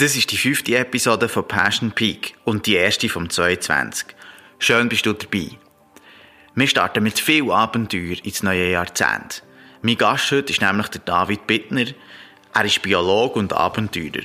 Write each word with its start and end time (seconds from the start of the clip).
Das 0.00 0.14
ist 0.14 0.30
die 0.30 0.36
fünfte 0.36 0.78
Episode 0.78 1.28
von 1.28 1.48
Passion 1.48 1.90
Peak 1.90 2.36
und 2.44 2.66
die 2.66 2.76
erste 2.76 3.08
vom 3.08 3.28
22. 3.28 4.06
Schön 4.60 4.88
bist 4.88 5.04
du 5.04 5.12
dabei. 5.12 5.48
Wir 6.54 6.68
starten 6.68 7.02
mit 7.02 7.18
viel 7.18 7.50
Abenteuer 7.50 8.14
ins 8.22 8.44
neue 8.44 8.70
Jahrzehnt. 8.70 9.42
Mein 9.82 9.96
Gast 9.96 10.30
heute 10.30 10.52
ist 10.52 10.62
nämlich 10.62 10.86
der 10.86 11.00
David 11.00 11.48
Bittner. 11.48 11.86
Er 12.54 12.64
ist 12.64 12.80
Biologe 12.80 13.40
und 13.40 13.52
Abenteurer. 13.52 14.22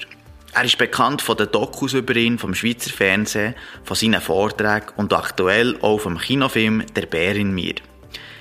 Er 0.53 0.63
ist 0.63 0.77
bekannt 0.77 1.23
von 1.23 1.37
den 1.37 1.51
Dokus 1.51 1.93
über 1.93 2.15
ihn 2.17 2.37
vom 2.37 2.53
Schweizer 2.53 2.91
Fernsehen, 2.91 3.55
von 3.83 3.95
seinen 3.95 4.21
Vorträgen 4.21 4.93
und 4.97 5.11
aktuell 5.11 5.79
auch 5.81 5.97
vom 5.97 6.19
Kinofilm 6.19 6.85
Der 6.95 7.07
Bär 7.07 7.35
in 7.35 7.51
mir. 7.51 7.73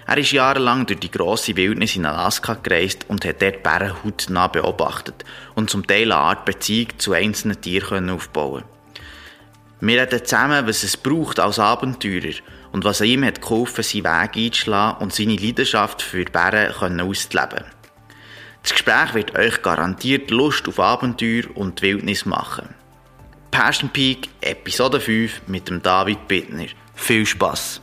Er 0.07 0.19
ist 0.19 0.32
jahrelang 0.32 0.87
durch 0.87 1.00
die 1.00 1.11
grosse 1.11 1.57
Wildnis 1.57 1.96
in 1.96 2.07
Alaska 2.07 2.55
gereist 2.55 3.07
und 3.09 3.25
hat 3.25 3.41
dort 3.41 3.62
Bären 3.62 3.95
hautnah 4.03 4.48
beobachtet 4.48 5.25
und 5.54 5.71
zum 5.71 5.86
Teil 5.86 6.13
eine 6.13 6.17
Art 6.17 6.44
Beziehung 6.44 6.99
zu 6.99 7.13
einzelnen 7.13 7.61
Tieren 7.61 8.11
aufbauen 8.11 8.64
Wir 9.80 10.03
reden 10.03 10.25
zusammen, 10.25 10.67
was 10.67 10.82
es 10.82 10.96
braucht 10.96 11.39
als 11.39 11.58
Abenteurer 11.58 12.35
und 12.72 12.85
was 12.85 13.00
ihm 13.00 13.25
hat 13.25 13.41
geholfen, 13.41 13.85
seinen 13.85 14.04
Weg 14.04 14.36
einzuschlagen 14.36 15.03
und 15.03 15.13
seine 15.13 15.36
Leidenschaft 15.36 16.03
für 16.03 16.25
Bären 16.25 17.00
auszuleben. 17.00 17.64
Das 18.63 18.72
Gespräch 18.72 19.14
wird 19.14 19.36
euch 19.36 19.61
garantiert 19.63 20.30
Lust 20.30 20.69
auf 20.69 20.79
Abenteuer 20.79 21.44
und 21.55 21.82
Wildnis 21.82 22.27
machen. 22.27 22.69
Passion 23.50 23.91
Peak, 23.91 24.29
Episode 24.41 24.99
5 24.99 25.43
mit 25.46 25.69
dem 25.69 25.82
David 25.82 26.27
Bittner. 26.27 26.69
Viel 26.94 27.27
Spaß! 27.27 27.82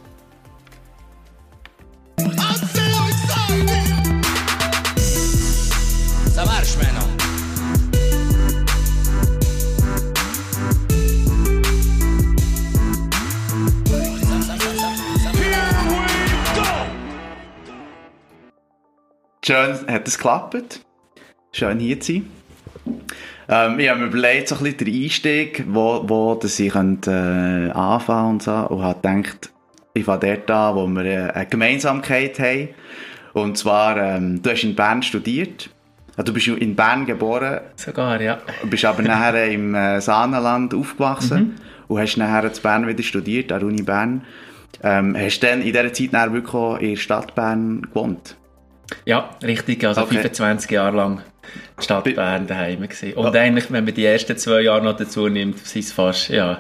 Schön, 19.50 19.80
hat 19.88 20.08
es 20.08 20.20
geklappt. 20.20 20.82
Schön 21.52 21.80
hier 21.80 22.00
zu 22.00 22.14
sein. 22.14 22.30
Ähm, 23.48 23.80
ich 23.80 23.90
habe 23.90 24.02
mir 24.02 24.06
überlegt, 24.06 24.48
so 24.48 24.54
ein 24.54 24.64
bisschen 24.64 24.86
den 24.86 25.04
Einstieg, 25.04 25.64
wo, 25.68 26.08
wo 26.08 26.36
dass 26.36 26.60
ich 26.60 26.72
könnte, 26.72 27.10
äh, 27.10 27.72
anfangen 27.72 28.34
und 28.34 28.44
so, 28.44 28.52
und 28.52 28.84
habe 28.84 29.00
gedacht, 29.02 29.50
ich 30.00 30.06
fange 30.06 30.20
dort 30.38 30.52
an, 30.52 30.76
wo 30.76 30.88
wir 30.88 31.06
äh, 31.06 31.32
eine 31.32 31.46
Gemeinsamkeit 31.46 32.40
haben. 32.40 32.70
Und 33.34 33.58
zwar, 33.58 33.98
ähm, 33.98 34.42
du 34.42 34.50
hast 34.50 34.64
in 34.64 34.76
Bern 34.76 35.04
studiert. 35.04 35.70
Also, 36.18 36.32
du 36.32 36.34
bist 36.34 36.48
in 36.48 36.76
Bern 36.76 37.06
geboren. 37.06 37.62
Sogar, 37.76 38.20
ja. 38.22 38.40
Bist 38.66 38.84
aber 38.86 39.02
nachher 39.04 39.46
im 39.52 39.76
äh, 39.76 40.02
Saanenland 40.02 40.74
aufgewachsen 40.74 41.40
Mhm. 41.40 41.56
und 41.88 42.00
hast 42.02 42.18
nachher 42.18 42.44
in 42.46 42.62
Bern 42.62 42.88
wieder 42.88 43.04
studiert, 43.04 43.52
an 43.52 43.60
der 43.60 43.68
Uni 43.68 43.82
Bern. 43.84 44.24
Ähm, 44.84 45.16
hast 45.18 45.40
dann 45.42 45.60
in 45.62 45.68
dieser 45.68 45.94
Zeit 45.94 46.12
nachher 46.12 46.34
wirklich 46.34 46.82
in 46.82 46.90
der 46.96 47.02
Stadt 47.02 47.36
Bern 47.36 47.82
gewohnt? 47.84 48.36
Ja, 49.06 49.30
richtig. 49.44 49.84
Also 49.86 50.02
Okay. 50.02 50.16
25 50.16 50.72
Jahre 50.72 50.96
lang 50.98 51.22
die 51.80 51.84
Stadt 51.84 52.04
Bern 52.16 52.48
daheim 52.48 52.82
gewesen. 52.82 53.14
Und 53.14 53.34
Ja. 53.34 53.42
eigentlich, 53.42 53.72
wenn 53.72 53.86
man 53.86 53.94
die 53.94 54.06
ersten 54.06 54.36
zwei 54.38 54.62
Jahre 54.62 54.84
noch 54.84 54.98
dazu 54.98 55.28
nimmt, 55.30 55.58
sind 55.60 55.84
es 55.86 55.92
fast, 55.92 56.30
ja, 56.30 56.60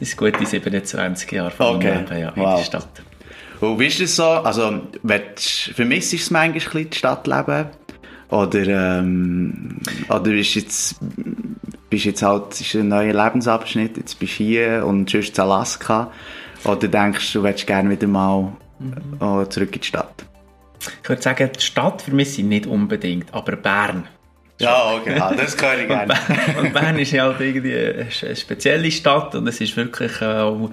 ist 0.00 0.16
gute 0.16 0.44
27 0.44 1.30
Jahre 1.32 1.50
von 1.50 1.76
Okay. 1.76 1.94
Leben 1.98 2.18
ja, 2.20 2.28
in 2.30 2.42
Wow. 2.42 2.58
der 2.58 2.64
Stadt. 2.64 2.88
Und 3.60 3.78
wie 3.78 3.86
ist 3.86 4.00
es 4.00 4.16
so? 4.16 4.24
Also, 4.24 4.80
willst- 5.02 5.72
vermisst 5.74 6.12
du 6.12 6.16
es 6.16 6.30
manchmal 6.30 6.44
ein 6.48 6.52
bisschen, 6.54 6.88
das 6.90 6.98
Stadtleben? 6.98 7.66
Oder, 8.30 8.98
ähm, 9.00 9.78
oder 10.08 10.32
ist 10.32 10.54
jetzt, 10.54 10.96
bist 11.90 12.04
jetzt 12.04 12.22
halt, 12.22 12.58
ist 12.60 12.74
ein 12.76 12.88
neuer 12.88 13.12
Lebensabschnitt, 13.12 13.96
jetzt 13.96 14.18
bist 14.18 14.38
du 14.38 14.44
hier 14.44 14.86
und 14.86 15.10
sonst 15.10 15.36
in 15.36 15.44
Alaska? 15.44 16.10
Oder 16.64 16.88
denkst 16.88 17.32
du, 17.32 17.40
du 17.40 17.44
würdest 17.44 17.66
gerne 17.66 17.90
wieder 17.90 18.06
mal 18.06 18.52
äh, 19.20 19.48
zurück 19.48 19.74
in 19.74 19.80
die 19.80 19.86
Stadt? 19.86 20.24
Ich 21.02 21.08
würde 21.08 21.20
sagen, 21.20 21.50
die 21.54 21.60
Stadt 21.60 22.00
vermisse 22.02 22.40
ich 22.40 22.46
nicht 22.46 22.66
unbedingt, 22.66 23.34
aber 23.34 23.56
Bern. 23.56 24.06
Ja, 24.60 24.94
okay, 24.94 25.18
ah, 25.18 25.34
das 25.34 25.56
höre 25.60 25.78
ich 25.78 25.88
gerne. 25.88 26.14
Und 26.60 26.72
Bern 26.72 26.98
ist 26.98 27.12
ja 27.12 27.24
halt 27.24 27.40
irgendwie 27.40 27.74
eine 27.74 28.36
spezielle 28.36 28.90
Stadt 28.90 29.34
und 29.34 29.46
es 29.46 29.60
ist 29.60 29.76
wirklich 29.76 30.20
äh, 30.20 30.26
auch 30.26 30.70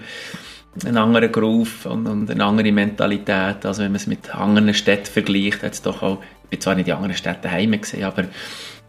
ein 0.86 0.98
anderer 0.98 1.30
Groove 1.30 1.86
und, 1.86 2.06
und 2.06 2.30
eine 2.30 2.44
andere 2.44 2.72
Mentalität. 2.72 3.66
Also 3.66 3.84
wenn 3.84 3.92
man 3.92 3.96
es 3.96 4.08
mit 4.08 4.36
anderen 4.36 4.74
Städten 4.74 5.06
vergleicht, 5.06 5.64
hat 5.64 5.74
es 5.74 5.81
doch 5.81 6.03
auch, 6.03 6.22
ich 6.44 6.50
bin 6.50 6.62
zwar 6.62 6.76
nicht 6.76 6.88
in 6.88 6.96
anderen 6.96 7.16
Städten 7.16 7.44
daheim 7.44 7.72
gesehen, 7.80 8.03
aber 8.03 8.26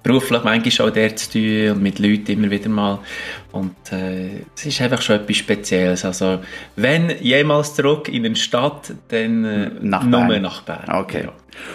beruflich 0.02 0.42
manchmal 0.44 0.88
auch 0.88 0.92
dort 0.94 1.18
zu 1.18 1.30
tun 1.32 1.70
und 1.76 1.82
mit 1.82 1.98
Leuten 1.98 2.32
immer 2.32 2.50
wieder 2.50 2.68
mal. 2.68 2.98
Und 3.52 3.74
äh, 3.92 4.42
es 4.56 4.66
ist 4.66 4.80
einfach 4.80 5.02
schon 5.02 5.16
etwas 5.16 5.36
Spezielles. 5.36 6.04
Also 6.04 6.38
wenn 6.76 7.10
jemals 7.20 7.74
zurück 7.74 8.08
in 8.08 8.24
eine 8.24 8.36
Stadt, 8.36 8.92
dann 9.08 9.44
äh, 9.44 9.70
Nach 9.80 10.04
nur 10.04 10.24
Bern. 10.24 10.42
nach 10.42 10.62
Bern. 10.62 10.88
Okay. 10.88 11.24
Ja. 11.24 11.32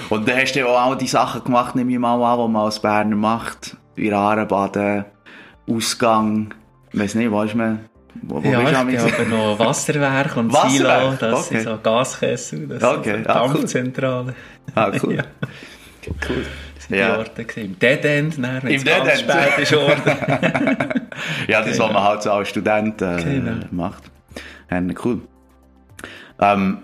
Und 0.09 0.27
dann 0.27 0.37
hast 0.37 0.53
du 0.53 0.59
ja 0.59 0.65
auch 0.65 0.95
die 0.95 1.07
Sachen 1.07 1.43
gemacht, 1.43 1.75
nehme 1.75 1.91
ich 1.91 1.99
mal 1.99 2.21
an, 2.21 2.39
die 2.47 2.51
man 2.53 2.63
als 2.63 2.79
Berner 2.79 3.15
macht. 3.15 3.75
In 3.95 4.13
Arenbaden, 4.13 5.05
Ausgang, 5.69 6.53
ich 6.91 6.99
weiß 6.99 7.15
nicht, 7.15 7.29
wo 7.31 7.41
ist 7.43 7.55
man? 7.55 7.79
Wo, 8.21 8.43
wo 8.43 8.47
ja, 8.47 8.61
ich 8.69 8.75
aber 8.77 9.25
noch 9.25 9.59
Wasserwerk 9.59 10.37
und 10.37 10.53
Wasserwerk? 10.53 11.19
Silo, 11.19 11.31
das 11.31 11.47
Okay. 11.47 11.55
sind 11.57 11.63
so 11.63 11.77
Gaskessel, 11.81 12.67
das 12.67 12.83
Okay, 12.83 13.11
sind 13.13 13.23
so 13.25 13.29
ah, 13.29 13.45
cool. 13.45 13.53
Dampfzentrale. 13.53 14.35
Ah, 14.75 14.91
cool. 15.03 15.15
Ja. 16.05 16.11
Cool. 16.27 16.45
Sind 16.87 16.97
Ja. 16.97 17.13
die 17.13 17.19
Orte 17.19 17.45
gewesen. 17.45 17.65
Im 17.73 17.79
Dead 17.79 18.05
End, 18.05 18.37
dann, 18.37 18.63
wenn 18.63 18.71
Im 18.73 18.83
Dead 18.83 18.93
End. 19.07 19.19
spät 19.19 19.57
ist 19.59 19.71
worden. 19.73 20.01
Ja, 21.47 21.61
das, 21.61 21.77
was 21.79 21.91
man 21.93 22.03
halt 22.03 22.23
so 22.23 22.31
als 22.31 22.49
Student 22.49 23.01
äh, 23.01 23.17
Genau. 23.23 23.65
macht. 23.71 24.03
Ja, 24.71 24.81
cool. 25.05 25.21
Ähm, 26.41 26.79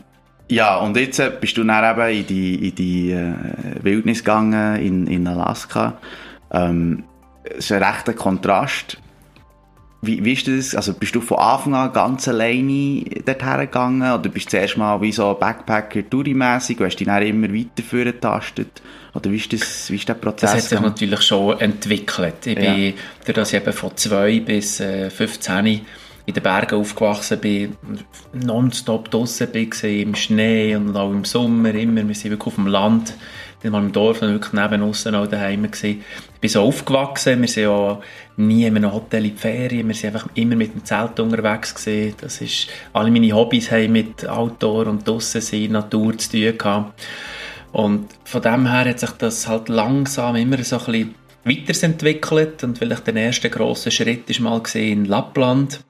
ja, 0.49 0.77
und 0.77 0.95
jetzt 0.97 1.19
äh, 1.19 1.31
bist 1.39 1.57
du 1.57 1.63
dann 1.63 1.99
eben 1.99 2.09
in 2.19 2.27
die, 2.27 2.69
in 2.69 2.75
die 2.75 3.11
äh, 3.11 3.33
Wildnis 3.81 4.19
gegangen, 4.19 4.79
in, 4.81 5.07
in 5.07 5.27
Alaska. 5.27 5.97
Ähm, 6.51 7.03
es 7.43 7.65
ist 7.65 7.71
ein 7.71 7.83
rechter 7.83 8.13
Kontrast. 8.13 8.97
Wie, 10.01 10.23
wie 10.23 10.31
ist 10.33 10.47
das? 10.47 10.75
Also 10.75 10.93
bist 10.93 11.13
du 11.13 11.19
von 11.21 11.39
Anfang 11.39 11.75
an 11.75 11.91
ganz 11.91 12.27
alleine 12.27 13.03
dorthin 13.25 13.57
gegangen? 13.59 14.01
Oder 14.01 14.29
bist 14.29 14.45
du 14.47 14.51
zuerst 14.51 14.77
mal 14.77 15.01
wie 15.01 15.11
so 15.11 15.33
Backpacker 15.33 16.09
tourimässig 16.09 16.79
und 16.79 16.85
hast 16.85 16.95
dich 16.97 17.07
dann 17.07 17.21
immer 17.21 17.53
weiter 17.53 17.83
vorgetastet? 17.87 18.81
Oder 19.13 19.29
wie 19.31 19.35
ist, 19.37 19.51
das, 19.51 19.89
wie 19.91 19.95
ist 19.95 20.07
der 20.07 20.13
Prozess 20.13 20.51
Das 20.51 20.53
hat 20.53 20.61
sich 20.61 20.69
gegangen? 20.69 20.87
natürlich 20.91 21.21
schon 21.21 21.59
entwickelt. 21.59 22.45
Ich 22.47 22.57
Ja. 22.57 22.73
bin, 22.73 22.93
dadurch, 23.25 23.35
dass 23.35 23.53
ich 23.53 23.61
eben 23.61 23.73
von 23.73 23.97
2 23.97 24.39
bis 24.39 24.79
äh, 24.79 25.09
15 25.09 25.65
in 26.25 26.33
den 26.33 26.43
Bergen 26.43 26.75
aufgewachsen 26.79 27.39
bin, 27.39 27.75
nonstop 28.33 29.09
bin, 29.09 29.25
gewesen, 29.69 29.89
im 30.01 30.15
Schnee 30.15 30.75
und 30.75 30.95
auch 30.95 31.11
im 31.11 31.25
Sommer 31.25 31.73
immer. 31.73 32.07
Wir 32.07 32.15
sind 32.15 32.31
wirklich 32.31 32.47
auf 32.47 32.55
dem 32.55 32.67
Land, 32.67 33.13
nicht 33.63 33.71
mal 33.71 33.83
im 33.83 33.91
Dorf, 33.91 34.19
sondern 34.19 34.39
wirklich 34.39 34.53
neben 34.53 34.81
uns 34.81 35.05
auch 35.07 35.27
daheim 35.27 35.63
gewesen. 35.63 36.03
Ich 36.35 36.39
bin 36.39 36.49
so 36.49 36.61
aufgewachsen, 36.61 37.41
wir 37.41 37.47
sind 37.47 37.63
ja 37.63 37.99
nie 38.37 38.65
in 38.65 38.77
einem 38.77 38.93
Hotel 38.93 39.25
in 39.25 39.35
die 39.35 39.41
Ferien, 39.41 39.87
wir 39.87 39.95
sind 39.95 40.15
einfach 40.15 40.29
immer 40.35 40.55
mit 40.55 40.73
dem 40.73 40.85
Zelt 40.85 41.19
unterwegs 41.19 41.75
gewesen. 41.75 42.15
Das 42.21 42.39
ist, 42.41 42.67
alle 42.93 43.11
meine 43.11 43.33
Hobbys 43.33 43.71
haben 43.71 43.91
mit 43.91 44.27
Outdoor 44.27 44.87
und 44.87 45.07
draussen 45.07 45.41
sein, 45.41 45.71
Natur 45.71 46.17
zu 46.17 46.31
tun 46.31 46.57
gehabt. 46.57 47.03
Und 47.71 48.07
von 48.23 48.41
dem 48.41 48.71
her 48.71 48.89
hat 48.89 48.99
sich 48.99 49.11
das 49.11 49.47
halt 49.47 49.69
langsam 49.69 50.35
immer 50.35 50.63
so 50.63 50.79
ein 50.87 51.13
weiterentwickelt 51.43 52.63
und 52.63 52.77
vielleicht 52.77 53.07
der 53.07 53.15
erste 53.15 53.49
grosse 53.49 53.91
Schritt 53.91 54.29
ist 54.29 54.39
mal 54.39 54.61
in 54.73 55.05
Lappland. 55.05 55.81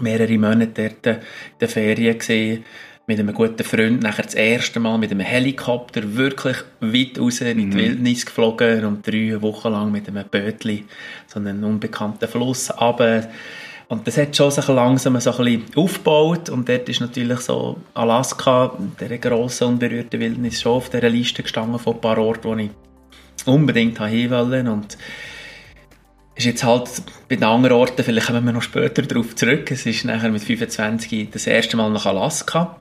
Mehrere 0.00 0.36
Monate 0.36 0.94
dort 1.02 1.06
in 1.06 1.22
der 1.60 1.68
Ferien 1.68 2.18
gesehen 2.18 2.64
mit 3.08 3.20
einem 3.20 3.34
guten 3.34 3.62
Freund, 3.62 4.02
nachher 4.02 4.24
das 4.24 4.34
erste 4.34 4.80
Mal 4.80 4.98
mit 4.98 5.12
einem 5.12 5.20
Helikopter 5.20 6.16
wirklich 6.16 6.56
weit 6.80 7.18
raus 7.20 7.40
in 7.40 7.70
die 7.70 7.76
Wildnis 7.76 8.26
geflogen 8.26 8.84
und 8.84 9.06
drei 9.06 9.40
Wochen 9.40 9.70
lang 9.70 9.92
mit 9.92 10.08
einem 10.08 10.24
Bötli 10.28 10.84
so 11.28 11.38
einen 11.38 11.62
unbekannten 11.62 12.28
Fluss 12.28 12.70
runter. 12.80 13.28
Und 13.88 14.04
das 14.08 14.18
hat 14.18 14.36
schon 14.36 14.50
sich 14.50 14.66
langsam 14.66 15.20
so 15.20 15.30
ein 15.30 15.36
bisschen 15.36 15.64
aufgebaut 15.76 16.48
und 16.48 16.68
dort 16.68 16.88
ist 16.88 17.00
natürlich 17.00 17.38
so 17.38 17.78
Alaska, 17.94 18.76
der 18.98 19.18
grossen 19.18 19.68
unberührten 19.68 20.18
Wildnis, 20.18 20.60
schon 20.60 20.72
auf 20.72 20.90
dieser 20.90 21.08
Liste 21.08 21.44
gestanden 21.44 21.78
von 21.78 21.94
ein 21.94 22.00
paar 22.00 22.18
Orten, 22.18 22.44
wo 22.44 22.56
ich 22.56 22.70
unbedingt 23.44 24.04
hin 24.04 24.30
wollte 24.30 24.68
und 24.68 24.98
ist 26.36 26.44
jetzt 26.44 26.64
halt 26.64 26.88
bei 27.28 27.36
den 27.36 27.44
anderen 27.44 27.76
Orten, 27.76 28.04
vielleicht 28.04 28.26
kommen 28.26 28.44
wir 28.44 28.52
noch 28.52 28.62
später 28.62 29.02
darauf 29.02 29.34
zurück, 29.34 29.70
es 29.70 29.86
ist 29.86 30.04
nachher 30.04 30.30
mit 30.30 30.42
25 30.42 31.30
das 31.30 31.46
erste 31.46 31.76
Mal 31.76 31.90
nach 31.90 32.06
Alaska. 32.06 32.76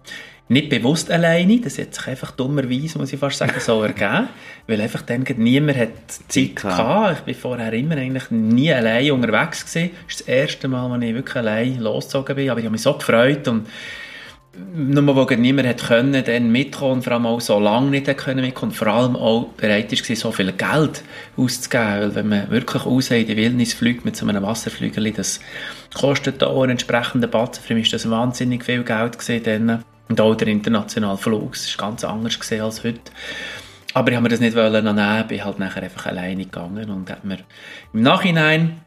Nicht 0.48 0.70
bewusst 0.70 1.10
alleine, 1.10 1.60
das 1.60 1.80
hat 1.80 1.96
sich 1.96 2.08
einfach 2.08 2.32
dummerweise, 2.32 3.00
muss 3.00 3.12
ich 3.12 3.20
fast 3.20 3.40
sagen, 3.40 3.60
so 3.60 3.82
ergeben, 3.84 4.28
weil 4.68 4.80
einfach 4.80 5.02
dann 5.02 5.26
niemand 5.38 5.78
hat 5.78 5.90
Zeit 6.28 6.56
gehabt. 6.58 6.78
gehabt. 6.78 7.18
Ich 7.20 7.26
bin 7.26 7.36
vorher 7.36 7.74
immer 7.74 7.96
eigentlich 7.96 8.30
nie 8.30 8.72
allein 8.72 9.12
unterwegs 9.12 9.66
gewesen. 9.66 9.92
Das 10.06 10.16
ist 10.16 10.20
das 10.22 10.28
erste 10.28 10.68
Mal, 10.68 10.92
als 10.92 11.04
ich 11.04 11.16
wirklich 11.16 11.36
allein 11.36 11.80
losgezogen 11.80 12.36
bin, 12.36 12.50
aber 12.50 12.60
ich 12.60 12.66
habe 12.66 12.74
mich 12.74 12.82
so 12.82 12.94
gefreut 12.94 13.48
und 13.48 13.68
nur 14.74 15.16
wo 15.16 15.34
niemand 15.36 15.68
hat 15.68 15.84
können, 15.84 16.24
dann 16.24 16.52
mitkommen, 16.52 17.02
vor 17.02 17.14
allem 17.14 17.26
auch 17.26 17.42
so 17.42 17.60
lange 17.60 17.90
nicht 17.92 18.08
hat 18.08 18.18
können 18.18 18.42
mitkommen, 18.42 18.72
vor 18.72 18.88
allem 18.88 19.16
auch 19.16 19.48
bereit 19.58 19.92
war, 19.92 20.16
so 20.16 20.32
viel 20.32 20.52
Geld 20.52 21.04
auszugeben, 21.38 22.00
weil 22.00 22.16
wenn 22.16 22.28
man 22.30 22.50
wirklich 22.52 22.86
raus 22.86 23.12
in 23.12 23.26
die 23.26 23.38
Wildnis 23.38 23.74
fliegt 23.74 24.06
mit 24.06 24.16
so 24.16 24.28
einem 24.28 24.44
Wasserflügel, 24.44 25.12
das 25.12 25.40
kostet 25.94 26.44
auch 26.44 26.64
einen 26.64 26.72
entsprechenden 26.72 27.30
Batzen, 27.30 27.64
für 27.64 27.74
mich 27.74 27.92
war 27.92 27.98
das 27.98 28.10
wahnsinnig 28.10 28.64
viel 28.64 28.84
Geld 28.84 29.18
gewesen 29.18 29.84
und 30.08 30.22
auch 30.22 30.36
der 30.36 30.48
internationale 30.48 31.18
Flug, 31.18 31.54
das 31.54 31.78
war 31.78 31.90
ganz 31.90 32.04
anders 32.04 32.40
gesehen 32.40 32.62
als 32.62 32.84
heute. 32.84 33.12
Aber 33.94 34.10
ich 34.10 34.16
habe 34.16 34.24
mir 34.24 34.30
das 34.30 34.42
nicht 34.42 34.56
wollen 34.56 34.84
nehmen, 34.84 35.28
bin 35.28 35.46
halt 35.46 35.58
nachher 35.60 35.84
einfach 35.84 36.06
alleine 36.08 36.44
gegangen 36.44 36.90
und 36.90 37.10
habe 37.10 37.28
mir 37.28 37.38
im 37.94 38.02
Nachhinein 38.02 38.82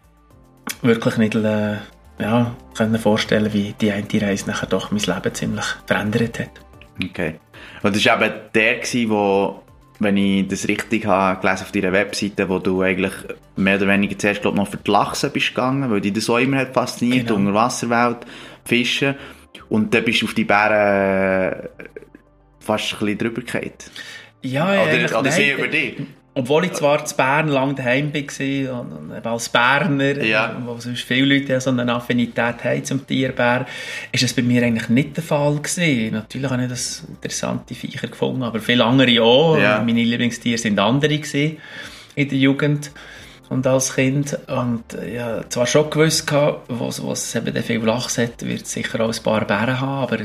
wirklich 0.82 1.17
nicht 1.17 1.35
äh, 1.35 1.76
ja, 2.20 2.55
können 2.76 2.99
vorstellen, 2.99 3.53
wie 3.53 3.75
die 3.81 3.93
eine 3.93 4.06
Reise 4.23 4.47
nachher 4.49 4.67
doch 4.67 4.91
mein 4.91 5.00
Leben 5.00 5.35
ziemlich 5.35 5.65
verändert 5.87 6.38
hat. 6.41 6.50
Okay. 7.03 7.35
Und 7.82 7.94
das 7.94 8.05
war 8.06 8.23
eben 8.23 8.35
der, 8.55 9.11
wo, 9.11 9.62
wenn 10.00 10.17
ich 10.17 10.49
das 10.49 10.67
richtig 10.67 11.06
habe 11.06 11.41
gelesen 11.41 11.62
auf 11.62 11.73
deiner 11.73 11.93
Webseite, 11.93 12.49
wo 12.49 12.59
du 12.59 12.82
eigentlich 12.82 13.12
mehr 13.56 13.76
oder 13.76 13.88
weniger 13.88 14.19
zuerst 14.19 14.43
glaub, 14.43 14.55
noch 14.55 14.69
für 14.69 14.79
die 14.79 14.91
Lachse 14.91 15.31
bist 15.31 15.49
gegangen, 15.49 15.91
weil 15.91 16.00
dich 16.00 16.12
das 16.12 16.29
auch 16.29 16.38
immer 16.38 16.59
hat 16.59 16.75
fasziniert, 16.75 17.29
genau. 17.29 17.38
Unterwasserwelt, 17.38 18.19
Fischen. 18.65 19.15
Und 19.69 19.94
dann 19.94 20.05
bist 20.05 20.23
du 20.23 20.26
auf 20.26 20.35
die 20.35 20.44
Bären 20.44 21.69
fast 22.61 22.94
ein 22.94 22.99
bisschen 22.99 23.19
drüber 23.19 23.43
gefallen. 23.43 23.73
Ja, 24.43 24.75
ja. 24.75 24.82
Oder, 24.82 25.19
oder 25.19 25.31
sie 25.31 25.50
über 25.50 25.69
dich. 25.69 25.97
Obwohl 26.38 26.67
ich 26.67 26.73
zwar 26.75 27.05
zu 27.05 27.17
Bern 27.17 27.49
lang 27.49 27.75
daheim 27.75 28.14
war, 28.14 28.81
und 28.81 29.26
als 29.26 29.49
Berner, 29.49 30.23
ja. 30.23 30.56
wo 30.64 30.79
sonst 30.79 31.02
viele 31.02 31.35
Leute 31.35 31.61
so 31.61 31.70
eine 31.70 31.93
Affinität 31.93 32.62
haben 32.62 32.85
zum 32.85 33.05
Tierbär, 33.05 33.67
ist 34.12 34.23
das 34.23 34.35
bei 34.35 34.43
mir 34.43 34.62
eigentlich 34.62 34.88
nicht 34.88 35.17
der 35.17 35.25
Fall 35.25 35.56
gewesen. 35.56 36.12
Natürlich 36.12 36.49
habe 36.49 36.62
ich 36.62 36.69
das 36.69 37.02
interessante 37.08 37.75
Viecher 37.75 38.06
gefunden, 38.06 38.44
aber 38.44 38.61
viele 38.61 38.85
andere 38.85 39.20
auch. 39.20 39.58
Ja. 39.58 39.82
Meine 39.85 40.05
Lieblingstiere 40.05 40.58
sind 40.58 40.79
andere 40.79 41.19
gewesen 41.19 41.56
in 42.14 42.29
der 42.29 42.38
Jugend 42.38 42.93
und 43.49 43.67
als 43.67 43.95
Kind. 43.95 44.39
Und 44.47 44.85
ja, 45.12 45.49
zwar 45.49 45.67
schon 45.67 45.91
gewusst 45.91 46.27
gehabt, 46.27 46.67
was, 46.69 47.05
was 47.05 47.35
eben 47.35 47.62
viel 47.62 47.81
Lachs 47.81 48.19
hat, 48.19 48.45
wird 48.45 48.67
sicher 48.67 49.00
auch 49.00 49.12
ein 49.12 49.23
paar 49.23 49.47
Bären 49.47 49.81
haben, 49.81 50.03
aber 50.03 50.19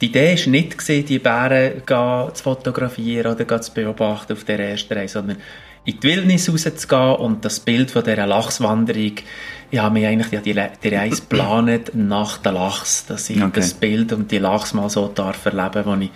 die 0.00 0.06
Idee 0.06 0.36
war 0.36 0.50
nicht 0.50 0.78
gewesen, 0.78 1.06
die 1.06 1.18
Bären 1.18 1.82
zu 1.86 2.42
fotografieren 2.42 3.34
oder 3.34 3.60
zu 3.60 3.72
beobachten 3.72 4.32
auf 4.32 4.44
der 4.44 4.60
ersten 4.60 4.94
Reise, 4.94 5.14
sondern 5.14 5.38
in 5.84 6.00
die 6.00 6.02
Wildnis 6.02 6.48
rauszugehen 6.48 7.16
und 7.16 7.44
das 7.44 7.60
Bild 7.60 7.90
von 7.90 8.02
dieser 8.02 8.26
Lachswanderung, 8.26 9.16
ich 9.70 9.78
habe 9.78 9.92
mir 9.92 10.08
eigentlich 10.08 10.40
die, 10.40 10.54
die 10.54 10.94
Reise 10.94 11.20
geplant 11.20 11.90
nach 11.94 12.38
der 12.38 12.52
Lachs, 12.52 13.04
dass 13.06 13.28
ich 13.28 13.42
okay. 13.42 13.50
das 13.54 13.74
Bild 13.74 14.12
und 14.12 14.30
die 14.30 14.38
Lachs 14.38 14.72
mal 14.72 14.88
so 14.88 15.08
darf 15.08 15.44
erleben, 15.44 16.02
ich 16.02 16.10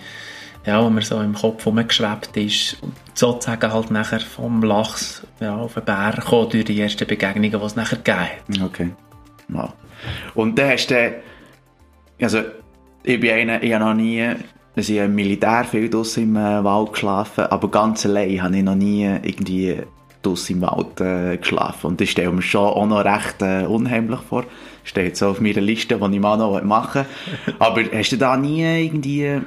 ja, 0.65 0.83
wo 0.83 0.89
mir 0.89 1.01
so 1.01 1.19
im 1.21 1.33
Kopf 1.33 1.65
rumgeschwebt 1.65 2.35
ist. 2.37 2.77
Und 2.81 2.93
sozusagen 3.13 3.71
halt 3.71 3.91
nachher 3.91 4.19
vom 4.19 4.63
Lachs 4.63 5.25
ja, 5.39 5.55
auf 5.55 5.73
den 5.73 5.85
Bär 5.85 6.13
gekommen 6.15 6.49
durch 6.49 6.65
die 6.65 6.79
ersten 6.79 7.07
Begegnungen, 7.07 7.59
die 7.59 7.65
es 7.65 7.75
nachher 7.75 7.97
gegeben. 7.97 8.63
Okay. 8.63 8.91
Wow. 9.47 9.73
Und 10.35 10.57
dann 10.57 10.71
hast 10.71 10.87
du, 10.91 11.15
also 12.21 12.41
ich 13.03 13.19
bin 13.19 13.31
einer, 13.31 13.63
ich 13.63 13.73
habe 13.73 13.85
noch 13.85 13.93
nie, 13.93 14.21
also 14.75 14.93
ich 14.93 14.99
habe 14.99 15.09
Militär 15.09 15.65
viel 15.65 15.89
draussen 15.89 16.23
im 16.23 16.35
äh, 16.35 16.63
Wald 16.63 16.93
geschlafen, 16.93 17.45
aber 17.45 17.69
ganz 17.69 18.05
allein 18.05 18.41
habe 18.41 18.57
ich 18.57 18.63
noch 18.63 18.75
nie 18.75 19.05
irgendwie 19.05 19.77
draussen 20.21 20.57
im 20.57 20.61
Wald 20.61 21.01
äh, 21.01 21.37
geschlafen. 21.37 21.87
Und 21.87 22.01
das 22.01 22.09
stelle 22.09 22.31
mir 22.31 22.41
schon 22.41 22.65
auch 22.65 22.85
noch 22.85 23.03
recht 23.03 23.41
äh, 23.41 23.65
unheimlich 23.65 24.19
vor. 24.21 24.43
Steht 24.83 25.17
so 25.17 25.29
auf 25.29 25.41
meiner 25.41 25.61
Liste, 25.61 25.97
die 25.97 26.15
ich 26.15 26.19
mal 26.19 26.37
noch 26.37 26.61
machen 26.63 27.05
will. 27.45 27.55
Aber 27.59 27.83
hast 27.93 28.11
du 28.11 28.17
da 28.17 28.37
nie 28.37 28.63
irgendwie 28.63 29.41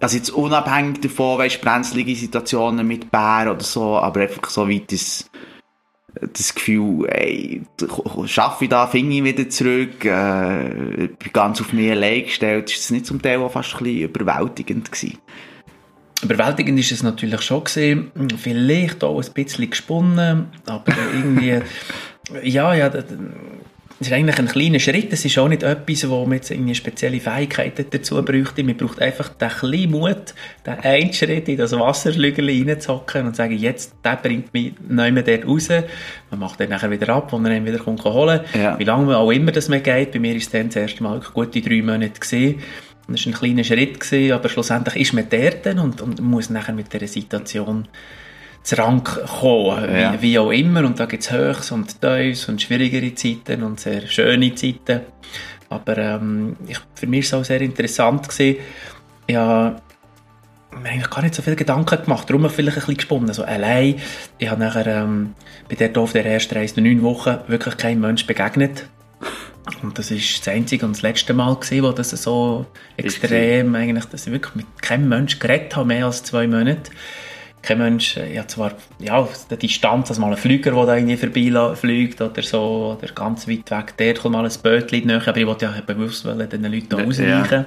also 0.00 0.16
jetzt 0.16 0.30
unabhängig 0.30 1.00
davon, 1.00 1.38
weißt 1.38 1.60
brenzlige 1.60 2.16
Situationen 2.16 2.86
mit 2.86 3.10
Bär 3.10 3.50
oder 3.50 3.62
so, 3.62 3.98
aber 3.98 4.20
einfach 4.22 4.48
so 4.48 4.68
weit 4.68 4.90
das, 4.90 5.30
das 6.20 6.54
Gefühl, 6.54 7.06
ey, 7.10 7.62
schaffe 8.24 8.64
ich 8.64 8.70
da, 8.70 8.86
finde 8.86 9.16
ich 9.16 9.24
wieder 9.24 9.48
zurück, 9.48 10.04
äh, 10.04 11.08
bin 11.18 11.32
ganz 11.32 11.60
auf 11.60 11.72
mich 11.72 11.90
allein 11.90 12.24
gestellt, 12.24 12.70
ist 12.70 12.80
es 12.80 12.90
nicht 12.90 13.06
zum 13.06 13.20
Teil 13.20 13.38
auch 13.40 13.52
fast 13.52 13.74
ein 13.74 13.84
bisschen 13.84 14.08
überwältigend 14.08 14.90
gewesen? 14.90 15.18
Überwältigend 16.22 16.78
ist 16.78 16.92
es 16.92 17.02
natürlich 17.02 17.40
schon 17.42 17.64
gesehen, 17.64 18.10
vielleicht 18.36 19.04
auch 19.04 19.22
ein 19.22 19.32
bisschen 19.32 19.70
gesponnen, 19.70 20.46
aber 20.66 20.92
irgendwie, 21.14 21.60
ja, 22.42 22.74
ja, 22.74 22.90
das 24.00 24.08
ist 24.08 24.14
eigentlich 24.14 24.38
ein 24.38 24.48
kleiner 24.48 24.78
Schritt. 24.78 25.12
Das 25.12 25.26
ist 25.26 25.36
auch 25.36 25.46
nicht 25.46 25.62
etwas, 25.62 26.08
wo 26.08 26.24
man 26.24 26.36
jetzt 26.36 26.50
eine 26.50 26.74
spezielle 26.74 27.20
Fähigkeit 27.20 27.74
dazu 27.92 28.22
bräuchte. 28.24 28.64
Man 28.64 28.74
braucht 28.74 28.98
einfach 29.02 29.28
den 29.28 29.50
kleinen 29.50 29.90
Mut, 29.90 30.34
den 30.64 30.78
einen 30.80 31.12
Schritt 31.12 31.48
in 31.50 31.58
das 31.58 31.72
Wasserschlügel 31.72 32.48
reinzocken 32.48 33.26
und 33.26 33.36
sagen, 33.36 33.58
jetzt, 33.58 33.92
der 34.02 34.16
bringt 34.16 34.54
mich 34.54 34.72
nicht 34.88 35.12
mehr 35.12 35.22
dort 35.22 35.46
raus. 35.46 35.68
Man 36.30 36.40
macht 36.40 36.58
den 36.60 36.70
nachher 36.70 36.90
wieder 36.90 37.10
ab, 37.10 37.30
wo 37.30 37.38
man 37.38 37.52
ihn 37.52 37.66
wieder 37.66 37.76
kommt 37.76 38.02
holen 38.02 38.40
ja. 38.54 38.78
Wie 38.78 38.84
lange 38.84 39.14
auch 39.18 39.30
immer 39.30 39.52
das 39.52 39.68
mir 39.68 39.80
geht. 39.80 40.12
Bei 40.12 40.18
mir 40.18 40.34
ist 40.34 40.44
es 40.44 40.50
dann 40.50 40.68
das 40.68 40.76
erste 40.76 41.02
Mal 41.02 41.20
gute 41.34 41.60
drei 41.60 41.82
Monate 41.82 42.18
gesehen. 42.18 42.62
Das 43.06 43.26
war 43.26 43.32
ein 43.34 43.38
kleiner 43.38 43.64
Schritt, 43.64 44.00
gewesen, 44.00 44.32
aber 44.32 44.48
schlussendlich 44.48 44.96
ist 44.96 45.12
man 45.12 45.26
dort 45.28 45.66
und, 45.66 46.00
und 46.00 46.20
muss 46.22 46.48
nachher 46.48 46.72
mit 46.72 46.90
dieser 46.90 47.06
Situation 47.06 47.86
zu 48.62 48.76
Rang 48.76 49.02
kommen, 49.04 49.94
ja. 49.94 50.14
wie, 50.14 50.22
wie, 50.22 50.38
auch 50.38 50.50
immer. 50.50 50.84
Und 50.84 51.00
da 51.00 51.06
gibt 51.06 51.22
es 51.22 51.32
Höchst 51.32 51.72
und 51.72 52.00
Tiefs 52.00 52.48
und 52.48 52.60
schwierigere 52.60 53.14
Zeiten 53.14 53.62
und 53.62 53.80
sehr 53.80 54.06
schöne 54.06 54.54
Zeiten. 54.54 55.00
Aber 55.68 55.96
ähm, 55.96 56.56
ich, 56.66 56.78
für 56.94 57.06
mich 57.06 57.32
war 57.32 57.40
es 57.40 57.42
auch 57.42 57.46
sehr 57.46 57.60
interessant. 57.60 58.28
Gewesen. 58.28 58.58
Ich 59.26 59.36
habe 59.36 59.80
mir 60.82 60.90
eigentlich 60.90 61.10
gar 61.10 61.22
nicht 61.22 61.34
so 61.34 61.42
viele 61.42 61.56
Gedanken 61.56 62.02
gemacht, 62.02 62.28
darum 62.28 62.48
vielleicht 62.50 62.76
ein 62.76 62.80
bisschen 62.80 62.96
gesponnen. 62.96 63.28
Also 63.28 63.44
allein, 63.44 63.96
ich 64.38 64.48
habe 64.48 64.60
nachher 64.60 64.86
ähm, 64.86 65.34
bei 65.68 65.76
der 65.76 65.96
auf 65.96 66.12
der 66.12 66.26
ersten 66.26 66.54
Reise 66.54 66.80
neun 66.80 67.02
Wochen 67.02 67.38
wirklich 67.46 67.76
kein 67.76 68.00
Mensch 68.00 68.26
begegnet. 68.26 68.86
Und 69.82 69.98
das 69.98 70.10
ist 70.10 70.40
das 70.40 70.48
einzige 70.52 70.84
und 70.84 70.96
das 70.96 71.02
letzte 71.02 71.32
Mal 71.32 71.54
gewesen, 71.54 71.84
wo 71.84 71.92
das 71.92 72.10
so 72.10 72.66
extrem 72.96 73.74
eigentlich, 73.74 74.06
dass 74.06 74.26
ich 74.26 74.32
wirklich 74.32 74.54
mit 74.54 74.66
keinem 74.82 75.08
Mensch 75.08 75.38
geredet 75.38 75.76
habe, 75.76 75.86
mehr 75.86 76.06
als 76.06 76.24
zwei 76.24 76.46
Monate 76.46 76.90
kein 77.62 77.78
Mensch, 77.78 78.16
äh, 78.16 78.34
ja 78.34 78.46
zwar, 78.46 78.72
ja, 78.98 79.28
der 79.50 79.56
Distanz, 79.56 80.10
also 80.10 80.20
mal 80.20 80.30
ein 80.30 80.36
Flüger, 80.36 80.72
der 80.72 80.86
da 80.86 80.96
irgendwie 80.96 81.16
vorbeifliegt 81.16 82.20
oder 82.20 82.42
so, 82.42 82.96
oder 82.98 83.12
ganz 83.12 83.46
weit 83.48 83.70
weg, 83.70 83.96
der 83.98 84.14
kommt 84.14 84.34
mal 84.34 84.44
ein 84.44 84.52
Bötchen 84.62 85.06
näher, 85.06 85.22
aber 85.26 85.36
ich 85.36 85.46
wollte 85.46 85.66
ja 85.66 85.74
bewusst 85.86 86.24
den 86.24 86.64
Leuten 86.64 86.94
ausweichen. 86.94 87.50
Ja. 87.50 87.66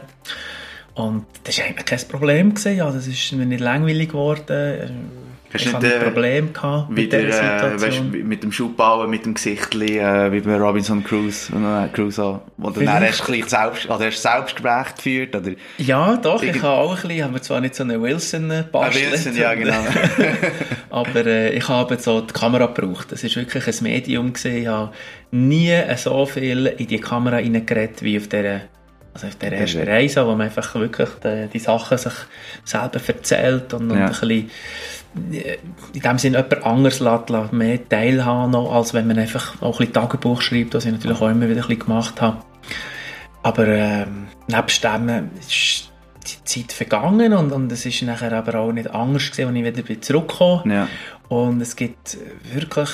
Und 0.95 1.25
das 1.43 1.57
war 1.57 1.65
eigentlich 1.65 1.85
kein 1.85 2.07
Problem. 2.07 2.49
Gewesen. 2.53 2.77
Ja, 2.77 2.91
das 2.91 3.07
ist 3.07 3.31
mir 3.33 3.45
nicht 3.45 3.61
langweilig 3.61 4.09
geworden. 4.09 5.32
Hast 5.53 5.65
ich 5.65 5.73
hatte 5.73 5.95
ein 5.95 6.01
Problem 6.01 6.51
gehabt 6.51 6.89
mit 6.89 6.97
wieder, 6.97 7.19
dieser 7.19 7.33
Situation. 7.33 8.07
Äh, 8.07 8.17
weißt, 8.17 8.25
mit 8.25 8.43
dem 8.43 8.51
Schuhbauen, 8.51 9.09
mit 9.09 9.25
dem 9.25 9.35
Gesicht, 9.35 9.75
äh, 9.75 10.31
wie 10.31 10.39
bei 10.39 10.57
Robinson 10.57 11.03
Crusoe, 11.03 11.55
äh, 11.55 11.87
Crusoe 11.89 12.41
wo 12.57 12.71
du 12.71 12.83
dann 12.83 13.03
erst 13.03 13.23
gleich 13.23 13.45
selbst, 13.45 13.89
also 13.89 14.03
erst 14.03 14.21
Selbstgespräch 14.21 14.95
geführt, 14.95 15.35
oder? 15.35 15.51
Ja, 15.77 16.17
doch, 16.17 16.41
ich 16.41 16.61
habe 16.61 16.67
auch 16.69 16.95
ein 16.95 17.07
bisschen, 17.07 17.23
haben 17.23 17.33
wir 17.33 17.41
zwar 17.41 17.61
nicht 17.61 17.75
so 17.75 17.83
einen 17.83 18.01
Wilson 18.01 18.63
bastelt. 18.71 19.11
Wilson, 19.11 19.35
ja, 19.35 19.53
genau. 19.53 19.85
aber 20.89 21.25
äh, 21.25 21.55
ich 21.55 21.69
habe 21.69 21.97
so 21.99 22.21
die 22.21 22.33
Kamera 22.33 22.65
gebraucht. 22.65 23.11
Das 23.11 23.23
war 23.23 23.35
wirklich 23.35 23.67
ein 23.67 23.83
Medium 23.83 24.33
gewesen. 24.33 24.57
Ich 24.57 24.67
habe 24.67 24.91
nie 25.31 25.75
so 25.97 26.25
viel 26.25 26.65
in 26.65 26.87
die 26.87 26.99
Kamera 26.99 27.35
reingeredet 27.35 28.01
wie 28.01 28.17
auf 28.17 28.27
dieser 28.27 28.61
also 29.13 29.27
auf 29.27 29.35
der 29.35 29.53
ersten 29.53 29.83
Reise, 29.83 30.25
wo 30.25 30.31
man 30.31 30.41
einfach 30.41 30.73
wirklich 30.75 31.09
die, 31.23 31.47
die 31.53 31.59
Sachen 31.59 31.97
sich 31.97 32.13
selber 32.63 32.99
erzählt 33.05 33.73
und, 33.73 33.91
und 33.91 33.97
ja. 33.97 34.05
ein 34.05 34.09
bisschen 34.09 34.49
in 35.15 36.01
dem 36.01 36.17
Sinne 36.17 36.37
jemand 36.37 36.65
anderes 36.65 36.99
lässt, 36.99 37.53
mehr 37.53 37.89
teilhaben 37.89 38.51
noch, 38.51 38.73
als 38.73 38.93
wenn 38.93 39.07
man 39.07 39.19
einfach 39.19 39.61
auch 39.61 39.79
ein 39.79 39.87
bisschen 39.87 39.93
Tagebuch 39.93 40.41
schreibt, 40.41 40.73
was 40.73 40.85
ich 40.85 40.91
natürlich 40.91 41.21
auch 41.21 41.29
immer 41.29 41.47
wieder 41.47 41.61
ein 41.61 41.67
bisschen 41.67 41.79
gemacht 41.79 42.21
habe. 42.21 42.37
Aber 43.43 43.67
ähm, 43.67 44.27
nebst 44.47 44.83
dem 44.83 45.29
ist 45.39 45.91
die 46.25 46.43
Zeit 46.45 46.71
vergangen 46.71 47.33
und, 47.33 47.51
und 47.51 47.71
es 47.71 47.85
ist 47.85 48.01
nachher 48.03 48.31
aber 48.31 48.59
auch 48.59 48.71
nicht 48.71 48.89
anders 48.89 49.29
gewesen, 49.29 49.49
als 49.49 49.57
ich 49.57 49.85
wieder 49.85 50.01
zurückgekommen 50.01 50.71
ja. 50.71 50.87
Und 51.27 51.61
es 51.61 51.75
gibt 51.75 52.17
wirklich 52.53 52.89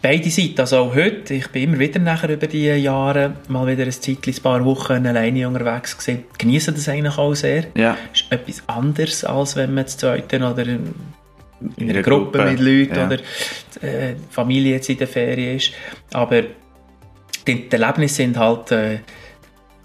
beide 0.00 0.30
Seiten, 0.30 0.60
also 0.60 0.78
auch 0.78 0.94
heute, 0.94 1.34
ich 1.34 1.48
bin 1.48 1.64
immer 1.64 1.78
wieder 1.78 2.00
nachher 2.00 2.30
über 2.30 2.46
die 2.46 2.66
Jahre 2.66 3.34
mal 3.48 3.66
wieder 3.66 3.84
ein 3.84 3.92
Zeitchen, 3.92 4.34
ein 4.34 4.42
paar 4.42 4.64
Wochen 4.64 5.06
alleine 5.06 5.48
unterwegs 5.48 5.96
gewesen. 5.96 6.24
Genieße 6.38 6.72
das 6.72 6.88
eigentlich 6.88 7.16
auch 7.16 7.34
sehr. 7.34 7.66
Ja. 7.76 7.96
ist 8.12 8.26
etwas 8.30 8.62
anderes, 8.68 9.24
als 9.24 9.56
wenn 9.56 9.74
man 9.74 9.86
zu 9.86 9.98
zweiten 9.98 10.42
oder 10.42 10.64
in 11.76 11.90
einer 11.90 12.02
Gruppe, 12.02 12.38
Gruppe, 12.38 12.50
mit 12.50 12.60
Leuten 12.60 12.96
ja. 12.96 13.06
oder 13.06 13.18
äh, 13.82 14.14
Familie 14.30 14.74
jetzt 14.74 14.88
in 14.88 14.98
der 14.98 15.08
Ferien 15.08 15.56
ist. 15.56 15.72
Aber 16.12 16.42
die, 17.46 17.68
die 17.68 17.72
Erlebnisse 17.72 18.16
sind 18.16 18.36
halt 18.36 18.70
äh, 18.70 18.98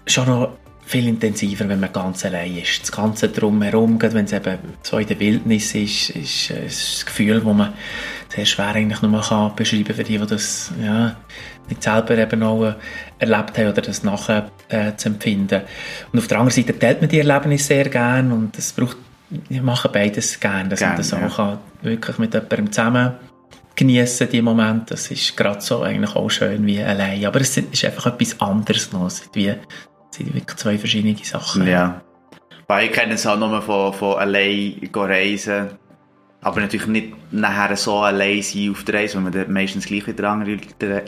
schon 0.06 0.26
noch 0.26 0.56
viel 0.88 1.06
intensiver, 1.06 1.68
wenn 1.68 1.80
man 1.80 1.92
ganz 1.92 2.24
allein 2.24 2.56
ist. 2.56 2.80
Das 2.82 2.92
Ganze 2.92 3.28
drumherum, 3.28 3.98
gerade 3.98 4.14
wenn 4.14 4.24
es 4.24 4.32
eben 4.32 4.58
so 4.82 4.96
in 4.96 5.06
der 5.06 5.20
Wildnis 5.20 5.74
ist, 5.74 6.10
ist, 6.10 6.50
äh, 6.50 6.66
ist 6.66 6.94
das 6.94 7.06
Gefühl, 7.06 7.44
wo 7.44 7.52
man 7.52 7.74
sehr 8.34 8.46
schwer 8.46 8.68
eigentlich 8.68 9.02
nur 9.02 9.20
kann 9.20 9.54
beschreiben 9.54 9.94
für 9.94 10.04
die, 10.04 10.18
die 10.18 10.26
das 10.26 10.72
ja, 10.82 11.16
nicht 11.68 11.82
selber 11.82 12.16
eben 12.16 12.42
auch 12.42 12.64
äh, 12.64 12.74
erlebt 13.18 13.58
haben 13.58 13.68
oder 13.68 13.82
das 13.82 14.02
nachher 14.02 14.50
äh, 14.68 14.94
zu 14.96 15.10
empfinden. 15.10 15.62
Und 16.12 16.20
auf 16.20 16.26
der 16.26 16.38
anderen 16.38 16.56
Seite 16.56 16.78
teilt 16.78 17.02
man 17.02 17.10
die 17.10 17.18
Erlebnisse 17.18 17.64
sehr 17.64 17.88
gern 17.90 18.32
und 18.32 18.56
es 18.56 18.72
braucht, 18.72 18.96
ich 19.48 19.62
mache 19.62 19.88
beides 19.88 20.40
gern, 20.40 20.70
dass 20.70 20.80
gern, 20.80 20.90
man 20.90 20.98
das 20.98 21.12
auch 21.12 21.20
ja. 21.20 21.28
kann, 21.28 21.58
wirklich 21.82 22.18
mit 22.18 22.34
jemandem 22.34 22.72
zusammen 22.72 23.14
genießen 23.78 24.28
die 24.28 24.42
Momente. 24.42 24.94
Das 24.94 25.10
ist 25.10 25.36
gerade 25.36 25.60
so 25.60 25.82
eigentlich 25.82 26.14
auch 26.16 26.28
schön 26.28 26.66
wie 26.66 26.82
allein. 26.82 27.24
Aber 27.24 27.40
es 27.40 27.56
ist 27.56 27.84
einfach 27.84 28.06
etwas 28.06 28.40
anderes 28.40 28.92
noch. 28.92 29.06
Es 29.06 29.18
sind, 29.18 29.34
wie, 29.36 29.48
es 29.48 29.56
sind 30.10 30.34
wirklich 30.34 30.56
zwei 30.56 30.76
verschiedene 30.76 31.16
Sachen. 31.22 31.66
Ja. 31.66 32.02
Weil 32.66 32.86
ich 32.86 32.92
kenne 32.92 33.14
es 33.14 33.26
auch 33.26 33.38
nur 33.38 33.62
von, 33.62 33.92
von 33.94 34.18
allein 34.18 34.90
reisen. 34.92 35.68
Aber 36.40 36.60
natürlich 36.60 36.86
nicht 36.86 37.32
nachher 37.32 37.76
so 37.76 37.98
allein 37.98 38.42
sein 38.42 38.70
auf 38.70 38.84
der 38.84 38.96
Reise, 38.96 39.22
weil 39.22 39.30
man 39.30 39.52
meistens 39.52 39.86
gleich 39.86 40.06
wieder 40.06 40.28
andere 40.30 40.58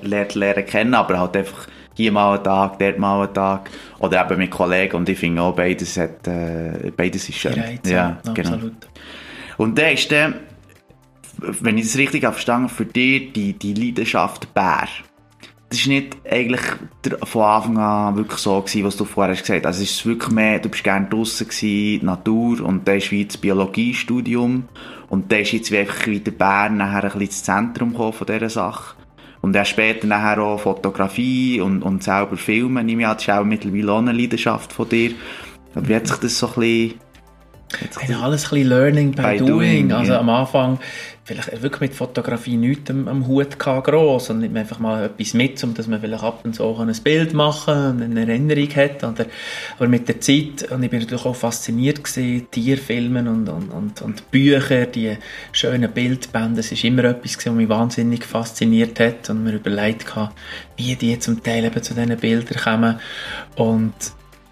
lernt 0.03 0.35
lernen 0.35 0.67
kennen, 0.67 0.95
aber 0.95 1.19
halt 1.19 1.37
einfach 1.37 1.67
hier 1.95 2.13
mal 2.13 2.35
einen 2.35 2.45
Tag, 2.45 2.79
dort 2.79 2.99
mal 2.99 3.25
einen 3.25 3.35
Tag. 3.35 3.71
Oder 3.99 4.25
eben 4.25 4.39
mit 4.39 4.51
Kollegen 4.51 4.97
und 4.97 5.09
ich 5.09 5.19
finde 5.19 5.43
auch, 5.43 5.55
beides, 5.55 5.97
hat, 5.97 6.27
äh, 6.27 6.91
beides 6.97 7.29
ist 7.29 7.39
schön. 7.39 7.55
Reiz, 7.55 7.89
ja, 7.89 8.19
genau. 8.35 8.59
Und 9.59 9.79
dann 9.79 9.93
ist 9.93 10.11
dann, 10.11 10.35
wenn 11.39 11.79
ich 11.79 11.87
das 11.87 11.97
richtig 11.97 12.25
habe 12.25 12.35
verstanden 12.35 12.69
für 12.69 12.87
dich 12.87 13.33
die, 13.33 13.53
die 13.53 13.75
Leidenschaft 13.75 14.53
Bär. 14.55 14.89
Das 15.69 15.87
war 15.87 15.95
nicht 15.95 16.17
eigentlich 16.29 16.63
von 17.23 17.43
Anfang 17.43 17.79
an 17.79 18.17
wirklich 18.17 18.41
so 18.41 18.61
gewesen, 18.61 18.85
was 18.85 18.97
du 18.97 19.05
vorher 19.05 19.35
hast 19.35 19.43
gesagt 19.43 19.65
hast. 19.65 19.67
Also 19.67 19.83
es 19.85 19.91
ist 19.93 20.07
wirklich 20.07 20.33
mehr, 20.33 20.59
du 20.59 20.69
bist 20.69 20.83
gerne 20.83 21.09
draussen 21.09 21.47
gewesen, 21.47 22.05
Natur, 22.05 22.61
und 22.63 22.89
dann 22.89 22.97
ist 22.97 23.13
wie 23.13 23.25
das 23.25 23.37
Biologiestudium. 23.37 24.65
Und 25.09 25.31
dann 25.31 25.41
ist 25.41 25.53
jetzt 25.53 25.71
wie 25.71 25.79
einfach 25.79 26.07
wieder 26.07 26.33
Bern 26.33 26.79
nachher 26.79 26.97
ein 26.97 27.03
bisschen 27.03 27.21
ins 27.21 27.45
Zentrum 27.45 27.95
von 27.95 28.27
dieser 28.27 28.51
Sache. 28.51 28.97
Und 29.43 29.55
dann 29.55 29.65
später 29.65 30.07
nachher 30.07 30.43
auch 30.43 30.61
Fotografie 30.61 31.61
und, 31.61 31.83
und 31.83 32.03
selber 32.03 32.37
Filmen, 32.37 32.85
nehme 32.85 33.03
ich 33.03 33.09
an, 33.09 33.15
das 33.15 33.23
ist 33.23 33.31
auch 33.31 33.45
mittlerweile 33.45 33.93
auch 33.93 33.99
eine 33.99 34.13
Leidenschaft 34.13 34.73
von 34.73 34.89
dir. 34.89 35.13
Wie 35.75 35.95
hat 35.95 36.07
sich 36.07 36.19
das 36.19 36.39
so 36.39 36.49
ein 36.49 36.55
bisschen 36.55 37.01
ja, 38.09 38.21
alles 38.21 38.47
ein 38.47 38.51
bisschen 38.51 38.69
Learning 38.69 39.13
by, 39.13 39.23
by 39.23 39.39
doing. 39.39 39.49
doing. 39.49 39.93
Also 39.93 40.13
yeah. 40.13 40.21
am 40.21 40.29
Anfang 40.29 40.79
vielleicht 41.31 41.63
wirklich 41.63 41.81
mit 41.81 41.95
Fotografie 41.95 42.57
nichts 42.57 42.91
am, 42.91 43.07
am 43.07 43.27
Hut 43.29 43.59
gehabt, 43.59 43.87
gross, 43.87 44.31
und 44.31 44.41
nimmt 44.41 44.57
einfach 44.57 44.81
mal 44.81 45.05
etwas 45.05 45.35
mit, 45.35 45.63
um 45.63 45.75
dass 45.75 45.87
man 45.87 46.01
vielleicht 46.01 46.25
ab 46.25 46.41
und 46.45 46.55
zu 46.55 46.65
auch 46.65 46.81
ein 46.81 46.93
Bild 47.05 47.35
machen 47.35 47.91
und 47.91 48.03
eine 48.03 48.23
Erinnerung 48.23 48.69
hat. 48.75 49.05
Oder, 49.05 49.27
aber 49.77 49.89
mit 49.89 50.09
der 50.09 50.21
Zeit, 50.21 50.71
und 50.71 50.83
ich 50.83 50.91
bin 50.91 51.01
natürlich 51.01 51.25
auch 51.25 51.37
fasziniert 51.37 52.03
gewesen, 52.03 52.49
Tierfilmen 52.51 53.29
und, 53.29 53.49
und, 53.49 53.71
und, 53.71 54.03
und 54.03 54.31
Bücher, 54.33 54.87
die 54.87 55.17
schönen 55.53 55.91
Bildbände, 55.93 56.57
das 56.57 56.73
ist 56.73 56.83
immer 56.83 57.05
etwas 57.05 57.39
gewesen, 57.39 57.53
was 57.53 57.57
mich 57.57 57.69
wahnsinnig 57.69 58.25
fasziniert 58.25 58.99
hat 58.99 59.31
und 59.31 59.45
mir 59.45 59.55
überlegt 59.55 60.17
habe, 60.17 60.33
wie 60.77 60.97
die 60.97 61.19
zum 61.21 61.43
Teil 61.43 61.65
eben 61.65 61.83
zu 61.83 61.95
diesen 61.95 62.17
Bildern 62.17 62.59
kommen. 62.59 63.01
Und 63.57 63.95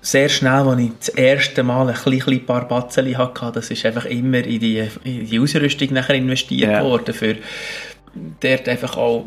sehr 0.08 0.30
schnell, 0.30 0.66
als 0.66 0.80
ich 0.80 0.90
das 0.98 1.08
erste 1.10 1.62
Mal 1.62 1.88
ein 1.88 1.94
kleines 1.94 2.46
paar 2.46 2.66
Batzeli 2.66 3.12
hatte, 3.12 3.52
das 3.52 3.70
ist 3.70 3.84
einfach 3.84 4.06
immer 4.06 4.38
in 4.38 4.58
die, 4.58 4.88
in 5.04 5.28
die 5.28 5.38
Ausrüstung 5.38 5.92
nachher 5.92 6.14
investiert 6.14 6.70
yeah. 6.70 6.82
worden, 6.82 7.14
für 7.14 7.36
dort 8.40 8.68
einfach 8.68 8.96
auch 8.96 9.26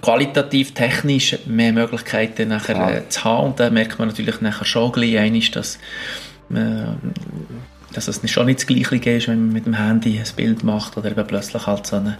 qualitativ, 0.00 0.74
technisch 0.74 1.36
mehr 1.46 1.72
Möglichkeiten 1.72 2.48
nachher 2.48 2.76
ja. 2.76 2.90
äh, 2.90 3.08
zu 3.08 3.24
haben. 3.24 3.46
Und 3.46 3.60
da 3.60 3.68
merkt 3.70 3.98
man 3.98 4.08
natürlich 4.08 4.40
nachher 4.40 4.64
schon 4.64 4.92
gleich 4.92 5.50
dass, 5.50 5.78
äh, 6.50 6.84
dass 7.92 8.06
es 8.06 8.30
schon 8.30 8.46
nicht 8.46 8.60
das 8.60 8.66
Gleiche 8.68 9.10
ist, 9.10 9.26
wenn 9.26 9.46
man 9.46 9.52
mit 9.52 9.66
dem 9.66 9.74
Handy 9.74 10.20
ein 10.20 10.36
Bild 10.36 10.62
macht 10.62 10.96
oder 10.96 11.10
eben 11.10 11.26
plötzlich 11.26 11.66
halt 11.66 11.84
so 11.84 11.96
eine, 11.96 12.18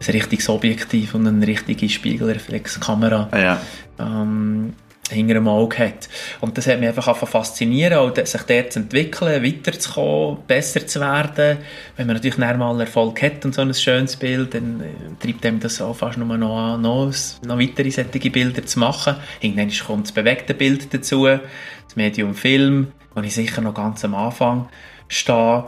ein 0.00 0.12
richtiges 0.12 0.50
Objektiv 0.50 1.14
und 1.14 1.26
eine 1.26 1.46
richtige 1.46 1.88
Spiegelreflexkamera. 1.88 3.30
Ja. 3.32 3.60
Ähm, 3.98 4.74
hinter 5.12 5.34
dem 5.34 5.48
Auge 5.48 5.78
hat. 5.78 6.08
Und 6.40 6.58
das 6.58 6.66
hat 6.66 6.80
mich 6.80 6.88
einfach 6.88 7.16
faszinieren, 7.16 7.98
auch 7.98 8.14
sich 8.14 8.42
dort 8.42 8.72
zu 8.72 8.80
entwickeln, 8.80 9.42
weiterzukommen, 9.42 10.38
besser 10.46 10.86
zu 10.86 11.00
werden. 11.00 11.58
Wenn 11.96 12.06
man 12.06 12.16
natürlich 12.16 12.38
mal 12.38 12.80
Erfolg 12.80 13.22
hat 13.22 13.44
und 13.44 13.54
so 13.54 13.62
ein 13.62 13.72
schönes 13.74 14.16
Bild, 14.16 14.54
dann 14.54 14.80
äh, 14.80 15.24
treibt 15.24 15.44
einem 15.46 15.60
das 15.60 15.80
auch 15.80 15.94
fast 15.94 16.18
nur 16.18 16.36
noch 16.36 16.56
an, 16.56 16.82
noch, 16.82 17.12
noch 17.44 17.58
weitere 17.58 17.90
solche 17.90 18.30
Bilder 18.30 18.64
zu 18.64 18.78
machen. 18.78 19.16
Irgendwann 19.40 19.70
kommt 19.86 20.06
das 20.06 20.12
bewegte 20.12 20.54
Bild 20.54 20.92
dazu, 20.92 21.26
das 21.26 21.96
Medium 21.96 22.34
Film, 22.34 22.92
wo 23.14 23.20
ich 23.20 23.34
sicher 23.34 23.60
noch 23.60 23.74
ganz 23.74 24.04
am 24.04 24.14
Anfang 24.14 24.68
stehe. 25.08 25.64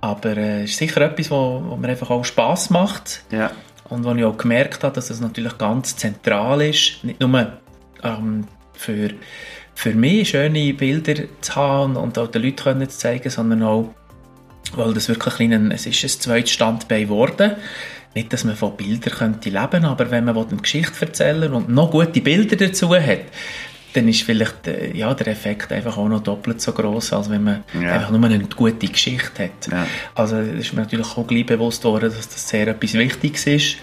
Aber 0.00 0.30
es 0.30 0.38
äh, 0.38 0.64
ist 0.64 0.78
sicher 0.78 1.00
etwas, 1.02 1.30
wo, 1.30 1.62
wo 1.66 1.76
mir 1.76 1.88
einfach 1.88 2.10
auch 2.10 2.24
Spass 2.24 2.70
macht. 2.70 3.22
Ja. 3.30 3.50
Und 3.88 4.04
wo 4.04 4.12
ich 4.12 4.24
auch 4.24 4.36
gemerkt 4.36 4.82
habe, 4.84 4.94
dass 4.94 5.08
das 5.08 5.20
natürlich 5.20 5.58
ganz 5.58 5.96
zentral 5.96 6.60
ist, 6.62 7.04
nicht 7.04 7.20
nur 7.20 7.52
ähm, 8.02 8.46
für, 8.76 9.10
für 9.74 9.94
mich 9.94 10.30
schöne 10.30 10.74
Bilder 10.74 11.24
zu 11.40 11.54
haben 11.54 11.96
und 11.96 12.18
auch 12.18 12.28
den 12.28 12.42
Leuten 12.42 12.88
zu 12.88 12.98
zeigen, 12.98 13.30
sondern 13.30 13.62
auch, 13.62 13.94
weil 14.74 14.94
das 14.94 15.08
wirklich 15.08 15.40
ein, 15.40 15.70
es 15.70 15.86
ist 15.86 16.02
ein 16.04 16.20
zweites 16.20 16.50
Standbein 16.52 17.04
geworden. 17.04 17.52
Nicht, 18.14 18.32
dass 18.32 18.44
man 18.44 18.56
von 18.56 18.76
Bildern 18.76 19.12
könnte 19.12 19.50
leben 19.50 19.84
aber 19.84 20.10
wenn 20.10 20.24
man 20.24 20.36
eine 20.36 20.56
Geschichte 20.56 21.04
erzählen 21.04 21.52
und 21.52 21.68
noch 21.68 21.90
gute 21.90 22.22
Bilder 22.22 22.56
dazu 22.56 22.94
hat, 22.94 23.20
dann 23.96 24.08
ist 24.08 24.22
vielleicht 24.22 24.66
äh, 24.66 24.92
ja, 24.94 25.12
der 25.14 25.28
Effekt 25.28 25.72
einfach 25.72 25.96
auch 25.96 26.08
noch 26.08 26.22
doppelt 26.22 26.60
so 26.60 26.72
groß, 26.72 27.14
als 27.14 27.30
wenn 27.30 27.44
man 27.44 27.64
ja. 27.80 27.92
einfach 27.92 28.10
nur 28.10 28.22
eine 28.24 28.38
gute 28.40 28.86
Geschichte 28.86 29.44
hat. 29.44 29.72
Ja. 29.72 29.86
Also 30.14 30.38
ist 30.38 30.72
mir 30.74 30.82
natürlich 30.82 31.16
auch 31.16 31.26
gleich 31.26 31.46
bewusst 31.46 31.84
worden, 31.84 32.10
dass 32.10 32.28
das 32.28 32.48
sehr 32.48 32.68
etwas 32.68 32.94
Wichtiges 32.94 33.46
ist. 33.46 33.76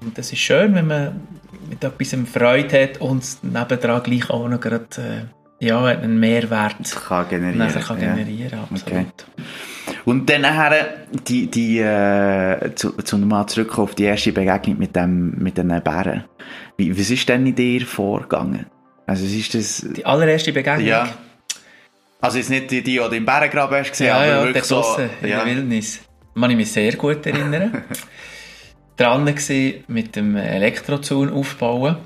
Und 0.00 0.16
das 0.16 0.32
ist 0.32 0.38
schön, 0.38 0.74
wenn 0.74 0.86
man 0.86 1.20
mit 1.68 1.82
etwas 1.84 2.16
Freude 2.32 2.82
hat 2.82 3.00
und 3.00 3.24
nebendran 3.42 4.02
gleich 4.02 4.30
auch 4.30 4.48
noch 4.48 4.60
gerade, 4.60 4.86
äh, 5.60 5.66
ja, 5.66 5.84
einen 5.84 6.18
Mehrwert 6.18 6.76
kann 7.06 7.28
generieren 7.28 7.82
kann. 7.82 7.98
generieren 7.98 8.50
ja. 8.50 8.68
absolut. 8.70 8.92
Okay. 8.92 9.06
Und 10.04 10.28
dann 10.28 10.42
nachher, 10.42 11.06
die, 11.28 11.46
die, 11.46 11.78
äh, 11.78 12.74
zu, 12.74 12.92
zu 12.92 13.18
nochmal 13.18 13.46
zurück 13.46 13.78
auf 13.78 13.94
die 13.94 14.04
erste 14.04 14.32
Begegnung 14.32 14.78
mit, 14.78 14.96
dem, 14.96 15.38
mit 15.38 15.58
den 15.58 15.68
Bären. 15.82 16.24
Wie, 16.76 16.98
was 16.98 17.10
ist 17.10 17.28
denn 17.28 17.46
in 17.46 17.54
dir 17.54 17.86
vorgegangen? 17.86 18.66
Also, 19.06 19.24
ist 19.24 19.54
das... 19.54 19.86
Die 19.96 20.04
allererste 20.04 20.52
Begegnung? 20.52 20.86
Ja. 20.86 21.08
Also, 22.20 22.38
jetzt 22.38 22.50
nicht 22.50 22.70
die, 22.70 22.82
die, 22.82 22.92
die 22.92 22.96
du 22.96 23.16
im 23.16 23.24
Bärengraben 23.24 23.78
hast 23.78 23.90
gesehen, 23.90 24.08
ja, 24.08 24.16
aber 24.16 24.26
ja, 24.26 24.44
wirklich 24.44 24.64
so... 24.64 24.96
in 25.22 25.28
ja. 25.28 25.44
der 25.44 25.46
Wildnis. 25.46 26.00
Man 26.34 26.50
ich 26.50 26.56
mich 26.56 26.72
sehr 26.72 26.94
gut 26.96 27.26
erinnern. 27.26 27.84
dran 29.02 29.26
gewesen, 29.26 29.84
mit 29.88 30.16
dem 30.16 30.36
Elektrozaun 30.36 31.32
aufbauen 31.32 31.96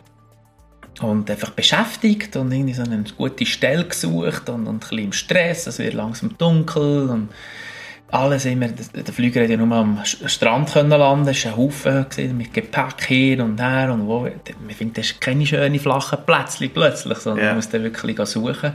und 1.02 1.30
einfach 1.30 1.50
beschäftigt 1.50 2.36
und 2.36 2.52
irgendwie 2.52 2.72
so 2.72 2.82
eine 2.82 3.04
gute 3.16 3.44
Stelle 3.44 3.84
gesucht 3.84 4.48
und, 4.48 4.66
und 4.66 4.76
ein 4.76 4.78
bisschen 4.78 4.98
im 4.98 5.12
Stress, 5.12 5.66
es 5.66 5.78
wird 5.78 5.94
langsam 5.94 6.36
dunkel 6.38 7.10
und 7.10 7.28
alles 8.08 8.44
immer, 8.44 8.68
der 8.68 9.12
Flüger 9.12 9.42
hätte 9.42 9.54
ja 9.54 9.58
nur 9.58 9.76
am 9.76 10.00
Strand 10.04 10.72
können 10.72 10.90
landen, 10.90 11.28
es 11.28 11.44
war 11.44 11.52
ein 11.52 11.58
Haufen 11.58 12.06
mit 12.36 12.54
Gepäck 12.54 13.04
hin 13.04 13.40
und 13.40 13.60
her 13.60 13.92
und 13.92 14.06
wo, 14.06 14.20
man 14.20 14.70
findet, 14.70 14.98
das 14.98 15.06
ist 15.06 15.20
keine 15.20 15.44
schönen 15.44 15.78
flachen 15.78 16.18
Plätzchen 16.24 16.70
plötzlich, 16.70 17.18
sondern 17.18 17.40
yeah. 17.40 17.48
man 17.48 17.56
muss 17.56 17.68
dann 17.68 17.82
wirklich 17.82 18.18
suchen. 18.26 18.74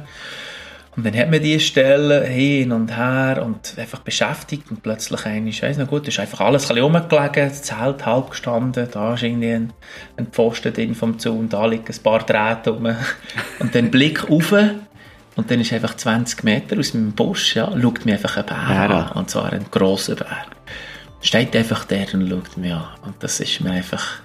Und 0.96 1.06
dann 1.06 1.16
hat 1.16 1.32
man 1.32 1.42
diese 1.42 1.62
Stellen 1.62 2.26
hin 2.30 2.72
und 2.74 2.96
her 2.96 3.44
und 3.46 3.78
einfach 3.78 4.00
beschäftigt 4.00 4.70
und 4.70 4.84
plötzlich 4.84 5.26
ich 5.26 5.64
weiss 5.64 5.78
noch 5.78 5.88
gut, 5.88 6.08
ist 6.08 6.20
einfach 6.20 6.42
alles 6.42 6.70
ein 6.70 6.78
rumgelegen, 6.78 7.48
das 7.48 7.62
Zelt 7.62 8.06
halb 8.06 8.32
gestanden, 8.32 8.90
da 8.92 9.14
ist 9.14 9.24
irgendwie 9.24 9.54
ein, 9.54 9.74
ein 10.18 10.28
Pfosten 10.28 10.74
drin 10.74 10.94
vom 10.94 11.18
Zaun, 11.18 11.48
da 11.48 11.66
liegen 11.66 11.86
ein 11.88 12.04
paar 12.04 12.20
Drähte 12.20 12.72
rum. 12.72 12.94
Und 13.60 13.74
dann 13.74 13.90
Blick 13.90 14.30
rauf 14.30 14.54
und 15.38 15.50
dann 15.50 15.62
ist 15.62 15.72
einfach 15.72 15.96
20 15.96 16.44
Meter 16.44 16.78
aus 16.78 16.94
meinem 16.94 17.14
Busch, 17.14 17.56
ja, 17.56 17.72
schaut 17.82 18.06
mir 18.06 18.14
einfach 18.14 18.36
ein 18.36 18.46
Bär 18.46 18.56
ja. 18.70 18.86
an, 18.88 19.12
und 19.14 19.30
zwar 19.30 19.54
ein 19.54 19.66
grosser 19.72 20.16
Bär. 20.16 20.46
Steht 21.22 21.56
einfach 21.56 21.86
der 21.86 22.14
und 22.14 22.30
schaut 22.30 22.58
mich 22.58 22.74
an 22.74 22.84
und 23.06 23.16
das 23.24 23.40
ist 23.40 23.62
mir 23.62 23.72
einfach 23.72 24.22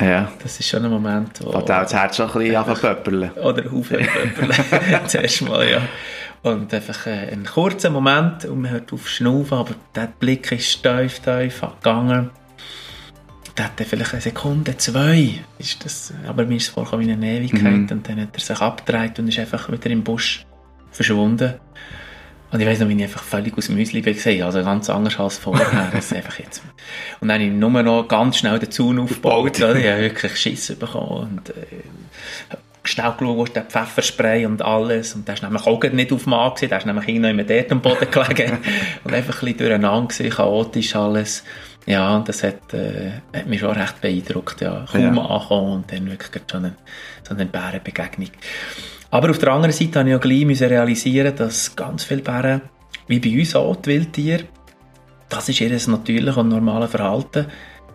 ja. 0.00 0.30
Das 0.42 0.58
ist 0.58 0.68
schon 0.68 0.84
ein 0.84 0.90
Moment, 0.90 1.40
wo... 1.40 1.54
Hat 1.54 1.70
auch 1.70 1.82
das 1.82 1.94
Herz 1.94 2.16
schon 2.16 2.30
ein 2.30 2.38
bisschen 2.38 2.56
angefangen 2.56 3.30
Oder 3.42 3.64
Haufen 3.70 3.98
pöppeln. 3.98 4.52
Zuerst 5.06 5.42
mal, 5.42 5.68
ja. 5.68 5.82
Und 6.42 6.72
einfach 6.72 7.06
äh, 7.06 7.30
ein 7.32 7.44
kurzer 7.44 7.90
Moment 7.90 8.44
und 8.44 8.62
man 8.62 8.70
hört 8.70 8.92
auf 8.92 9.08
Schnaufen, 9.08 9.58
aber 9.58 9.74
der 9.94 10.08
Blick 10.18 10.52
ist 10.52 10.82
tief, 10.82 11.20
tief 11.20 11.60
gegangen. 11.60 12.30
Der 13.56 13.64
hat 13.64 13.72
vielleicht 13.76 14.12
eine 14.12 14.22
Sekunde, 14.22 14.76
zwei, 14.76 15.40
ist 15.58 15.84
das, 15.84 16.14
aber 16.28 16.44
mir 16.44 16.56
ist 16.56 16.64
es 16.64 16.68
vorgekommen 16.68 17.08
wie 17.08 17.12
eine 17.12 17.26
Ewigkeit 17.26 17.72
mhm. 17.72 17.88
und 17.90 18.08
dann 18.08 18.20
hat 18.20 18.28
er 18.34 18.40
sich 18.40 18.60
abgedreht 18.60 19.18
und 19.18 19.26
ist 19.26 19.38
einfach 19.40 19.68
wieder 19.70 19.90
im 19.90 20.04
Busch 20.04 20.46
verschwunden. 20.92 21.54
Und 22.50 22.60
ich 22.60 22.66
weiß 22.66 22.80
noch, 22.80 22.88
wie 22.88 22.94
ich 22.94 23.02
einfach 23.02 23.22
völlig 23.22 23.56
aus 23.58 23.66
dem 23.66 23.74
Müsli 23.74 24.04
war, 24.04 24.46
also 24.46 24.62
ganz 24.62 24.88
anders 24.88 25.18
als 25.20 25.36
vorher. 25.36 25.90
das 25.92 26.12
einfach 26.12 26.38
jetzt. 26.38 26.62
Und 27.20 27.28
dann 27.28 27.40
habe 27.40 27.44
ich 27.44 27.52
nur 27.52 27.82
noch 27.82 28.08
ganz 28.08 28.38
schnell 28.38 28.58
den 28.58 28.70
Zaun 28.70 28.98
aufgebaut, 28.98 29.58
oder? 29.58 29.76
Ich 29.76 29.86
habe 29.86 30.00
wirklich 30.00 30.36
Schiss 30.36 30.74
bekommen 30.74 31.30
und, 31.30 31.50
äh, 31.50 31.54
schnell 32.84 33.12
geschaut, 33.18 33.54
der 33.54 33.64
Pfefferspray 33.64 34.46
und 34.46 34.62
alles. 34.62 35.14
Und 35.14 35.28
der 35.28 35.34
ist 35.34 35.42
nämlich 35.42 35.66
auch 35.66 35.82
nicht 35.82 36.12
auf 36.12 36.24
dem 36.24 36.30
Mann 36.30 36.52
der 36.60 36.78
ist 36.78 36.86
nämlich 36.86 37.08
irgendwo 37.08 37.42
dort 37.42 37.72
am 37.72 37.82
Boden 37.82 38.10
gelegen. 38.10 38.58
und 39.04 39.14
einfach 39.14 39.42
ein 39.42 39.46
bisschen 39.46 39.58
durcheinander 39.58 40.08
gewesen, 40.08 40.30
chaotisch 40.30 40.96
alles. 40.96 41.44
Ja, 41.86 42.22
das 42.26 42.42
hat, 42.42 42.74
äh, 42.74 43.12
hat 43.34 43.46
mich 43.46 43.60
schon 43.60 43.70
recht 43.70 44.00
beeindruckt. 44.00 44.60
Ja. 44.60 44.84
Kaum 44.90 45.16
ja. 45.16 45.22
ankommen 45.22 45.72
und 45.72 45.92
dann 45.92 46.10
wirklich 46.10 46.42
schon 46.50 46.64
eine, 46.64 46.74
so 47.26 47.34
eine 47.34 47.46
Bärenbegegnung. 47.46 48.30
Aber 49.10 49.30
auf 49.30 49.38
der 49.38 49.52
anderen 49.52 49.72
Seite 49.72 50.00
habe 50.00 50.10
ich 50.10 50.14
auch 50.16 50.20
gleich 50.20 50.60
realisieren 50.60 51.34
dass 51.34 51.74
ganz 51.74 52.04
viele 52.04 52.22
Bären, 52.22 52.62
wie 53.06 53.20
bei 53.20 53.38
uns 53.38 53.54
auch, 53.54 53.76
die 53.76 53.90
Wildtiere, 53.90 54.44
das 55.28 55.48
ist 55.48 55.60
ihr 55.60 55.70
natürliches 55.70 56.36
und 56.36 56.48
normales 56.48 56.90
Verhalten, 56.90 57.46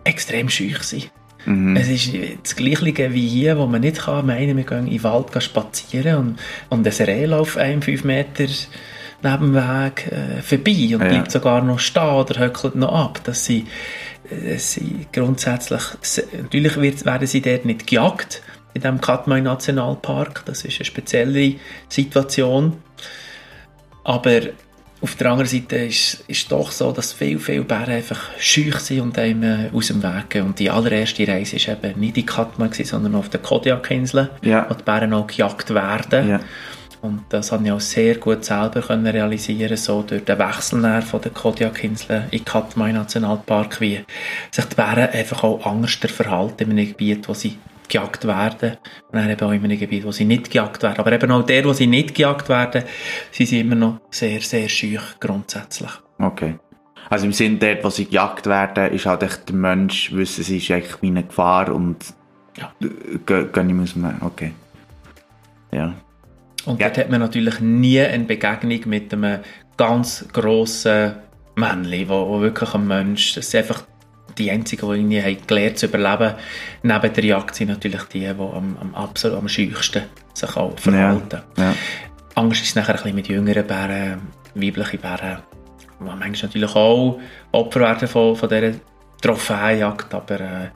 extrem 0.04 0.48
schüch 0.48 0.82
sind. 0.82 1.10
Mhm. 1.46 1.76
Es 1.76 1.88
ist 1.88 2.12
das 2.42 2.56
Gleiche 2.56 3.12
wie 3.12 3.28
hier, 3.28 3.58
wo 3.58 3.66
man 3.66 3.82
nicht 3.82 3.98
kann 3.98 4.26
meinen, 4.26 4.56
wir 4.56 4.64
gehen 4.64 4.86
in 4.86 4.92
den 4.92 5.02
Wald 5.04 5.30
spazieren 5.42 6.16
und, 6.16 6.38
und 6.70 6.86
ein 6.86 7.06
Reh 7.06 7.26
läuft 7.26 7.58
einem 7.58 7.82
fünf 7.82 8.04
Meter 8.04 8.46
neben 9.22 9.52
dem 9.52 9.54
Weg 9.54 10.12
äh, 10.12 10.42
vorbei 10.42 10.94
und 10.94 11.02
ja. 11.02 11.08
bleibt 11.08 11.30
sogar 11.30 11.62
noch 11.62 11.78
stehen 11.78 12.02
oder 12.02 12.38
höckelt 12.38 12.76
noch 12.76 12.92
ab. 12.92 13.20
Dass 13.24 13.44
sie, 13.44 13.66
äh, 14.30 14.56
sie 14.56 15.06
grundsätzlich, 15.12 15.82
natürlich 16.40 16.76
wird, 16.76 17.04
werden 17.04 17.26
sie 17.26 17.40
dort 17.40 17.64
nicht 17.64 17.86
gejagt, 17.86 18.42
in 18.74 18.82
dem 18.82 19.00
Katmai 19.00 19.40
Nationalpark. 19.40 20.44
Das 20.46 20.64
ist 20.64 20.78
eine 20.78 20.84
spezielle 20.84 21.54
Situation. 21.88 22.82
Aber 24.02 24.40
auf 25.00 25.16
der 25.16 25.30
anderen 25.30 25.48
Seite 25.48 25.76
ist 25.76 26.24
es 26.28 26.48
doch 26.48 26.70
so, 26.70 26.90
dass 26.90 27.12
viele, 27.12 27.38
viele 27.38 27.62
Bären 27.62 27.94
einfach 27.94 28.30
schüch 28.38 28.76
sind 28.78 29.00
und 29.00 29.18
einem 29.18 29.42
äh, 29.42 29.70
aus 29.72 29.88
dem 29.88 30.02
Weg 30.02 30.30
gehen. 30.30 30.46
Und 30.46 30.58
die 30.58 30.70
allererste 30.70 31.28
Reise 31.28 31.56
war 31.56 31.84
eben 31.84 32.00
nicht 32.00 32.16
in 32.16 32.26
Katmai, 32.26 32.70
sondern 32.72 33.14
auf 33.14 33.28
der 33.28 33.40
Kodiak-Insel, 33.40 34.30
ja. 34.42 34.66
wo 34.68 34.74
die 34.74 34.82
Bären 34.82 35.12
auch 35.12 35.26
gejagt 35.26 35.74
werden. 35.74 36.28
Ja. 36.28 36.40
Und 37.02 37.20
das 37.28 37.52
habe 37.52 37.66
ich 37.66 37.70
auch 37.70 37.80
sehr 37.80 38.14
gut 38.14 38.46
selber 38.46 38.80
können 38.80 39.06
realisieren 39.06 39.76
so 39.76 40.00
durch 40.00 40.24
den 40.24 40.38
Wechsel 40.38 41.02
von 41.02 41.20
der 41.20 41.32
Kodiak-Insel 41.32 42.28
in 42.30 42.42
Katmai 42.42 42.92
Nationalpark, 42.92 43.82
wie 43.82 44.00
sich 44.50 44.64
die 44.64 44.74
Bären 44.74 45.10
einfach 45.10 45.44
auch 45.44 45.66
anders 45.66 45.92
verhalten 45.92 46.62
in 46.62 46.70
einem 46.70 46.88
Gebiet, 46.88 47.28
wo 47.28 47.34
sie 47.34 47.58
gejagt 47.88 48.26
werden. 48.26 48.76
Und 49.10 49.18
dann 49.18 49.30
eben 49.30 49.40
auch 49.46 49.52
in 49.52 49.64
einem 49.64 49.78
Gebiet, 49.78 50.04
wo 50.04 50.12
sie 50.12 50.24
nicht 50.24 50.50
gejagt 50.50 50.82
werden. 50.82 50.98
Aber 50.98 51.12
eben 51.12 51.30
auch 51.30 51.44
der, 51.44 51.64
wo 51.64 51.72
sie 51.72 51.86
nicht 51.86 52.14
gejagt 52.14 52.48
werden, 52.48 52.84
sind 53.30 53.46
sie 53.46 53.60
immer 53.60 53.74
noch 53.74 54.00
sehr, 54.10 54.40
sehr 54.40 54.68
schüch 54.68 55.02
grundsätzlich. 55.20 55.90
Okay. 56.18 56.58
Also 57.10 57.26
im 57.26 57.32
Sinne 57.32 57.58
dort, 57.58 57.84
wo 57.84 57.90
sie 57.90 58.06
gejagt 58.06 58.46
werden, 58.46 58.92
ist 58.92 59.06
halt 59.06 59.22
echt 59.22 59.48
der 59.48 59.56
Mensch, 59.56 60.12
wissen 60.12 60.42
sie, 60.42 60.56
ist 60.56 60.70
eigentlich 60.70 61.02
meine 61.02 61.24
Gefahr 61.24 61.72
und 61.72 61.98
ja. 62.56 62.72
gehen 62.80 63.66
nicht 63.66 63.80
aus 63.80 63.92
dem 63.94 64.22
Okay. 64.22 64.52
Ja. 65.72 65.94
Und 66.64 66.80
ja. 66.80 66.88
dort 66.88 66.98
hat 66.98 67.10
man 67.10 67.20
natürlich 67.20 67.60
nie 67.60 68.00
eine 68.00 68.24
Begegnung 68.24 68.80
mit 68.86 69.12
einem 69.12 69.40
ganz 69.76 70.26
grossen 70.32 71.16
Männchen, 71.56 72.08
wo, 72.08 72.28
wo 72.28 72.40
wirklich 72.40 72.74
ein 72.74 72.86
Mensch, 72.86 73.34
das 73.34 73.48
ist 73.48 73.54
einfach 73.54 73.84
die 74.38 74.50
einzigen, 74.50 74.88
die 74.88 74.96
irgendwie 74.96 75.22
haben 75.22 75.46
gelernt 75.46 75.78
zu 75.78 75.86
überleben, 75.86 76.34
neben 76.82 77.12
der 77.12 77.24
Jagd 77.24 77.54
sind 77.54 77.68
natürlich 77.68 78.02
die, 78.04 78.20
die 78.20 78.26
am, 78.26 78.76
am 78.80 78.94
absolut 78.94 79.38
am 79.38 79.48
scheuchsten 79.48 80.04
sich 80.32 80.56
auch 80.56 80.78
verhalten. 80.78 81.42
Ja, 81.56 81.64
ja. 81.64 81.74
Angst 82.34 82.62
ist 82.62 82.70
es 82.70 82.74
nachher 82.74 82.94
ein 82.94 82.96
bisschen 82.96 83.14
mit 83.14 83.28
jüngeren 83.28 83.66
Bären, 83.66 84.22
weiblichen 84.54 85.00
Bären, 85.00 85.38
die 86.00 86.04
manchmal 86.04 86.30
natürlich 86.30 86.74
auch 86.74 87.20
Opfer 87.52 87.80
werden 87.80 88.08
von, 88.08 88.36
von 88.36 88.48
dieser 88.48 88.72
Trophäenjagd, 89.20 90.12
aber, 90.12 90.40
äh, 90.40 90.68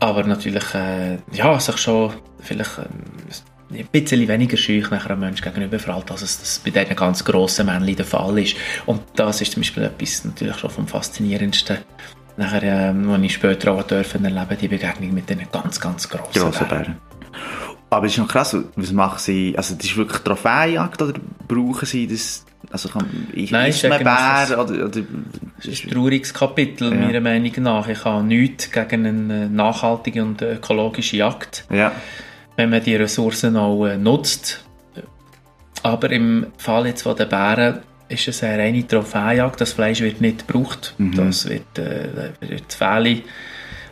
aber 0.00 0.24
natürlich 0.24 0.74
äh, 0.74 1.18
ja, 1.32 1.58
sich 1.58 1.78
schon 1.78 2.12
vielleicht 2.40 2.78
äh, 2.78 3.78
ein 3.78 3.86
bisschen 3.90 4.28
weniger 4.28 4.56
schüch 4.56 4.90
nachher 4.90 5.10
einem 5.10 5.20
Menschen 5.20 5.42
gegenüber 5.42 5.78
verhalten, 5.78 6.12
als 6.12 6.22
es 6.22 6.38
das 6.38 6.58
bei 6.60 6.70
diesen 6.70 6.94
ganz 6.94 7.24
grossen 7.24 7.66
Männchen 7.66 7.96
der 7.96 8.04
Fall 8.04 8.38
ist. 8.38 8.56
Und 8.86 9.02
das 9.16 9.40
ist 9.40 9.52
zum 9.52 9.62
Beispiel 9.62 9.84
etwas 9.84 10.24
natürlich 10.24 10.56
schon 10.56 10.70
vom 10.70 10.86
Faszinierendsten 10.86 11.78
Nachher, 12.36 12.62
ähm, 12.62 13.08
als 13.10 13.22
ich 13.22 13.34
später 13.34 13.72
auch 13.72 13.82
dürfen 13.82 14.24
erleben, 14.24 14.58
die 14.60 14.68
Begegnung 14.68 15.14
mit 15.14 15.28
diesen 15.28 15.50
ganz, 15.50 15.80
ganz 15.80 16.08
grossen, 16.08 16.40
grossen 16.40 16.68
Bären. 16.68 16.82
Bären. 16.84 16.96
Aber 17.88 18.06
es 18.06 18.12
ist 18.12 18.18
noch 18.18 18.28
krass, 18.28 18.56
was 18.74 18.92
machen 18.92 19.18
sie, 19.18 19.54
also 19.56 19.74
das 19.74 19.86
ist 19.86 19.96
wirklich 19.96 20.20
Trophäenjagd 20.22 21.00
oder 21.00 21.14
brauchen 21.46 21.86
sie 21.86 22.06
das, 22.06 22.44
also 22.70 22.88
kann, 22.88 23.28
ich, 23.32 23.50
Nein, 23.52 23.70
ist 23.70 23.88
man 23.88 24.02
Bär 24.02 24.58
oder, 24.58 24.86
oder... 24.86 25.02
Das 25.56 25.66
ist 25.66 25.84
ein 25.84 25.90
trauriges 25.90 26.34
Kapitel, 26.34 26.92
ja. 26.92 26.98
meiner 26.98 27.20
Meinung 27.20 27.52
nach. 27.58 27.88
Ich 27.88 28.04
habe 28.04 28.24
nichts 28.24 28.70
gegen 28.70 29.06
eine 29.06 29.48
nachhaltige 29.48 30.22
und 30.22 30.42
ökologische 30.42 31.16
Jagd. 31.16 31.64
Ja. 31.70 31.92
Wenn 32.56 32.70
man 32.70 32.82
die 32.82 32.96
Ressourcen 32.96 33.56
auch 33.56 33.86
äh, 33.86 33.96
nutzt. 33.96 34.64
Aber 35.82 36.10
im 36.10 36.48
Fall 36.58 36.88
jetzt 36.88 37.02
von 37.02 37.16
den 37.16 37.28
Bären 37.28 37.80
ist 38.08 38.28
es 38.28 38.42
eine 38.42 38.62
reine 38.62 38.86
Trophäejagd. 38.86 39.60
Das 39.60 39.72
Fleisch 39.72 40.00
wird 40.00 40.20
nicht 40.20 40.46
gebraucht. 40.46 40.94
Mhm. 40.98 41.14
Das 41.14 41.48
wird, 41.48 41.78
äh, 41.78 42.30
wird 42.40 42.72
Fähle 42.72 43.22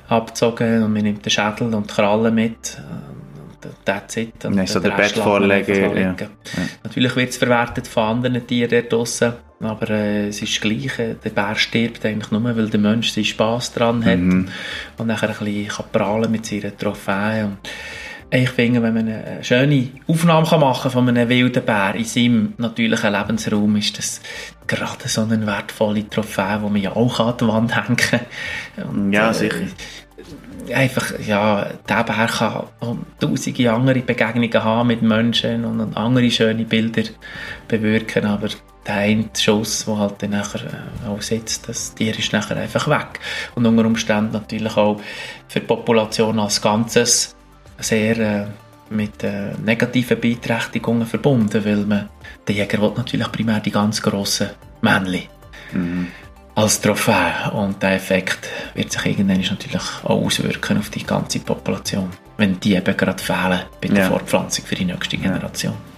abgezogen 0.08 0.82
und 0.82 0.92
man 0.92 1.02
nimmt 1.02 1.24
den 1.24 1.30
Schädel 1.30 1.74
und 1.74 1.90
die 1.90 1.94
Krallen 1.94 2.34
mit. 2.34 2.78
That's 3.84 4.16
it. 4.18 4.44
Und 4.44 4.56
Nein, 4.56 4.66
so 4.66 4.78
der 4.78 4.90
Bett 4.90 5.12
vorlegen. 5.12 5.96
Ja. 5.96 6.14
Ja. 6.18 6.28
Natürlich 6.82 7.16
wird 7.16 7.30
es 7.30 7.38
verwertet 7.38 7.86
von 7.86 8.04
anderen 8.04 8.46
Tieren 8.46 8.70
dort 8.70 8.92
draussen. 8.92 9.32
Aber 9.60 9.88
äh, 9.90 10.28
es 10.28 10.42
ist 10.42 10.54
das 10.54 10.60
Gleiche. 10.60 11.16
Der 11.24 11.30
Bär 11.30 11.54
stirbt 11.54 12.04
eigentlich 12.04 12.30
nur, 12.30 12.44
weil 12.44 12.68
der 12.68 12.80
Mensch 12.80 13.10
seinen 13.10 13.24
Spass 13.24 13.72
dran 13.72 14.04
hat 14.04 14.18
mhm. 14.18 14.48
und 14.98 15.06
nachher 15.06 15.30
ein 15.30 15.44
bisschen 15.44 15.84
prahlen 15.92 16.30
mit 16.30 16.44
seiner 16.44 16.76
Trophäe. 16.76 17.46
Und 17.46 17.58
ich 18.34 18.50
finde, 18.50 18.82
wenn 18.82 18.94
man 18.94 19.08
eine 19.08 19.44
schöne 19.44 19.88
Aufnahme 20.08 20.58
machen 20.58 20.82
kann 20.82 20.90
von 20.90 21.08
einem 21.08 21.28
wilden 21.28 21.64
Bär 21.64 21.94
in 21.94 22.04
seinem 22.04 22.54
natürlichen 22.58 23.12
Lebensraum, 23.12 23.76
ist 23.76 23.96
das 23.96 24.20
gerade 24.66 25.08
so 25.08 25.22
eine 25.22 25.46
wertvolle 25.46 26.08
Trophäe, 26.08 26.58
die 26.58 26.70
man 26.70 26.76
ja 26.76 26.96
auch 26.96 27.20
an 27.20 27.36
die 27.40 27.46
Wand 27.46 27.76
hängen 27.76 27.96
kann. 27.96 29.12
ja, 29.12 29.30
äh, 29.30 29.34
sicher. 29.34 29.66
Einfach, 30.72 31.12
ja, 31.24 31.66
der 31.88 32.04
Bär 32.04 32.26
kann 32.26 32.98
tausende 33.20 33.72
andere 33.72 34.00
Begegnungen 34.00 34.64
haben 34.64 34.88
mit 34.88 35.02
Menschen 35.02 35.64
und 35.64 35.96
andere 35.96 36.30
schöne 36.30 36.64
Bilder 36.64 37.02
bewirken, 37.68 38.24
aber 38.24 38.48
der 38.86 38.94
eine 38.94 39.28
Schuss, 39.38 39.84
der 39.84 39.98
halt 39.98 40.22
dann 40.22 40.30
nachher 40.30 40.60
äh, 40.64 41.08
auch 41.08 41.22
sitzt, 41.22 41.68
das 41.68 41.94
Tier 41.94 42.18
ist 42.18 42.32
nachher 42.32 42.56
einfach 42.56 42.88
weg. 42.88 43.20
Und 43.54 43.66
unter 43.66 43.84
Umständen 43.84 44.32
natürlich 44.32 44.76
auch 44.76 45.00
für 45.48 45.60
die 45.60 45.66
Population 45.66 46.38
als 46.38 46.60
Ganzes 46.60 47.33
sehr 47.78 48.18
äh, 48.18 48.46
mit 48.90 49.22
äh, 49.22 49.52
negativen 49.64 50.20
Beeinträchtigungen 50.20 51.06
verbunden, 51.06 51.64
weil 51.64 51.84
man, 51.86 52.08
der 52.46 52.54
Jäger 52.54 52.80
will 52.80 52.92
natürlich 52.96 53.30
primär 53.32 53.60
die 53.60 53.70
ganz 53.70 54.00
grossen 54.00 54.50
Männchen 54.82 55.22
mhm. 55.72 56.06
als 56.54 56.80
Trophäe 56.80 57.50
und 57.52 57.82
der 57.82 57.94
Effekt 57.94 58.48
wird 58.74 58.92
sich 58.92 59.06
irgendwann 59.06 59.40
natürlich 59.40 59.76
auch 59.76 60.10
auswirken 60.10 60.78
auf 60.78 60.90
die 60.90 61.04
ganze 61.04 61.40
Population, 61.40 62.10
wenn 62.36 62.60
die 62.60 62.74
eben 62.74 62.96
gerade 62.96 63.22
fehlen 63.22 63.60
bei 63.80 63.88
der 63.88 64.04
ja. 64.04 64.08
Fortpflanzung 64.08 64.64
für 64.64 64.74
die 64.74 64.84
nächste 64.84 65.16
Generation. 65.16 65.72
Ja. 65.72 65.94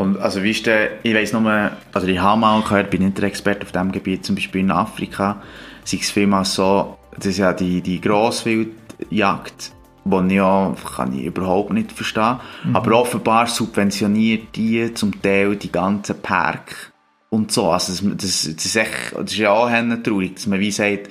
Und 0.00 0.18
also 0.18 0.42
wie 0.42 0.52
ist 0.52 0.64
der, 0.64 1.04
ich 1.04 1.14
weiss 1.14 1.34
nur, 1.34 1.70
also 1.92 2.06
ich 2.06 2.18
habe 2.18 2.40
mal 2.40 2.62
gehört, 2.62 2.88
bin 2.90 3.04
nicht 3.04 3.18
der 3.18 3.24
Experte 3.24 3.66
auf 3.66 3.72
diesem 3.72 3.92
Gebiet, 3.92 4.24
zum 4.24 4.34
Beispiel 4.34 4.62
in 4.62 4.70
Afrika, 4.70 5.42
sei 5.84 5.98
es 6.00 6.10
vielmals 6.10 6.54
so, 6.54 6.96
das 7.16 7.26
ist 7.26 7.38
ja 7.38 7.52
die, 7.52 7.82
die 7.82 8.00
Grosswildjagd, 8.00 9.72
die 10.04 10.34
ja, 10.34 10.74
kann 10.96 11.12
ich 11.12 11.24
überhaupt 11.24 11.72
nicht 11.72 11.92
verstehen. 11.92 12.36
Mhm. 12.64 12.76
Aber 12.76 13.00
offenbar 13.00 13.46
subventioniert 13.46 14.54
die 14.56 14.92
zum 14.94 15.20
Teil 15.20 15.56
die 15.56 15.70
ganzen 15.70 16.20
Park 16.20 16.92
und 17.28 17.52
so. 17.52 17.70
Also 17.70 17.92
das, 17.92 18.16
das, 18.16 18.54
das, 18.54 18.64
ist, 18.64 18.76
echt, 18.76 19.14
das 19.14 19.32
ist 19.32 19.38
ja 19.38 19.50
auch 19.50 19.70
traurig, 20.02 20.34
dass 20.36 20.46
man 20.46 20.60
wie 20.60 20.70
sagt, 20.70 21.08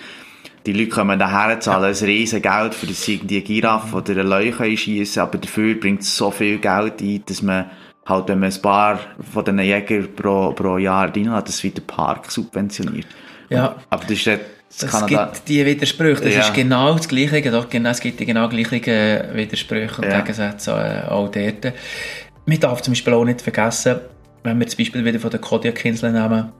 die 0.65 0.73
Leute 0.73 0.89
kommen 0.89 1.17
daher, 1.17 1.59
zahlen 1.59 1.95
ein 1.95 2.05
riesen 2.05 2.41
Geld, 2.41 2.75
für 2.75 2.85
das 2.85 3.03
sie 3.03 3.15
irgendwie 3.15 3.41
Giraffe 3.41 3.95
oder 3.95 4.11
eine 4.11 4.23
Leuche 4.23 4.75
schießen, 4.75 5.21
aber 5.21 5.37
dafür 5.37 5.75
bringt 5.75 6.01
es 6.01 6.15
so 6.15 6.31
viel 6.31 6.59
Geld 6.59 7.01
ein, 7.01 7.23
dass 7.25 7.41
man 7.41 7.69
halt, 8.05 8.27
wenn 8.27 8.39
man 8.39 8.51
ein 8.51 8.61
paar 8.61 8.99
von 9.31 9.45
diesen 9.45 9.59
Jägern 9.59 10.09
pro, 10.15 10.51
pro 10.51 10.77
Jahr 10.77 11.07
reinlässt, 11.07 11.47
das 11.47 11.63
wieder 11.63 11.81
Park 11.81 12.29
subventioniert. 12.29 13.07
Ja. 13.49 13.77
Aber 13.89 14.03
das 14.03 14.11
ist 14.11 14.39
es 14.69 15.05
gibt 15.07 15.47
die 15.47 15.65
Widersprüche. 15.65 16.23
Das 16.23 16.33
ja. 16.33 16.41
ist 16.41 16.53
genau 16.53 16.95
das 16.95 17.07
Gleiche. 17.07 17.51
Doch, 17.51 17.69
genau, 17.69 17.89
es 17.89 17.99
gibt 17.99 18.19
die 18.19 18.25
genau 18.25 18.47
gleichen 18.47 18.81
Widersprüche 18.81 20.01
und 20.01 20.07
ja. 20.07 20.19
Gegensätze 20.19 20.71
äh, 20.71 21.09
auch 21.09 21.29
dort. 21.29 21.73
Man 22.45 22.59
darf 22.59 22.81
zum 22.81 22.93
Beispiel 22.93 23.13
auch 23.13 23.25
nicht 23.25 23.41
vergessen, 23.41 23.99
wenn 24.43 24.59
wir 24.59 24.65
das 24.65 24.75
Beispiel 24.75 25.03
wieder 25.03 25.19
von 25.19 25.31
der 25.31 25.39
Kodiak-Insel 25.39 26.11
nehmen, 26.11 26.51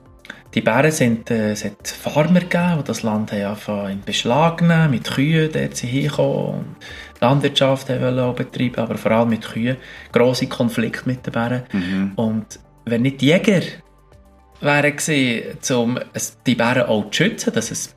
die 0.54 0.60
Bären 0.60 0.90
sind, 0.90 1.30
äh, 1.30 1.52
es 1.52 1.64
hat 1.64 1.86
Farmer 1.86 2.40
gegeben, 2.40 2.78
die 2.78 2.84
das 2.84 3.02
Land 3.02 3.32
haben 3.32 3.90
in 3.90 4.00
Beschlag 4.02 4.60
nehmen, 4.62 4.90
mit 4.90 5.08
Kühen, 5.08 5.50
dort 5.52 5.76
sind 5.76 5.88
hingekommen 5.90 6.76
Landwirtschaft 7.20 7.90
auch 7.90 8.34
betreiben, 8.34 8.76
aber 8.76 8.96
vor 8.96 9.12
allem 9.12 9.28
mit 9.28 9.42
Kühen. 9.42 9.76
Grosse 10.10 10.46
Konflikte 10.46 11.08
mit 11.08 11.26
den 11.26 11.32
Bären. 11.32 11.62
Mhm. 11.72 12.12
Und 12.16 12.58
wenn 12.86 13.02
nicht 13.02 13.20
die 13.20 13.26
Jäger 13.26 13.60
wären 14.60 14.96
gewesen, 14.96 15.76
um 15.76 15.98
die 16.46 16.54
Bären 16.54 16.84
auch 16.84 17.10
zu 17.10 17.24
schützen, 17.24 17.52
dass 17.52 17.70
es 17.70 17.94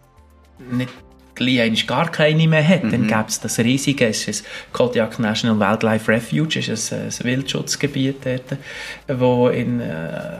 nicht 0.71 0.89
gleich 1.35 1.87
gar 1.87 2.11
keine 2.11 2.47
mehr 2.47 2.67
hat, 2.67 2.83
mhm. 2.83 2.91
dann 2.91 3.07
gäbe 3.07 3.25
es 3.27 3.39
das 3.39 3.57
riesige, 3.57 4.07
es 4.07 4.27
ist 4.27 4.45
Kodiak 4.71 5.17
National 5.17 5.59
Wildlife 5.59 6.11
Refuge, 6.11 6.59
es 6.59 6.67
ist 6.67 6.93
ein, 6.93 7.07
ein 7.07 7.23
Wildschutzgebiet 7.23 8.17
dort, 8.23 8.57
wo 9.19 9.49
in, 9.49 9.79
äh, 9.79 9.93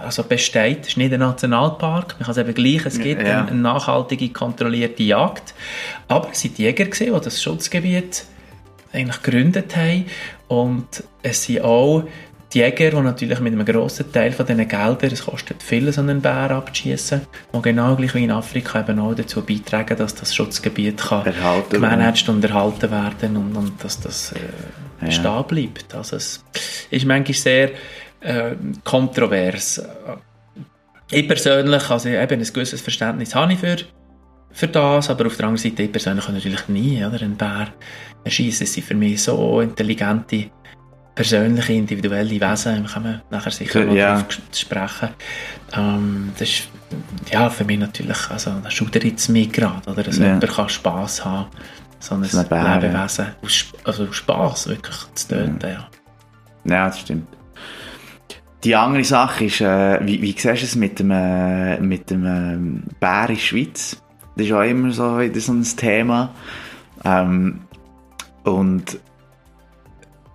also 0.03 0.23
besteht, 0.23 0.81
es 0.81 0.88
ist 0.89 0.97
nicht 0.97 1.12
ein 1.13 1.19
Nationalpark, 1.19 2.15
man 2.19 2.25
kann 2.25 2.31
es 2.31 2.38
eben 2.38 2.53
gleich, 2.53 2.86
es 2.86 2.99
gibt 2.99 3.21
ja. 3.21 3.39
eine, 3.39 3.47
eine, 3.47 3.59
nachhaltige, 3.59 4.29
kontrollierte 4.29 5.03
Jagd, 5.03 5.55
aber 6.07 6.29
es 6.31 6.41
sind 6.41 6.59
Jäger 6.59 6.86
gesehen, 6.86 7.13
die 7.15 7.21
das 7.21 7.41
Schutzgebiet 7.41 8.25
eigentlich 8.93 9.21
gegründet 9.21 9.75
haben. 9.75 10.05
Und 10.47 11.03
es 11.23 11.43
sind 11.43 11.62
auch 11.62 12.03
die 12.53 12.59
Jäger, 12.59 12.91
die 12.91 13.01
natürlich 13.01 13.39
mit 13.39 13.53
einem 13.53 13.65
grossen 13.65 14.11
Teil 14.11 14.31
von 14.31 14.45
diesen 14.45 14.67
Geldern, 14.67 15.11
es 15.11 15.25
kostet 15.25 15.63
viel, 15.63 15.91
so 15.91 16.01
einen 16.01 16.21
Bär 16.21 16.51
abzuschießen, 16.51 17.21
die 17.53 17.61
genau 17.61 17.95
gleich 17.95 18.13
wie 18.13 18.23
in 18.23 18.31
Afrika 18.31 18.81
eben 18.81 18.99
auch 18.99 19.15
dazu 19.15 19.41
beitragen, 19.41 19.97
dass 19.97 20.15
das 20.15 20.35
Schutzgebiet 20.35 21.01
kann 21.01 21.33
gemanagt 21.69 22.29
und 22.29 22.43
erhalten 22.43 22.91
werden 22.91 23.37
und, 23.37 23.55
und 23.55 23.83
dass 23.83 23.99
das 23.99 24.33
äh, 24.33 25.09
ja. 25.09 25.41
bleibt. 25.41 25.95
Also 25.95 26.17
es 26.17 26.43
ist 26.91 27.05
manchmal 27.05 27.33
sehr 27.33 27.71
äh, 28.21 28.55
kontrovers. 28.83 29.81
Ich 31.09 31.27
persönlich, 31.27 31.89
also 31.89 32.09
eben 32.09 32.39
ein 32.39 32.53
gewisses 32.53 32.81
Verständnis 32.81 33.35
habe 33.35 33.53
ich 33.53 33.59
für, 33.59 33.77
für 34.51 34.67
das, 34.67 35.09
aber 35.09 35.25
auf 35.25 35.37
der 35.37 35.47
anderen 35.47 35.69
Seite, 35.69 35.83
ich 35.83 35.91
persönlich 35.91 36.25
kann 36.25 36.35
natürlich 36.35 36.67
nie 36.67 37.03
oder, 37.03 37.21
einen 37.21 37.35
Bär 37.35 37.67
erschießen. 38.23 38.65
Es 38.65 38.73
sind 38.73 38.85
für 38.85 38.95
mich 38.95 39.23
so 39.23 39.59
intelligente 39.61 40.49
persönliche, 41.15 41.73
individuelle 41.73 42.41
Wesen, 42.41 42.86
können 42.86 43.06
wir 43.06 43.21
nachher 43.30 43.52
sicher 43.52 43.86
noch 43.86 43.93
ja. 43.93 44.26
sprechen. 44.52 45.10
Ähm, 45.73 46.32
das 46.38 46.49
ist 46.49 46.69
ja, 47.32 47.49
für 47.49 47.65
mich 47.65 47.80
natürlich, 47.80 48.30
also 48.30 48.52
da 48.63 48.69
schudert 48.69 49.04
es 49.04 49.30
mich 49.30 49.52
gerade, 49.52 49.89
oder, 49.89 50.04
dass 50.04 50.17
ja. 50.17 50.26
jemand 50.26 50.47
kann 50.47 50.69
Spass 50.69 51.23
haben 51.23 51.47
so 51.99 52.15
ein 52.15 52.21
Lebewesen, 52.23 53.28
aus, 53.41 53.65
also 53.86 54.06
aus 54.06 54.15
Spass 54.15 54.67
wirklich 54.67 54.95
zu 55.13 55.28
töten, 55.30 55.60
ja. 55.62 55.88
ja. 56.65 56.88
das 56.88 56.99
stimmt. 56.99 57.28
Die 58.63 58.76
andere 58.76 59.04
Sache 59.04 59.45
ist, 59.45 59.62
äh, 59.62 59.99
wie, 60.06 60.21
wie 60.21 60.32
siehst 60.32 60.45
du 60.45 60.65
es 60.65 60.76
mit 60.76 60.99
dem, 60.99 61.12
äh, 61.12 61.80
mit 61.80 62.10
dem 62.10 62.26
äh, 62.26 62.93
Bär 62.99 63.30
in 63.30 63.36
der 63.36 63.41
Schweiz? 63.41 64.02
Das 64.36 64.45
ist 64.45 64.54
auch 64.54 64.62
immer 64.62 64.91
so, 64.91 65.19
so 65.34 65.54
ein 65.54 65.63
Thema. 65.63 66.34
Ähm, 67.04 67.62
und 68.43 68.99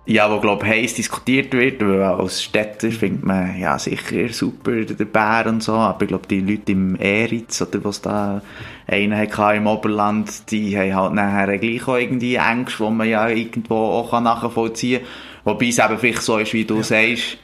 ja, 0.09 0.31
wo 0.31 0.39
glaube 0.39 0.65
heiß 0.65 0.95
diskutiert 0.95 1.53
wird, 1.53 1.81
weil 1.81 2.01
als 2.01 2.41
Städter 2.41 2.89
findet 2.89 3.23
man 3.23 3.59
ja 3.59 3.77
sicher 3.77 4.33
super 4.33 4.71
den 4.71 5.07
Bär 5.07 5.45
und 5.45 5.61
so, 5.61 5.73
aber 5.73 6.01
ich 6.01 6.07
glaube 6.07 6.27
die 6.27 6.41
Leute 6.41 6.71
im 6.71 6.95
Eritz 6.95 7.61
oder 7.61 7.83
was 7.83 8.01
da 8.01 8.41
einen 8.87 9.15
hatte 9.15 9.55
im 9.55 9.67
Oberland, 9.67 10.49
die 10.49 10.75
haben 10.75 10.95
halt 10.95 11.13
nachher 11.13 11.57
gleich 11.59 11.87
auch 11.87 11.97
irgendwie 11.97 12.35
Ängste, 12.35 12.85
die 12.85 12.91
man 12.91 13.07
ja 13.07 13.29
irgendwo 13.29 13.75
auch 13.75 14.19
nachvollziehen 14.19 15.01
kann. 15.01 15.53
Wobei 15.53 15.67
es 15.67 15.77
eben 15.77 15.99
vielleicht 15.99 16.23
so 16.23 16.39
ist, 16.39 16.53
wie 16.53 16.65
du 16.65 16.77
ja. 16.77 16.83
sagst, 16.83 17.37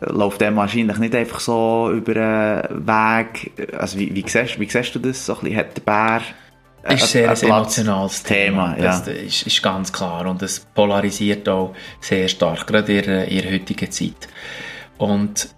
läuft 0.00 0.42
der 0.42 0.54
wahrscheinlich 0.54 0.98
nicht 0.98 1.14
einfach 1.14 1.40
so 1.40 1.90
über 1.94 2.14
einen 2.68 2.86
Weg. 2.86 3.52
Also 3.78 3.98
wie, 3.98 4.14
wie, 4.14 4.24
siehst, 4.26 4.60
wie 4.60 4.68
siehst 4.68 4.94
du 4.94 4.98
das? 4.98 5.24
So 5.24 5.34
ein 5.34 5.40
bisschen, 5.40 5.56
hat 5.56 5.76
der 5.78 5.82
Bär 5.82 6.20
ist 6.88 7.02
ein 7.02 7.08
sehr 7.08 7.30
ein 7.30 7.42
emotionales 7.42 8.22
Thema. 8.22 8.74
Thema 8.74 8.84
ja. 8.84 8.98
Das 8.98 9.08
ist, 9.08 9.46
ist, 9.46 9.62
ganz 9.62 9.92
klar 9.92 10.26
und 10.26 10.42
es 10.42 10.60
polarisiert 10.60 11.48
auch 11.48 11.74
sehr 12.00 12.28
stark, 12.28 12.66
gerade 12.66 12.92
in 12.92 13.28
ihrer 13.30 13.52
heutigen 13.52 13.90
Zeit. 13.90 14.28
Und 14.98 15.48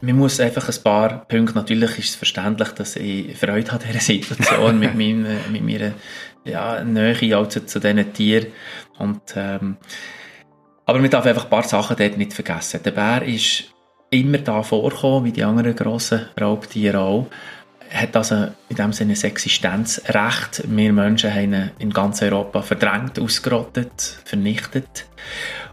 man 0.00 0.16
muss 0.16 0.40
einfach 0.40 0.68
ein 0.68 0.82
paar 0.82 1.24
Punkte, 1.26 1.54
natürlich 1.54 1.98
ist 1.98 2.08
es 2.10 2.14
verständlich, 2.16 2.70
dass 2.70 2.96
ich 2.96 3.36
Freude 3.36 3.70
habe 3.70 3.84
an 3.84 3.90
dieser 3.92 4.00
Situation 4.00 4.78
mit, 4.78 4.94
meinem, 4.96 5.26
mit 5.52 5.62
meiner 5.62 5.92
ja, 6.44 6.82
Nähe 6.82 7.38
auch 7.38 7.48
zu, 7.48 7.64
zu 7.64 7.78
diesen 7.78 8.12
Tieren. 8.12 8.48
Und, 8.98 9.22
ähm, 9.36 9.76
aber 10.84 10.98
man 10.98 11.10
darf 11.10 11.24
einfach 11.24 11.44
ein 11.44 11.50
paar 11.50 11.62
Sachen 11.62 11.96
dort 11.96 12.18
nicht 12.18 12.32
vergessen. 12.32 12.80
Der 12.84 12.90
Bär 12.90 13.22
ist 13.22 13.72
immer 14.10 14.38
da 14.38 14.62
vorgekommen, 14.62 15.24
wie 15.24 15.32
die 15.32 15.44
anderen 15.44 15.74
grossen 15.74 16.26
Raubtiere 16.38 16.98
auch 16.98 17.28
hat 17.92 18.16
also 18.16 18.48
in 18.68 18.76
dem 18.76 18.92
Sinne 18.92 19.14
ein 19.14 19.22
Existenzrecht. 19.22 20.64
Wir 20.66 20.92
Menschen 20.92 21.32
haben 21.32 21.52
ihn 21.52 21.70
in 21.78 21.90
ganz 21.90 22.22
Europa 22.22 22.62
verdrängt, 22.62 23.18
ausgerottet, 23.18 24.18
vernichtet. 24.24 25.06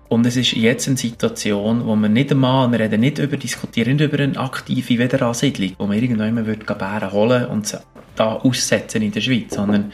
Und 0.09 0.25
es 0.25 0.35
ist 0.35 0.53
jetzt 0.53 0.87
eine 0.87 0.97
Situation, 0.97 1.85
wo 1.85 1.95
man 1.95 2.13
nicht 2.13 2.31
einmal, 2.31 2.71
wir 2.71 2.79
reden 2.79 3.01
nicht 3.01 3.19
über, 3.19 3.37
diskutieren 3.37 3.95
nicht 3.95 4.05
über 4.05 4.21
eine 4.21 4.37
aktive 4.37 4.97
Wiederansiedlung, 4.97 5.75
wo 5.77 5.85
man 5.85 5.97
irgendwann 5.97 6.45
würde 6.45 6.65
Bären 6.73 7.11
holen 7.11 7.45
und 7.45 7.67
sie 7.67 7.77
da 8.15 8.33
aussetzen 8.33 9.03
in 9.03 9.11
der 9.11 9.21
Schweiz, 9.21 9.53
sondern 9.53 9.93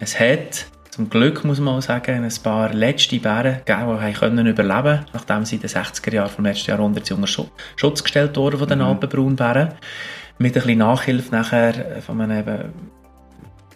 es 0.00 0.20
hat 0.20 0.66
zum 0.90 1.10
Glück 1.10 1.44
muss 1.44 1.58
man 1.58 1.74
auch 1.74 1.82
sagen, 1.82 2.22
ein 2.22 2.42
paar 2.42 2.72
letzte 2.72 3.18
Bären 3.18 3.62
gegeben, 3.64 3.98
die 4.06 4.12
können 4.12 4.46
überleben 4.46 5.04
nachdem 5.12 5.44
sie 5.44 5.56
in 5.56 5.62
den 5.62 5.70
60er 5.70 6.14
Jahren 6.14 6.30
vom 6.30 6.44
letzten 6.44 6.70
Jahrhundert 6.70 7.10
unter 7.10 7.26
Schutz 7.26 8.04
gestellt 8.04 8.36
wurden 8.36 8.58
von 8.58 8.68
den 8.68 8.78
mhm. 8.78 8.84
Alpenbraunbären 8.84 9.70
mit 10.38 10.56
ein 10.56 10.62
bisschen 10.62 10.78
Nachhilfe 10.78 11.34
nachher 11.34 12.02
von 12.02 12.20
einem 12.20 12.72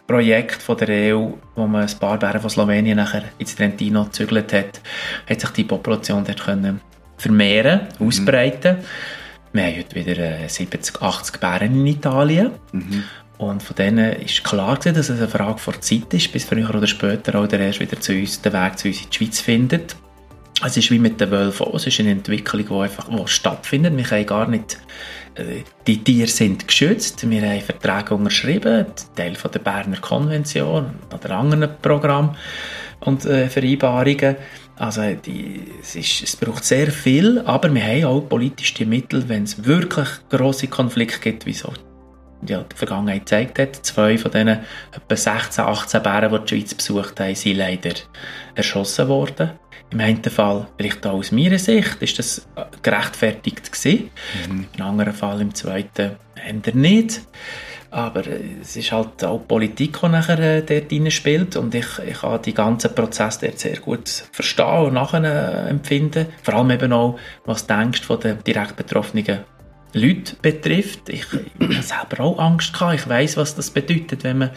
Projekt 0.06 0.62
von 0.62 0.76
der 0.78 1.14
EU, 1.14 1.32
wo 1.54 1.66
man 1.66 1.82
ein 1.86 1.98
paar 1.98 2.18
Bären 2.18 2.40
von 2.40 2.50
Slowenien 2.50 2.96
nachher 2.96 3.24
ins 3.38 3.54
Trentino 3.54 4.04
gezügelt 4.04 4.52
hat, 4.52 4.80
hat 5.28 5.40
sich 5.40 5.50
die 5.50 5.64
Population 5.64 6.24
dort 6.24 6.42
können 6.42 6.80
vermehren, 7.18 7.88
mhm. 7.98 8.06
ausbreiten. 8.06 8.78
Wir 9.52 9.64
haben 9.64 9.76
heute 9.76 9.94
wieder 9.94 10.48
70, 10.48 10.94
äh, 11.00 11.04
80 11.04 11.40
Bären 11.40 11.74
in 11.74 11.86
Italien. 11.86 12.52
Mhm. 12.72 13.04
Und 13.36 13.62
von 13.62 13.76
denen 13.76 14.14
ist 14.14 14.42
klar 14.42 14.76
gewesen, 14.76 14.94
dass 14.96 15.10
es 15.10 15.18
eine 15.18 15.28
Frage 15.28 15.58
vor 15.58 15.80
Zeit 15.80 16.12
ist, 16.12 16.32
bis 16.32 16.44
früher 16.44 16.74
oder 16.74 16.86
später 16.86 17.46
der 17.46 17.60
erst 17.60 17.80
wieder 17.80 18.00
zu 18.00 18.12
uns, 18.12 18.40
den 18.42 18.52
Weg 18.52 18.78
zu 18.78 18.88
uns 18.88 19.02
in 19.02 19.10
die 19.10 19.16
Schweiz 19.16 19.40
findet. 19.40 19.94
Es 20.64 20.76
ist 20.76 20.90
wie 20.90 20.98
mit 20.98 21.20
den 21.20 21.30
Wölfen 21.30 21.66
Es 21.72 21.86
ist 21.86 22.00
eine 22.00 22.10
Entwicklung, 22.10 22.66
die 22.66 22.74
einfach 22.74 23.08
die 23.08 23.28
stattfindet. 23.28 23.96
Wir 23.96 24.04
können 24.04 24.26
gar 24.26 24.48
nicht 24.48 24.74
äh, 24.74 24.78
die 25.87 26.05
Tiere 26.05 26.29
sind 26.29 26.66
geschützt. 26.66 27.29
Wir 27.29 27.42
haben 27.42 27.61
Verträge 27.61 28.14
unterschrieben, 28.14 28.87
Teil 29.14 29.33
der 29.33 29.59
Berner 29.59 29.98
Konvention 29.98 30.96
oder 31.14 31.31
anderen 31.31 31.68
Programmen 31.81 32.37
und 33.01 33.24
äh, 33.24 33.48
Vereinbarungen. 33.48 34.37
Also 34.77 35.03
die, 35.14 35.64
es, 35.81 35.96
ist, 35.96 36.22
es 36.22 36.37
braucht 36.37 36.64
sehr 36.64 36.90
viel, 36.90 37.40
aber 37.40 37.72
wir 37.74 37.83
haben 37.83 38.05
auch 38.05 38.20
politische 38.20 38.87
Mittel, 38.87 39.29
wenn 39.29 39.42
es 39.42 39.64
wirklich 39.64 40.09
große 40.31 40.68
Konflikte 40.68 41.18
gibt, 41.18 41.46
wie 41.46 41.53
so 41.53 41.72
ja, 42.46 42.62
die 42.62 42.77
Vergangenheit 42.77 43.20
gezeigt 43.20 43.59
hat. 43.59 43.77
Zwei 43.85 44.16
von 44.18 44.31
diesen 44.31 44.48
etwa 44.48 45.16
16, 45.16 45.64
18 45.64 46.03
Bären, 46.03 46.33
die 46.33 46.38
die 46.44 46.48
Schweiz 46.48 46.74
besucht 46.74 47.18
haben, 47.18 47.35
sind 47.35 47.57
leider 47.57 47.94
erschossen 48.55 49.09
worden. 49.09 49.51
Im 49.90 50.01
einen 50.01 50.22
Fall, 50.22 50.66
vielleicht 50.77 51.07
auch 51.07 51.14
aus 51.14 51.33
meiner 51.33 51.59
Sicht, 51.59 52.03
ist 52.03 52.18
das 52.18 52.46
gerechtfertigt 52.83 53.72
gewesen. 53.72 54.11
Mhm. 54.48 54.66
Im 54.77 54.85
anderen 54.85 55.14
Fall, 55.14 55.40
im 55.40 55.55
zweiten, 55.55 56.16
eher 56.37 56.74
nicht. 56.74 57.22
Aber 57.90 58.22
es 58.27 58.77
ist 58.77 58.92
halt 58.92 59.24
auch 59.24 59.38
Politik, 59.48 59.98
die 60.03 60.09
nachher 60.09 60.38
äh, 60.38 60.62
dort 60.62 61.12
spielt. 61.12 61.57
Und 61.57 61.74
ich, 61.74 61.87
ich 62.07 62.20
kann 62.20 62.42
die 62.42 62.53
ganzen 62.53 62.94
Prozesse 62.94 63.46
dort 63.46 63.59
sehr 63.59 63.79
gut 63.79 64.09
verstehen 64.31 64.87
und 64.87 64.94
nachempfinden. 64.94 66.27
Vor 66.42 66.55
allem 66.55 66.70
eben 66.70 66.92
auch, 66.92 67.18
was 67.46 67.66
du 67.66 67.74
denkst 67.74 68.03
von 68.03 68.20
den 68.20 68.44
direkt 68.44 68.77
Betroffenen 68.77 69.24
Leute 69.92 70.37
betrifft. 70.42 71.09
Ich, 71.09 71.24
ich 71.59 71.77
habe 71.77 71.83
selber 71.83 72.20
auch 72.20 72.38
Angst 72.38 72.72
gehabt. 72.72 72.94
Ich 72.94 73.09
weiß, 73.09 73.37
was 73.37 73.55
das 73.55 73.70
bedeutet, 73.70 74.24
wenn 74.24 74.38
man 74.38 74.51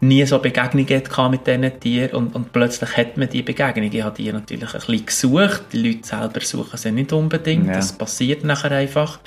nie 0.00 0.24
so 0.24 0.38
Begegnungen 0.38 0.88
hat 0.88 1.30
mit 1.30 1.46
diesen 1.46 1.80
Tieren 1.80 2.16
und, 2.16 2.34
und 2.34 2.52
plötzlich 2.52 2.96
hat 2.96 3.16
man 3.16 3.28
die 3.28 3.42
Begegnung. 3.42 3.92
Ich 3.92 4.02
habe 4.02 4.16
die 4.16 4.32
natürlich 4.32 4.74
ein 4.74 4.80
bisschen 4.80 5.06
gesucht. 5.06 5.62
Die 5.72 5.82
Leute 5.82 6.06
selber 6.06 6.40
suchen 6.40 6.78
sie 6.78 6.92
nicht 6.92 7.12
unbedingt. 7.12 7.66
Ja. 7.66 7.74
Das 7.74 7.92
passiert 7.92 8.44
nachher 8.44 8.72
einfach. 8.72 9.20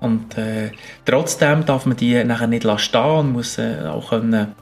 Und 0.00 0.38
äh, 0.38 0.70
trotzdem 1.04 1.64
darf 1.64 1.86
man 1.86 1.96
die 1.96 2.22
nachher 2.22 2.46
nicht 2.46 2.66
stehen 2.80 3.02
und 3.02 3.32
muss 3.32 3.58
äh, 3.58 3.84
auch 3.86 4.10
können 4.10 4.54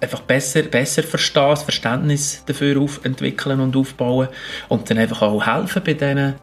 einfach 0.00 0.20
besser, 0.20 0.62
besser 0.62 1.02
verstehen, 1.02 1.50
das 1.50 1.62
Verständnis 1.62 2.42
dafür 2.46 2.80
auf, 2.80 3.04
entwickeln 3.04 3.60
und 3.60 3.76
aufbauen 3.76 4.28
und 4.68 4.90
dann 4.90 4.98
einfach 4.98 5.22
auch 5.22 5.46
helfen 5.46 5.82
bei 5.84 5.94
diesen 5.94 6.34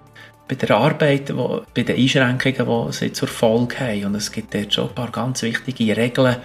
bei 0.47 0.55
der 0.55 0.71
Arbeit, 0.71 1.35
wo, 1.35 1.63
bei 1.73 1.83
den 1.83 1.95
Einschränkungen, 1.95 2.87
die 2.87 2.93
sie 2.93 3.13
zur 3.13 3.27
Folge 3.27 3.79
haben. 3.79 4.05
Und 4.05 4.15
es 4.15 4.31
gibt 4.31 4.53
dort 4.53 4.73
schon 4.73 4.89
ein 4.89 4.95
paar 4.95 5.11
ganz 5.11 5.41
wichtige 5.41 5.95
Regeln, 5.95 6.37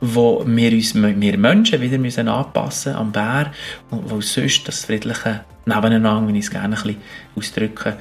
wo 0.00 0.44
wir 0.46 0.72
uns, 0.72 0.94
wir 0.94 1.38
Menschen 1.38 1.80
wieder 1.80 1.98
müssen 1.98 2.28
anpassen 2.28 2.94
am 2.94 3.12
Bär, 3.12 3.52
und 3.90 4.10
wo 4.10 4.20
sonst 4.20 4.66
das 4.66 4.84
friedliche 4.84 5.44
Nebeneinander, 5.66 6.28
wenn 6.28 6.34
ich 6.34 6.46
es 6.46 6.50
gerne 6.50 6.76
ein 6.76 6.82
bisschen 6.82 7.02
ausdrücke, 7.36 7.96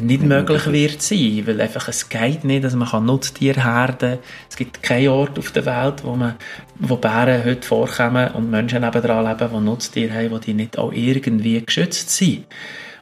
nicht 0.00 0.22
möglich 0.22 0.66
wird 0.70 1.02
sein, 1.02 1.42
weil 1.46 1.60
einfach 1.60 1.88
es 1.88 2.08
geht 2.08 2.44
nicht, 2.44 2.64
dass 2.64 2.74
man 2.74 2.88
kann. 2.88 3.08
Es 3.08 4.56
gibt 4.56 4.82
keinen 4.82 5.08
Ort 5.08 5.38
auf 5.38 5.50
der 5.50 5.66
Welt, 5.66 6.04
wo, 6.04 6.14
man, 6.14 6.36
wo 6.78 6.96
Bären 6.96 7.44
heute 7.44 7.66
vorkommen 7.66 8.30
und 8.32 8.50
Menschen 8.50 8.82
nebenan 8.82 9.26
leben, 9.26 9.50
die 9.52 9.60
Nutztiere 9.60 10.14
haben, 10.14 10.40
die 10.40 10.54
nicht 10.54 10.78
auch 10.78 10.92
irgendwie 10.92 11.60
geschützt 11.64 12.10
sind. 12.10 12.46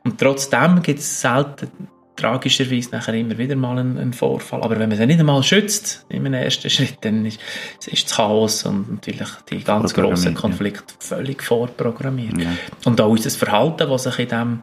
Und 0.04 0.18
trotzdem 0.18 0.82
gibt 0.82 0.98
es 0.98 1.20
selten 1.20 1.68
tragischerweise 2.16 2.90
nachher 2.90 3.14
immer 3.14 3.36
wieder 3.38 3.56
mal 3.56 3.78
ein, 3.78 3.98
ein, 3.98 4.12
Vorfall. 4.12 4.62
Aber 4.62 4.78
wenn 4.78 4.88
man 4.88 4.98
sie 4.98 5.06
nicht 5.06 5.20
einmal 5.20 5.42
schützt, 5.42 6.06
einem 6.10 6.34
ersten 6.34 6.68
Schritt, 6.68 6.98
dann 7.00 7.24
ist, 7.24 7.40
ist 7.86 8.10
das 8.10 8.16
Chaos 8.16 8.64
und 8.64 8.92
natürlich 8.92 9.28
die 9.50 9.64
ganz 9.64 9.94
grossen 9.94 10.34
Konflikte 10.34 10.92
ja. 11.00 11.16
völlig 11.16 11.42
vorprogrammiert. 11.42 12.38
Ja. 12.38 12.50
Und 12.84 13.00
auch 13.00 13.08
unser 13.08 13.30
Verhalten, 13.30 13.88
das 13.88 14.02
sich 14.02 14.18
in 14.18 14.28
dem 14.28 14.60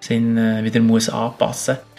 Sinn 0.00 0.38
äh, 0.38 0.64
wieder 0.64 0.80
muss 0.80 1.08
anpassen 1.08 1.76
muss 1.76 1.92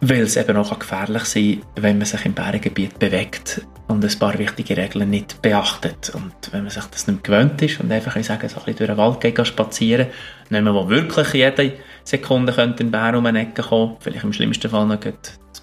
weil 0.00 0.22
es 0.22 0.36
eben 0.36 0.56
auch 0.56 0.78
gefährlich 0.78 1.24
sein 1.24 1.60
kann, 1.74 1.82
wenn 1.82 1.98
man 1.98 2.06
sich 2.06 2.24
im 2.24 2.32
Berggebiet 2.32 2.98
bewegt 2.98 3.62
und 3.86 4.04
ein 4.04 4.18
paar 4.18 4.38
wichtige 4.38 4.76
Regeln 4.76 5.10
nicht 5.10 5.42
beachtet. 5.42 6.10
Und 6.14 6.32
wenn 6.52 6.62
man 6.62 6.70
sich 6.70 6.84
das 6.84 7.06
nicht 7.06 7.22
gewöhnt 7.22 7.60
ist 7.60 7.80
und 7.80 7.92
einfach, 7.92 8.16
ich 8.16 8.26
sage, 8.26 8.48
so 8.48 8.56
ein 8.60 8.64
bisschen 8.64 8.78
durch 8.78 8.90
den 8.90 8.96
Wald 8.96 9.20
geht, 9.20 9.46
spazieren, 9.46 10.06
mehr, 10.48 10.64
wo 10.74 10.88
wirklich 10.88 11.34
jede 11.34 11.74
Sekunde 12.04 12.52
könnte 12.52 12.84
ein 12.84 12.90
Bär 12.90 13.16
um 13.16 13.26
eine 13.26 13.42
Ecke 13.42 13.62
kommen, 13.62 13.96
vielleicht 14.00 14.24
im 14.24 14.32
schlimmsten 14.32 14.70
Fall 14.70 14.86
noch 14.86 15.04
ein 15.04 15.14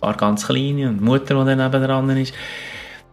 paar 0.02 0.18
ganz 0.18 0.48
kleine 0.48 0.90
und 0.90 1.00
die 1.00 1.04
Mutter, 1.04 1.40
die 1.40 1.46
dann 1.46 1.58
nebenan 1.58 2.18
ist, 2.18 2.34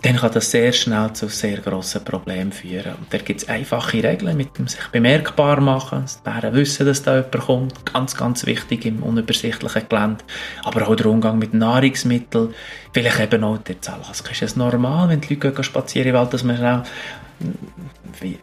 dann 0.05 0.17
kann 0.17 0.33
das 0.33 0.51
sehr 0.51 0.71
schnell 0.71 1.15
zu 1.15 1.29
sehr 1.29 1.59
grossen 1.59 2.05
Problemen 2.05 2.53
führen. 2.53 2.95
Und 2.97 3.07
da 3.11 3.17
gibt 3.17 3.41
es 3.41 3.49
einfache 3.49 4.03
Regeln 4.03 4.37
mit 4.37 4.59
dem 4.59 4.69
sich 4.69 4.87
bemerkbar 4.89 5.63
machen, 5.63 6.03
dass 6.03 6.23
die 6.23 6.31
Bären 6.31 6.55
wissen, 6.55 6.85
dass 6.85 7.03
da 7.03 7.17
jemand 7.17 7.39
kommt. 7.39 7.87
Ganz, 7.91 8.15
ganz 8.15 8.45
wichtig 8.45 8.85
im 8.85 9.03
unübersichtlichen 9.03 9.89
Gelände. 9.89 10.23
Aber 10.63 10.87
auch 10.87 10.95
der 10.95 11.07
Umgang 11.07 11.39
mit 11.39 11.55
Nahrungsmitteln. 11.55 12.53
Vielleicht 12.93 13.19
eben 13.19 13.45
auch 13.45 13.57
der 13.57 13.81
Zellhask. 13.81 14.31
Ist 14.31 14.43
es 14.43 14.57
normal, 14.57 15.09
wenn 15.09 15.23
die 15.23 15.37
Leute 15.37 15.65
spazieren 15.65 16.13
Wald, 16.13 16.35
dass 16.35 16.45
man 16.45 16.63
auch 16.63 16.83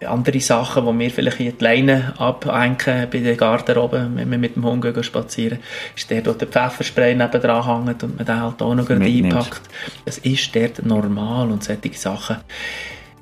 andere 0.05 0.39
Sachen, 0.39 0.85
die 0.85 0.99
wir 0.99 1.11
vielleicht 1.11 1.37
hier 1.37 1.51
die 1.51 1.63
Leine 1.63 2.13
abhängen 2.17 3.07
bei 3.11 3.19
der 3.19 3.35
Garderobe, 3.35 4.09
wenn 4.13 4.29
wir 4.29 4.37
mit 4.37 4.55
dem 4.55 4.65
Hund 4.65 4.81
gehen 4.81 5.03
spazieren, 5.03 5.59
ist 5.95 6.09
der, 6.09 6.25
wo 6.25 6.33
der 6.33 6.47
Pfefferspray 6.47 7.15
nebendran 7.15 7.85
hängt 7.85 8.03
und 8.03 8.17
man 8.17 8.25
den 8.25 8.41
halt 8.41 8.61
auch 8.61 8.75
noch 8.75 8.89
einpackt. 8.89 9.61
Das 10.05 10.17
ist 10.19 10.55
dort 10.55 10.85
normal 10.85 11.51
und 11.51 11.63
solche 11.63 11.93
Sachen 11.93 12.37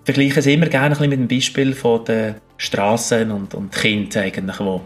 vergleichen 0.04 0.42
sie 0.42 0.54
immer 0.54 0.68
gerne 0.68 1.00
ein 1.00 1.10
mit 1.10 1.20
dem 1.20 1.28
Beispiel 1.28 1.74
von 1.74 2.04
den 2.04 2.36
Straßen 2.58 3.30
und, 3.32 3.54
und 3.54 3.72
Kindern 3.72 4.24
eigentlich, 4.24 4.58
die 4.58 4.80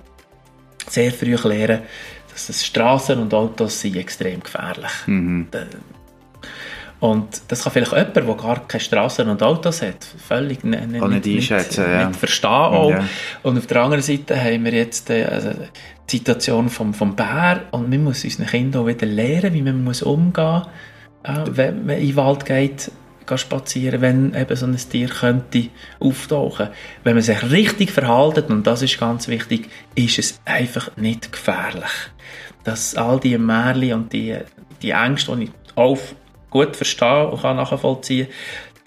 sehr 0.90 1.12
früh 1.12 1.36
lernen, 1.36 1.84
dass 2.32 2.48
das 2.48 2.66
Straßen 2.66 3.20
und 3.20 3.34
Autos 3.34 3.80
sind 3.80 3.96
extrem 3.96 4.42
gefährlich. 4.42 4.92
Mhm. 5.06 5.48
Und 7.04 7.42
das 7.50 7.64
kann 7.64 7.74
vielleicht 7.74 7.92
jemand, 7.92 8.16
der 8.16 8.24
gar 8.24 8.66
keine 8.66 8.80
Straßen 8.80 9.28
und 9.28 9.44
Autos 9.44 9.82
hat, 9.82 10.06
völlig 10.26 10.64
nicht, 10.64 10.88
nicht, 10.88 11.06
nicht, 11.06 11.26
nicht, 11.26 11.78
ja. 11.78 12.08
nicht 12.08 12.18
verstehen 12.18 12.50
auch. 12.50 12.92
Ja. 12.92 13.04
Und 13.42 13.58
auf 13.58 13.68
der 13.68 13.84
anderen 13.84 14.02
Seite 14.02 14.42
haben 14.42 14.64
wir 14.64 14.72
jetzt 14.72 15.10
äh, 15.10 15.26
also 15.26 15.50
die 16.10 16.18
Situation 16.18 16.70
vom, 16.70 16.94
vom 16.94 17.14
Bär 17.14 17.64
und 17.72 17.90
man 17.90 18.06
muss 18.06 18.24
unseren 18.24 18.46
Kindern 18.46 18.84
auch 18.84 18.88
wieder 18.88 19.06
lernen, 19.06 19.54
wie 19.54 19.62
man 19.62 19.84
muss 19.84 20.02
umgehen 20.02 20.62
muss, 20.62 21.38
äh, 21.38 21.44
wenn 21.48 21.86
man 21.86 21.98
in 21.98 22.08
den 22.08 22.16
Wald 22.16 22.46
geht, 22.46 22.90
geht 23.28 23.40
spazieren, 23.42 24.00
wenn 24.00 24.34
eben 24.34 24.56
so 24.56 24.66
ein 24.66 24.78
Tier 24.78 25.10
könnte 25.10 25.68
auftauchen. 26.00 26.70
Wenn 27.04 27.16
man 27.16 27.24
sich 27.24 27.52
richtig 27.52 27.92
verhaltet, 27.92 28.50
und 28.50 28.66
das 28.66 28.82
ist 28.82 28.98
ganz 28.98 29.28
wichtig, 29.28 29.68
ist 29.96 30.20
es 30.20 30.40
einfach 30.46 30.96
nicht 30.96 31.34
gefährlich. 31.34 31.92
Dass 32.64 32.96
all 32.96 33.20
die 33.20 33.38
Märchen 33.38 33.92
und 33.92 34.14
die, 34.14 34.38
die 34.82 34.92
Ängste, 34.92 35.36
die 35.36 35.44
ich 35.44 35.52
auf 35.76 36.16
gut 36.54 36.76
verstehen 36.76 37.28
und 37.28 37.42
kann 37.42 37.58
nachvollziehen 37.58 38.28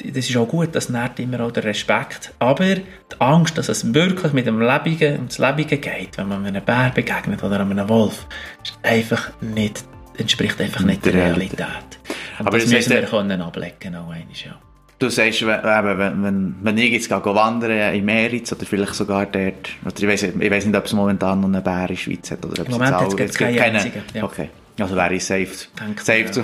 das 0.04 0.28
ist 0.28 0.36
auch 0.36 0.46
gut, 0.46 0.74
das 0.74 0.88
nährt 0.88 1.18
immer 1.18 1.40
auch 1.40 1.50
den 1.50 1.62
Respekt. 1.62 2.32
Aber 2.38 2.74
die 2.74 2.84
Angst, 3.18 3.56
dass 3.56 3.68
es 3.68 3.94
wirklich 3.94 4.32
mit 4.32 4.46
dem 4.46 4.60
Lebenden 4.60 5.14
ums 5.14 5.38
Lebige 5.38 5.78
geht, 5.78 6.18
wenn 6.18 6.28
man 6.28 6.44
einem 6.44 6.64
Bär 6.64 6.92
begegnet 6.94 7.42
oder 7.42 7.60
einem 7.60 7.88
Wolf, 7.88 8.26
ist 8.62 8.78
einfach 8.82 9.30
nicht, 9.40 9.84
entspricht 10.18 10.60
einfach 10.60 10.82
nicht 10.82 11.04
der 11.04 11.14
Realität. 11.14 11.68
Und 12.38 12.46
Aber 12.46 12.58
das 12.58 12.68
müssen 12.68 12.90
wir 12.92 13.02
können 13.02 13.40
ablecken 13.40 13.94
auch 13.96 14.10
einmal, 14.10 14.26
ja. 14.34 14.58
Du 14.98 15.10
sagst, 15.10 15.46
wenn, 15.46 16.22
wenn, 16.22 16.54
wenn 16.62 16.78
ich 16.78 16.90
jetzt 16.90 17.10
wandern 17.10 17.94
in 17.94 18.04
Meritz 18.06 18.52
oder 18.52 18.64
vielleicht 18.64 18.94
sogar 18.94 19.26
dort, 19.26 19.68
oder 19.84 19.94
ich 19.94 20.08
weiss 20.50 20.64
nicht, 20.64 20.76
ob 20.76 20.84
es 20.86 20.92
momentan 20.94 21.40
noch 21.40 21.48
einen 21.48 21.62
Bär 21.62 21.82
in 21.82 21.86
der 21.88 21.96
Schweiz 21.96 22.30
hat. 22.30 22.44
Oder 22.46 22.62
ob 22.62 22.68
Im 22.68 22.72
Moment 22.72 23.16
gibt 23.16 23.30
es 23.30 23.36
keinen 23.36 23.58
einzigen. 23.58 24.02
Ja. 24.14 24.24
Okay. 24.24 24.48
Also 24.78 24.94
wäre 24.94 25.14
ich 25.14 25.24
safe, 25.24 25.48
Danke, 25.76 26.04
safe 26.04 26.30
ja. 26.34 26.42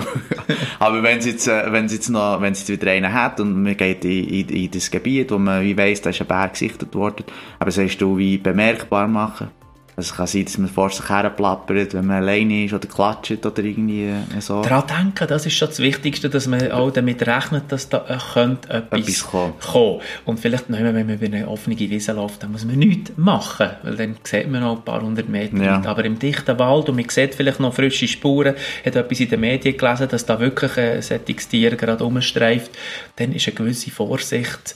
Aber 0.79 1.03
wenn 1.03 1.19
es 1.19 1.25
jetzt, 1.25 1.47
wenn 1.47 1.87
jetzt 1.87 2.09
noch, 2.09 2.41
wenn 2.41 2.53
es 2.53 2.67
jetzt 2.67 2.81
wieder 2.81 2.91
einen 2.91 3.13
hat 3.13 3.39
und 3.39 3.61
man 3.61 3.77
geht 3.77 4.03
in, 4.05 4.27
in, 4.27 4.49
in 4.49 4.71
das 4.71 4.89
Gebiet, 4.89 5.31
wo 5.31 5.37
man 5.37 5.63
wie 5.63 5.77
weiss, 5.77 6.01
da 6.01 6.09
ist 6.09 6.21
ein 6.21 6.27
Bär 6.27 6.47
gesichtet 6.47 6.95
worden, 6.95 7.25
aber 7.59 7.69
sagst 7.69 8.01
du, 8.01 8.17
wie 8.17 8.37
bemerkbar 8.39 9.07
machen? 9.07 9.51
Es 9.95 10.15
kann 10.15 10.25
sein, 10.25 10.45
dass 10.45 10.57
man 10.57 10.69
vor 10.69 10.89
sich 10.89 11.07
her 11.07 11.29
plappert, 11.29 11.93
wenn 11.93 12.07
man 12.07 12.17
alleine 12.17 12.65
ist 12.65 12.73
oder 12.73 12.87
klatscht 12.87 13.45
oder 13.45 13.63
irgendwie 13.63 14.05
äh, 14.05 14.41
so. 14.41 14.61
Daran 14.63 14.87
denken, 14.87 15.27
das 15.27 15.45
ist 15.45 15.53
schon 15.53 15.67
das 15.67 15.79
Wichtigste, 15.79 16.29
dass 16.29 16.47
man 16.47 16.71
auch 16.71 16.91
damit 16.91 17.25
rechnet, 17.27 17.71
dass 17.71 17.89
da 17.89 18.05
äh, 18.07 18.17
könnte 18.33 18.69
etwas, 18.69 18.99
etwas 18.99 19.23
kommen. 19.27 19.53
kommen. 19.59 20.01
Und 20.25 20.39
vielleicht 20.39 20.69
noch 20.69 20.79
wenn 20.79 20.93
man 20.93 21.09
über 21.09 21.25
eine 21.25 21.47
offene 21.47 21.77
Wiese 21.77 22.13
läuft, 22.13 22.41
dann 22.41 22.51
muss 22.51 22.65
man 22.65 22.77
nichts 22.77 23.11
machen, 23.17 23.69
weil 23.83 23.95
dann 23.95 24.15
sieht 24.23 24.49
man 24.49 24.61
noch 24.61 24.77
ein 24.77 24.83
paar 24.83 25.01
hundert 25.01 25.29
Meter. 25.29 25.57
Ja. 25.57 25.81
Aber 25.85 26.03
im 26.05 26.17
dichten 26.17 26.57
Wald 26.57 26.89
und 26.89 26.95
man 26.95 27.09
sieht 27.09 27.35
vielleicht 27.35 27.59
noch 27.59 27.73
frische 27.73 28.07
Spuren, 28.07 28.55
hat 28.85 28.95
etwas 28.95 29.19
in 29.19 29.29
den 29.29 29.39
Medien 29.41 29.77
gelesen, 29.77 30.07
dass 30.09 30.25
da 30.25 30.39
wirklich 30.39 30.77
ein 30.77 31.01
solches 31.01 31.47
Tier 31.47 31.75
gerade 31.75 32.03
rumstreift, 32.03 32.71
dann 33.17 33.31
ist 33.33 33.47
eine 33.47 33.55
gewisse 33.55 33.91
Vorsicht 33.91 34.75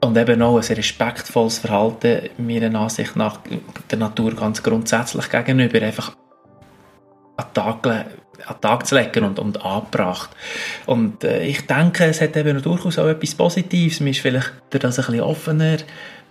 und 0.00 0.16
eben 0.16 0.42
auch 0.42 0.56
ein 0.56 0.74
respektvolles 0.74 1.58
Verhalten 1.58 2.30
meiner 2.38 2.78
Ansicht 2.78 3.16
nach 3.16 3.40
der 3.90 3.98
Natur 3.98 4.34
ganz 4.34 4.62
grundsätzlich 4.62 5.28
gegenüber 5.28 5.82
einfach 5.82 6.12
an 7.36 7.46
den 7.46 7.54
Tag, 7.54 8.06
Tag 8.60 8.86
zu 8.86 8.96
legen 8.96 9.24
und, 9.24 9.38
und 9.38 9.64
angebracht. 9.64 10.30
Und 10.86 11.24
äh, 11.24 11.44
ich 11.44 11.66
denke, 11.66 12.06
es 12.06 12.20
hat 12.20 12.36
eben 12.36 12.60
durchaus 12.62 12.98
auch 12.98 13.06
etwas 13.06 13.34
Positives. 13.34 14.00
Man 14.00 14.08
ist 14.08 14.20
vielleicht 14.20 14.52
das 14.70 14.98
ein 14.98 15.04
bisschen 15.04 15.20
offener 15.20 15.76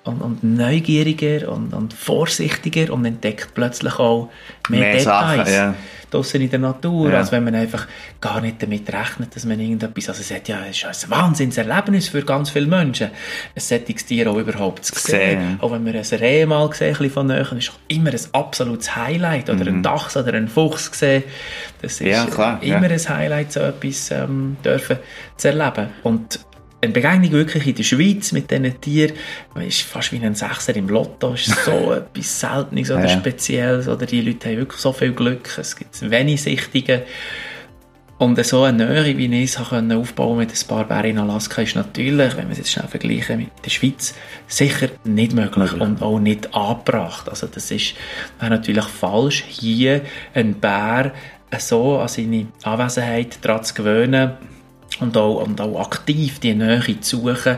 und, 0.03 0.21
und 0.21 0.43
neugieriger 0.43 1.51
und, 1.51 1.73
und 1.73 1.93
vorsichtiger 1.93 2.91
und 2.93 3.05
entdeckt 3.05 3.49
plötzlich 3.53 3.99
auch 3.99 4.29
mehr, 4.69 4.79
mehr 4.79 4.93
Details. 4.93 5.37
Sachen, 5.37 5.53
ja 5.53 5.75
draußen 6.09 6.41
in 6.41 6.49
der 6.49 6.59
Natur, 6.59 7.11
ja. 7.11 7.17
als 7.19 7.31
wenn 7.31 7.43
man 7.43 7.55
einfach 7.55 7.87
gar 8.19 8.41
nicht 8.41 8.61
damit 8.61 8.91
rechnet, 8.91 9.35
dass 9.35 9.45
man 9.45 9.59
irgendetwas, 9.59 10.09
also 10.09 10.21
es 10.21 10.31
hat 10.31 10.47
ja, 10.47 10.59
es 10.69 10.83
ist 10.83 11.05
ein 11.05 11.11
Wahnsinnserlebnis 11.11 12.09
für 12.09 12.23
ganz 12.23 12.49
viele 12.49 12.67
Menschen, 12.67 13.07
ein 13.07 13.59
solches 13.59 14.05
Tier 14.05 14.29
auch 14.29 14.37
überhaupt 14.37 14.85
zu 14.85 14.95
sehen. 14.95 15.39
sehen. 15.39 15.59
Auch 15.61 15.71
wenn 15.71 15.83
man 15.83 15.95
ein 15.95 16.03
Reh 16.03 16.45
mal 16.45 16.71
sehen, 16.73 16.87
ein 16.87 16.93
bisschen 16.93 17.11
von 17.11 17.27
näher, 17.27 17.51
ist 17.53 17.71
immer 17.87 18.11
ein 18.11 18.19
absolutes 18.33 18.95
Highlight, 18.95 19.49
oder 19.49 19.69
mhm. 19.69 19.77
ein 19.77 19.83
Dachs 19.83 20.17
oder 20.17 20.33
ein 20.33 20.47
Fuchs 20.47 20.91
gesehen, 20.91 21.23
das 21.81 21.93
ist 21.93 22.07
ja, 22.07 22.25
klar, 22.25 22.61
immer 22.61 22.89
ja. 22.89 22.95
ein 22.95 23.09
Highlight, 23.09 23.53
so 23.53 23.61
etwas 23.61 24.11
ähm, 24.11 24.57
dürfen 24.63 24.97
zu 25.37 25.47
erleben. 25.49 25.89
Und 26.03 26.39
eine 26.81 26.93
Begegnung 26.93 27.31
wirklich 27.31 27.67
in 27.67 27.75
der 27.75 27.83
Schweiz 27.83 28.31
mit 28.31 28.49
diesen 28.49 28.79
Tieren, 28.79 29.13
ist 29.55 29.81
fast 29.81 30.11
wie 30.13 30.23
ein 30.23 30.35
Sechser 30.35 30.75
im 30.75 30.87
Lotto, 30.87 31.33
ist 31.33 31.47
so 31.65 31.91
etwas 31.93 32.39
Seltenes 32.39 32.89
oder 32.91 33.05
ja. 33.05 33.09
Spezielles, 33.09 33.87
oder 33.87 34.05
die 34.05 34.21
Leute 34.21 34.49
haben 34.49 34.57
wirklich 34.57 34.79
so 34.79 34.93
viel 34.93 35.11
Glück, 35.11 35.57
es 35.57 35.75
gibt 35.75 36.09
wenig 36.09 36.41
Sichtungen. 36.41 37.01
Und 38.17 38.43
so 38.45 38.63
eine 38.63 38.85
Nähe, 38.85 39.17
wie 39.17 39.33
ich 39.43 39.51
es 39.51 39.57
aufbauen 39.57 39.89
konnte 39.89 40.35
mit 40.35 40.51
ein 40.51 40.67
paar 40.67 40.85
Bären 40.85 41.11
in 41.11 41.19
Alaska, 41.19 41.61
ist 41.61 41.77
natürlich, 41.77 42.35
wenn 42.35 42.47
wir 42.47 42.51
es 42.51 42.57
jetzt 42.57 42.71
schnell 42.71 42.87
vergleichen 42.87 43.37
mit 43.37 43.51
der 43.63 43.69
Schweiz, 43.69 44.13
sicher 44.45 44.89
nicht 45.05 45.31
möglich 45.31 45.71
ja. 45.71 45.79
und 45.79 46.01
auch 46.01 46.19
nicht 46.19 46.53
angebracht. 46.53 47.29
Also 47.29 47.47
das 47.47 47.71
ist 47.71 47.93
wäre 48.37 48.51
natürlich 48.51 48.83
falsch, 48.83 49.45
hier 49.47 50.01
einen 50.33 50.55
Bär 50.55 51.13
so 51.57 51.99
an 51.99 52.09
seine 52.09 52.47
Anwesenheit 52.63 53.39
daran 53.41 53.63
zu 53.63 53.73
gewöhnen, 53.73 54.33
und 54.99 55.17
auch, 55.17 55.45
und 55.45 55.59
auch 55.61 55.79
aktiv 55.79 56.39
die 56.39 56.53
Nähe 56.53 56.99
zu 57.01 57.17
suchen, 57.17 57.57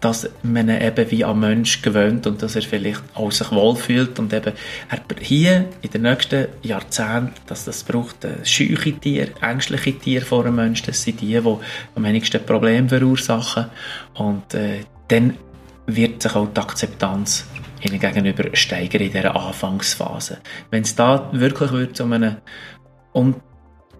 dass 0.00 0.30
man 0.42 0.68
eben 0.68 1.10
wie 1.10 1.24
ein 1.24 1.38
Mensch 1.38 1.82
gewöhnt 1.82 2.26
und 2.26 2.42
dass 2.42 2.56
er 2.56 2.62
vielleicht 2.62 3.02
auch 3.14 3.30
sich 3.30 3.50
wohlfühlt 3.50 4.18
und 4.18 4.32
eben 4.32 4.54
er 4.88 5.00
hier 5.20 5.68
in 5.82 5.90
den 5.90 6.02
nächsten 6.02 6.48
Jahrzehnten, 6.62 7.34
dass 7.46 7.64
das 7.64 7.84
braucht, 7.84 8.24
äh, 8.24 8.44
scheuche 8.44 8.92
Tiere, 8.98 9.32
ängstliche 9.42 9.98
Tiere 9.98 10.24
vor 10.24 10.44
einem 10.44 10.56
Menschen, 10.56 10.86
das 10.86 11.02
sind 11.02 11.20
die, 11.20 11.26
die 11.26 11.36
am 11.36 12.04
wenigsten 12.04 12.44
Probleme 12.44 12.88
verursachen 12.88 13.66
und 14.14 14.54
äh, 14.54 14.80
dann 15.08 15.34
wird 15.86 16.22
sich 16.22 16.34
auch 16.34 16.48
die 16.48 16.60
Akzeptanz 16.60 17.46
ihnen 17.82 18.00
gegenüber 18.00 18.44
steigern 18.56 19.02
in 19.02 19.12
dieser 19.12 19.36
Anfangsphase. 19.36 20.38
Wenn 20.70 20.82
es 20.82 20.96
da 20.96 21.28
wirklich 21.32 21.72
wird 21.72 21.96
zu 21.96 22.04
einem 22.04 22.36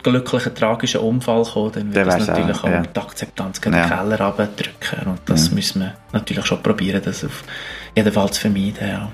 glücklichen, 0.04 0.54
tragischen 0.54 1.00
Unfall 1.00 1.42
kommen, 1.44 1.72
dann 1.72 1.94
wird 1.94 2.06
das 2.06 2.28
natürlich 2.28 2.62
auch, 2.62 2.68
ja. 2.68 2.82
die 2.82 3.00
Akzeptanz 3.00 3.58
in 3.58 3.72
den 3.72 3.80
ja. 3.80 3.88
Keller 3.88 4.20
abdrücken. 4.20 5.06
Und 5.06 5.20
das 5.26 5.48
ja. 5.48 5.54
müssen 5.54 5.80
wir 5.80 5.94
natürlich 6.12 6.46
schon 6.46 6.62
probieren, 6.62 7.02
das 7.04 7.24
auf 7.24 7.42
jeden 7.96 8.12
Fall 8.12 8.30
zu 8.30 8.40
vermeiden. 8.40 8.88
Ja. 8.88 9.12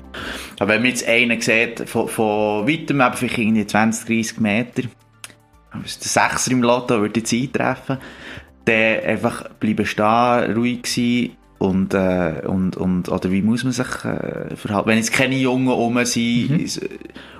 Aber 0.59 0.73
wenn 0.73 0.81
man 0.81 0.89
jetzt 0.91 1.07
einen 1.07 1.41
sieht, 1.41 1.89
von, 1.89 2.07
von 2.07 2.67
weitem, 2.67 3.01
vielleicht 3.15 3.37
irgendwie 3.39 3.65
20, 3.65 4.05
30 4.05 4.39
Meter, 4.39 4.83
der 5.73 5.81
Sechser 5.85 6.51
im 6.51 6.61
Lotto 6.61 6.99
würde 6.99 7.21
jetzt 7.21 7.33
eintreffen, 7.33 7.97
der 8.67 9.03
einfach 9.05 9.49
bleiben 9.59 9.85
stehen, 9.85 10.53
ruhig 10.53 10.85
sein, 10.85 11.31
und, 11.57 11.93
äh, 11.93 12.41
und, 12.47 12.75
und, 12.75 13.09
oder 13.09 13.29
wie 13.29 13.43
muss 13.43 13.63
man 13.63 13.71
sich 13.71 13.85
äh, 14.03 14.55
verhalten? 14.55 14.89
Wenn 14.89 14.97
jetzt 14.97 15.13
keine 15.13 15.35
Jungen 15.35 15.67
rum 15.67 16.03
sind, 16.05 16.49
mhm. 16.49 16.65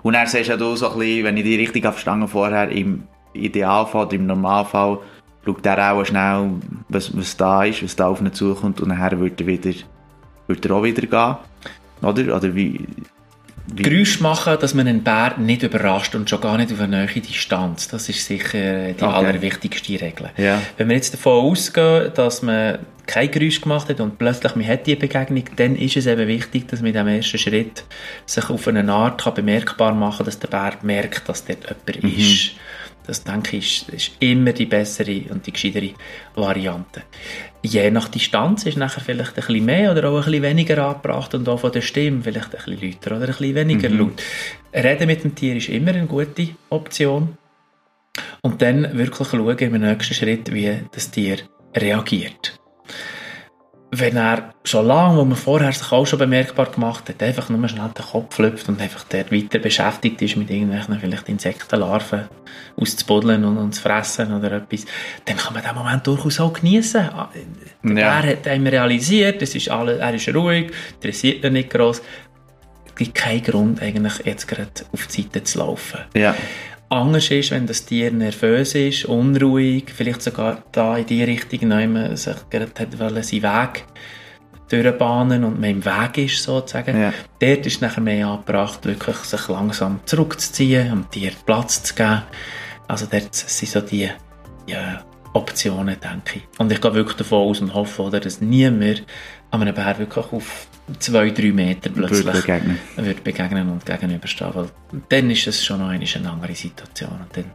und 0.04 0.14
er 0.14 0.28
sagst 0.28 0.52
du 0.52 0.76
so 0.76 0.92
ein 0.92 1.00
bisschen, 1.00 1.24
wenn 1.24 1.38
ich 1.38 1.44
die 1.44 1.56
richtig 1.56 1.82
verstanden 1.82 2.28
vorher, 2.28 2.70
im 2.70 3.08
Idealfall 3.34 4.14
im 4.14 4.26
Normalfall, 4.26 5.00
schaut 5.46 5.66
er 5.66 5.94
auch 5.94 6.06
schnell, 6.06 6.52
was, 6.90 7.16
was 7.16 7.38
da 7.38 7.64
ist, 7.64 7.84
was 7.84 7.96
da 7.96 8.08
auf 8.08 8.22
ihn 8.22 8.34
zukommt 8.34 8.82
und 8.82 8.90
nachher 8.90 9.20
wird 9.20 9.42
er 9.42 9.48
wieder, 9.48 9.74
wird 10.48 10.66
er 10.66 10.76
auch 10.76 10.84
wieder 10.84 11.02
gehen. 11.02 11.38
Oder? 12.02 12.36
Oder 12.36 12.56
wie, 12.56 12.86
wie? 13.68 13.84
Geräusch 13.84 14.20
machen, 14.20 14.58
dass 14.60 14.74
man 14.74 14.88
einen 14.88 15.04
Bär 15.04 15.36
nicht 15.38 15.64
überrascht 15.64 16.16
und 16.16 16.30
schon 16.30 16.42
gar 16.42 16.58
nicht 16.58 16.74
auf 16.74 16.80
eine 16.80 17.06
neue 17.06 17.22
Distanz. 17.22 17.88
Das 17.88 18.10
ist 18.10 18.26
sicher 18.26 18.94
die 18.94 19.04
okay. 19.04 19.06
allerwichtigste 19.06 20.02
Regel. 20.02 20.30
Ja. 20.38 20.62
Wenn 20.78 20.90
wir 20.90 20.96
jetzt 20.96 21.14
davon 21.14 21.52
ausgehen, 21.52 22.12
dass 22.16 22.42
man 22.42 22.80
kein 23.06 23.32
Geräusch 23.32 23.62
gemacht 23.62 23.90
hat 23.90 24.00
und 24.00 24.18
plötzlich 24.18 24.56
man 24.56 24.68
hat 24.68 24.88
die 24.88 24.96
Begegnung, 24.96 25.44
dann 25.56 25.76
ist 25.76 25.98
es 25.98 26.06
eben 26.06 26.28
wichtig, 26.28 26.68
dass 26.68 26.82
man 26.82 26.88
in 26.88 26.94
diesem 26.94 27.08
ersten 27.08 27.38
Schritt 27.38 27.84
sich 28.26 28.50
auf 28.50 28.68
eine 28.68 28.92
Art 28.92 29.22
kann 29.22 29.34
bemerkbar 29.34 29.94
machen 29.94 30.18
kann, 30.18 30.26
dass 30.26 30.40
der 30.40 30.48
Bär 30.48 30.74
merkt, 30.82 31.28
dass 31.30 31.46
dort 31.46 31.64
jemand 31.88 32.04
mhm. 32.04 32.20
ist. 32.20 32.52
Das 33.12 33.26
denke 33.26 33.58
ich, 33.58 33.90
ist, 33.90 34.12
immer 34.22 34.54
die 34.54 34.66
bessere 34.66 35.24
und 35.32 35.46
die 35.46 35.52
gescheitere 35.52 35.90
Variante. 36.34 37.04
Je 37.62 37.92
nach 37.92 38.08
Distanz 38.08 38.66
ist 38.66 38.78
nachher 38.78 39.02
vielleicht 39.02 39.32
ein 39.32 39.46
bisschen 39.46 39.66
mehr 39.66 39.92
oder 39.92 40.08
auch 40.08 40.20
ein 40.20 40.24
bisschen 40.24 40.44
weniger 40.44 40.88
angebracht 40.88 41.36
und 41.36 41.50
auch 41.50 41.60
von 41.60 41.74
der 41.74 41.82
Stimme 41.82 42.24
vielleicht 42.24 42.56
ein 42.56 42.64
bisschen 42.64 42.90
lauter 42.90 43.18
oder 43.18 43.26
ein 43.26 43.36
bisschen 43.36 43.56
weniger 43.56 43.90
mhm. 43.90 44.00
laut. 44.00 44.24
Reden 44.74 45.08
mit 45.08 45.26
dem 45.26 45.36
Tier 45.36 45.58
ist 45.58 45.68
immer 45.68 45.92
eine 45.92 46.06
gute 46.06 46.52
Option. 46.70 47.38
Und 48.44 48.62
dann 48.62 48.98
wirklich 48.98 49.28
schauen 49.28 49.58
im 49.58 49.82
nächsten 49.82 50.14
Schritt, 50.14 50.54
wie 50.54 50.80
das 50.94 51.12
Tier 51.12 51.40
reagiert 51.76 52.61
wenn 53.94 54.16
er 54.16 54.54
schon 54.64 54.88
lange, 54.88 55.18
wo 55.18 55.26
man 55.26 55.36
vorher 55.36 55.74
sich 55.74 55.92
auch 55.92 56.06
schon 56.08 56.20
bemerkbar 56.20 56.68
gemacht 56.68 57.10
hat, 57.10 57.22
einfach 57.22 57.50
nur 57.50 57.68
schnell 57.68 57.90
den 57.90 58.06
Kopf 58.06 58.40
lüpft 58.40 58.70
und 58.70 58.82
einfach 58.82 59.04
dort 59.10 59.34
weiter 59.34 59.60
beschäftigt 59.60 60.22
ist 60.22 60.38
mit 60.38 60.50
irgendwelchen 60.50 60.98
vielleicht 60.98 61.28
Insektenlarven 61.28 62.30
auszubuddeln 62.78 63.44
und, 63.44 63.58
und 63.58 63.76
zu 63.76 63.82
fressen 63.82 64.34
oder 64.34 64.54
etwas, 64.54 64.86
dann 65.26 65.36
kann 65.36 65.54
man 65.54 65.64
den 65.64 65.76
Moment 65.76 66.08
durchaus 66.08 66.40
auch 66.40 66.54
genießen. 66.54 67.02
Ah, 67.02 67.30
der 67.84 67.92
ja. 67.98 68.22
Bär 68.22 68.32
hat 68.32 68.48
einem 68.48 68.68
realisiert, 68.68 69.42
es 69.42 69.56
ist 69.56 69.70
alles, 69.70 70.00
er 70.00 70.14
ist 70.14 70.34
ruhig, 70.34 70.72
interessiert 70.94 71.44
ihn 71.44 71.54
nicht 71.54 71.70
gross. 71.70 72.02
Es 72.88 72.96
gibt 72.96 73.16
keinen 73.16 73.44
Grund, 73.44 73.82
eigentlich 73.82 74.26
jetzt 74.26 74.48
gerade 74.48 74.72
auf 74.94 75.08
die 75.08 75.24
Seite 75.24 75.44
zu 75.44 75.60
laufen. 75.60 76.00
Ja 76.16 76.34
anders 76.92 77.32
ist, 77.32 77.52
wenn 77.52 77.66
das 77.68 77.86
Tier 77.86 78.12
nervös 78.12 78.76
ist, 78.76 79.06
unruhig, 79.06 79.86
vielleicht 79.96 80.22
sogar 80.22 80.64
da 80.72 80.98
in 80.98 81.06
die 81.06 81.24
Richtung, 81.24 81.70
man 81.70 82.16
sich 82.16 82.36
gerade 82.50 82.72
hat 82.78 83.00
wollen, 83.00 83.24
seinen 83.24 83.44
Weg 83.44 83.86
durchbahnen 84.70 85.44
und 85.44 85.60
man 85.60 85.70
im 85.70 85.86
Weg 85.86 86.18
ist, 86.18 86.44
sozusagen. 86.44 87.00
Ja. 87.00 87.14
Dort 87.40 87.66
ist 87.66 87.82
nachher 87.82 88.02
mehr 88.02 88.28
angebracht, 88.28 88.86
wirklich 88.86 89.18
sich 89.18 89.48
langsam 89.48 90.00
zurückzuziehen, 90.06 90.90
dem 90.90 91.10
Tier 91.10 91.32
Platz 91.46 91.84
zu 91.84 91.96
geben. 91.96 92.24
Also 92.88 93.08
dort 93.10 93.34
sind 93.34 93.70
so 93.70 93.82
die 93.82 94.10
ja, 94.68 95.04
Optionen, 95.34 95.98
denke 96.00 96.40
ich. 96.40 96.60
Und 96.60 96.72
ich 96.72 96.82
gehe 96.82 96.94
wirklich 96.94 97.18
davon 97.18 97.50
aus 97.50 97.62
und 97.62 97.74
hoffe, 97.74 98.02
oder, 98.04 98.20
dass 98.20 98.42
niemand 98.42 99.04
an 99.50 99.62
einem 99.62 99.76
Bär 99.76 99.98
wirklich 99.98 100.26
auf 100.32 100.68
zwei, 101.00 101.30
drei 101.32 101.52
Meter 101.52 101.90
plötzlich 101.90 102.26
begegnen, 102.26 102.80
wird 102.98 103.24
begegnen 103.24 103.70
und 103.70 103.86
gegenüberstehen. 103.86 104.52
Weil 104.54 104.68
dann 105.10 105.30
ist 105.32 105.48
es 105.48 105.64
schon 105.64 105.80
noch 105.80 105.90
eine, 105.90 106.06
andere 106.30 106.56
Situation. 106.56 107.12
Und 107.12 107.38
dann 107.38 107.46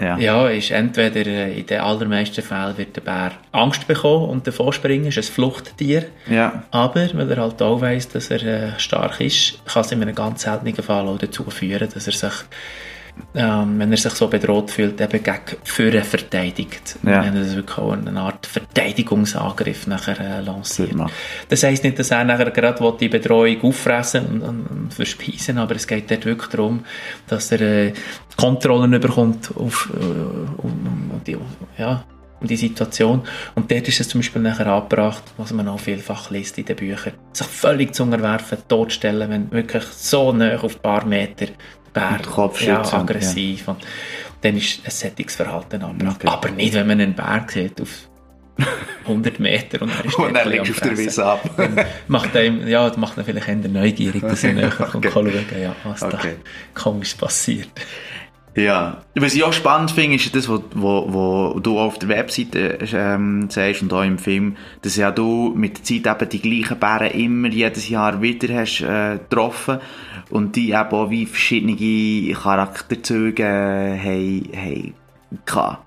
ja. 0.00 0.16
ja, 0.16 0.48
ist 0.48 0.70
entweder 0.70 1.26
äh, 1.26 1.58
in 1.58 1.66
den 1.66 1.80
allermeisten 1.80 2.42
Fällen 2.42 2.78
wird 2.78 2.94
der 2.94 3.00
Bär 3.00 3.32
Angst 3.50 3.88
bekommen 3.88 4.28
und 4.28 4.46
davor 4.46 4.72
springen, 4.72 5.06
ist 5.06 5.18
ein 5.18 5.24
Fluchttier. 5.24 6.06
Ja. 6.30 6.62
Aber, 6.70 7.08
weil 7.14 7.30
er 7.30 7.42
halt 7.42 7.60
auch 7.62 7.80
weiss, 7.80 8.08
dass 8.08 8.30
er 8.30 8.42
äh, 8.42 8.78
stark 8.78 9.20
ist, 9.20 9.58
kann 9.66 9.82
es 9.82 9.92
in 9.92 10.00
einem 10.00 10.14
ganz 10.14 10.42
seltenen 10.42 10.74
Fall 10.76 11.08
auch 11.08 11.18
dazu 11.18 11.44
führen, 11.50 11.88
dass 11.92 12.06
er 12.06 12.12
sich 12.12 12.44
ähm, 13.34 13.78
wenn 13.78 13.90
er 13.90 13.98
sich 13.98 14.12
so 14.12 14.28
bedroht 14.28 14.70
fühlt, 14.70 15.00
eben 15.00 15.22
gegen 15.22 15.38
Führer 15.64 16.02
verteidigt. 16.02 16.96
Ja. 17.02 17.24
Wenn 17.24 17.36
er 17.36 17.44
das 17.44 17.56
wirklich 17.56 17.78
auch 17.78 17.92
eine 17.92 18.20
Art 18.20 18.46
Verteidigungsangriff 18.46 19.86
nachher 19.86 20.20
äh, 20.20 20.40
lanciert. 20.40 20.94
Das 21.48 21.62
heisst 21.62 21.84
nicht, 21.84 21.98
dass 21.98 22.10
er 22.10 22.24
nachher 22.24 22.50
gerade 22.50 22.96
die 22.98 23.08
Bedrohung 23.08 23.62
auffressen 23.62 24.26
und, 24.26 24.42
und, 24.42 24.66
und 24.66 24.94
verspeisen, 24.94 25.58
aber 25.58 25.76
es 25.76 25.86
geht 25.86 26.10
dort 26.10 26.24
wirklich 26.24 26.50
darum, 26.50 26.84
dass 27.26 27.52
er 27.52 27.60
äh, 27.60 27.92
Kontrollen 28.36 29.00
bekommt 29.00 29.50
auf, 29.56 29.90
äh, 29.94 30.02
um, 30.02 31.10
um, 31.12 31.20
die, 31.26 31.36
ja, 31.76 32.04
um 32.40 32.46
die 32.46 32.56
Situation. 32.56 33.22
Und 33.54 33.70
dort 33.70 33.88
ist 33.88 34.00
es 34.00 34.08
zum 34.08 34.20
Beispiel 34.20 34.42
nachher 34.42 34.66
angebracht, 34.68 35.24
was 35.36 35.52
man 35.52 35.68
auch 35.68 35.80
vielfach 35.80 36.30
liest 36.30 36.58
in 36.58 36.64
den 36.64 36.76
Büchern, 36.76 37.14
sich 37.32 37.46
völlig 37.46 37.94
zu 37.94 38.04
unterwerfen, 38.04 38.58
totstellen, 38.68 39.30
wenn 39.30 39.50
wirklich 39.50 39.84
so 39.84 40.32
nah 40.32 40.56
auf 40.56 40.76
ein 40.76 40.82
paar 40.82 41.04
Meter 41.04 41.46
Bär, 41.92 42.20
ja, 42.60 42.82
aggressiv. 42.92 43.66
Ja. 43.66 43.72
Und 43.72 43.86
dann 44.40 44.56
ist 44.56 44.80
ein 44.84 44.90
Sättigungsverhalten 44.90 45.82
angebracht. 45.82 46.16
Okay. 46.16 46.28
Aber 46.28 46.50
nicht, 46.50 46.74
wenn 46.74 46.86
man 46.86 47.00
einen 47.00 47.14
Bär 47.14 47.46
sieht 47.48 47.80
auf 47.80 48.08
100 49.04 49.38
Meter 49.38 49.82
und 49.82 49.90
er 49.90 50.04
ist 50.04 50.18
und 50.18 50.34
dann 50.34 50.48
legst 50.48 50.70
auf 50.72 50.80
der 50.80 50.98
Wiese 50.98 51.24
ab. 51.24 51.48
macht 52.08 52.36
einem, 52.36 52.66
ja, 52.66 52.88
das 52.88 52.96
macht 52.96 53.16
ihn 53.16 53.24
vielleicht 53.24 53.48
eher 53.48 53.54
neugierig, 53.56 54.20
dass 54.20 54.42
er 54.42 54.52
näher 54.52 54.70
kommt 54.70 54.94
okay. 55.06 55.10
schauen, 55.12 55.32
ja, 55.62 55.76
was 55.84 56.02
okay. 56.02 56.34
da 56.74 56.80
komisch 56.80 57.14
passiert. 57.14 57.70
Ja, 58.58 59.02
was 59.14 59.34
ich 59.34 59.44
auch 59.44 59.52
spannend 59.52 59.92
finde, 59.92 60.16
ist 60.16 60.34
das, 60.34 60.48
was 60.48 60.60
du 60.72 61.78
auf 61.78 61.98
der 62.00 62.08
Webseite 62.08 62.78
ähm, 62.92 63.48
sagst 63.50 63.82
und 63.82 63.92
auch 63.92 64.02
im 64.02 64.18
Film, 64.18 64.56
dass 64.82 64.96
ja 64.96 65.12
du 65.12 65.52
mit 65.54 65.78
der 65.78 65.84
Zeit 65.84 66.22
eben 66.22 66.28
die 66.30 66.42
gleichen 66.42 66.80
Bären 66.80 67.12
immer 67.12 67.48
jedes 67.48 67.88
Jahr 67.88 68.20
wieder 68.20 68.52
hast 68.54 68.80
äh, 68.80 69.18
getroffen 69.18 69.78
und 70.30 70.56
die 70.56 70.70
eben 70.70 70.90
auch 70.90 71.08
wie 71.08 71.26
verschiedene 71.26 72.34
Charakterzüge 72.34 73.44
äh, 73.44 73.96
haben, 73.96 74.48
haben 74.52 74.94
gehabt. 75.46 75.84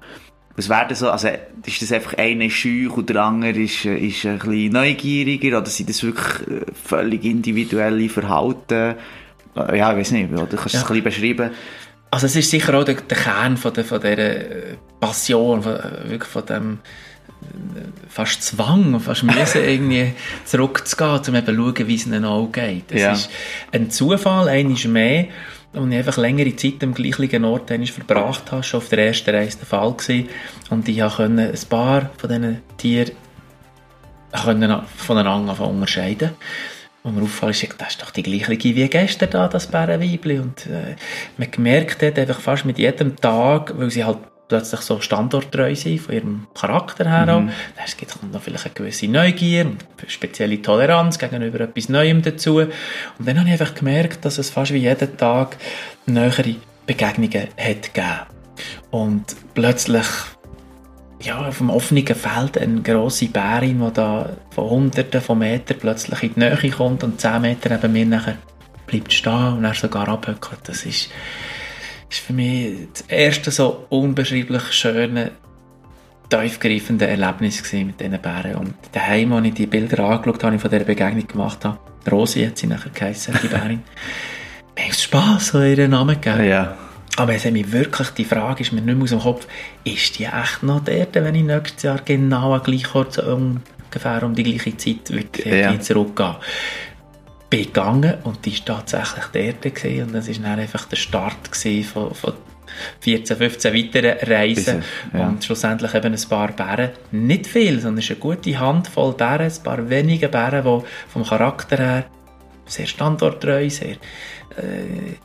Was 0.55 0.69
wäre 0.69 0.87
das 0.87 0.99
so, 0.99 1.09
also 1.09 1.27
ist 1.65 1.81
das 1.81 1.91
einfach 1.91 2.17
einer 2.17 2.49
scheu 2.49 2.89
und 2.93 3.09
der 3.09 3.21
andere 3.21 3.59
ist, 3.59 3.83
ist 3.83 4.25
ein 4.25 4.39
bisschen 4.39 4.71
neugieriger 4.71 5.57
oder 5.57 5.67
sind 5.67 5.89
das 5.89 6.03
wirklich 6.03 6.47
äh, 6.47 6.65
völlig 6.85 7.25
individuelle 7.25 8.07
Verhalten? 8.07 8.95
Äh, 9.55 9.77
ja, 9.77 9.91
ich 9.91 9.97
weiß 9.97 10.11
nicht, 10.11 10.31
oder 10.31 10.45
kannst 10.45 10.73
du 10.73 10.77
ja. 10.77 10.83
es 10.83 10.89
ein 10.89 11.03
bisschen 11.03 11.35
beschreiben? 11.35 11.51
Also 12.11 12.25
es 12.25 12.35
ist 12.35 12.49
sicher 12.49 12.77
auch 12.77 12.83
der, 12.83 12.95
der 12.95 13.17
Kern 13.17 13.57
von, 13.57 13.73
der, 13.73 13.85
von 13.85 14.01
dieser 14.01 14.41
Passion, 14.99 15.63
von, 15.63 15.79
wirklich 16.03 16.29
von 16.29 16.45
dem 16.45 16.79
fast 18.09 18.43
Zwang, 18.43 18.99
fast 18.99 19.23
müssen 19.23 19.63
irgendwie 19.65 20.13
zurückzugehen, 20.45 21.21
um 21.27 21.35
eben 21.35 21.45
zu 21.45 21.55
schauen, 21.55 21.87
wie 21.87 21.95
es 21.95 22.05
ihnen 22.05 22.25
auch 22.25 22.51
geht. 22.51 22.91
Es 22.91 23.01
ja. 23.01 23.11
ist 23.13 23.29
ein 23.71 23.89
Zufall, 23.89 24.49
eines 24.49 24.85
mehr, 24.85 25.27
und 25.73 25.91
ich 25.91 25.99
einfach 25.99 26.17
längere 26.17 26.55
Zeit 26.55 26.83
am 26.83 26.93
gleichen 26.93 27.45
Ort 27.45 27.69
verbracht 27.69 28.51
habe, 28.51 28.63
schon 28.63 28.79
auf 28.79 28.89
der 28.89 29.07
ersten 29.07 29.33
Reise 29.33 29.59
der 29.59 29.67
Fall 29.67 29.93
gewesen. 29.93 30.29
Und 30.69 30.87
ich 30.87 30.99
konnte 30.99 31.43
ein 31.43 31.69
paar 31.69 32.09
von 32.17 32.29
diesen 32.29 32.61
Tieren 32.77 33.11
voneinander 34.33 35.59
unterscheiden. 35.61 36.31
Und 37.03 37.15
mir 37.15 37.23
auffällt, 37.23 37.63
ist, 37.63 37.75
das 37.79 37.89
ist 37.89 38.01
doch 38.01 38.11
die 38.11 38.23
gleiche 38.23 38.51
wie 38.63 38.87
gestern 38.87 39.29
da, 39.31 39.47
das 39.47 39.67
Bärenweibli. 39.67 40.39
Und 40.39 40.67
äh, 40.67 40.95
man 41.37 41.49
gemerkt 41.49 42.03
hat 42.03 42.19
einfach 42.19 42.39
fast 42.39 42.65
mit 42.65 42.77
jedem 42.77 43.15
Tag, 43.15 43.73
weil 43.75 43.89
sie 43.89 44.03
halt 44.03 44.19
plötzlich 44.51 44.81
so 44.81 44.99
standorttreu 44.99 45.73
sind, 45.73 46.01
von 46.01 46.13
ihrem 46.13 46.47
Charakter 46.53 47.09
her 47.09 47.39
mhm. 47.39 47.51
Es 47.83 47.95
gibt 47.95 48.21
noch 48.21 48.41
vielleicht 48.41 48.65
eine 48.65 48.73
gewisse 48.73 49.07
Neugier 49.07 49.65
und 49.65 49.85
spezielle 50.07 50.61
Toleranz 50.61 51.17
gegenüber 51.17 51.61
etwas 51.61 51.87
Neuem 51.87 52.21
dazu. 52.21 52.57
Und 52.57 52.71
dann 53.19 53.39
habe 53.39 53.47
ich 53.47 53.53
einfach 53.53 53.73
gemerkt, 53.73 54.25
dass 54.25 54.37
es 54.37 54.49
fast 54.49 54.73
wie 54.73 54.79
jeden 54.79 55.17
Tag 55.17 55.55
nähere 56.05 56.55
Begegnungen 56.85 57.47
hat 57.57 57.93
gegeben. 57.93 58.19
Und 58.91 59.37
plötzlich 59.53 60.05
ja, 61.21 61.47
auf 61.47 61.57
dem 61.59 61.69
offenen 61.69 62.05
Feld 62.05 62.57
eine 62.57 62.81
grosse 62.81 63.27
Bärin, 63.27 63.83
die 63.85 63.93
da 63.93 64.29
von 64.49 64.69
hunderten 64.69 65.21
von 65.21 65.39
Metern 65.39 65.77
plötzlich 65.79 66.23
in 66.23 66.33
die 66.33 66.39
Nähe 66.39 66.71
kommt 66.71 67.03
und 67.03 67.21
zehn 67.21 67.41
Meter 67.41 67.69
neben 67.69 67.93
mir 67.93 68.05
nachher 68.05 68.37
bleibt 68.87 69.13
stehen 69.13 69.57
und 69.57 69.63
er 69.63 69.73
sogar 69.73 70.07
abhöckelt. 70.07 70.61
Das 70.65 70.85
ist 70.85 71.09
ist 72.11 72.19
für 72.19 72.33
mich 72.33 72.89
das 72.93 73.01
erste 73.07 73.51
so 73.51 73.85
unbeschreiblich 73.89 74.63
schöne, 74.71 75.31
tiefgreifende 76.29 77.07
Erlebnis 77.07 77.63
mit 77.73 77.99
diesen 77.99 78.21
Bären. 78.21 78.55
Und 78.55 78.73
daheim, 78.91 79.33
als 79.33 79.47
ich 79.47 79.53
die 79.53 79.65
Bilder 79.65 80.03
angeschaut 80.03 80.43
habe, 80.43 80.55
ich 80.55 80.61
von 80.61 80.69
dieser 80.69 80.83
Begegnung 80.83 81.27
gemacht 81.27 81.63
habe, 81.63 81.79
Rosi 82.09 82.45
hat 82.45 82.57
sie 82.57 82.67
nachher 82.67 82.91
geheißen, 82.91 83.37
die 83.41 83.47
Bärin, 83.47 83.83
mir 84.75 84.85
hat 84.85 84.95
Spass 84.95 85.47
so 85.47 85.61
ihren 85.61 85.91
Namen 85.91 86.19
gegeben. 86.19 86.49
Ja. 86.49 86.77
Aber 87.17 87.33
es 87.33 87.45
hat 87.45 87.53
mich 87.53 87.71
wirklich, 87.71 88.09
die 88.11 88.25
Frage 88.25 88.61
ist 88.61 88.71
mir 88.71 88.81
nicht 88.81 88.95
mehr 88.95 89.03
aus 89.03 89.09
dem 89.09 89.19
Kopf, 89.19 89.47
ist 89.83 90.17
die 90.17 90.25
echt 90.25 90.63
noch 90.63 90.83
dort, 90.83 91.13
wenn 91.13 91.35
ich 91.35 91.43
nächstes 91.43 91.83
Jahr 91.83 91.99
genau 92.03 92.53
an 92.53 92.63
gleich 92.63 92.85
kurz 92.85 93.17
ungefähr 93.17 94.23
um 94.23 94.33
die 94.33 94.43
gleiche 94.43 94.77
Zeit 94.77 95.11
wird, 95.11 95.45
ja. 95.45 95.77
zurückgehen 95.79 96.35
begangen 97.51 98.13
und 98.23 98.45
die 98.45 98.57
war 98.59 98.77
tatsächlich 98.77 99.25
dort 99.33 99.75
gewesen. 99.75 100.07
und 100.07 100.13
das 100.13 100.29
war 100.29 100.35
dann 100.35 100.59
einfach 100.59 100.85
der 100.85 100.95
Start 100.95 101.35
von, 101.53 102.15
von 102.15 102.33
14, 103.01 103.37
15 103.37 103.73
weiteren 103.73 104.17
Reisen 104.19 104.83
ja. 105.13 105.27
und 105.27 105.43
schlussendlich 105.43 105.93
eben 105.93 106.13
ein 106.13 106.29
paar 106.29 106.53
Bären. 106.53 106.91
Nicht 107.11 107.47
viel, 107.47 107.81
sondern 107.81 107.99
es 107.99 108.05
ist 108.05 108.11
eine 108.11 108.19
gute 108.19 108.57
Handvoll 108.57 109.13
Bären, 109.13 109.51
ein 109.51 109.63
paar 109.63 109.89
wenige 109.89 110.29
Bären, 110.29 110.63
die 110.63 110.85
vom 111.09 111.25
Charakter 111.25 111.77
her 111.77 112.05
sehr 112.65 112.87
standorttreu, 112.87 113.69
sehr 113.69 113.97
äh, 114.57 115.17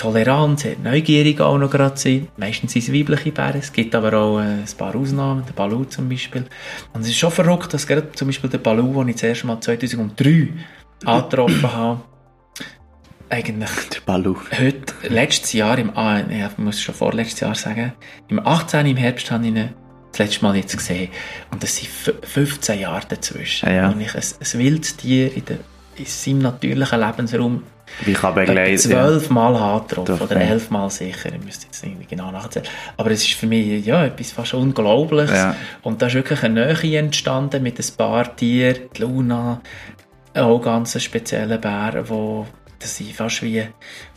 tolerant, 0.00 0.60
sehr 0.60 0.78
neugierig 0.82 1.40
auch 1.40 1.58
noch 1.58 1.70
gerade 1.70 1.96
sind. 1.96 2.36
Meistens 2.38 2.72
sind 2.72 2.82
es 2.82 2.92
weibliche 2.92 3.32
Bären. 3.32 3.60
Es 3.60 3.72
gibt 3.72 3.94
aber 3.94 4.14
auch 4.14 4.38
äh, 4.38 4.42
ein 4.42 4.64
paar 4.78 4.96
Ausnahmen, 4.96 5.44
der 5.46 5.52
Balu 5.52 5.84
zum 5.84 6.08
Beispiel. 6.08 6.46
Und 6.92 7.02
es 7.02 7.08
ist 7.08 7.18
schon 7.18 7.30
verrückt, 7.30 7.74
dass 7.74 7.86
gerade 7.86 8.10
zum 8.12 8.28
Beispiel 8.28 8.48
der 8.48 8.58
Balu, 8.58 8.92
den 8.94 9.08
ich 9.08 9.16
das 9.16 9.24
erste 9.24 9.46
Mal 9.46 9.60
2003 9.60 10.48
angetroffen 11.04 11.62
habe, 11.74 12.00
eigentlich 13.28 13.70
der 13.92 14.00
Balu. 14.06 14.36
Heute, 14.58 14.94
letztes 15.08 15.52
Jahr, 15.52 15.78
im, 15.78 15.96
ah, 15.96 16.20
ich 16.20 16.58
muss 16.58 16.80
schon 16.80 16.94
vorletztes 16.94 17.40
Jahr 17.40 17.54
sagen, 17.54 17.92
im 18.28 18.44
18. 18.44 18.86
im 18.86 18.96
Herbst 18.96 19.30
habe 19.30 19.44
ich 19.44 19.54
ihn 19.54 19.70
das 20.10 20.18
letzte 20.18 20.42
Mal 20.44 20.56
jetzt 20.56 20.76
gesehen. 20.76 21.10
Und 21.50 21.62
das 21.62 21.76
sind 21.76 21.90
15 22.22 22.80
Jahre 22.80 23.06
dazwischen. 23.06 23.68
Ja, 23.68 23.74
ja. 23.74 23.90
Und 23.90 24.00
ich 24.00 24.14
ein, 24.14 24.22
ein 24.22 24.58
wildes 24.58 24.96
Tier 24.96 25.36
in, 25.36 25.44
der, 25.44 25.58
in 25.96 26.06
seinem 26.06 26.38
natürlichen 26.38 27.00
Lebensraum 27.00 27.62
wie 28.04 28.12
kann 28.12 28.34
begleiten. 28.34 28.78
Zwölfmal 28.78 29.56
angetroffen, 29.56 30.20
oder 30.20 30.36
elfmal 30.36 30.90
sicher, 30.90 31.32
ich 31.34 31.44
müsste 31.44 31.66
jetzt 31.66 31.84
nicht 31.84 32.08
genau 32.08 32.30
nachzählen. 32.30 32.66
Aber 32.96 33.10
es 33.10 33.22
ist 33.22 33.34
für 33.34 33.46
mich 33.46 33.84
ja, 33.84 34.04
etwas 34.04 34.32
fast 34.32 34.54
Unglaubliches. 34.54 35.36
Ja. 35.36 35.56
Und 35.82 36.00
da 36.00 36.06
ist 36.06 36.14
wirklich 36.14 36.42
eine 36.42 36.74
Nähe 36.74 36.98
entstanden 36.98 37.62
mit 37.62 37.78
ein 37.78 37.96
paar 37.96 38.34
Tieren, 38.36 38.76
die 38.96 39.02
Luna, 39.02 39.60
auch 40.34 40.60
ganz 40.60 41.00
spezielle 41.02 41.58
Bär, 41.58 42.04
wo 42.08 42.46
das 42.78 42.96
sind 42.96 43.12
fast 43.12 43.42
wie 43.42 43.62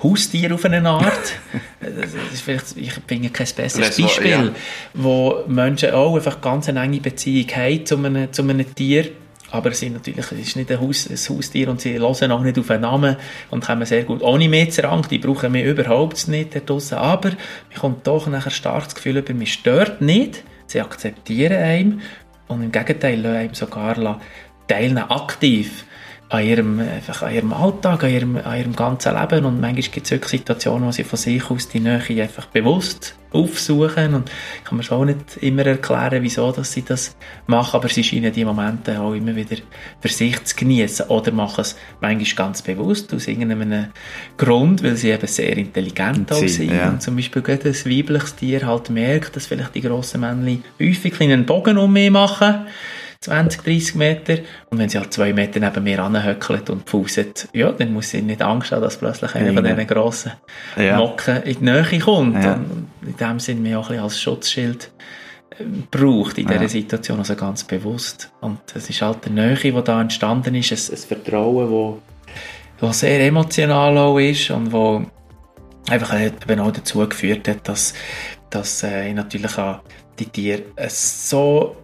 Haustiere 0.01 0.53
auf 0.53 0.63
eine 0.63 0.88
Art. 0.88 1.34
das 1.82 2.13
ist 2.32 2.41
vielleicht, 2.41 2.78
ich 2.78 2.93
finde 2.93 3.30
kein 3.30 3.47
besseres 3.55 3.97
Beispiel, 3.97 4.30
ja. 4.30 4.51
wo 4.93 5.43
Menschen 5.47 5.91
auch 5.91 6.15
einfach 6.15 6.39
ganz 6.39 6.69
eine 6.69 6.82
enge 6.82 7.01
Beziehung 7.01 7.49
haben 7.49 7.86
zu 7.86 7.97
einem, 7.97 8.32
zu 8.32 8.41
einem 8.41 8.74
Tier 8.74 9.11
aber 9.54 9.72
sie 9.72 9.91
natürlich, 9.91 10.32
es 10.32 10.32
ist 10.32 10.56
nicht 10.56 10.72
ein, 10.72 10.82
Haus, 10.82 11.08
ein 11.08 11.16
Haustier 11.16 11.70
und 11.70 11.80
sie 11.80 11.99
hören 11.99 12.32
auch 12.32 12.41
nicht 12.41 12.58
auf 12.58 12.72
einen 12.72 12.82
Namen 12.82 13.18
und 13.51 13.64
kommen 13.64 13.86
sehr 13.86 14.04
gut 14.04 14.24
ohne 14.24 14.49
Metzerang, 14.49 15.08
die 15.08 15.20
brauchen 15.20 15.54
wir 15.54 15.64
überhaupt 15.64 16.28
nicht 16.28 16.68
draussen. 16.68 16.97
aber 16.97 17.30
man 17.30 17.80
kommt 17.80 18.08
doch 18.08 18.26
nachher 18.26 18.49
stark 18.49 18.86
das 18.86 18.95
Gefühl 18.95 19.18
über, 19.18 19.32
mich 19.36 19.54
stört 19.54 20.01
nicht, 20.01 20.43
sie 20.66 20.82
akzeptieren 20.82 21.62
einen 21.62 22.01
und 22.47 22.64
im 22.64 22.72
Gegenteil 22.72 23.20
lassen 23.22 23.36
einem 23.36 23.54
sogar 23.54 24.20
teilnehmen 24.68 25.12
aktiv 25.12 25.86
an 26.34 26.43
ihrem, 26.43 26.79
einfach 26.79 27.21
an 27.21 27.34
ihrem 27.34 27.53
Alltag, 27.53 28.03
an 28.03 28.09
ihrem, 28.09 28.38
an 28.38 28.57
ihrem 28.57 28.75
ganzen 28.75 29.15
Leben. 29.15 29.45
Und 29.45 29.61
manchmal 29.61 29.84
gibt 29.84 30.05
es 30.05 30.11
wirklich 30.11 30.31
Situationen, 30.31 30.88
wo 30.88 30.91
sie 30.91 31.03
von 31.03 31.19
sich 31.19 31.49
aus 31.49 31.69
die 31.69 31.79
Nähe 31.79 32.23
einfach 32.23 32.47
bewusst 32.47 33.15
aufsuchen. 33.31 34.15
Und 34.15 34.31
ich 34.57 34.63
kann 34.63 34.77
mir 34.77 34.84
schon 34.84 35.07
nicht 35.07 35.38
immer 35.41 35.63
erklären, 35.65 36.23
wieso 36.23 36.51
dass 36.51 36.73
sie 36.73 36.84
das 36.84 37.15
machen, 37.45 37.75
aber 37.75 37.88
sie 37.88 38.03
scheinen 38.03 38.34
die 38.34 38.45
Momente 38.45 38.99
auch 38.99 39.13
immer 39.13 39.36
wieder 39.36 39.57
für 40.01 40.07
sich 40.07 40.43
zu 40.43 40.55
genießen 40.55 41.07
oder 41.07 41.31
machen 41.31 41.61
es 41.61 41.75
manchmal 42.01 42.47
ganz 42.47 42.63
bewusst 42.63 43.13
aus 43.13 43.27
irgendeinem 43.27 43.88
Grund, 44.36 44.84
weil 44.84 44.95
sie 44.95 45.11
eben 45.11 45.27
sehr 45.27 45.55
intelligent 45.55 46.31
auch 46.31 46.47
sind. 46.47 46.73
Ja. 46.73 46.89
Und 46.89 47.01
zum 47.03 47.15
Beispiel 47.15 47.43
gerade 47.43 47.69
ein 47.69 47.75
weibliches 47.75 48.36
Tier 48.36 48.65
halt 48.65 48.89
merkt, 48.89 49.36
dass 49.36 49.45
vielleicht 49.45 49.75
die 49.75 49.81
grossen 49.81 50.21
Männchen 50.21 50.63
häufig 50.79 51.21
einen 51.21 51.45
Bogen 51.45 51.77
um 51.77 51.93
mich 51.93 52.09
machen 52.09 52.65
20, 53.24 53.63
30 53.63 53.95
Meter. 53.95 54.38
Und 54.69 54.80
wenn 54.80 54.89
sie 54.89 54.97
halt 54.97 55.13
zwei 55.13 55.32
Meter 55.32 55.59
neben 55.59 55.84
mir 55.84 56.03
anhöckelt 56.03 56.69
und 56.69 56.84
pfuset, 56.84 57.47
ja, 57.53 57.71
dann 57.71 57.93
muss 57.93 58.09
sie 58.09 58.21
nicht 58.21 58.41
Angst 58.41 58.71
haben, 58.71 58.82
dass 58.82 58.97
plötzlich 58.97 59.34
einer 59.36 59.51
ja. 59.51 59.53
von 59.53 59.63
diesen 59.63 59.88
grossen 59.88 60.32
ja. 60.76 60.97
Mocken 60.97 61.41
in 61.43 61.59
die 61.59 61.63
Nähe 61.63 61.99
kommt. 61.99 62.43
Ja. 62.43 62.55
Und 62.55 62.88
in 63.05 63.15
dem 63.15 63.39
Sinne 63.39 63.63
wir 63.63 63.80
auch 63.80 63.84
ein 63.84 63.88
bisschen 63.89 64.03
als 64.03 64.21
Schutzschild 64.21 64.91
äh, 65.57 65.63
braucht 65.89 66.38
in 66.38 66.47
dieser 66.47 66.67
Situation, 66.67 67.19
also 67.19 67.36
ganz 67.36 67.63
bewusst. 67.63 68.32
Und 68.41 68.59
es 68.76 68.89
ist 68.89 69.01
halt 69.01 69.26
die 69.26 69.30
Nähe, 69.30 69.55
die 69.55 69.84
da 69.84 70.01
entstanden 70.01 70.55
ist, 70.55 70.71
ein, 70.71 70.95
ein 70.95 71.01
Vertrauen, 71.01 71.69
wo, 71.69 72.01
wo 72.80 72.91
sehr 72.91 73.26
emotional 73.26 73.97
auch 73.97 74.19
ist 74.19 74.51
und 74.51 74.74
wo 74.74 75.01
einfach 75.89 76.19
eben 76.19 76.59
auch 76.59 76.71
dazu 76.71 77.07
geführt 77.07 77.47
hat, 77.47 77.69
dass, 77.69 77.93
dass 78.49 78.84
äh, 78.84 79.09
ich 79.09 79.15
natürlich 79.15 79.57
auch 79.57 79.80
die 80.19 80.26
Tiere 80.26 80.63
so 80.89 81.82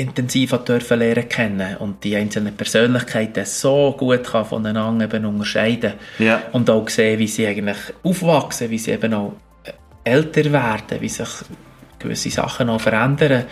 intensiv 0.00 0.52
dürfen 0.64 0.98
lernen 0.98 1.28
kennen 1.28 1.76
und 1.76 2.02
die 2.02 2.16
einzelnen 2.16 2.56
Persönlichkeiten 2.56 3.44
so 3.44 3.94
gut 3.96 4.24
kann 4.24 4.44
voneinander 4.44 5.04
eben 5.04 5.26
unterscheiden 5.26 5.94
ja. 6.18 6.42
und 6.52 6.70
auch 6.70 6.88
sehen, 6.88 7.18
wie 7.18 7.26
sie 7.26 7.46
eigentlich 7.46 7.76
aufwachsen, 8.02 8.70
wie 8.70 8.78
sie 8.78 8.92
eben 8.92 9.12
auch 9.14 9.34
äh, 9.64 9.72
älter 10.04 10.50
werden, 10.50 11.00
wie 11.00 11.08
sich 11.08 11.28
gewisse 11.98 12.30
Sachen 12.30 12.70
auch 12.70 12.80
verändern. 12.80 13.44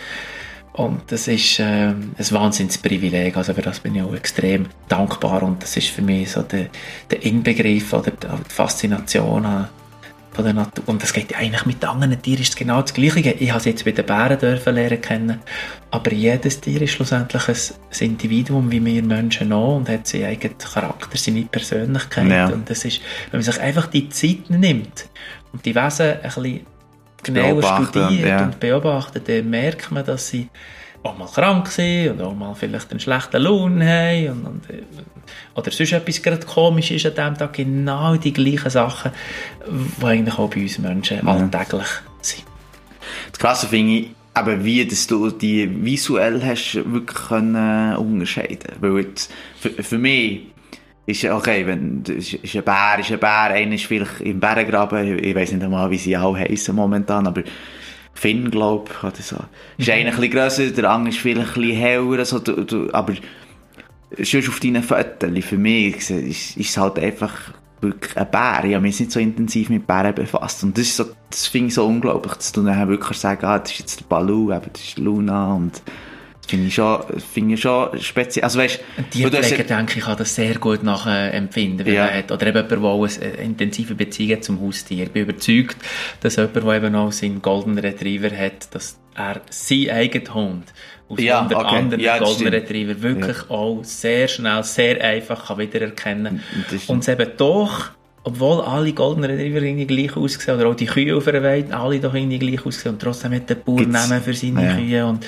Und 0.73 1.11
das 1.11 1.29
ist 1.29 1.59
äh, 1.59 1.89
ein 1.89 2.07
Wahnsinnsprivileg, 2.19 3.37
also 3.37 3.53
für 3.53 3.63
das 3.63 3.81
bin 3.81 3.97
ich 3.97 4.03
auch 4.03 4.15
extrem 4.15 4.67
dankbar 4.89 5.43
und 5.43 5.63
das 5.63 5.77
ist 5.77 5.89
für 5.89 6.03
mich 6.03 6.31
so 6.31 6.43
der, 6.43 6.69
der 7.11 7.25
Inbegriff 7.25 7.93
oder 7.93 8.13
die 8.13 8.27
Faszination 8.49 9.67
von 10.39 10.45
der 10.45 10.55
Natur. 10.55 10.85
Und 10.87 11.03
das 11.03 11.13
geht 11.13 11.35
eigentlich 11.37 11.67
mit 11.67 11.85
anderen 11.85 12.23
Tieren 12.23 12.43
ist 12.43 12.57
genau 12.57 12.81
das 12.81 12.95
Gleiche. 12.95 13.33
Ich 13.33 13.51
habe 13.51 13.59
es 13.59 13.65
jetzt 13.65 13.85
bei 13.85 13.91
den 13.91 14.07
Bären 14.07 14.39
dürfen 14.39 14.73
lernen 14.73 15.01
kennen, 15.01 15.41
aber 15.91 16.13
jedes 16.13 16.61
Tier 16.61 16.81
ist 16.81 16.93
schlussendlich 16.93 17.49
ein, 17.49 17.57
Individuum 18.07 18.71
wie 18.71 18.85
wir 18.85 19.03
Menschen 19.03 19.53
auch 19.53 19.79
und 19.79 19.89
hat 19.89 20.07
seinen 20.07 20.27
eigenen 20.27 20.57
Charakter, 20.57 21.19
seine 21.19 21.43
Persönlichkeit. 21.43 22.31
Ja. 22.31 22.47
Und 22.51 22.71
das 22.71 22.85
ist, 22.85 23.01
wenn 23.33 23.41
man 23.41 23.43
sich 23.43 23.61
einfach 23.61 23.89
die 23.89 24.09
Zeit 24.11 24.49
nimmt 24.49 25.09
und 25.53 25.67
die 25.67 25.75
Wesen 25.75 26.07
ein 26.07 26.23
bisschen 26.23 26.61
genauer 27.25 27.63
studiert 27.65 28.29
ja. 28.29 28.45
und 28.45 28.61
beobachtet, 28.61 29.29
dann 29.29 29.51
merkt 29.51 29.91
man, 29.91 30.05
dass 30.05 30.29
sie 30.29 30.49
auch 31.03 31.17
mal 31.17 31.29
krank 31.29 31.69
sind 31.69 32.15
oder 32.15 32.27
auch 32.29 32.35
mal 32.35 32.55
vielleicht 32.55 32.91
einen 32.91 33.01
schlechten 33.01 33.43
Lohn 33.43 33.83
haben 33.83 34.29
und, 34.29 34.47
und, 34.47 34.71
äh, 34.71 34.83
oder 35.55 35.71
sonst 35.71 35.93
etwas 35.93 36.23
gerade 36.23 36.47
komisch 36.47 36.91
ist 36.91 37.07
an 37.07 37.15
diesem 37.15 37.39
Tag, 37.39 37.53
genau 37.53 38.17
die 38.17 38.33
gleichen 38.33 38.71
Sachen, 38.71 39.13
die 39.67 40.05
eigentlich 40.05 40.39
auch 40.39 40.51
bei 40.51 40.63
uns 40.63 40.79
Menschen 40.79 41.19
ja. 41.19 41.33
alltäglich 41.33 41.89
sind. 42.21 42.45
Das 43.31 43.39
Krasse 43.39 43.67
finde 43.67 43.93
ich, 43.93 44.11
aber 44.35 44.65
wie 44.65 44.87
dass 44.87 45.07
du 45.07 45.31
die 45.31 45.69
visuell 45.85 46.43
hast 46.45 46.75
wirklich 46.75 47.19
können 47.29 47.97
unterscheiden 47.97 48.73
weil 48.81 48.99
jetzt, 48.99 49.33
für, 49.59 49.71
für 49.71 49.99
mich 49.99 50.43
ist 51.07 51.25
okay, 51.25 51.67
wenn 51.67 52.03
ist, 52.03 52.35
ist 52.35 52.57
ein 52.57 52.63
Bär, 52.63 52.99
ist 53.01 53.11
ein 53.11 53.19
Bär, 53.19 53.51
einer 53.51 53.75
ist 53.75 53.87
vielleicht 53.87 54.21
im 54.21 54.39
Bärengraben, 54.39 55.19
ich 55.19 55.35
weiß 55.35 55.53
nicht 55.53 55.65
einmal, 55.65 55.91
wie 55.91 55.97
sie 55.97 56.17
alle 56.17 56.39
heißen 56.39 56.75
momentan, 56.75 57.27
aber 57.27 57.43
Finn, 58.19 58.51
glaube 58.51 58.91
ich, 58.91 59.05
oder 59.05 59.23
so. 59.23 59.37
Ist 59.77 59.87
mhm. 59.87 59.95
einer 59.95 60.11
ein 60.11 60.17
bisschen 60.17 60.31
grösser, 60.31 60.71
der 60.71 60.91
andere 60.91 61.11
ist 61.11 61.21
vielleicht 61.21 61.57
ein 61.57 61.63
bisschen 61.63 61.77
heller, 61.77 62.25
so, 62.25 62.39
du, 62.41 62.65
du, 62.65 62.93
aber 62.93 63.15
schon 64.23 64.49
auf 64.49 64.61
deinen 64.61 64.83
Fotos, 64.83 65.45
für 65.45 65.57
mich 65.57 66.11
ist, 66.11 66.11
ist 66.11 66.57
es 66.59 66.77
halt 66.77 66.99
einfach 66.99 67.33
wirklich 67.81 68.17
ein 68.17 68.29
Bär. 68.29 68.65
Ich 68.65 68.75
habe 68.75 68.81
mich 68.81 68.99
nicht 68.99 69.13
so 69.13 69.21
intensiv 69.21 69.71
mit 69.71 69.87
Bären 69.87 70.15
befasst. 70.15 70.65
Und 70.65 70.77
das, 70.77 70.87
ist 70.87 70.97
so, 70.97 71.05
das 71.31 71.47
finde 71.47 71.69
ich 71.69 71.75
so 71.75 71.87
unglaublich, 71.87 72.35
dass 72.35 72.51
du 72.51 72.65
dann 72.65 72.89
wirklich 72.89 73.19
sagen 73.19 73.47
ah, 73.47 73.61
das 73.61 73.71
ist 73.71 73.79
jetzt 73.79 74.01
der 74.01 74.07
Balu, 74.07 74.51
das 74.51 74.83
ist 74.83 74.99
Luna 74.99 75.55
und 75.55 75.81
Finde 76.49 76.69
ich 76.69 76.75
schon, 76.75 77.03
finde 77.33 77.55
ich 77.55 77.61
schon 77.61 78.01
speziell. 78.01 78.43
Also 78.43 78.59
weißt, 78.59 78.81
die 79.13 79.25
Pfleger, 79.27 79.65
denke 79.65 79.99
ich, 79.99 80.05
kann 80.05 80.17
das 80.17 80.35
sehr 80.35 80.55
gut 80.55 80.83
nachempfinden, 80.83 81.85
wenn 81.85 81.95
ja. 81.95 82.09
hat. 82.09 82.33
Oder 82.33 82.47
eben 82.47 82.57
jemand, 82.57 82.71
der 82.71 82.83
auch 82.83 83.05
eine 83.05 83.43
intensive 83.43 83.95
Beziehung 83.95 84.41
zum 84.41 84.61
Haustier. 84.61 85.05
Ich 85.05 85.11
bin 85.11 85.25
überzeugt, 85.25 85.77
dass 86.21 86.37
jemand, 86.37 86.57
der 86.57 86.73
eben 86.75 86.95
auch 86.95 87.13
seinen 87.13 87.43
Golden 87.43 87.79
Retriever 87.79 88.35
hat, 88.35 88.75
dass 88.75 88.99
er 89.15 89.43
sein 89.51 89.91
eigener 89.91 90.35
Hund 90.35 90.73
aus 91.09 91.21
ja, 91.21 91.45
okay. 91.45 91.55
anderen 91.55 92.01
ja, 92.01 92.19
Golden 92.19 92.49
Retriever 92.49 93.03
wirklich 93.03 93.37
ja. 93.37 93.51
auch 93.51 93.83
sehr 93.83 94.29
schnell, 94.29 94.63
sehr 94.63 95.03
einfach 95.03 95.49
kann 95.49 95.59
wiedererkennen 95.59 96.43
kann. 96.69 96.81
Und 96.87 97.01
es 97.01 97.09
eben 97.09 97.31
doch 97.37 97.91
obwohl 98.29 98.61
alle 98.61 98.93
Golden 98.93 99.25
Retriever 99.25 99.63
irgendwie 99.63 99.87
gleich 99.87 100.17
aussehen, 100.17 100.57
oder 100.57 100.69
auch 100.69 100.75
die 100.75 100.87
Kühe 100.87 101.17
auf 101.17 101.25
der 101.25 101.43
Weide, 101.43 101.75
alle 101.75 101.99
doch 101.99 102.15
irgendwie 102.15 102.39
gleich 102.39 102.65
aussehen, 102.65 102.93
und 102.93 103.03
trotzdem 103.03 103.33
hat 103.33 103.49
der 103.49 103.55
Bauer 103.55 103.87
Namen 103.87 104.21
für 104.21 104.35
seine 104.35 104.65
ja. 104.65 104.75
Kühe, 104.77 105.07
und 105.07 105.25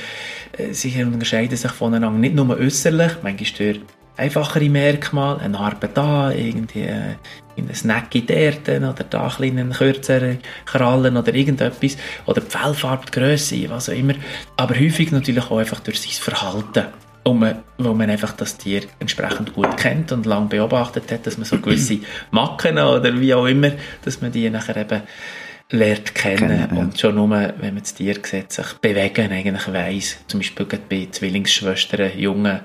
äh, 0.58 0.72
sie 0.72 1.02
unterscheiden 1.02 1.56
sich 1.56 1.70
voneinander 1.70 2.18
nicht 2.18 2.34
nur 2.34 2.58
äußerlich, 2.58 3.12
manchmal 3.22 3.50
durch 3.56 3.80
einfachere 4.16 4.68
Merkmale, 4.68 5.40
eine 5.40 5.48
Narbe 5.50 5.88
da, 5.92 6.30
irgendwie 6.30 6.82
äh, 6.82 7.14
ein 7.56 7.74
Snack 7.74 8.14
in 8.14 8.26
der 8.26 8.54
oder 8.68 9.04
da 9.08 9.32
ein 9.38 9.58
einen 9.58 9.72
kürzeren 9.72 10.38
Krallen 10.66 11.16
oder 11.16 11.34
irgendetwas, 11.34 11.96
oder 12.26 12.42
die 12.42 12.50
Fellfarbe, 12.50 13.06
die 13.06 13.12
Grösse, 13.12 13.70
was 13.70 13.88
auch 13.88 13.94
immer, 13.94 14.14
aber 14.56 14.78
häufig 14.78 15.10
natürlich 15.10 15.50
auch 15.50 15.58
einfach 15.58 15.80
durch 15.80 16.00
sein 16.00 16.12
Verhalten 16.12 16.86
wo 17.24 17.34
man, 17.34 17.62
wo 17.78 17.92
man 17.92 18.10
einfach 18.10 18.32
das 18.32 18.56
Tier 18.56 18.82
entsprechend 18.98 19.54
gut 19.54 19.76
kennt 19.76 20.12
und 20.12 20.26
lang 20.26 20.48
beobachtet 20.48 21.10
hat, 21.12 21.26
dass 21.26 21.36
man 21.36 21.44
so 21.44 21.58
gewisse 21.58 21.98
Macken 22.30 22.78
oder 22.78 23.18
wie 23.20 23.34
auch 23.34 23.46
immer, 23.46 23.72
dass 24.04 24.20
man 24.20 24.32
die 24.32 24.48
nachher 24.50 24.76
eben 24.76 25.02
lernt 25.70 26.14
kennen 26.14 26.48
Kennen, 26.48 26.68
ja. 26.74 26.80
und 26.80 26.98
schon 26.98 27.14
nur, 27.14 27.30
wenn 27.30 27.74
man 27.74 27.78
das 27.78 27.94
Tier 27.94 28.16
sieht, 28.22 28.52
sich 28.52 28.72
bewegen, 28.80 29.30
eigentlich 29.30 29.72
weiss, 29.72 30.18
zum 30.26 30.40
Beispiel 30.40 30.66
bei 30.88 31.08
Zwillingsschwestern, 31.10 32.18
Jungen, 32.18 32.60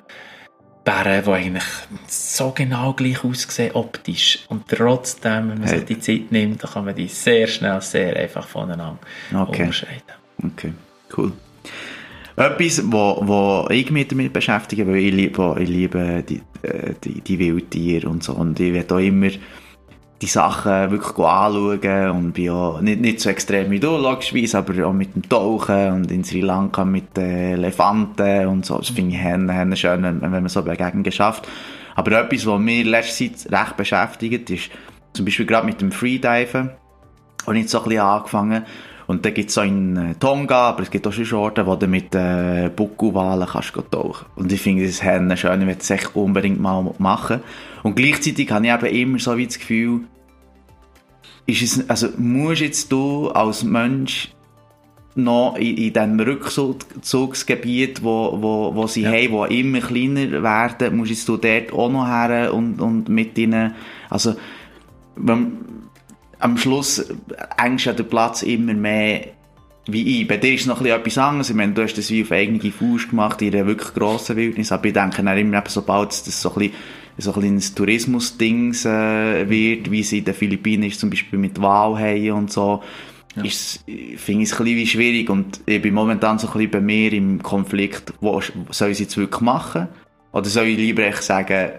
Bären, 0.84 1.24
die 1.24 1.32
eigentlich 1.32 1.64
so 2.08 2.52
genau 2.52 2.94
gleich 2.94 3.24
aussehen 3.24 3.74
optisch. 3.74 4.46
Und 4.50 4.68
trotzdem, 4.68 5.50
wenn 5.50 5.60
man 5.60 5.68
hey. 5.68 5.80
sich 5.80 5.86
die 5.86 6.00
Zeit 6.00 6.32
nimmt, 6.32 6.64
dann 6.64 6.72
kann 6.72 6.86
man 6.86 6.96
die 6.96 7.08
sehr 7.08 7.48
schnell, 7.48 7.82
sehr 7.82 8.16
einfach 8.16 8.48
voneinander 8.48 9.00
okay. 9.34 9.64
unterscheiden. 9.64 10.14
Okay, 10.44 10.74
cool. 11.18 11.34
Etwas, 12.38 12.84
wo, 12.92 13.22
wo 13.22 13.68
ich 13.70 13.90
mich 13.92 14.10
damit 14.10 14.34
beschäftige, 14.34 14.86
weil 14.88 14.98
ich 14.98 15.14
liebe, 15.14 15.56
ich 15.58 15.70
liebe 15.70 16.24
die, 16.28 16.42
äh, 16.64 16.94
die, 17.04 17.22
die 17.22 17.40
Wildtiere 17.40 18.10
und 18.10 18.24
so. 18.24 18.34
Und 18.34 18.60
ich 18.60 18.74
werde 18.74 18.96
auch 18.96 19.00
immer 19.00 19.30
die 20.22 20.28
Sachen 20.28 20.92
wirklich 20.92 21.18
anschauen 21.18 22.10
und 22.12 22.34
bin 22.34 22.50
auch 22.50 22.82
nicht, 22.82 23.02
nicht 23.02 23.20
so 23.20 23.30
extrem 23.30 23.70
wie 23.72 23.80
du, 23.80 23.98
logischerweise, 23.98 24.58
aber 24.58 24.88
auch 24.88 24.94
mit 24.94 25.16
dem 25.16 25.28
Tauchen 25.28 25.92
und 25.92 26.12
in 26.12 26.24
Sri 26.24 26.42
Lanka 26.42 26.84
mit 26.84 27.16
den 27.16 27.54
Elefanten 27.54 28.48
und 28.48 28.66
so. 28.66 28.78
Das 28.78 28.90
finde 28.90 29.16
ich 29.16 29.22
Hennen, 29.22 29.76
schön, 29.76 30.04
wenn, 30.04 30.22
wenn 30.22 30.32
man 30.32 30.48
so 30.48 30.62
Begegnungen 30.62 31.12
schafft. 31.12 31.48
Aber 31.96 32.12
etwas, 32.20 32.46
was 32.46 32.60
mich 32.60 32.86
letzte 32.86 33.34
Zeit 33.34 33.52
recht 33.52 33.78
beschäftigt, 33.78 34.50
ist 34.50 34.70
zum 35.14 35.26
Beispiel 35.26 35.46
gerade 35.46 35.66
mit 35.66 35.80
dem 35.80 35.92
Freediven. 35.92 36.72
Und 37.46 37.56
ich 37.56 37.70
so 37.70 37.80
ein 37.80 37.84
bisschen 37.86 38.02
angefangen. 38.02 38.66
Und 39.08 39.26
dann 39.26 39.34
gibt 39.34 39.50
es 39.50 39.56
so 39.56 39.62
in 39.62 39.96
äh, 39.98 40.16
Tonga, 40.16 40.70
aber 40.70 40.84
es 40.84 40.90
gibt 40.90 41.06
auch 41.06 41.14
schon 41.14 41.38
Orte, 41.38 41.66
wo 41.68 41.76
du 41.76 41.88
mit 41.88 42.16
äh, 42.16 42.70
Buckelwalen 42.76 43.48
kannst 43.48 43.74
tauchen. 43.92 44.26
Und 44.36 44.52
ich 44.52 44.62
finde 44.62 44.86
das 44.86 45.04
Hennen 45.04 45.38
schön, 45.38 45.60
ich 45.60 45.66
möchte 45.68 45.84
es 45.84 45.90
echt 45.92 46.16
unbedingt 46.16 46.60
mal 46.60 46.94
machen. 46.98 47.42
Und 47.84 47.96
gleichzeitig 47.96 48.52
habe 48.52 48.66
ich 48.66 48.74
eben 48.74 48.86
immer 48.86 49.20
so 49.20 49.38
wie 49.38 49.46
das 49.46 49.60
Gefühl, 49.60 50.02
ist 51.46 51.62
es, 51.62 51.90
also 51.90 52.10
musst 52.18 52.62
jetzt 52.62 52.92
du 52.92 53.30
als 53.30 53.64
Mensch 53.64 54.32
noch 55.14 55.56
in, 55.56 55.78
in 55.78 55.94
diesem 55.94 56.20
Rückzugsgebiet, 56.20 58.04
wo, 58.04 58.38
wo, 58.42 58.76
wo 58.76 58.88
sie 58.88 59.04
ja. 59.04 59.12
haben, 59.12 59.32
wo 59.32 59.46
immer 59.46 59.80
kleiner 59.80 60.44
werden, 60.44 60.98
musst 60.98 61.12
jetzt 61.12 61.30
du 61.30 61.38
dort 61.38 61.72
auch 61.72 61.90
noch 61.90 62.08
her 62.08 62.54
und, 62.54 62.82
und 62.82 63.08
mit 63.08 63.38
ihnen, 63.38 63.76
also 64.10 64.36
wenn, 65.16 65.75
am 66.46 66.58
Schluss 66.58 67.04
engst 67.58 67.86
ja 67.86 67.94
der 67.94 68.04
Platz 68.04 68.44
immer 68.44 68.76
mehr 68.76 69.30
wie 69.88 70.22
ich. 70.22 70.28
Bei 70.28 70.38
dir 70.38 70.54
ist 70.54 70.62
es 70.62 70.68
noch 70.68 70.84
etwas 70.84 71.18
anderes. 71.18 71.50
Ich 71.50 71.56
meine, 71.56 71.74
du 71.74 71.82
hast 71.82 71.96
das 71.96 72.12
wie 72.12 72.22
auf 72.22 72.32
eigene 72.32 72.72
Faust 72.72 73.10
gemacht, 73.10 73.42
in 73.42 73.54
einer 73.54 73.66
wirklich 73.66 73.94
grossen 73.94 74.36
Wildnis. 74.36 74.72
Aber 74.72 74.86
ich 74.86 74.94
denke 74.94 75.24
dann 75.24 75.38
immer, 75.38 75.64
sobald 75.68 76.10
das 76.10 76.42
so 76.42 76.50
ein 76.54 76.56
bisschen 76.56 76.74
so 77.18 77.34
ein 77.34 77.40
kleines 77.40 77.74
Tourismus-Dings 77.74 78.86
äh, 78.86 79.50
wird, 79.50 79.90
wie 79.90 80.02
es 80.02 80.12
in 80.12 80.26
den 80.26 80.34
Philippinen 80.34 80.84
ist, 80.84 81.00
zum 81.00 81.10
Beispiel 81.10 81.40
mit 81.40 81.60
Walhaien 81.62 82.34
und 82.34 82.52
so, 82.52 82.84
ja. 83.36 83.44
ist, 83.44 83.86
finde 83.86 84.44
ich 84.44 84.52
es 84.52 84.60
ein 84.60 84.66
bisschen 84.66 84.88
schwierig 84.88 85.30
und 85.30 85.62
ich 85.66 85.82
bin 85.82 85.94
momentan 85.94 86.38
so 86.38 86.48
ein 86.48 86.54
bisschen 86.54 86.72
bei 86.72 86.82
mir 86.82 87.14
im 87.14 87.42
Konflikt, 87.42 88.14
wo 88.20 88.42
soll 88.70 88.90
ich 88.90 88.96
es 88.96 89.00
jetzt 89.00 89.18
wirklich 89.18 89.42
machen? 89.42 89.88
Oder 90.34 90.46
soll 90.46 90.66
ich 90.66 90.78
lieber 90.78 91.04
echt 91.04 91.24
sagen, 91.24 91.70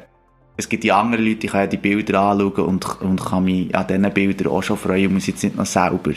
es 0.56 0.68
gibt 0.68 0.84
die 0.84 0.92
anderen 0.92 1.24
Leute, 1.24 1.40
die 1.40 1.46
können 1.48 1.70
die 1.70 1.76
Bilder 1.76 2.20
anschauen 2.20 2.64
und, 2.64 3.00
und 3.02 3.24
kann 3.24 3.44
mich 3.44 3.74
an 3.74 3.86
diesen 3.86 4.10
Bildern 4.10 4.48
auch 4.48 4.62
schon 4.62 4.76
freuen 4.76 5.08
und 5.08 5.14
muss 5.14 5.26
jetzt 5.26 5.44
nicht 5.44 5.56
noch 5.56 5.66
selber 5.66 6.12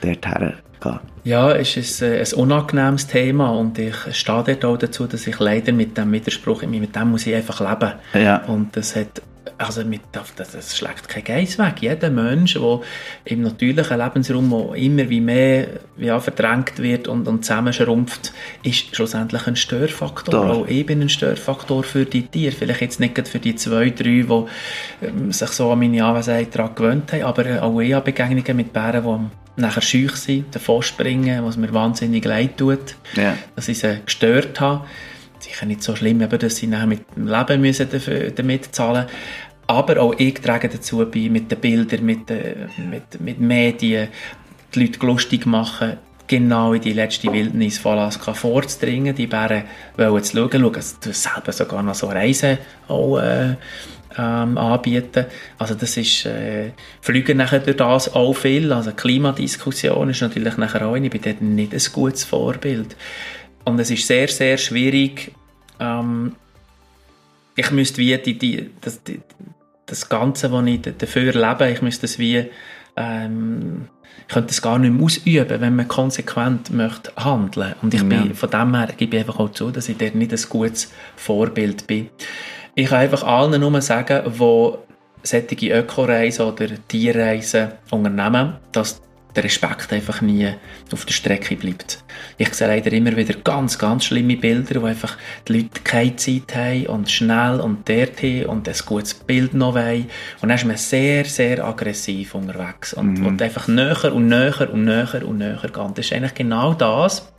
dorthin 0.00 0.52
gehen. 0.80 1.00
Ja, 1.24 1.52
es 1.52 1.76
ist 1.76 2.02
ein, 2.02 2.12
äh, 2.12 2.20
ein 2.20 2.32
unangenehmes 2.34 3.06
Thema 3.06 3.50
und 3.50 3.78
ich 3.78 3.94
stehe 4.12 4.42
dort 4.42 4.64
auch 4.64 4.76
dazu, 4.76 5.06
dass 5.06 5.26
ich 5.26 5.38
leider 5.38 5.72
mit 5.72 5.96
dem 5.96 6.12
Widerspruch, 6.12 6.62
mit 6.62 6.94
dem 6.94 7.10
muss 7.10 7.26
ich 7.26 7.34
einfach 7.34 7.60
leben. 7.60 7.92
Ja. 8.14 8.44
Und 8.44 8.76
das 8.76 8.94
hat 8.94 9.22
also 9.58 9.84
mit, 9.84 10.00
das, 10.12 10.34
das 10.34 10.76
schlägt 10.76 11.08
kein 11.08 11.24
Geiss 11.24 11.58
weg. 11.58 11.74
Jeder 11.80 12.10
Mensch, 12.10 12.54
der 12.54 12.80
im 13.24 13.42
natürlichen 13.42 13.98
Lebensraum 13.98 14.50
wo 14.50 14.74
immer 14.74 15.08
wie 15.08 15.20
mehr 15.20 15.66
ja, 15.96 16.18
verdrängt 16.20 16.78
wird 16.78 17.08
und, 17.08 17.26
und 17.28 17.44
zusammenschrumpft, 17.44 18.32
ist 18.62 18.94
schlussendlich 18.94 19.46
ein 19.46 19.56
Störfaktor. 19.56 20.34
Da. 20.34 20.50
Auch 20.52 20.66
ich 20.66 20.84
bin 20.86 21.00
ein 21.00 21.08
Störfaktor 21.08 21.82
für 21.84 22.04
die 22.04 22.26
Tiere. 22.26 22.52
Vielleicht 22.52 22.80
jetzt 22.80 23.00
nicht 23.00 23.28
für 23.28 23.38
die 23.38 23.54
zwei, 23.54 23.90
drei, 23.90 24.22
die 24.22 24.44
ähm, 25.02 25.32
sich 25.32 25.50
so 25.50 25.70
an 25.70 25.78
meine 25.78 26.04
Anwesenheit 26.04 26.54
daran 26.54 26.74
gewöhnt 26.74 27.12
haben, 27.12 27.22
aber 27.22 27.62
auch 27.62 27.80
ich 27.80 27.92
habe 27.92 28.04
Begegnungen 28.06 28.56
mit 28.56 28.72
Bären, 28.72 29.04
die 29.04 29.60
nachher 29.60 29.82
schüch 29.82 30.16
sind, 30.16 30.54
davor 30.54 30.82
springen, 30.82 31.44
was 31.44 31.56
mir 31.56 31.72
wahnsinnig 31.72 32.24
leid 32.24 32.56
tut, 32.56 32.96
ja. 33.14 33.36
dass 33.54 33.68
ich 33.68 33.78
sie 33.78 34.00
gestört 34.04 34.60
habe 34.60 34.84
sicher 35.44 35.66
nicht 35.66 35.82
so 35.82 35.94
schlimm, 35.94 36.26
dass 36.28 36.56
sie 36.56 36.66
nachher 36.66 36.86
mit 36.86 37.04
dem 37.16 37.28
Leben 37.28 37.60
müssen 37.60 37.88
dafür, 37.90 38.30
damit 38.30 38.74
zahlen 38.74 39.06
aber 39.66 40.00
auch 40.00 40.14
ich 40.18 40.34
trage 40.34 40.68
dazu 40.68 41.06
bei, 41.10 41.28
mit 41.30 41.50
den 41.50 41.58
Bildern, 41.58 42.04
mit, 42.04 42.28
den, 42.28 42.68
mit, 42.90 43.20
mit 43.20 43.40
Medien, 43.40 44.08
die 44.74 44.80
Leute 44.80 45.06
lustig 45.06 45.46
machen, 45.46 45.96
genau 46.26 46.72
in 46.72 46.82
die 46.82 46.92
letzte 46.92 47.32
Wildnis 47.32 47.78
von 47.78 47.98
Alaska 47.98 48.34
vorzudringen. 48.34 49.14
Die 49.14 49.26
Bären 49.26 49.64
wollen 49.96 50.22
zu 50.22 50.36
schauen, 50.36 50.50
schauen 50.60 51.12
selber 51.12 51.52
sogar 51.52 51.82
noch 51.82 51.94
so 51.94 52.08
Reisen 52.08 52.58
auch, 52.88 53.18
äh, 53.18 53.56
ähm, 54.16 54.58
anbieten. 54.58 55.26
Also 55.58 55.74
das 55.74 55.96
ist, 55.96 56.26
äh, 56.26 56.70
fliegen 57.00 57.38
nachher 57.38 57.60
durch 57.60 57.76
das 57.76 58.14
auch 58.14 58.34
viel. 58.34 58.72
Also 58.72 58.92
Klimadiskussion 58.92 60.10
ist 60.10 60.20
natürlich 60.20 60.56
nachher 60.56 60.86
auch 60.86 60.94
eine, 60.94 61.06
ich 61.06 61.12
bin 61.12 61.22
dort 61.22 61.42
nicht 61.42 61.72
ein 61.72 61.92
gutes 61.92 62.24
Vorbild. 62.24 62.96
Und 63.64 63.78
es 63.78 63.90
ist 63.90 64.06
sehr, 64.06 64.28
sehr 64.28 64.58
schwierig, 64.58 65.32
ähm, 65.80 66.36
ich 67.56 67.70
müsste 67.70 67.98
wie 67.98 68.16
die, 68.18 68.38
die, 68.38 68.70
das, 68.80 69.02
die, 69.02 69.20
das 69.86 70.08
Ganze, 70.08 70.50
was 70.50 70.66
ich 70.66 70.80
dafür 70.98 71.32
lebe, 71.32 71.70
ich 71.70 71.82
müsste 71.82 72.06
es 72.06 72.18
wie, 72.18 72.46
ähm, 72.96 73.88
ich 74.26 74.34
könnte 74.34 74.50
es 74.50 74.62
gar 74.62 74.78
nicht 74.78 74.92
mehr 74.92 75.04
ausüben, 75.04 75.60
wenn 75.60 75.76
man 75.76 75.88
konsequent 75.88 76.70
möchte 76.70 77.12
handeln. 77.16 77.74
Und 77.82 77.94
ich 77.94 78.02
ja. 78.02 78.08
bin, 78.08 78.34
von 78.34 78.50
dem 78.50 78.74
her 78.74 78.88
gebe 78.96 79.16
ich 79.16 79.22
einfach 79.22 79.38
auch 79.38 79.52
zu, 79.52 79.70
dass 79.70 79.88
ich 79.88 79.96
dort 79.96 80.14
nicht 80.14 80.32
ein 80.32 80.40
gutes 80.48 80.92
Vorbild 81.16 81.86
bin. 81.86 82.08
Ich 82.74 82.88
kann 82.88 83.00
einfach 83.00 83.22
allen 83.22 83.60
nur 83.60 83.80
sagen, 83.82 84.22
die 84.24 84.74
solche 85.22 85.78
Ökoreisen 85.78 86.46
oder 86.46 86.66
Tierreisen 86.88 87.72
unternehmen, 87.90 88.54
dass 88.72 89.00
der 89.34 89.44
Respekt 89.44 89.92
einfach 89.92 90.20
nie 90.20 90.48
auf 90.92 91.04
der 91.04 91.12
Strecke 91.12 91.56
bleibt. 91.56 92.04
Ich 92.38 92.54
sehe 92.54 92.68
leider 92.68 92.92
immer 92.92 93.16
wieder 93.16 93.34
ganz, 93.34 93.78
ganz 93.78 94.04
schlimme 94.04 94.36
Bilder, 94.36 94.80
wo 94.80 94.86
einfach 94.86 95.16
die 95.48 95.54
Leute 95.54 95.80
keine 95.82 96.16
Zeit 96.16 96.54
haben 96.54 96.86
und 96.86 97.10
schnell 97.10 97.60
und 97.60 97.88
dorthin 97.88 98.46
und 98.46 98.68
ein 98.68 98.74
gutes 98.86 99.14
Bild 99.14 99.54
noch 99.54 99.74
wollen. 99.74 100.06
Und 100.40 100.48
dann 100.48 100.58
ist 100.58 100.64
man 100.64 100.76
sehr, 100.76 101.24
sehr 101.24 101.64
aggressiv 101.64 102.34
unterwegs 102.34 102.94
und, 102.94 103.20
mhm. 103.20 103.38
einfach 103.40 103.68
näher 103.68 104.14
und 104.14 104.28
näher 104.28 104.72
und 104.72 104.84
näher 104.84 105.26
und 105.26 105.38
näher 105.38 105.60
geht. 105.62 105.76
Das 105.76 106.06
ist 106.06 106.12
eigentlich 106.12 106.34
genau 106.34 106.74
das, 106.74 107.32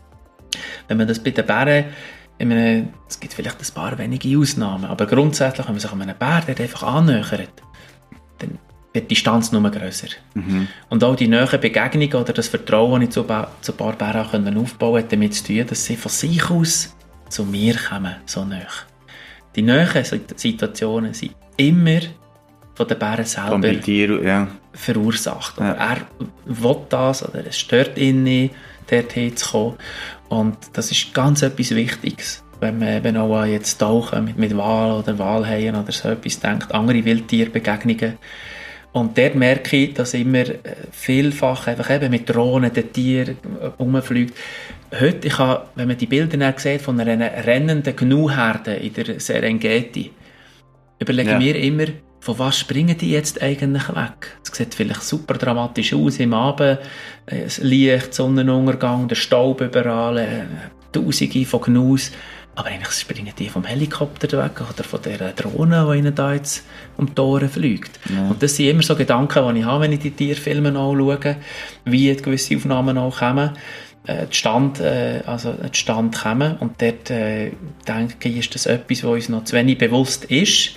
wenn 0.87 0.97
man 0.97 1.07
das 1.07 1.19
bei 1.19 1.31
den 1.31 1.45
Bären 1.45 1.85
meine, 2.39 2.89
es 3.07 3.19
gibt 3.19 3.33
vielleicht 3.33 3.59
ein 3.61 3.73
paar 3.73 3.97
wenige 3.97 4.37
Ausnahmen, 4.37 4.85
aber 4.85 5.05
grundsätzlich, 5.05 5.65
wenn 5.67 5.75
man 5.75 5.79
sich 5.79 5.91
an 5.91 6.01
einen 6.01 6.17
Bär 6.17 6.43
einfach 6.47 6.83
annähert, 6.83 7.63
dann 8.39 8.59
wird 8.95 9.11
die 9.11 9.15
Distanz 9.15 9.51
nur 9.51 9.69
grösser. 9.69 10.07
Mhm. 10.33 10.67
Und 10.89 11.03
auch 11.03 11.15
die 11.15 11.27
neuen 11.27 11.59
Begegnungen 11.59 12.15
oder 12.15 12.33
das 12.33 12.47
Vertrauen, 12.47 13.01
das 13.01 13.09
ich 13.09 13.13
zu, 13.13 13.25
zu 13.61 13.73
Barbara 13.73 14.21
aufbauen 14.21 14.93
konnte, 14.93 15.07
damit 15.09 15.33
zu 15.35 15.43
tun, 15.45 15.65
dass 15.67 15.85
sie 15.85 15.95
von 15.95 16.11
sich 16.11 16.49
aus 16.49 16.95
zu 17.29 17.43
mir 17.43 17.75
kommen, 17.75 18.15
so 18.25 18.45
nah. 18.45 18.57
Die 19.55 19.61
neuen 19.61 19.87
Situationen 20.35 21.13
sind 21.13 21.35
immer 21.57 21.99
von 22.73 22.87
den 22.87 22.99
Bären 22.99 23.25
selber 23.25 23.73
dir, 23.73 24.21
ja. 24.21 24.47
verursacht. 24.73 25.59
Ja. 25.59 25.71
Er 25.73 25.97
will 26.45 26.77
das 26.89 27.27
oder 27.27 27.45
es 27.47 27.57
stört 27.57 27.97
ihn 27.97 28.23
nicht, 28.23 28.53
dorthin 28.89 29.35
zu 29.35 29.49
kommen. 29.49 29.77
Und 30.27 30.57
das 30.73 30.91
ist 30.91 31.13
ganz 31.13 31.41
etwas 31.41 31.71
Wichtiges 31.71 32.43
wenn 32.59 32.79
man 32.79 32.89
eben 32.89 33.17
auch 33.17 33.45
jetzt 33.45 33.77
tauchen 33.77 34.25
mit, 34.25 34.37
mit 34.37 34.57
Wal 34.57 34.91
oder 34.99 35.17
Walhaien 35.19 35.75
oder 35.75 35.91
so 35.91 36.09
etwas 36.09 36.39
denkt, 36.39 36.73
andere 36.73 37.03
Wildtierbegegnungen, 37.03 38.17
und 38.95 39.17
dort 39.17 39.35
merke 39.35 39.75
ich, 39.75 39.93
dass 39.93 40.13
immer 40.13 40.47
äh, 40.47 40.57
vielfach 40.89 41.67
einfach 41.67 41.89
eben 41.89 42.09
mit 42.11 42.29
Drohnen 42.29 42.71
den 42.71 42.93
Tieren 42.93 43.35
rumfliegt. 43.77 44.33
Heute, 44.97 45.27
ich 45.27 45.37
habe, 45.37 45.65
wenn 45.75 45.89
man 45.89 45.97
die 45.97 46.05
Bilder 46.05 46.53
sieht 46.55 46.81
von 46.81 46.97
einer 46.97 47.45
rennenden 47.45 47.93
Gnu-Herde 47.93 48.75
in 48.75 48.93
der 48.93 49.19
Serengeti, 49.19 50.11
überlege 50.97 51.31
ja. 51.31 51.37
mir 51.37 51.57
immer, 51.57 51.87
von 52.21 52.39
was 52.39 52.57
springen 52.59 52.97
die 52.97 53.11
jetzt 53.11 53.41
eigentlich 53.41 53.89
weg? 53.89 54.37
Es 54.41 54.55
sieht 54.55 54.73
vielleicht 54.73 55.03
super 55.03 55.33
dramatisch 55.33 55.93
aus 55.93 56.17
im 56.19 56.33
Abend, 56.33 56.79
äh, 57.25 57.43
das 57.43 57.57
Licht, 57.57 58.13
Sonnenuntergang, 58.13 59.09
der 59.09 59.15
Staub 59.15 59.59
überall, 59.59 60.19
äh, 60.19 60.43
Tausende 60.93 61.43
von 61.43 61.59
Gnus. 61.59 62.13
Aber 62.55 62.69
eigentlich 62.69 62.93
springen 62.93 63.33
die 63.37 63.49
vom 63.49 63.65
Helikopter 63.65 64.43
weg 64.43 64.61
oder 64.61 64.83
von 64.83 65.01
der 65.01 65.33
Drohne, 65.33 65.87
die 65.91 65.99
ihnen 65.99 66.15
da 66.15 66.33
jetzt 66.33 66.65
um 66.95 67.13
die 67.13 67.21
Ohren 67.21 67.49
fliegt. 67.49 67.99
Ja. 68.09 68.29
Und 68.29 68.41
das 68.41 68.55
sind 68.55 68.67
immer 68.67 68.81
so 68.81 68.95
Gedanken, 68.95 69.53
die 69.53 69.59
ich 69.59 69.65
habe, 69.65 69.83
wenn 69.83 69.91
ich 69.91 69.99
die 69.99 70.11
Tierfilme 70.11 70.69
anschaue, 70.69 71.35
wie 71.83 72.15
gewisse 72.15 72.55
Aufnahmen 72.55 72.97
auch 72.97 73.19
kommen, 73.19 73.51
äh, 74.07 74.27
Stand, 74.29 74.79
äh, 74.79 75.21
also 75.25 75.53
Stand 75.73 76.15
kommen. 76.17 76.57
Und 76.57 76.81
dort 76.81 77.09
äh, 77.09 77.51
denke 77.87 78.29
ich, 78.29 78.37
ist 78.37 78.55
das 78.55 78.67
etwas, 78.67 79.03
was 79.03 79.11
uns 79.11 79.29
noch 79.29 79.43
zu 79.43 79.55
wenig 79.55 79.77
bewusst 79.77 80.25
ist, 80.25 80.75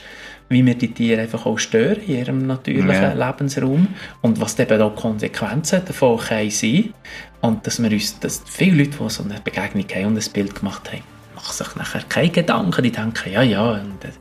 wie 0.48 0.64
wir 0.64 0.74
die 0.74 0.92
Tiere 0.92 1.20
einfach 1.22 1.46
auch 1.46 1.58
stören 1.58 2.00
in 2.06 2.16
ihrem 2.16 2.46
natürlichen 2.46 2.90
ja. 2.90 3.12
Lebensraum 3.12 3.88
und 4.22 4.40
was 4.40 4.58
eben 4.58 4.80
auch 4.80 4.96
Konsequenzen 4.96 5.82
davon 5.84 6.18
können 6.18 6.50
sein. 6.50 6.94
Und 7.40 7.66
dass 7.66 7.80
wir 7.80 7.92
uns, 7.92 8.18
dass 8.18 8.42
viele 8.46 8.84
Leute, 8.84 8.98
die 8.98 9.10
so 9.10 9.22
eine 9.22 9.40
Begegnung 9.44 9.86
haben 9.94 10.06
und 10.06 10.16
ein 10.16 10.32
Bild 10.32 10.54
gemacht 10.54 10.90
haben, 10.90 11.02
machen 11.48 11.64
sich 11.64 11.76
nachher 11.76 12.02
keine 12.08 12.30
Gedanken. 12.30 12.82
Die 12.82 12.92
denken, 12.92 13.32
ja, 13.32 13.42
ja, 13.42 13.70
und, 13.72 14.04
äh, 14.04 14.12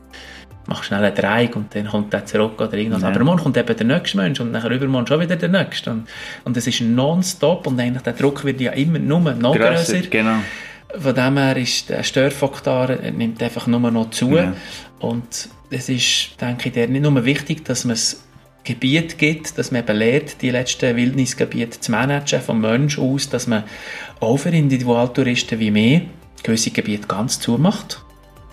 mach 0.66 0.82
schnell 0.82 1.04
einen 1.04 1.14
Dreieck 1.14 1.56
und 1.56 1.74
dann 1.74 1.88
kommt 1.88 2.12
der 2.12 2.26
zurück 2.26 2.60
oder 2.60 2.74
irgendwas. 2.74 3.02
Ja. 3.02 3.08
Aber 3.08 3.24
morgen 3.24 3.42
kommt 3.42 3.56
eben 3.56 3.76
der 3.76 3.86
nächste 3.86 4.16
Mensch 4.18 4.40
und 4.40 4.52
nachher 4.52 4.70
übermorgen 4.70 5.06
schon 5.06 5.20
wieder 5.20 5.36
der 5.36 5.48
nächste. 5.48 5.90
Und, 5.90 6.08
und 6.44 6.56
es 6.56 6.66
ist 6.66 6.80
nonstop 6.80 7.66
und 7.66 7.80
eigentlich 7.80 8.02
der 8.02 8.12
Druck 8.12 8.44
wird 8.44 8.60
ja 8.60 8.72
immer 8.72 8.98
nur 8.98 9.20
noch 9.20 9.54
grösser. 9.54 9.94
grösser. 9.94 10.08
Genau. 10.10 10.36
Von 10.98 11.14
dem 11.14 11.36
her 11.36 11.56
ist 11.56 11.88
der 11.90 12.02
Störfaktor 12.02 12.96
nimmt 13.12 13.42
einfach 13.42 13.66
nur 13.66 13.90
noch 13.90 14.10
zu. 14.10 14.36
Ja. 14.36 14.54
Und 15.00 15.48
es 15.70 15.88
ist, 15.88 16.40
denke 16.40 16.70
ich, 16.70 16.88
nicht 16.88 17.02
nur 17.02 17.24
wichtig, 17.24 17.64
dass 17.64 17.84
man 17.84 17.92
es 17.92 18.24
Gebiet 18.64 19.16
gibt, 19.16 19.56
dass 19.56 19.70
man 19.70 19.82
eben 19.82 19.96
lernt, 19.96 20.42
die 20.42 20.50
letzten 20.50 20.96
Wildnisgebiete 20.96 21.80
zu 21.80 21.90
managen, 21.90 22.40
vom 22.40 22.60
Mensch 22.60 22.98
aus, 22.98 23.28
dass 23.28 23.46
man 23.46 23.64
auch 24.20 24.36
für 24.36 24.50
Individualtouristen 24.50 25.58
wie 25.58 25.70
mir 25.70 26.02
gewisse 26.42 26.70
Gebiete 26.70 27.06
ganz 27.06 27.40
zumacht 27.40 28.02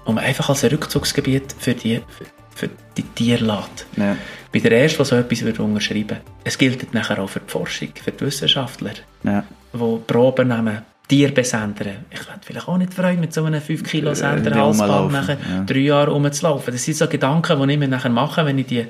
und 0.05 0.15
man 0.15 0.23
einfach 0.23 0.49
als 0.49 0.63
Rückzugsgebiet 0.63 1.55
für 1.57 1.73
die, 1.73 2.01
für, 2.07 2.25
für 2.55 2.69
die 2.97 3.03
Tiere 3.03 3.43
lässt. 3.43 3.87
Ja. 3.97 4.15
Bei 4.51 4.59
der 4.59 4.71
Ersten, 4.71 4.97
der 4.97 5.05
so 5.05 5.15
etwas 5.15 5.41
würde 5.41 5.63
unterschreiben 5.63 6.17
Es 6.43 6.57
gilt 6.57 6.93
nachher 6.93 7.19
auch 7.19 7.29
für 7.29 7.41
die 7.41 7.51
Forschung, 7.51 7.89
für 8.01 8.11
die 8.11 8.25
Wissenschaftler, 8.25 8.93
ja. 9.23 9.43
die 9.73 9.99
Proben 10.07 10.47
nehmen, 10.47 10.81
Tiere 11.07 11.31
besendern. 11.31 12.05
Ich 12.09 12.27
werde 12.27 12.39
vielleicht 12.41 12.67
auch 12.67 12.77
nicht 12.77 12.93
freuen, 12.93 13.19
mit 13.19 13.33
so 13.33 13.43
einem 13.43 13.61
5 13.61 13.83
Kilo 13.83 14.11
äh, 14.11 14.15
Sender 14.15 14.55
Halsband 14.55 15.11
nachher 15.11 15.37
ja. 15.47 15.63
drei 15.63 15.79
Jahre 15.79 16.11
rumzulaufen. 16.11 16.73
Das 16.73 16.83
sind 16.83 16.97
so 16.97 17.07
Gedanken, 17.07 17.67
die 17.67 17.73
ich 17.73 17.79
mir 17.79 17.87
nachher 17.87 18.09
mache, 18.09 18.45
wenn 18.45 18.57
ich 18.57 18.65
die 18.65 18.87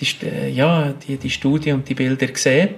die, 0.00 0.26
äh, 0.26 0.50
ja, 0.50 0.92
die, 0.92 1.16
die 1.16 1.30
Studie 1.30 1.72
und 1.72 1.88
die 1.88 1.94
Bilder 1.94 2.26
gesehen. 2.26 2.70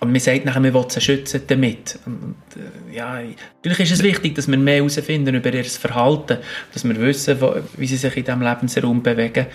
Und 0.00 0.12
man 0.12 0.20
sagt 0.20 0.44
nachher, 0.44 0.60
man 0.60 0.74
will 0.74 0.84
sie 0.88 1.00
schützen 1.00 1.42
damit. 1.46 1.98
Und, 2.04 2.36
äh, 2.54 2.94
ja, 2.94 3.20
natürlich 3.64 3.90
ist 3.90 3.92
es 3.92 4.02
wichtig, 4.02 4.34
dass 4.34 4.46
wir 4.46 4.58
mehr 4.58 4.76
herausfinden 4.76 5.34
über 5.34 5.52
ihr 5.52 5.64
Verhalten, 5.64 6.38
dass 6.72 6.84
wir 6.84 6.96
wissen, 7.00 7.40
wo, 7.40 7.54
wie 7.76 7.86
sie 7.86 7.96
sich 7.96 8.16
in 8.16 8.24
diesem 8.24 8.42
Lebensraum 8.42 9.02
bewegen. 9.02 9.46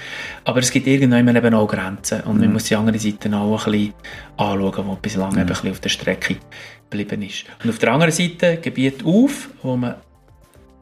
Aber 0.43 0.59
es 0.59 0.71
gibt 0.71 0.87
irgendwann 0.87 1.35
eben 1.35 1.53
auch 1.53 1.67
Grenzen. 1.67 2.21
Und 2.21 2.37
mhm. 2.37 2.41
man 2.41 2.53
muss 2.53 2.63
die 2.65 2.75
andere 2.75 2.97
Seite 2.97 3.35
auch 3.35 3.67
ein 3.67 3.71
bisschen 3.71 3.93
anschauen, 4.37 4.87
wo 4.87 4.95
bislang 4.95 5.33
mhm. 5.33 5.39
eben 5.39 5.41
ein 5.41 5.47
bisschen 5.47 5.71
auf 5.71 5.79
der 5.79 5.89
Strecke 5.89 6.37
geblieben 6.89 7.21
ist. 7.21 7.45
Und 7.63 7.69
auf 7.69 7.77
der 7.77 7.91
anderen 7.91 8.11
Seite 8.11 8.57
Gebiet 8.57 9.05
auf, 9.05 9.49
wo 9.61 9.77
man 9.77 9.95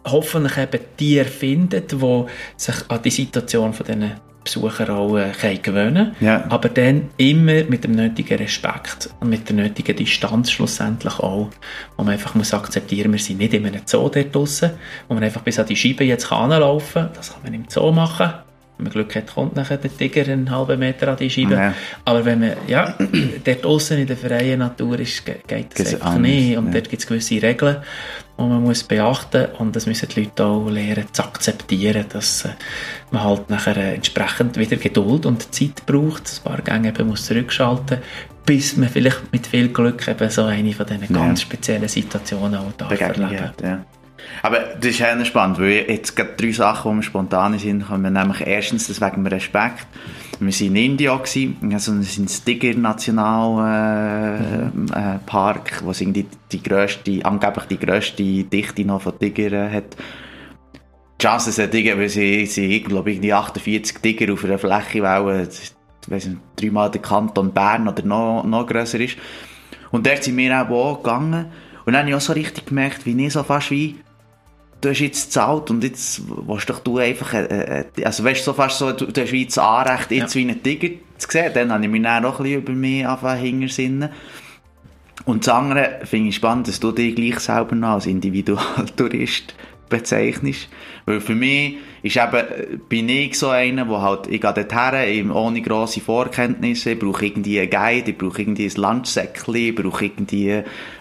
hoffentlich 0.05 0.57
eben 0.57 0.79
Tiere 0.95 1.25
findet, 1.25 1.91
die 1.91 2.23
sich 2.55 2.75
an 2.87 3.01
die 3.01 3.09
Situation 3.09 3.73
von 3.73 3.85
diesen 3.85 4.11
Besucher 4.53 4.89
auch 4.89 5.17
äh, 5.17 5.57
gewöhnen 5.57 6.15
ja. 6.19 6.45
aber 6.49 6.69
dann 6.69 7.09
immer 7.17 7.63
mit 7.65 7.83
dem 7.83 7.91
nötigen 7.91 8.37
Respekt 8.37 9.09
und 9.19 9.29
mit 9.29 9.47
der 9.47 9.55
nötigen 9.55 9.95
Distanz 9.95 10.51
schlussendlich 10.51 11.19
auch, 11.19 11.49
wo 11.97 12.03
man 12.03 12.13
einfach 12.13 12.35
muss 12.35 12.53
akzeptieren, 12.53 13.11
wir 13.11 13.19
sind 13.19 13.37
nicht 13.37 13.53
in 13.53 13.65
einem 13.65 13.81
Zoo 13.85 14.09
dort 14.09 14.33
draussen, 14.33 14.71
wo 15.07 15.13
man 15.13 15.23
einfach 15.23 15.41
bis 15.41 15.59
an 15.59 15.67
die 15.67 15.75
Scheibe 15.75 16.03
jetzt 16.03 16.29
kann, 16.29 16.49
das 16.49 17.33
kann 17.33 17.43
man 17.43 17.53
im 17.53 17.65
Zoo 17.69 17.91
machen, 17.91 18.33
wenn 18.79 18.85
man 18.85 18.93
Glück 18.93 19.13
hat, 19.13 19.27
kommt 19.27 19.57
nachher 19.57 19.77
der 19.77 19.95
Tiger 19.95 20.21
einen 20.31 20.49
halben 20.49 20.79
Meter 20.79 21.09
an 21.09 21.17
die 21.17 21.29
Scheibe. 21.29 21.53
Ja. 21.53 21.73
Aber 22.05 22.23
wenn 22.23 22.39
man, 22.39 22.53
ja, 22.65 22.95
dort 23.43 23.65
draussen 23.65 23.99
in 23.99 24.07
der 24.07 24.15
freien 24.15 24.59
Natur 24.59 24.97
ist, 24.99 25.25
geht 25.25 25.77
das, 25.77 25.95
einfach 25.95 26.17
nicht. 26.17 26.57
Und 26.57 26.67
ja. 26.67 26.73
dort 26.73 26.89
gibt 26.89 27.01
es 27.01 27.07
gewisse 27.07 27.41
Regeln, 27.41 27.77
die 28.37 28.41
man 28.41 28.63
muss 28.63 28.83
beachten 28.83 29.47
muss. 29.51 29.59
Und 29.59 29.75
das 29.75 29.85
müssen 29.85 30.07
die 30.07 30.21
Leute 30.21 30.45
auch 30.45 30.69
lernen 30.69 31.07
zu 31.11 31.23
akzeptieren, 31.23 32.05
dass 32.07 32.45
äh, 32.45 32.49
man 33.11 33.25
halt 33.25 33.49
nachher 33.49 33.75
äh, 33.75 33.95
entsprechend 33.95 34.57
wieder 34.57 34.77
Geduld 34.77 35.25
und 35.25 35.53
Zeit 35.53 35.85
braucht, 35.85 36.41
ein 36.45 36.49
paar 36.49 36.61
Gänge 36.61 36.87
eben 36.87 37.09
muss 37.09 37.25
zurückschalten, 37.25 37.97
bis 38.45 38.77
man 38.77 38.87
vielleicht 38.87 39.33
mit 39.33 39.45
viel 39.45 39.67
Glück 39.67 40.07
eben 40.07 40.29
so 40.29 40.45
eine 40.45 40.71
von 40.71 40.85
diesen 40.85 41.13
ja. 41.13 41.25
ganz 41.25 41.41
speziellen 41.41 41.89
Situationen 41.89 42.59
auch 42.59 42.71
darf 42.77 42.99
erleben. 42.99 43.51
Ja. 43.61 43.85
Aber 44.41 44.59
das 44.79 44.91
ist 44.91 44.99
ja 44.99 45.25
spannend, 45.25 45.59
weil 45.59 45.85
jetzt 45.87 46.15
gerade 46.15 46.33
drei 46.37 46.51
Sachen, 46.51 46.91
die 46.91 46.97
mir 46.97 47.03
spontan 47.03 47.59
sind, 47.59 47.87
kommen. 47.87 48.13
Nämlich 48.13 48.41
erstens, 48.41 48.87
das 48.87 49.01
wegen 49.01 49.27
Respekt. 49.27 49.87
Wir 50.39 50.53
waren 50.53 50.67
in 50.67 50.75
India, 50.75 51.15
gewesen, 51.15 51.57
also 51.73 51.91
in 51.91 52.27
Stiger 52.27 52.77
Nationalpark, 52.77 55.71
äh, 55.71 55.75
äh, 55.75 55.83
wo 55.83 55.91
irgendwie 55.91 56.25
die 56.51 56.63
grösste, 56.63 57.25
angeblich 57.25 57.65
die 57.65 57.79
grösste 57.79 58.23
Dichte 58.23 58.85
noch 58.85 59.01
von 59.01 59.19
Tiger 59.19 59.69
hat. 59.69 59.97
Die 61.19 61.25
Chance 61.25 61.51
sind 61.51 61.71
Tiger, 61.71 61.97
weil 61.97 62.07
sie, 62.07 62.45
sie 62.45 62.77
ich 62.77 62.85
glaube, 62.85 63.11
irgendwie 63.11 63.33
48 63.33 63.97
Tiger 63.97 64.31
auf 64.31 64.45
einer 64.45 64.57
Fläche 64.57 65.03
ich 66.01 66.09
weiß 66.09 66.27
nicht, 66.27 66.39
dreimal 66.55 66.89
der 66.89 67.01
Kanton 67.01 67.51
Bern 67.51 67.87
oder 67.87 68.03
noch, 68.03 68.45
noch 68.45 68.65
grösser 68.65 69.01
ist. 69.01 69.17
Und 69.91 70.07
dort 70.07 70.23
sind 70.23 70.37
wir 70.37 70.69
auch 70.69 71.03
gegangen. 71.03 71.47
Und 71.85 71.93
dann 71.93 72.01
habe 72.01 72.09
ich 72.09 72.15
auch 72.15 72.21
so 72.21 72.33
richtig 72.33 72.67
gemerkt, 72.67 73.05
wie 73.05 73.25
ich 73.25 73.33
so 73.33 73.43
fast 73.43 73.71
wie 73.71 73.97
du 74.81 74.89
hast 74.89 74.99
jetzt 74.99 75.25
gezahlt 75.25 75.69
und 75.69 75.83
jetzt 75.83 76.21
willst 76.27 76.69
doch 76.69 76.79
du 76.79 76.97
einfach, 76.97 77.33
äh, 77.33 77.83
äh, 77.97 78.03
also 78.03 78.23
weißt 78.23 78.41
du, 78.41 78.45
so 78.45 78.53
fast 78.53 78.77
so, 78.77 78.91
du, 78.91 79.05
du 79.05 79.21
hast 79.21 79.31
wie 79.31 79.45
das 79.45 79.57
Anrecht, 79.57 80.11
jetzt 80.11 80.35
ja. 80.35 80.41
wie 80.41 80.49
einen 80.49 80.63
Tiger 80.63 80.89
zu 81.17 81.27
sehen, 81.29 81.51
dann 81.53 81.71
habe 81.71 81.83
ich 81.83 81.89
mich 81.89 82.03
dann 82.03 82.25
auch 82.25 82.39
ein 82.39 82.43
bisschen 82.43 82.61
über 82.61 82.73
mich 82.73 83.05
angefangen 83.05 83.41
hingersinnen. 83.41 84.09
Und 85.25 85.45
das 85.45 85.53
andere 85.53 85.99
finde 86.03 86.29
ich 86.29 86.35
spannend, 86.35 86.67
dass 86.67 86.79
du 86.79 86.91
dich 86.91 87.15
gleich 87.15 87.39
selber 87.39 87.75
noch 87.75 87.89
als 87.89 88.05
Individualtourist 88.05 89.53
bezeichnest. 89.89 90.69
Weil 91.05 91.19
für 91.19 91.35
mich 91.35 91.77
ist 92.03 92.17
eben, 92.17 92.79
bin 92.87 93.09
ich 93.09 93.37
so 93.37 93.49
einer, 93.49 93.89
wo 93.89 94.01
halt, 94.01 94.27
ich 94.27 94.39
gehe 94.39 94.53
dorthin, 94.53 95.31
ohne 95.31 95.61
grosse 95.61 96.01
Vorkenntnisse, 96.01 96.91
ich 96.91 96.99
brauche 96.99 97.25
irgendwie 97.25 97.59
einen 97.59 97.69
Guide, 97.69 98.11
ich 98.11 98.17
brauche 98.17 98.41
irgendwie 98.41 98.67
ein 98.67 98.81
Lunchsäckchen, 98.81 99.55
ich 99.55 99.75
brauche 99.75 100.05
irgendwie 100.05 100.45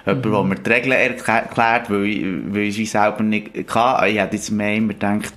jemanden, 0.05 0.29
mhm. 0.29 0.33
der 0.33 0.43
mir 0.45 0.55
die 0.57 0.71
Regeln 0.71 0.93
erklärt, 0.93 1.91
weil 1.91 2.05
ich, 2.07 2.25
weil 2.49 2.63
ich 2.63 2.75
sie 2.75 2.87
selber 2.87 3.23
nicht 3.23 3.67
kann. 3.67 4.09
Ich 4.09 4.19
hätte 4.19 4.37
jetzt 4.37 4.51
mehr 4.51 4.77
immer 4.77 4.95
gedacht, 4.95 5.35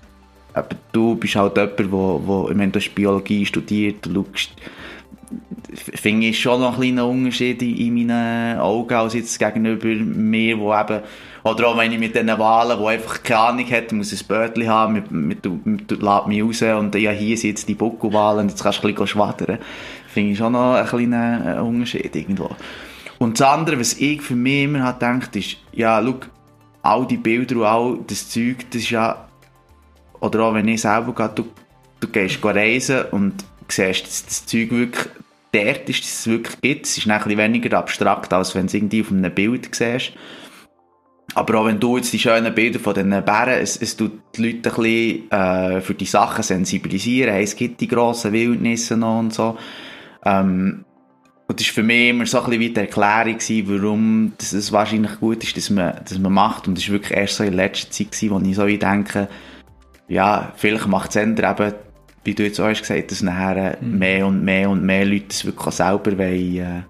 aber 0.53 0.69
du 0.91 1.15
bist 1.15 1.35
halt 1.35 1.57
jemand, 1.57 1.91
wo, 1.91 2.21
wo, 2.25 2.49
ich 2.49 2.55
meine, 2.55 2.71
du 2.71 2.79
hast 2.79 2.93
Biologie 2.95 3.45
studiert, 3.45 4.05
du 4.05 4.25
schaust, 4.33 4.51
finde 5.75 6.27
ich 6.27 6.39
schon 6.39 6.59
noch 6.59 6.73
ein 6.73 6.81
kleiner 6.81 7.07
Unterschied 7.07 7.61
in 7.61 7.93
meinen 7.93 8.59
Augen 8.59 8.93
als 8.93 9.13
jetzt 9.13 9.39
gegenüber 9.39 9.87
mir, 9.87 10.59
wo 10.59 10.73
eben 10.73 11.01
oder 11.43 11.67
auch 11.67 11.77
wenn 11.77 11.91
ich 11.91 11.99
mit 11.99 12.15
diesen 12.15 12.37
Wahlen, 12.37 12.79
die 12.79 12.85
einfach 12.85 13.23
keine 13.23 13.39
Ahnung 13.39 13.71
hat, 13.71 13.91
muss 13.91 14.11
ein 14.11 14.27
Bötchen 14.27 14.69
haben, 14.69 14.93
mit, 14.93 15.11
mit, 15.11 15.45
mit, 15.45 15.65
mit, 15.65 15.91
lädt 15.91 16.27
mich 16.27 16.43
raus 16.43 16.61
und 16.79 16.95
ja, 16.95 17.11
hier 17.11 17.37
sind 17.37 17.51
jetzt 17.51 17.67
die 17.67 17.73
Buckelwahlen 17.73 18.49
jetzt 18.49 18.61
kannst 18.63 18.83
du 18.83 18.87
ein 18.87 18.93
bisschen 18.93 19.07
schwadern. 19.07 19.57
Finde 20.07 20.31
ich 20.31 20.37
schon 20.37 20.53
noch 20.53 20.75
einen 20.75 20.87
kleinen 20.87 21.47
äh, 21.47 21.59
Unterschied 21.61 22.15
irgendwo. 22.15 22.49
Und 23.17 23.39
das 23.39 23.47
andere, 23.47 23.79
was 23.79 23.93
ich 23.93 24.21
für 24.21 24.35
mich 24.35 24.63
immer 24.63 24.83
habe 24.83 24.99
gedacht, 24.99 25.35
ist, 25.35 25.57
ja, 25.71 26.01
schau, 26.03 26.15
all 26.83 27.07
die 27.07 27.17
Bilder 27.17 27.55
und 27.57 27.63
all 27.63 27.99
das 28.07 28.29
Zeug, 28.29 28.65
das 28.71 28.81
ist 28.81 28.89
ja, 28.89 29.27
oder 30.19 30.41
auch 30.41 30.53
wenn 30.53 30.67
ich 30.67 30.81
selber 30.81 31.13
gehe, 31.13 31.29
du, 31.29 31.45
du 31.99 32.07
gehst 32.07 32.43
reisen 32.43 33.03
und 33.11 33.43
siehst, 33.67 34.05
dass 34.05 34.25
das 34.25 34.45
Zeug 34.45 34.71
wirklich 34.71 35.07
dort 35.51 35.89
ist, 35.89 36.03
dass 36.03 36.19
es 36.19 36.27
wirklich 36.27 36.61
gibt. 36.61 36.85
Es 36.85 36.97
ist 36.97 37.07
ein 37.07 37.17
bisschen 37.17 37.37
weniger 37.37 37.77
abstrakt, 37.77 38.33
als 38.33 38.55
wenn 38.55 38.63
du 38.63 38.67
es 38.67 38.73
irgendwie 38.73 39.01
auf 39.01 39.11
einem 39.11 39.33
Bild 39.33 39.73
siehst. 39.73 40.13
Aber 41.33 41.59
auch 41.59 41.65
wenn 41.65 41.79
du 41.79 41.97
jetzt 41.97 42.11
die 42.11 42.19
schönen 42.19 42.53
Bilder 42.53 42.79
von 42.79 42.93
den 42.93 43.09
Bären, 43.09 43.61
es, 43.61 43.77
es 43.77 43.95
tut 43.95 44.11
die 44.35 44.51
Leute 44.51 44.69
ein 44.69 44.75
bisschen 44.75 45.31
äh, 45.31 45.81
für 45.81 45.93
die 45.93 46.05
Sachen 46.05 46.43
sensibilisieren. 46.43 47.33
Hey, 47.33 47.43
es 47.43 47.55
gibt 47.55 47.79
die 47.79 47.87
grossen 47.87 48.33
Wildnisse 48.33 48.97
noch 48.97 49.19
und 49.19 49.33
so. 49.33 49.57
Ähm, 50.25 50.83
und 51.47 51.59
das 51.59 51.67
war 51.67 51.73
für 51.73 51.83
mich 51.83 52.09
immer 52.09 52.25
so 52.25 52.39
ein 52.39 52.45
bisschen 52.45 52.59
wie 52.61 52.69
die 52.69 52.79
Erklärung, 52.79 53.37
gewesen, 53.37 53.65
warum 53.67 54.33
das, 54.37 54.51
das 54.51 54.71
wahrscheinlich 54.71 55.19
gut 55.19 55.43
ist, 55.43 55.55
dass 55.55 55.69
man, 55.69 55.99
dass 56.07 56.17
man 56.19 56.33
macht. 56.33 56.67
Und 56.67 56.77
das 56.77 56.87
war 56.87 56.93
wirklich 56.93 57.17
erst 57.17 57.35
so 57.35 57.43
in 57.43 57.53
letzter 57.53 57.91
Zeit, 57.91 58.11
gewesen, 58.11 58.29
wo 58.31 58.39
ich 58.39 58.55
so 58.55 58.67
wie 58.67 58.77
denke, 58.77 59.27
ja, 60.07 60.51
vielleicht 60.55 60.87
macht 60.87 61.09
es 61.11 61.17
eben, 61.17 61.35
wie 62.23 62.35
du 62.35 62.43
jetzt 62.43 62.59
auch 62.59 62.67
hast 62.67 62.81
gesagt, 62.81 63.11
dass 63.11 63.21
nachher 63.21 63.77
mhm. 63.81 63.97
mehr 63.97 64.27
und 64.27 64.43
mehr 64.43 64.69
und 64.69 64.83
mehr 64.83 65.05
Leute 65.05 65.25
das 65.29 65.45
wirklich 65.45 65.75
selber 65.75 66.17
wollen, 66.17 66.57
äh, 66.57 66.83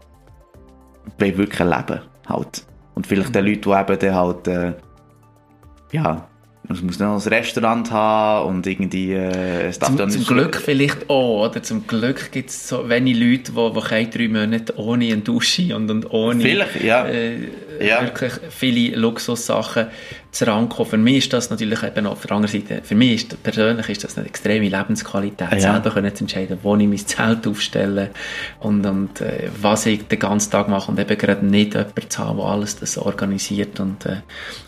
wollen 1.19 1.37
wirklich 1.37 1.59
erleben. 1.59 2.01
Halt. 2.27 2.65
Und 2.93 3.07
vielleicht 3.07 3.33
den 3.33 3.45
Leuten, 3.45 3.69
die 3.69 3.79
eben 3.79 3.99
dann 3.99 4.15
halt, 4.15 4.47
äh, 4.47 4.73
ja, 5.91 6.27
es 6.69 6.81
muss 6.81 6.99
noch 6.99 7.13
ein 7.13 7.33
Restaurant 7.33 7.91
haben 7.91 8.49
und 8.49 8.67
irgendwie... 8.67 9.13
Äh, 9.13 9.67
es 9.67 9.79
darf 9.79 9.95
zum, 9.95 10.09
zum 10.09 10.25
Glück 10.25 10.57
vielleicht 10.57 11.09
auch, 11.09 11.49
oder? 11.49 11.63
Zum 11.63 11.87
Glück 11.87 12.31
gibt 12.31 12.49
es 12.49 12.67
so 12.67 12.87
wenig 12.87 13.17
Leute, 13.17 13.51
die, 13.51 13.73
die 13.73 13.87
keine 13.87 14.09
drei 14.09 14.27
Monate 14.27 14.77
ohne 14.77 15.05
eine 15.05 15.17
Dusche 15.17 15.75
und, 15.75 15.89
und 15.89 16.11
ohne 16.11 16.41
vielleicht, 16.41 16.83
ja. 16.83 17.05
Äh, 17.07 17.47
ja. 17.79 18.01
wirklich 18.01 18.33
viele 18.49 18.97
Luxussachen 18.97 19.87
zu 20.31 20.47
rankommen. 20.47 20.89
Für 20.89 20.97
mich 20.97 21.17
ist 21.17 21.33
das 21.33 21.49
natürlich 21.49 21.83
eben 21.83 22.07
auf 22.07 22.21
der 22.25 22.31
anderen 22.31 22.61
Seite, 22.61 22.81
für 22.83 22.95
mich 22.95 23.23
ist, 23.23 23.43
persönlich 23.43 23.89
ist 23.89 24.03
das 24.03 24.17
eine 24.17 24.27
extreme 24.27 24.69
Lebensqualität, 24.69 25.51
ja. 25.51 25.59
selber 25.59 25.91
können 25.91 26.15
zu 26.15 26.23
entscheiden, 26.23 26.57
wo 26.63 26.75
ich 26.75 26.87
mein 26.87 26.97
Zelt 26.97 27.45
aufstelle 27.47 28.11
und, 28.59 28.85
und 28.85 29.21
äh, 29.21 29.49
was 29.61 29.85
ich 29.85 30.07
den 30.07 30.19
ganzen 30.19 30.51
Tag 30.51 30.69
mache 30.69 30.89
und 30.89 30.99
eben 30.99 31.17
gerade 31.17 31.45
nicht 31.45 31.73
jemanden 31.73 32.09
zu 32.09 32.19
haben, 32.19 32.37
der 32.37 32.45
alles 32.45 32.79
das 32.79 32.97
organisiert 32.97 33.79
und, 33.79 34.05
äh, 34.05 34.17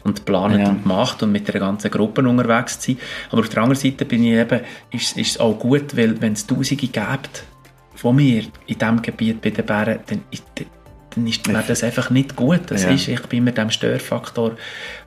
und 0.04 0.26
planet 0.26 0.62
ja. 0.62 0.70
und 0.70 0.86
macht 0.86 1.24
und 1.24 1.32
mit 1.32 1.48
der 1.48 1.60
ganzen 1.60 1.90
Gruppe 1.92 2.22
unterwegs 2.28 2.80
zu 2.80 2.92
sein. 2.92 3.02
Aber 3.32 3.42
auf 3.42 3.50
der 3.50 3.64
anderen 3.64 3.80
Seite 3.80 4.06
bin 4.06 4.24
ich 4.24 4.34
eben, 4.34 4.62
ist, 4.92 5.18
ist 5.18 5.32
es 5.32 5.40
auch 5.40 5.58
gut, 5.58 5.96
weil 5.96 6.22
wenn 6.22 6.34
es 6.34 6.46
Tausende 6.46 6.88
gibt 6.88 7.44
von 7.96 8.16
mir 8.16 8.44
in 8.68 8.78
diesem 8.78 9.02
Gebiet 9.02 9.42
bei 9.42 9.52
den 9.52 9.66
Bären, 9.66 10.00
dann 10.08 10.22
dann 11.16 11.28
ist 11.28 11.48
mir 11.48 11.64
das 11.68 11.84
einfach 11.84 12.10
nicht 12.10 12.36
gut. 12.36 12.62
Das 12.68 12.84
ja. 12.84 12.90
ist, 12.90 13.08
ich 13.08 13.22
bin 13.24 13.44
mir 13.44 13.52
dem 13.52 13.70
Störfaktor 13.70 14.56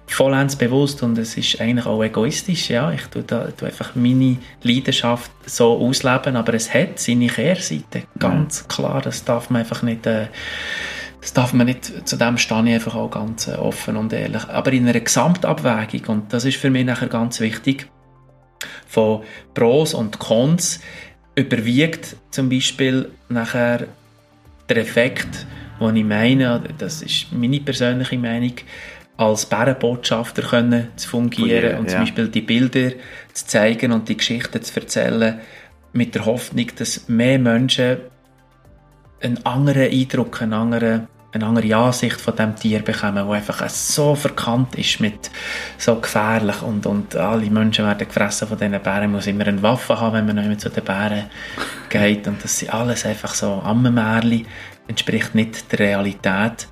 vollends 0.07 0.57
bewusst 0.57 1.03
und 1.03 1.19
es 1.19 1.37
ist 1.37 1.61
eigentlich 1.61 1.87
auch 1.87 2.03
egoistisch. 2.03 2.71
Ja, 2.71 2.93
ich 2.93 3.03
tue, 3.07 3.23
da, 3.23 3.49
tue 3.51 3.69
einfach 3.69 3.95
meine 3.95 4.39
Leidenschaft 4.63 5.31
so 5.45 5.77
ausleben, 5.79 6.37
aber 6.37 6.55
es 6.55 6.73
hat 6.73 6.99
seine 6.99 7.27
Kehrseite, 7.27 8.05
ganz 8.19 8.61
ja. 8.61 8.67
klar. 8.75 9.03
Das 9.03 9.25
darf 9.25 9.51
man 9.51 9.61
einfach 9.61 9.83
nicht. 9.83 10.07
Äh, 10.07 10.27
das 11.21 11.33
darf 11.33 11.53
man 11.53 11.67
nicht, 11.67 12.09
zu 12.09 12.17
dem 12.17 12.39
stehe 12.39 12.63
ich 12.67 12.75
einfach 12.75 12.95
auch 12.95 13.11
ganz 13.11 13.49
äh, 13.49 13.55
offen 13.55 13.97
und 13.97 14.13
ehrlich. 14.13 14.49
Aber 14.49 14.73
in 14.73 14.89
einer 14.89 15.01
Gesamtabwägung, 15.01 16.07
und 16.07 16.33
das 16.33 16.45
ist 16.45 16.57
für 16.57 16.71
mich 16.71 16.85
nachher 16.85 17.09
ganz 17.09 17.41
wichtig, 17.41 17.89
von 18.87 19.23
Pros 19.53 19.93
und 19.93 20.21
Cons 20.21 20.81
überwiegt 21.35 22.17
zum 22.31 22.49
Beispiel 22.49 23.11
nachher 23.29 23.89
der 24.69 24.77
Effekt, 24.79 25.47
den 25.81 25.97
ich 25.97 26.05
meine, 26.05 26.63
das 26.79 27.03
ist 27.03 27.33
meine 27.33 27.61
persönliche 27.61 28.19
Meinung, 28.19 28.55
als 29.17 29.47
Bärenbotschafter 29.47 30.43
können 30.43 30.89
zu 30.97 31.09
fungieren 31.09 31.71
yeah, 31.71 31.79
und 31.79 31.91
zum 31.91 32.01
Beispiel 32.01 32.29
die 32.29 32.43
Bilder 32.43 32.91
zu 33.33 33.47
zeigen 33.47 33.93
und 33.93 34.09
die 34.09 34.17
Geschichten 34.17 34.63
zu 34.63 34.79
erzählen, 34.79 35.41
mit 35.93 36.15
der 36.15 36.27
Hoffnung, 36.27 36.67
dass 36.77 37.09
mehr 37.09 37.39
Menschen 37.39 37.97
einen 39.23 39.45
anderen 39.47 39.91
Eindruck, 39.91 40.43
einen 40.43 40.53
anderen 40.53 41.09
eine 41.33 41.47
andere 41.47 41.77
Ansicht 41.77 42.21
von 42.21 42.35
dem 42.35 42.57
Tier 42.57 42.81
bekommen, 42.81 43.27
wo 43.27 43.33
einfach 43.33 43.69
so 43.69 44.15
verkannt 44.15 44.75
ist 44.77 45.01
mit 45.01 45.31
so 45.79 45.97
gefährlich 45.97 46.63
und, 46.63 46.87
und 46.87 47.15
alle 47.15 47.51
Menschen 47.51 47.85
werden 47.85 48.09
gefressen 48.09 48.49
von 48.49 48.59
diesen 48.59 48.81
Bären, 48.81 49.03
man 49.03 49.13
muss 49.13 49.27
immer 49.27 49.47
eine 49.47 49.63
Waffe 49.63 50.01
haben, 50.01 50.15
wenn 50.15 50.27
man 50.27 50.37
nicht 50.37 50.49
mehr 50.49 50.59
zu 50.59 50.71
den 50.71 50.85
Bären 50.85 51.25
geht. 51.91 52.27
Und 52.27 52.43
das 52.43 52.59
sind 52.59 52.73
alles 52.73 53.05
einfach 53.05 53.35
so 53.35 53.61
Ammenmärchen, 53.63 54.47
entspricht 54.89 55.35
nicht 55.35 55.73
der 55.73 55.79
Realität. 55.81 56.69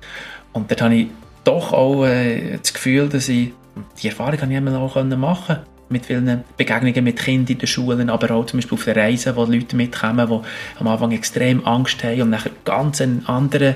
Und 0.53 0.71
dort 0.71 0.81
habe 0.81 0.95
ich 0.95 1.07
doch 1.43 1.73
auch 1.73 2.05
äh, 2.05 2.57
das 2.57 2.73
Gefühl, 2.73 3.09
dass 3.09 3.29
ich 3.29 3.53
die 4.01 4.07
Erfahrung 4.07 4.37
kann 4.37 4.51
ich 4.51 4.57
auch 4.57 5.03
machen 5.03 5.57
mit 5.89 6.05
vielen 6.05 6.43
Begegnungen 6.57 7.03
mit 7.03 7.19
Kindern 7.19 7.53
in 7.53 7.59
den 7.59 7.67
Schulen, 7.67 8.09
aber 8.09 8.31
auch 8.31 8.45
zum 8.47 8.57
Beispiel 8.57 8.77
auf 8.77 8.85
den 8.85 8.97
Reisen, 8.97 9.35
wo 9.35 9.43
Leute 9.43 9.75
mitkommen, 9.75 10.27
die 10.27 10.79
am 10.79 10.87
Anfang 10.87 11.11
extrem 11.11 11.65
Angst 11.65 12.03
haben 12.03 12.23
und 12.23 12.29
nachher 12.31 12.51
ganz 12.63 13.01
einen 13.01 13.25
anderen 13.27 13.75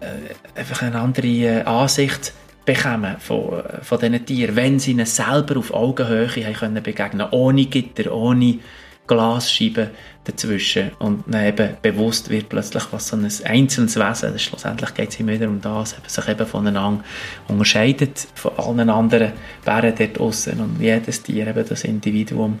äh, 0.00 0.58
einfach 0.58 0.82
eine 0.82 0.98
andere 0.98 1.26
äh, 1.26 1.62
Ansicht 1.62 2.32
bekommen 2.64 3.16
von, 3.18 3.60
äh, 3.60 3.82
von 3.82 3.98
diesen 3.98 4.24
Tieren, 4.24 4.56
wenn 4.56 4.78
sie 4.78 4.92
ihnen 4.92 5.06
selber 5.06 5.58
auf 5.58 5.74
Augenhöhe 5.74 6.28
haben 6.28 6.54
können 6.54 6.82
begegnen 6.82 7.26
ohne 7.30 7.66
Gitter, 7.66 8.12
ohne 8.12 8.58
Glasscheiben 9.06 9.90
dazwischen 10.24 10.92
und 10.98 11.24
dann 11.26 11.44
eben 11.44 11.76
bewusst 11.82 12.30
wird 12.30 12.48
plötzlich, 12.48 12.84
was 12.90 13.08
so 13.08 13.16
ein 13.16 13.28
einzelnes 13.44 13.96
Wesen, 13.96 14.32
das 14.32 14.42
schlussendlich 14.42 14.94
geht 14.94 15.10
es 15.10 15.20
immer 15.20 15.32
wieder 15.32 15.48
um 15.48 15.60
das, 15.60 15.96
sich 16.06 16.28
eben 16.28 16.46
voneinander 16.46 17.04
unterscheidet 17.48 18.26
von 18.34 18.52
allen 18.56 18.90
anderen 18.90 19.32
Bären 19.64 19.94
dort 19.96 20.18
draussen 20.18 20.60
und 20.60 20.80
jedes 20.80 21.22
Tier 21.22 21.46
eben 21.46 21.68
das 21.68 21.84
Individuum 21.84 22.58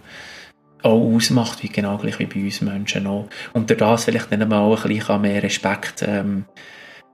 auch 0.82 1.14
ausmacht, 1.14 1.62
wie 1.62 1.68
genau 1.68 1.96
gleich 1.96 2.18
wie 2.18 2.26
bei 2.26 2.40
uns 2.40 2.60
Menschen 2.60 3.06
auch. 3.06 3.26
Und 3.54 3.70
durch 3.70 3.78
das 3.78 4.04
vielleicht 4.04 4.30
dann 4.30 4.52
auch 4.52 4.84
ein 4.84 4.88
bisschen 4.88 5.20
mehr 5.22 5.42
Respekt 5.42 6.04
ähm, 6.06 6.44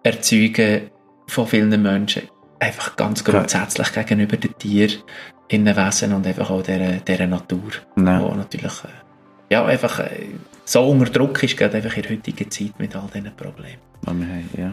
erzeugen 0.02 0.90
von 1.28 1.46
vielen 1.46 1.80
Menschen. 1.80 2.22
Einfach 2.58 2.96
ganz 2.96 3.22
grundsätzlich 3.22 3.92
gegenüber 3.92 4.36
den 4.36 4.58
Tieren, 4.58 5.02
Wesen 5.50 6.12
und 6.12 6.26
einfach 6.26 6.50
auch 6.50 6.62
dieser, 6.62 6.96
dieser 6.96 7.26
Natur. 7.26 7.70
Ja. 7.96 8.20
Wo 8.20 8.34
natürlich 8.34 8.84
äh, 8.84 9.09
ja, 9.50 9.64
einfach 9.64 9.98
äh, 9.98 10.28
so 10.64 10.88
unter 10.88 11.10
Druck 11.10 11.42
ist, 11.42 11.56
gerade 11.56 11.76
einfach 11.76 11.96
in 11.96 12.02
der 12.02 12.12
heutigen 12.12 12.50
Zeit 12.50 12.78
mit 12.78 12.94
all 12.94 13.08
diesen 13.12 13.34
Problemen. 13.36 13.78
Haben, 14.06 14.48
ja. 14.56 14.72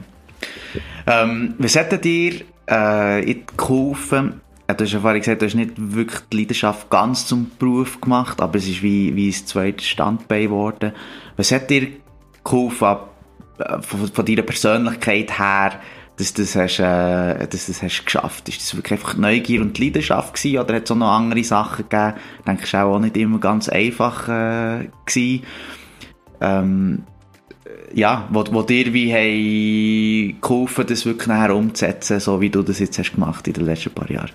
Ähm, 1.08 1.56
was 1.58 1.76
hat 1.76 2.04
dir 2.04 2.42
äh, 2.68 3.36
geholfen? 3.58 4.42
Du 4.68 4.84
hast 4.84 4.92
ja 4.92 5.00
vorhin 5.00 5.22
gesagt, 5.22 5.42
du 5.42 5.46
hast 5.46 5.56
nicht 5.56 5.74
wirklich 5.78 6.22
die 6.32 6.40
Leidenschaft 6.40 6.90
ganz 6.90 7.26
zum 7.26 7.50
Beruf 7.58 8.02
gemacht, 8.02 8.42
aber 8.42 8.58
es 8.58 8.68
ist 8.68 8.84
wie, 8.84 9.16
wie 9.16 9.30
ein 9.30 9.34
zweites 9.34 9.88
Standbein 9.88 10.44
geworden. 10.44 10.92
Was 11.38 11.52
hat 11.52 11.70
dir 11.70 11.88
geholfen, 12.44 12.98
äh, 13.60 13.82
von, 13.82 14.08
von 14.08 14.26
deiner 14.26 14.42
Persönlichkeit 14.44 15.40
her, 15.40 15.80
dass 16.18 16.34
das 16.34 16.56
hast, 16.56 16.80
äh, 16.80 17.48
dass 17.48 17.68
das 17.68 17.82
hast 17.82 18.06
geschafft? 18.06 18.50
Ist 18.50 18.62
das 18.62 18.76
wirklich 18.76 19.00
einfach 19.00 19.18
Neugier 19.18 19.62
und 19.62 19.78
Leidenschaft 19.78 20.34
gewesen, 20.34 20.60
oder 20.60 20.76
hat 20.76 20.86
es 20.86 20.92
auch 20.92 20.96
noch 20.96 21.12
andere 21.12 21.44
Sachen 21.44 21.88
gegeben? 21.90 22.14
Ich 22.40 22.46
denke, 22.46 22.74
war 22.74 22.86
auch 22.86 23.00
nicht 23.00 23.18
immer 23.18 23.40
ganz 23.40 23.70
einfach 23.70 24.28
äh, 24.28 24.90
gewesen. 25.06 25.44
Ähm, 26.42 27.04
ja, 27.94 28.28
wo, 28.32 28.44
wo 28.52 28.64
dir 28.64 28.94
wie 28.94 29.14
haben 29.14 30.42
geholfen, 30.42 30.86
das 30.88 31.06
wirklich 31.06 31.28
nachher 31.28 31.56
umzusetzen, 31.56 32.20
so 32.20 32.42
wie 32.42 32.50
du 32.50 32.64
das 32.64 32.80
jetzt 32.80 32.98
hast 32.98 33.14
gemacht 33.14 33.48
in 33.48 33.54
den 33.54 33.66
letzten 33.66 33.92
paar 33.92 34.10
Jahren? 34.10 34.32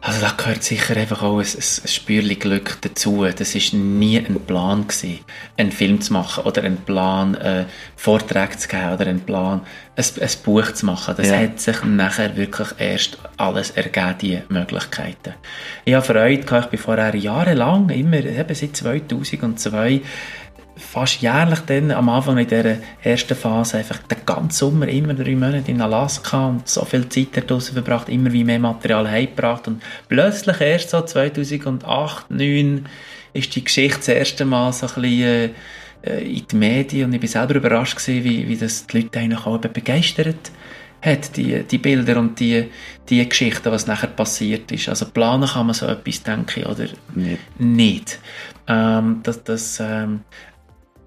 Also 0.00 0.20
da 0.20 0.32
gehört 0.36 0.62
sicher 0.62 0.96
einfach 0.96 1.22
auch 1.22 1.38
ein, 1.38 1.46
ein 1.46 1.88
Spürchen 1.88 2.38
Glück 2.38 2.78
dazu. 2.82 3.24
Das 3.24 3.54
war 3.54 3.78
nie 3.78 4.18
ein 4.18 4.38
Plan 4.46 4.86
gewesen, 4.86 5.18
einen 5.56 5.72
Film 5.72 6.00
zu 6.00 6.12
machen 6.12 6.44
oder 6.44 6.62
ein 6.62 6.76
Plan, 6.76 7.34
äh, 7.34 7.64
Vorträge 7.96 8.56
zu 8.56 8.68
geben 8.68 8.92
oder 8.92 9.06
ein 9.06 9.20
Plan, 9.20 9.62
ein, 9.96 10.04
ein 10.20 10.30
Buch 10.44 10.72
zu 10.72 10.86
machen. 10.86 11.14
Das 11.16 11.28
ja. 11.28 11.38
hat 11.38 11.60
sich 11.60 11.82
nachher 11.82 12.36
wirklich 12.36 12.68
erst 12.78 13.18
alles 13.36 13.70
ergeben, 13.70 14.14
die 14.20 14.42
Möglichkeiten. 14.48 15.34
Ich 15.84 15.94
habe 15.94 16.06
Freude 16.06 16.44
gehabt, 16.44 16.66
ich 16.66 16.70
bin 16.70 16.78
vorher 16.78 17.14
jahrelang, 17.16 17.88
immer, 17.88 18.18
eben 18.18 18.54
seit 18.54 18.76
2002, 18.76 20.02
fast 20.76 21.22
jährlich 21.22 21.60
dann 21.60 21.90
am 21.90 22.08
Anfang 22.08 22.36
in 22.38 22.46
dieser 22.46 22.76
ersten 23.02 23.34
Phase 23.34 23.78
einfach 23.78 23.98
den 23.98 24.18
ganzen 24.26 24.50
Sommer 24.50 24.88
immer 24.88 25.14
drei 25.14 25.34
Monate 25.34 25.70
in 25.70 25.80
Alaska 25.80 26.48
und 26.48 26.68
so 26.68 26.84
viel 26.84 27.08
Zeit 27.08 27.28
da 27.32 27.40
draussen 27.40 27.72
verbracht, 27.72 28.08
immer 28.08 28.32
wie 28.32 28.44
mehr 28.44 28.58
Material 28.58 29.10
heimgebracht 29.10 29.66
und 29.68 29.82
plötzlich 30.08 30.60
erst 30.60 30.90
so 30.90 31.00
2008, 31.00 32.28
2009 32.28 32.86
ist 33.32 33.54
die 33.54 33.64
Geschichte 33.64 33.98
das 33.98 34.08
erste 34.08 34.44
Mal 34.44 34.72
so 34.72 34.86
ein 34.86 35.02
bisschen 35.02 35.50
äh, 36.02 36.36
in 36.36 36.46
die 36.46 36.56
Medien 36.56 37.06
und 37.06 37.14
ich 37.14 37.20
bin 37.20 37.28
selber 37.28 37.54
überrascht 37.54 37.96
gewesen, 37.96 38.24
wie, 38.24 38.48
wie 38.48 38.56
das 38.56 38.86
die 38.86 39.00
Leute 39.00 39.18
eigentlich 39.18 39.46
auch 39.46 39.58
begeistert 39.58 40.50
hat, 41.02 41.36
die, 41.36 41.62
die 41.62 41.78
Bilder 41.78 42.18
und 42.18 42.38
die, 42.40 42.70
die 43.08 43.26
Geschichten, 43.26 43.70
was 43.70 43.86
nachher 43.86 44.08
passiert 44.08 44.72
ist. 44.72 44.88
Also 44.88 45.06
planen 45.06 45.48
kann 45.48 45.66
man 45.66 45.74
so 45.74 45.86
etwas, 45.86 46.22
denke 46.22 46.60
ich, 46.60 46.66
oder 46.66 46.86
nicht. 47.14 47.60
nicht. 47.60 48.18
Ähm, 48.66 49.20
das, 49.22 49.44
das, 49.44 49.80
ähm, 49.80 50.20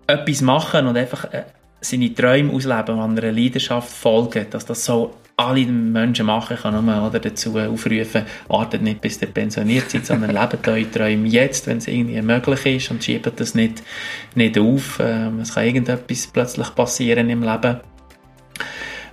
etwas 0.10 0.42
machen 0.42 0.88
und 0.88 0.98
einfach 0.98 1.32
äh, 1.34 1.44
seine 1.82 2.14
Träume 2.14 2.54
ausleben 2.54 3.00
und 3.00 3.20
einer 3.20 3.32
Leidenschaft 3.32 3.90
folgen, 3.90 4.48
dass 4.50 4.66
das 4.66 4.84
so 4.84 5.16
alle 5.38 5.66
Menschen 5.66 6.26
machen, 6.26 6.58
kann 6.58 6.86
nur 6.86 7.08
oder 7.08 7.20
dazu 7.20 7.58
aufrufen, 7.58 8.24
wartet 8.50 8.82
nicht 8.82 9.00
bis 9.00 9.22
ihr 9.22 9.30
pensioniert 9.30 9.90
seid, 9.90 10.06
sondern 10.06 10.32
lebt 10.36 10.68
eure 10.68 10.92
Träume 10.92 11.28
jetzt, 11.28 11.68
wenn 11.68 11.78
es 11.78 11.88
irgendwie 11.88 12.22
möglich 12.22 12.66
ist 12.66 12.92
und 12.92 13.04
schiebt 13.04 13.40
das 13.40 13.56
nicht, 13.56 13.82
nicht 14.36 14.60
auf. 14.60 15.00
Ähm, 15.02 15.40
es 15.40 15.56
kann 15.56 15.66
irgendetwas 15.66 16.28
plötzlich 16.28 16.76
passieren 16.76 17.30
im 17.30 17.44
Leben 17.44 17.80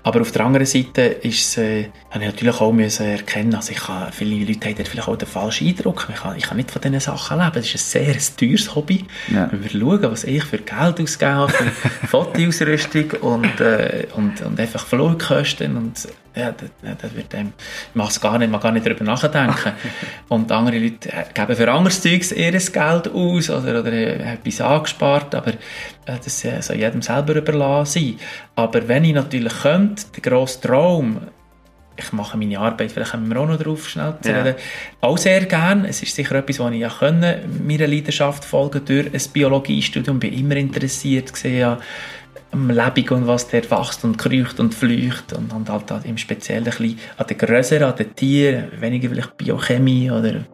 aber 0.07 0.21
auf 0.21 0.31
der 0.31 0.45
anderen 0.45 0.67
Seite 0.67 1.01
ist 1.03 1.41
es, 1.41 1.59
äh, 1.59 1.89
habe 2.13 2.23
ich 2.23 2.31
natürlich 2.31 2.61
auch 2.61 2.71
müssen 2.71 3.07
erkennen, 3.07 3.53
also 3.57 3.73
ich 3.73 3.79
kann, 3.79 4.13
viele 4.13 4.45
Leute 4.45 4.69
haben 4.69 4.77
vielleicht 4.77 5.09
auch 5.09 5.17
den 5.17 5.27
falschen 5.27 5.67
Eindruck. 5.67 6.07
Ich 6.09 6.21
kann, 6.21 6.37
ich 6.37 6.45
kann 6.45 6.59
nicht 6.59 6.71
von 6.71 6.81
diesen 6.81 7.01
Sachen 7.01 7.39
leben. 7.39 7.51
Das 7.55 7.75
ist 7.75 7.97
ein 7.97 8.05
sehr 8.05 8.37
teures 8.37 8.73
Hobby. 8.77 9.05
Ja. 9.35 9.49
Wenn 9.51 9.65
wir 9.65 9.71
schauen, 9.71 10.03
was 10.13 10.23
ich 10.23 10.45
für 10.45 10.59
Geld 10.59 11.01
ausgegeben 11.01 11.35
habe 11.35 11.53
für 11.53 12.07
Fotoausrüstung 12.07 13.11
und, 13.21 13.61
äh, 13.61 14.07
und, 14.15 14.43
und 14.43 14.61
einfach 14.61 14.87
Flugkosten 14.87 15.77
und 15.77 16.07
ja, 16.37 16.53
das, 16.53 16.71
das 17.01 17.15
wird 17.15 17.35
einem, 17.35 17.53
ich 17.89 17.95
mache 17.95 18.11
es 18.11 18.21
gar 18.21 18.39
nicht, 18.39 18.51
man 18.51 18.61
gar 18.61 18.71
nicht 18.71 18.85
darüber 18.85 19.05
nachdenken. 19.05 19.73
und 20.29 20.53
andere 20.53 20.79
Leute 20.79 21.11
äh, 21.11 21.25
geben 21.33 21.57
für 21.57 21.73
anderes 21.73 22.03
Zeugs 22.03 22.31
ihr 22.31 22.53
Geld 22.53 23.09
aus 23.09 23.51
oder, 23.51 23.81
oder 23.81 23.93
äh, 23.93 24.35
etwas 24.35 24.61
angespart, 24.61 25.35
aber 25.35 25.53
äh, 25.53 25.55
das 26.23 26.41
soll 26.61 26.77
jedem 26.77 27.01
selber 27.01 27.37
überlassen 27.37 28.01
sein. 28.01 28.21
Aber 28.55 28.87
wenn 28.87 29.05
ich 29.05 29.15
natürlich 29.15 29.63
könnte, 29.63 30.05
der 30.15 30.31
grosse 30.31 30.61
Traum, 30.61 31.23
ich 31.99 32.13
mache 32.13 32.37
meine 32.37 32.59
Arbeit, 32.59 32.93
vielleicht 32.93 33.13
kommen 33.13 33.29
wir 33.29 33.41
auch 33.41 33.49
noch 33.49 33.59
drauf 33.59 33.89
schnell 33.89 34.15
zu 34.21 34.31
reden, 34.31 34.57
auch 35.01 35.17
sehr 35.17 35.47
gern. 35.47 35.87
Es 35.87 36.03
ist 36.03 36.15
sicher 36.15 36.35
etwas, 36.35 36.59
wo 36.59 36.69
ich 36.69 36.81
ja 36.81 36.91
können, 36.91 37.67
meiner 37.67 37.87
Leidenschaft 37.87 38.45
folgen 38.45 38.85
durch 38.85 39.07
ein 39.07 39.33
Biologiestudium, 39.33 40.21
bin 40.21 40.35
immer 40.35 40.57
interessiert 40.57 41.33
gesehen 41.33 41.79
am 42.53 42.71
Leben 42.71 43.09
und 43.11 43.27
was 43.27 43.49
der 43.49 43.69
wächst 43.71 44.05
und 44.05 44.17
kriecht 44.17 44.61
und 44.61 44.75
flücht 44.75 45.33
und, 45.33 45.53
und 45.53 45.69
halt, 45.69 45.91
halt 45.91 46.05
im 46.05 46.17
Speziellen 46.17 46.65
ein 46.65 46.71
bisschen 46.71 46.99
an 47.17 47.27
den 47.27 47.39
Größeren, 47.39 47.91
an 47.91 47.97
den 47.97 48.15
Tieren, 48.15 48.69
weniger 48.81 49.09
vielleicht 49.09 49.37
Biochemie 49.37 50.11
oder, 50.11 50.45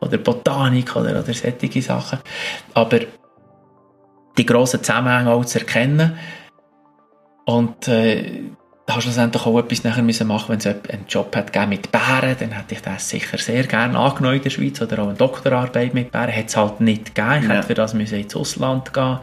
oder 0.00 0.18
Botanik 0.18 0.94
oder, 0.94 1.20
oder 1.20 1.32
solche 1.32 1.82
Sachen. 1.82 2.18
Aber 2.74 3.00
die 4.38 4.46
grossen 4.46 4.82
Zusammenhänge 4.82 5.30
auch 5.30 5.44
zu 5.44 5.58
erkennen 5.58 6.18
und 7.46 7.88
äh, 7.88 8.42
da 8.86 8.94
hast 8.94 8.98
du 8.98 9.10
schlussendlich 9.10 9.44
auch 9.44 9.58
etwas 9.58 9.82
nachher 9.82 10.02
müssen 10.02 10.28
machen 10.28 10.50
wenn 10.50 10.58
es 10.58 10.66
einen 10.66 11.06
Job 11.08 11.34
hat 11.34 11.68
mit 11.68 11.90
Bären, 11.90 12.36
dann 12.38 12.52
hätte 12.52 12.74
ich 12.74 12.82
das 12.82 13.08
sicher 13.08 13.36
sehr 13.38 13.64
gerne 13.64 13.98
angenommen 13.98 14.36
in 14.36 14.42
der 14.42 14.50
Schweiz 14.50 14.80
oder 14.80 15.00
auch 15.00 15.08
eine 15.08 15.16
Doktorarbeit 15.16 15.92
mit 15.92 16.12
Bären, 16.12 16.34
hat 16.34 16.46
es 16.48 16.56
halt 16.56 16.80
nicht 16.80 17.14
gegeben. 17.14 17.42
Ich 17.42 17.48
ja. 17.48 17.54
hätte 17.54 17.66
für 17.66 17.74
das 17.74 17.94
müssen 17.94 18.20
ins 18.20 18.36
Ausland 18.36 18.92
gehen. 18.92 19.18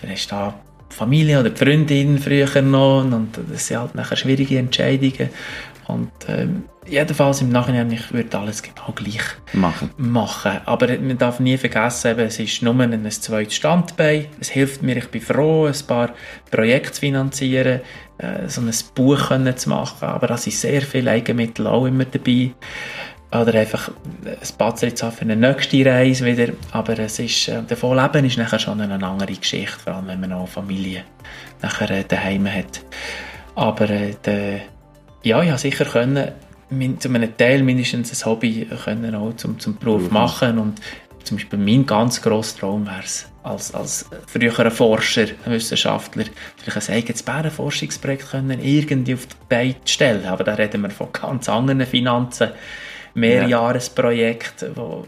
Dann 0.00 0.10
ist 0.10 0.32
da 0.32 0.54
Familie 0.94 1.40
oder 1.40 1.50
die 1.50 1.64
Freundin 1.64 2.18
früher 2.18 2.62
noch 2.62 3.04
und 3.04 3.38
das 3.50 3.66
sind 3.66 3.78
halt 3.78 3.94
nachher 3.94 4.16
schwierige 4.16 4.58
Entscheidungen 4.58 5.30
und 5.86 6.10
ähm, 6.28 6.64
jedenfalls 6.86 7.42
im 7.42 7.50
Nachhinein, 7.50 7.90
ich 7.90 8.12
würde 8.12 8.38
alles 8.38 8.62
genau 8.62 8.92
gleich 8.94 9.20
machen. 9.52 9.90
machen. 9.96 10.60
Aber 10.64 10.86
man 10.98 11.18
darf 11.18 11.40
nie 11.40 11.56
vergessen, 11.58 12.12
eben, 12.12 12.20
es 12.20 12.38
ist 12.38 12.62
nur 12.62 12.78
ein 12.78 13.10
zweites 13.10 13.54
Standbein. 13.54 14.26
Es 14.40 14.50
hilft 14.50 14.82
mir, 14.82 14.96
ich 14.96 15.08
bin 15.08 15.20
froh, 15.20 15.66
ein 15.66 15.86
paar 15.86 16.14
Projekte 16.50 16.92
zu 16.92 17.00
finanzieren, 17.00 17.80
äh, 18.18 18.48
so 18.48 18.60
ein 18.60 18.72
Buch 18.94 19.28
können 19.28 19.56
zu 19.56 19.68
machen. 19.68 20.08
Aber 20.08 20.26
da 20.26 20.36
sind 20.36 20.54
sehr 20.54 20.82
viele 20.82 21.10
Eigenmittel 21.10 21.66
auch 21.66 21.86
immer 21.86 22.04
dabei. 22.04 22.52
Oder 23.34 23.54
einfach 23.54 23.90
ein 24.24 24.58
haben 24.60 25.12
für 25.12 25.20
eine 25.22 25.36
nächste 25.36 25.84
Reise 25.84 26.24
wieder. 26.24 26.52
Aber 26.70 26.98
es 27.00 27.18
ist, 27.18 27.48
äh, 27.48 27.62
davon 27.66 27.96
leben 27.96 28.24
ist 28.24 28.38
nachher 28.38 28.60
schon 28.60 28.80
eine 28.80 29.04
andere 29.04 29.32
Geschichte, 29.32 29.78
vor 29.78 29.94
allem 29.94 30.06
wenn 30.06 30.20
man 30.20 30.32
auch 30.32 30.48
Familie 30.48 31.02
nachher 31.60 31.90
äh, 31.90 32.04
daheim 32.04 32.46
hat. 32.46 32.82
Aber 33.56 33.90
äh, 33.90 34.14
der, 34.24 34.60
ja, 35.24 35.42
ich 35.42 35.48
habe 35.48 35.58
sicher 35.58 35.84
können, 35.84 36.32
zu 36.98 37.08
einem 37.08 37.36
Teil 37.36 37.62
mindestens 37.62 38.12
ein 38.12 38.30
Hobby 38.30 38.68
können 38.84 39.14
auch 39.14 39.34
zum, 39.34 39.58
zum 39.58 39.78
Beruf 39.78 40.02
mhm. 40.02 40.12
machen 40.12 40.58
und 40.58 40.80
zum 41.24 41.38
Beispiel 41.38 41.58
mein 41.58 41.86
ganz 41.86 42.20
grosser 42.20 42.60
Traum 42.60 42.86
wäre 42.86 43.00
es, 43.02 43.26
als, 43.42 43.74
als 43.74 44.08
früherer 44.26 44.70
Forscher, 44.70 45.26
Wissenschaftler, 45.46 46.24
vielleicht 46.56 46.90
ein 46.90 46.96
eigenes 46.96 47.22
Bärenforschungsprojekt 47.22 48.30
können 48.30 48.60
irgendwie 48.60 49.14
auf 49.14 49.26
die 49.26 49.36
Beine 49.48 49.76
stellen. 49.84 50.26
Aber 50.26 50.44
da 50.44 50.54
reden 50.54 50.82
wir 50.82 50.90
von 50.90 51.12
ganz 51.12 51.48
anderen 51.48 51.86
Finanzen, 51.86 52.50
Mehrjahresprojekte, 53.14 54.72
wo 54.74 55.04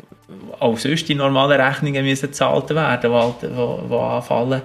auch 0.58 0.78
sonst 0.78 1.08
die 1.08 1.14
normalen 1.14 1.60
Rechnungen 1.60 2.04
müssen 2.04 2.26
gezahlt 2.26 2.70
werden, 2.70 3.12
die, 3.40 3.46
die, 3.46 3.88
die 3.88 3.94
anfallen. 3.94 4.62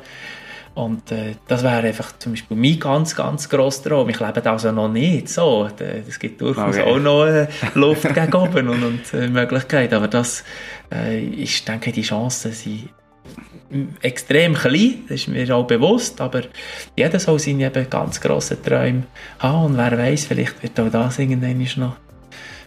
Und 0.73 1.11
äh, 1.11 1.35
das 1.47 1.63
wäre 1.63 1.85
einfach 1.87 2.17
zum 2.17 2.31
Beispiel 2.31 2.55
mein 2.55 2.79
ganz, 2.79 3.13
ganz 3.15 3.49
grosser 3.49 3.89
Traum. 3.89 4.07
Ich 4.09 4.19
lebe 4.19 4.49
also 4.49 4.71
noch 4.71 4.87
nicht 4.87 5.27
so. 5.27 5.67
Es 6.07 6.17
gibt 6.17 6.39
durchaus 6.39 6.77
okay. 6.77 6.89
auch 6.89 6.99
noch 6.99 7.25
äh, 7.25 7.47
Luft 7.73 8.13
gegen 8.13 8.33
oben 8.33 8.69
und, 8.69 8.83
und 8.83 9.13
äh, 9.13 9.27
Möglichkeiten. 9.27 9.95
Aber 9.95 10.07
das 10.07 10.45
äh, 10.91 11.21
ist, 11.25 11.67
denke 11.67 11.89
ich, 11.89 11.95
die 11.95 12.01
Chancen 12.03 12.53
sind 12.53 12.89
extrem 14.01 14.53
klein, 14.53 15.03
das 15.07 15.21
ist 15.21 15.27
mir 15.27 15.55
auch 15.55 15.65
bewusst, 15.65 16.19
aber 16.19 16.41
jeder 16.97 17.19
soll 17.19 17.39
seine 17.39 17.67
eben 17.67 17.89
ganz 17.89 18.19
grossen 18.19 18.61
Träume 18.61 19.03
haben 19.39 19.65
und 19.65 19.77
wer 19.77 19.97
weiß, 19.97 20.25
vielleicht 20.25 20.61
wird 20.61 20.79
auch 20.79 20.89
das 20.91 21.19
irgendwann 21.19 21.65
noch 21.77 21.95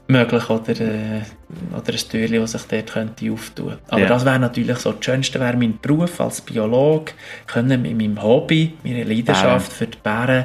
möglich 0.07 0.51
oder, 0.51 0.81
äh, 0.81 1.23
oder 1.73 1.93
ein 1.93 2.09
Türchen, 2.11 2.41
das 2.41 2.53
sich 2.53 2.63
dort 2.63 2.93
könnte 2.93 3.33
auftun 3.33 3.77
Aber 3.89 4.01
ja. 4.01 4.07
das 4.07 4.25
wäre 4.25 4.39
natürlich 4.39 4.79
so, 4.79 4.93
das 4.93 5.05
Schönste 5.05 5.41
wäre 5.41 5.57
mein 5.57 5.79
Beruf 5.81 6.21
als 6.21 6.41
Biologe, 6.41 7.13
können 7.47 7.83
mit 7.83 7.97
meinem 7.97 8.23
Hobby, 8.23 8.75
meiner 8.85 9.05
Leidenschaft 9.05 9.45
Bären. 9.45 9.61
für 9.61 9.87
die 9.87 9.99
Bären 10.03 10.45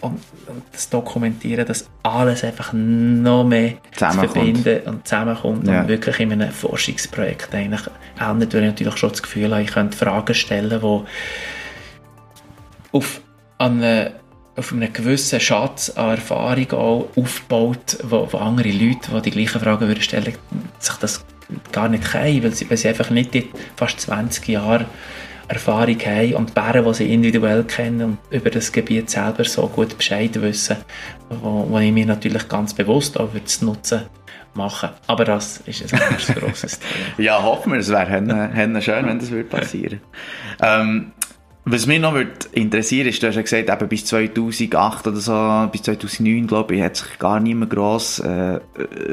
und, 0.00 0.20
und, 0.48 0.62
das 0.72 0.90
dokumentieren, 0.90 1.64
dass 1.64 1.88
alles 2.02 2.42
einfach 2.42 2.72
noch 2.72 3.44
mehr 3.44 3.74
zu 3.92 4.10
verbinden 4.10 4.80
und 4.86 5.06
zusammenkommt 5.06 5.66
ja. 5.68 5.82
und 5.82 5.88
wirklich 5.88 6.18
in 6.18 6.32
einem 6.32 6.50
Forschungsprojekt 6.50 7.54
eigentlich 7.54 7.82
endet, 8.18 8.52
weil 8.52 8.62
ich 8.62 8.66
natürlich 8.66 8.96
schon 8.96 9.10
das 9.10 9.22
Gefühl 9.22 9.52
habe, 9.52 9.62
ich 9.62 9.70
könnte 9.70 9.96
Fragen 9.96 10.34
stellen, 10.34 10.80
die 10.80 11.04
auf 12.96 13.20
eine 13.58 14.21
auf 14.56 14.72
einem 14.72 14.92
gewissen 14.92 15.40
Schatz 15.40 15.90
an 15.90 16.10
Erfahrung 16.10 16.70
auch 16.72 17.08
aufbaut, 17.16 17.98
wo, 18.02 18.28
wo 18.30 18.38
andere 18.38 18.70
Leute, 18.70 19.10
die 19.14 19.22
die 19.22 19.30
gleichen 19.30 19.60
Fragen 19.60 19.86
würden 19.86 20.02
stellen, 20.02 20.34
sich 20.78 20.96
das 20.96 21.24
gar 21.70 21.88
nicht 21.88 22.04
können, 22.04 22.42
weil 22.42 22.52
sie, 22.52 22.68
weil 22.68 22.76
sie 22.76 22.88
einfach 22.88 23.10
nicht 23.10 23.34
die 23.34 23.50
fast 23.76 24.00
20 24.00 24.48
Jahre 24.48 24.86
Erfahrung 25.48 25.98
haben 26.00 26.34
und 26.34 26.54
Bären, 26.54 26.84
die 26.84 26.94
sie 26.94 27.12
individuell 27.12 27.64
kennen 27.64 28.02
und 28.02 28.18
über 28.30 28.50
das 28.50 28.72
Gebiet 28.72 29.10
selber 29.10 29.44
so 29.44 29.66
gut 29.68 29.96
Bescheid 29.96 30.40
wissen, 30.40 30.76
wo, 31.28 31.66
wo 31.68 31.78
ich 31.78 31.92
mir 31.92 32.06
natürlich 32.06 32.48
ganz 32.48 32.72
bewusst 32.72 33.18
auch 33.18 33.32
würde 33.32 33.64
nutzen 33.64 34.02
machen. 34.54 34.90
Aber 35.06 35.24
das 35.24 35.58
ist 35.66 35.92
ein 35.92 35.98
ganz 35.98 36.26
grosses 36.26 36.78
Thema. 37.16 37.26
Ja, 37.26 37.42
hoffen 37.42 37.72
wir, 37.72 37.80
es 37.80 37.88
wäre 37.88 38.08
schön, 38.82 39.06
wenn 39.06 39.18
das 39.18 39.30
würde 39.30 39.48
passieren 39.48 40.00
ähm, 40.62 41.12
was 41.64 41.86
mich 41.86 42.00
noch 42.00 42.14
würde 42.14 42.32
interessieren 42.52 43.06
ist, 43.06 43.22
du 43.22 43.28
hast 43.28 43.36
ja 43.36 43.42
gesagt, 43.42 43.70
eben 43.70 43.88
bis 43.88 44.04
2008 44.06 45.06
oder 45.06 45.16
so, 45.16 45.68
bis 45.70 45.82
2009, 45.82 46.48
glaube 46.48 46.74
ich, 46.74 46.82
hat 46.82 46.96
sich 46.96 47.18
gar 47.20 47.38
niemand 47.38 47.70
gross 47.70 48.18
äh, 48.18 48.58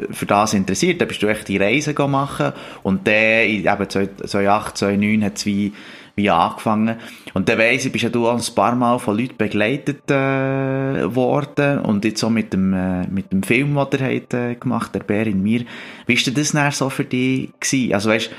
für 0.10 0.26
das 0.26 0.56
interessiert. 0.56 1.00
Da 1.00 1.06
bist 1.06 1.22
du 1.22 1.28
echt 1.28 1.48
die 1.48 1.58
Reise 1.58 1.94
machen 2.08 2.54
und 2.82 3.08
dann, 3.08 3.16
eben 3.16 3.90
2008, 3.90 4.78
2009 4.78 5.24
hat 5.24 5.38
es 5.38 5.46
wie, 5.46 5.74
wie 6.16 6.30
angefangen. 6.32 6.96
Und 7.36 7.50
dann 7.50 7.60
weiss 7.60 7.86
ich, 7.86 7.92
bist 7.92 8.06
ja 8.06 8.10
du 8.10 8.28
auch 8.28 8.36
ein 8.36 8.56
paar 8.56 8.74
Mal 8.74 8.98
von 8.98 9.16
Leuten 9.16 9.38
begleitet 9.38 10.10
äh, 10.10 11.16
worden 11.16 11.80
und 11.82 12.04
jetzt 12.04 12.24
auch 12.24 12.32
mit 12.32 12.52
dem, 12.54 12.74
äh, 12.74 13.06
mit 13.08 13.32
dem 13.32 13.44
Film, 13.44 13.76
den 13.76 14.00
ihr 14.00 14.16
habt, 14.16 14.34
äh, 14.34 14.56
gemacht, 14.56 14.96
«Der 14.96 15.02
Bär 15.02 15.28
in 15.28 15.44
mir». 15.44 15.66
Wie 16.08 16.16
war 16.16 16.34
das 16.34 16.52
dann 16.52 16.72
so 16.72 16.90
für 16.90 17.06
dich 17.06 17.52
gewesen? 17.60 17.94
Also 17.94 18.10
weißt, 18.10 18.32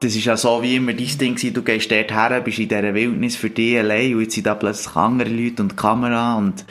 das 0.00 0.14
ist 0.14 0.24
ja 0.26 0.36
so 0.36 0.62
wie 0.62 0.76
immer 0.76 0.92
dein 0.92 1.18
Ding 1.18 1.36
du 1.54 1.62
gehst 1.62 1.90
dort 1.90 2.12
her, 2.12 2.40
bist 2.42 2.58
in 2.58 2.68
dieser 2.68 2.94
Wildnis 2.94 3.36
für 3.36 3.50
dich 3.50 3.78
allein 3.78 4.14
und 4.14 4.22
jetzt 4.22 4.34
sind 4.34 4.46
da 4.46 4.54
plötzlich 4.54 4.94
andere 4.94 5.30
Leute 5.30 5.62
und 5.62 5.76
Kamera 5.76 6.36
und 6.36 6.64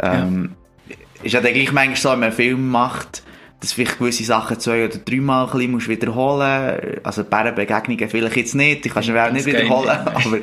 ähm, 0.00 0.50
ja. 0.88 0.96
ist 1.22 1.32
ja 1.32 1.40
dann 1.40 1.54
gleich 1.54 1.72
manchmal 1.72 1.96
so, 1.96 2.10
wenn 2.10 2.20
man 2.20 2.28
einen 2.28 2.36
Film 2.36 2.70
macht, 2.70 3.22
dass 3.60 3.72
vielleicht 3.72 3.98
gewisse 3.98 4.24
Sachen 4.24 4.58
zwei 4.58 4.84
oder 4.84 4.98
dreimal 4.98 5.48
ein 5.48 5.72
bisschen 5.72 5.88
wiederholen 5.88 6.74
musst. 6.74 7.06
Also 7.06 7.24
Bärenbegegnungen 7.24 8.08
vielleicht 8.08 8.36
jetzt 8.36 8.54
nicht, 8.56 8.84
ich 8.84 8.92
kann 8.92 9.04
sie 9.04 9.18
auch 9.18 9.30
nicht 9.30 9.46
wiederholen, 9.46 9.88
aber 10.04 10.38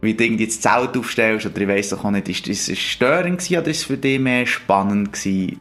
wie 0.00 0.14
du 0.14 0.24
irgendwie 0.24 0.46
das 0.46 0.60
Zelt 0.60 0.96
aufstellst 0.96 1.46
oder 1.46 1.60
ich 1.60 1.68
weiss 1.68 1.92
auch 1.92 2.08
nicht, 2.10 2.28
ist 2.28 2.68
das 2.68 2.78
störend 2.78 3.38
gewesen 3.38 3.58
oder 3.58 3.68
ist 3.68 3.78
es 3.78 3.84
für 3.84 3.96
dich 3.96 4.20
mehr 4.20 4.46
spannend 4.46 5.12
gewesen, 5.12 5.58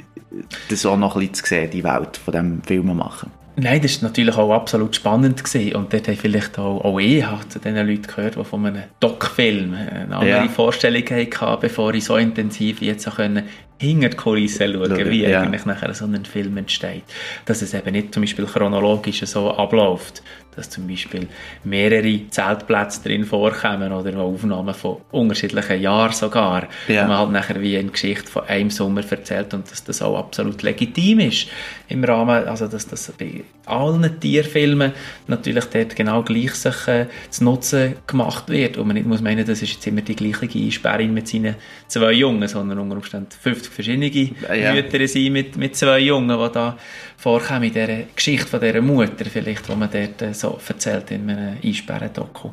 das 0.70 0.86
auch 0.86 0.98
noch 0.98 1.16
ein 1.16 1.22
bisschen 1.22 1.34
zu 1.34 1.46
sehen, 1.48 1.72
die 1.72 1.84
Welt 1.84 2.18
von 2.18 2.32
diesem 2.32 2.62
Film 2.62 2.96
machen? 2.96 3.32
Nein, 3.62 3.82
das 3.82 4.02
war 4.02 4.10
natürlich 4.10 4.36
auch 4.36 4.54
absolut 4.54 4.96
spannend 4.96 5.44
gewesen. 5.44 5.76
und 5.76 5.92
dort 5.92 6.04
habe 6.04 6.14
ich 6.14 6.22
vielleicht 6.22 6.58
auch, 6.58 6.84
auch 6.84 7.00
ich 7.00 7.26
zu 7.50 7.60
den 7.60 7.76
Leuten 7.76 8.04
gehört, 8.04 8.36
die 8.36 8.44
von 8.44 8.66
einem 8.66 8.84
Doc-Film 9.00 9.74
eine 9.74 10.16
andere 10.16 10.30
ja. 10.30 10.48
Vorstellung 10.48 11.04
hatten, 11.04 11.62
bevor 11.62 11.94
ich 11.94 12.06
so 12.06 12.16
intensiv 12.16 12.82
jetzt 12.82 13.08
auch 13.08 13.16
können 13.18 13.44
hinter 13.80 14.10
die 14.10 14.18
Kulissen 14.18 14.74
schauen, 14.74 14.90
Schau, 14.90 15.10
wie 15.10 15.24
ja. 15.24 15.42
eigentlich 15.42 15.66
nachher 15.66 15.94
so 15.94 16.06
ein 16.06 16.26
Film 16.26 16.58
entsteht. 16.58 17.04
Dass 17.46 17.62
es 17.62 17.74
eben 17.74 17.92
nicht 17.92 18.14
zum 18.14 18.24
Beispiel 18.24 18.46
chronologisch 18.46 19.22
so 19.26 19.52
abläuft, 19.52 20.22
dass 20.60 20.70
zum 20.70 20.88
Beispiel 20.88 21.28
mehrere 21.64 22.30
Zeltplätze 22.30 23.02
drin 23.02 23.26
vorkommen 23.26 23.94
oder 23.94 24.18
Aufnahmen 24.20 24.74
von 24.74 24.98
unterschiedlichen 25.12 25.82
Jahren 25.82 26.12
sogar. 26.12 26.68
Ja. 26.88 27.08
man 27.08 27.18
halt 27.18 27.32
nachher 27.32 27.62
wie 27.62 27.78
eine 27.78 27.90
Geschichte 27.90 28.30
von 28.30 28.44
einem 28.46 28.70
Sommer 28.70 29.02
erzählt 29.10 29.54
und 29.54 29.72
dass 29.72 29.84
das 29.84 30.02
auch 30.02 30.18
absolut 30.18 30.62
legitim 30.62 31.22
ist 31.22 31.48
im 31.88 32.04
Rahmen, 32.04 32.48
also 32.48 32.68
dass 32.68 32.88
das 32.88 33.12
bei 33.18 33.44
allen 33.66 34.20
Tierfilmen 34.20 34.92
natürlich 35.28 35.66
dort 35.66 35.96
genau 35.96 36.24
gleich 36.24 36.54
sich 36.56 36.88
äh, 36.88 37.06
zu 37.30 37.46
Nutzen 37.46 37.96
gemacht 38.06 38.50
wird 38.50 38.78
und 38.78 38.88
man 38.88 38.96
nicht 38.96 39.08
muss 39.08 39.22
meinen, 39.22 39.46
das 39.46 39.62
ist 39.62 39.74
jetzt 39.74 39.88
immer 39.88 40.02
die 40.02 40.16
gleiche 40.16 40.60
Einsperrin 40.60 41.14
mit 41.14 41.28
seinen 41.28 41.56
zwei 41.88 42.12
Jungen, 42.12 42.48
sondern 42.48 42.80
unter 42.80 42.98
Umständen 42.98 43.32
50 43.32 43.72
verschiedene 43.72 44.10
ja. 44.10 44.74
Mütter 44.74 45.08
sind 45.08 45.32
mit, 45.32 45.56
mit 45.56 45.76
zwei 45.76 46.00
Jungen, 46.00 46.38
die 46.38 46.52
da 46.52 46.78
vorkommen 47.20 47.64
in 47.64 47.74
dieser 47.74 48.04
Geschichte 48.16 48.48
von 48.48 48.62
dieser 48.62 48.82
Mutter 48.82 49.26
vielleicht, 49.26 49.68
die 49.68 49.76
man 49.76 49.90
dort 49.92 50.22
äh, 50.22 50.34
so 50.34 50.58
erzählt 50.66 51.12
in 51.12 51.30
einem 51.30 51.58
Einsperren-Doku. 51.62 52.52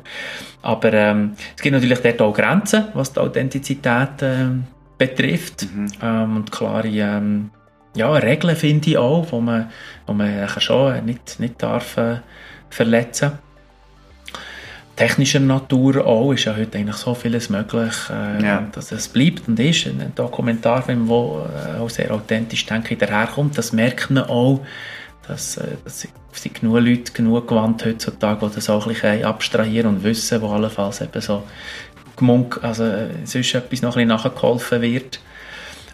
Aber 0.61 0.93
ähm, 0.93 1.33
es 1.55 1.61
gibt 1.61 1.73
natürlich 1.73 1.99
dort 1.99 2.21
auch 2.21 2.33
Grenzen, 2.33 2.85
was 2.93 3.13
die 3.13 3.19
Authentizität 3.21 4.21
äh, 4.21 4.47
betrifft 4.97 5.67
mhm. 5.73 5.87
ähm, 6.01 6.35
und 6.35 6.51
klare 6.51 6.89
ähm, 6.89 7.51
ja, 7.95 8.11
Regeln 8.11 8.55
finde 8.55 8.89
ich 8.89 8.97
auch, 8.97 9.25
wo 9.31 9.39
man, 9.39 9.71
wo 10.05 10.13
man 10.13 10.47
schon 10.59 11.05
nicht, 11.05 11.39
nicht 11.39 11.63
darf 11.63 11.95
äh, 11.97 12.17
verletzen 12.69 13.31
darf 13.31 13.46
technischer 14.97 15.39
Natur 15.39 16.05
auch 16.05 16.33
ist 16.33 16.45
ja 16.45 16.55
heute 16.57 16.77
eigentlich 16.77 16.97
so 16.97 17.13
vieles 17.13 17.49
möglich, 17.49 17.93
äh, 18.09 18.43
ja. 18.43 18.67
dass 18.73 18.91
es 18.91 19.07
bleibt 19.07 19.47
und 19.47 19.59
ist. 19.59 19.85
Ein 19.85 20.11
Dokumentarfilm, 20.15 21.07
der 21.07 21.77
äh, 21.77 21.79
auch 21.79 21.89
sehr 21.89 22.11
authentisch 22.11 22.65
denke 22.65 22.95
ich, 22.95 22.99
daherkommt, 22.99 23.57
das 23.57 23.71
merkt 23.71 24.09
man 24.09 24.25
auch, 24.25 24.65
dass, 25.27 25.57
äh, 25.57 25.67
dass 25.85 26.07
sind 26.31 26.61
genug 26.61 26.79
Leute 26.79 27.11
genug 27.13 27.47
gewandt 27.47 27.85
heutzutage, 27.85 28.47
die 28.47 28.55
das 28.55 28.69
auch 28.69 28.85
ein 28.85 28.93
bisschen 28.93 29.23
abstrahieren 29.23 29.95
und 29.95 30.03
wissen, 30.03 30.41
wo 30.41 30.49
allenfalls 30.49 31.01
eben 31.01 31.21
so 31.21 31.43
gemunk, 32.15 32.59
also 32.63 32.83
äh, 32.83 33.07
sonst 33.23 33.53
etwas 33.55 33.81
noch 33.81 33.95
ein 33.95 34.07
bisschen 34.07 34.29
nachgeholfen 34.31 34.81
wird. 34.81 35.19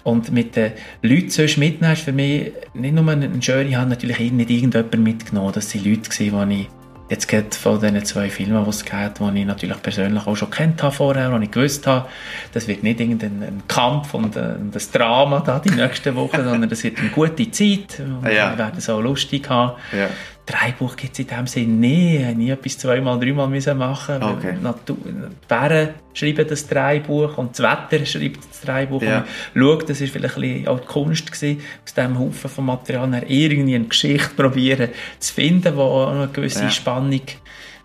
Und 0.03 0.33
mit 0.33 0.57
den 0.57 0.73
Leuten 1.01 1.29
sonst 1.29 1.57
mitnehmen, 1.57 1.93
ist 1.93 2.01
für 2.01 2.11
mich 2.11 2.51
nicht 2.73 2.93
nur 2.93 3.07
ein 3.07 3.41
schöner, 3.41 3.69
ich 3.69 3.75
habe 3.75 3.89
natürlich 3.89 4.19
nicht 4.19 4.49
irgendjemanden 4.49 5.01
mitgenommen, 5.01 5.53
das 5.53 5.73
waren 5.73 5.85
Leute, 5.85 6.09
die 6.09 6.27
ich 6.61 6.67
Jetzt 7.13 7.27
geht 7.27 7.53
von 7.53 7.79
diesen 7.79 8.03
zwei 8.05 8.27
Filmen, 8.27 8.63
die 8.63 8.69
es 8.71 8.83
gibt, 8.83 9.19
die 9.19 9.39
ich 9.39 9.45
natürlich 9.45 9.79
persönlich 9.83 10.25
auch 10.25 10.35
schon 10.35 10.49
kennt 10.49 10.81
habe 10.81 10.95
vorher, 10.95 11.31
und 11.31 11.43
ich 11.43 11.51
gewusst 11.51 11.85
habe, 11.85 12.09
das 12.53 12.67
wird 12.67 12.81
nicht 12.81 12.99
irgendein 12.99 13.61
Kampf 13.67 14.15
und 14.15 14.35
ein, 14.35 14.71
ein 14.73 14.81
Drama 14.91 15.39
da 15.41 15.59
die 15.59 15.69
nächsten 15.69 16.15
Wochen, 16.15 16.43
sondern 16.43 16.67
das 16.67 16.83
wird 16.83 16.97
eine 16.97 17.09
gute 17.09 17.51
Zeit. 17.51 17.99
Und 17.99 18.23
ja. 18.23 18.49
Wir 18.49 18.57
werden 18.57 18.79
es 18.79 18.89
auch 18.89 18.99
lustig 18.99 19.47
haben. 19.47 19.73
Ja. 19.91 20.07
Drehbuch 20.45 20.97
gibt 20.97 21.13
es 21.13 21.19
in 21.19 21.27
dem 21.27 21.47
Sinne 21.47 21.73
nie. 21.73 22.17
Ich 22.17 22.35
nie 22.35 22.49
etwas 22.49 22.77
zweimal, 22.77 23.17
dreimal 23.19 23.47
müssen 23.47 23.77
machen 23.77 24.21
Okay. 24.21 24.55
Natur, 24.61 24.97
die 25.05 25.47
Bären 25.47 25.89
schreiben 26.13 26.45
das 26.47 26.67
Drehbuch 26.67 27.37
und 27.37 27.57
das 27.57 27.59
Wetter 27.59 28.05
schreibt 28.05 28.39
das 28.49 28.61
Drehbuch. 28.61 29.01
Ja. 29.01 29.25
Und 29.55 29.61
schaut, 29.61 29.89
das 29.89 30.01
war 30.01 30.07
vielleicht 30.07 30.37
ein 30.37 30.67
auch 30.67 30.79
die 30.81 30.85
Kunst 30.87 31.31
gewesen, 31.31 31.61
aus 31.85 31.93
diesem 31.93 32.19
Haufen 32.19 32.49
von 32.49 32.65
Material 32.65 33.13
her 33.13 33.23
irgendwie 33.27 33.75
eine 33.75 33.85
Geschichte 33.85 34.29
probieren 34.35 34.89
zu 35.19 35.33
finden, 35.33 35.75
die 35.75 35.81
eine 35.81 36.29
gewisse 36.31 36.63
Ja. 36.63 36.69
Spannung 36.71 37.21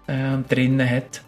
äh, 0.09 0.39
drinnen 0.49 0.89
hat. 0.89 1.23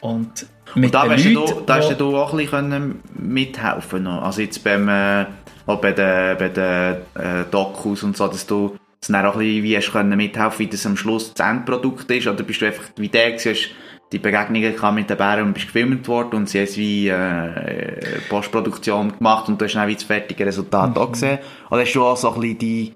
Und 0.00 0.46
mit 0.74 0.86
Und 0.86 0.94
da 0.94 1.02
den 1.02 1.12
hast 1.12 1.24
du, 1.24 1.30
Leuten, 1.30 1.66
da 1.66 1.76
hast 1.76 2.00
du 2.00 2.16
auch 2.16 2.32
ein 2.32 2.38
bisschen 2.38 3.00
mithelfen 3.14 4.04
noch. 4.04 4.22
Also 4.22 4.42
jetzt 4.42 4.62
beim, 4.62 4.88
äh, 4.88 5.26
auch 5.66 5.80
bei 5.80 5.92
den, 5.92 6.38
bei 6.38 6.48
den 6.48 6.94
äh, 7.14 7.44
Dokus 7.50 8.02
und 8.02 8.16
so, 8.16 8.28
dass 8.28 8.46
du 8.46 8.76
du 9.08 9.12
dann 9.12 9.26
auch 9.26 9.34
ein 9.34 9.40
bisschen 9.40 9.62
wie 9.62 9.76
hast 9.76 9.92
können 9.92 10.16
mithelfen, 10.16 10.58
wie 10.60 10.66
das 10.68 10.86
am 10.86 10.96
Schluss 10.96 11.34
das 11.34 11.46
Endprodukt 11.46 12.10
ist, 12.10 12.26
oder 12.26 12.42
bist 12.42 12.60
du 12.60 12.66
einfach 12.66 12.84
wie 12.96 13.08
der 13.08 13.32
gewesen, 13.32 13.70
die 14.12 14.18
Begegnungen 14.18 14.74
gehabt 14.76 14.94
mit 14.94 15.08
den 15.08 15.16
Bären 15.16 15.46
und 15.46 15.54
bist 15.54 15.66
gefilmt 15.66 16.06
worden 16.06 16.36
und 16.36 16.48
sie 16.48 16.58
haben 16.58 16.64
es 16.64 16.76
wie 16.76 17.08
äh, 17.08 18.20
Postproduktion 18.28 19.16
gemacht 19.16 19.48
und 19.48 19.60
du 19.60 19.64
hast 19.64 19.74
dann 19.74 19.88
wie 19.88 19.94
das 19.94 20.04
fertige 20.04 20.44
Resultat 20.46 20.96
auch 20.98 21.12
gesehen. 21.12 21.38
Oder 21.70 21.80
hast 21.80 21.92
du 21.94 22.04
auch 22.04 22.16
so 22.16 22.32
ein 22.34 22.40
bisschen 22.40 22.58
die, 22.58 22.94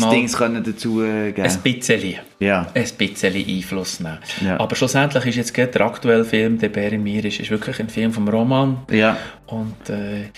mal, 0.00 0.10
Dings 0.10 0.36
können 0.36 0.62
dazu 0.64 1.02
äh, 1.02 1.30
geben? 1.32 1.48
ein 1.48 1.60
bisschen. 1.62 2.16
Ja. 2.40 2.66
ein 2.74 2.84
bisschen 2.98 3.34
Einfluss 3.34 4.00
nehmen. 4.00 4.18
Ja. 4.44 4.58
Aber 4.58 4.74
schlussendlich 4.74 5.24
ist 5.26 5.36
jetzt 5.36 5.54
gerade 5.54 5.70
der 5.70 5.82
aktuelle 5.82 6.24
Film, 6.24 6.58
der 6.58 6.68
Bär 6.70 6.92
in 6.92 7.04
mir 7.04 7.24
ist, 7.24 7.38
ist 7.38 7.50
wirklich 7.50 7.78
ein 7.78 7.88
Film 7.88 8.12
vom 8.12 8.28
Roman 8.28 8.78
Ja. 8.90 9.16
und 9.46 9.88
äh, 9.88 10.30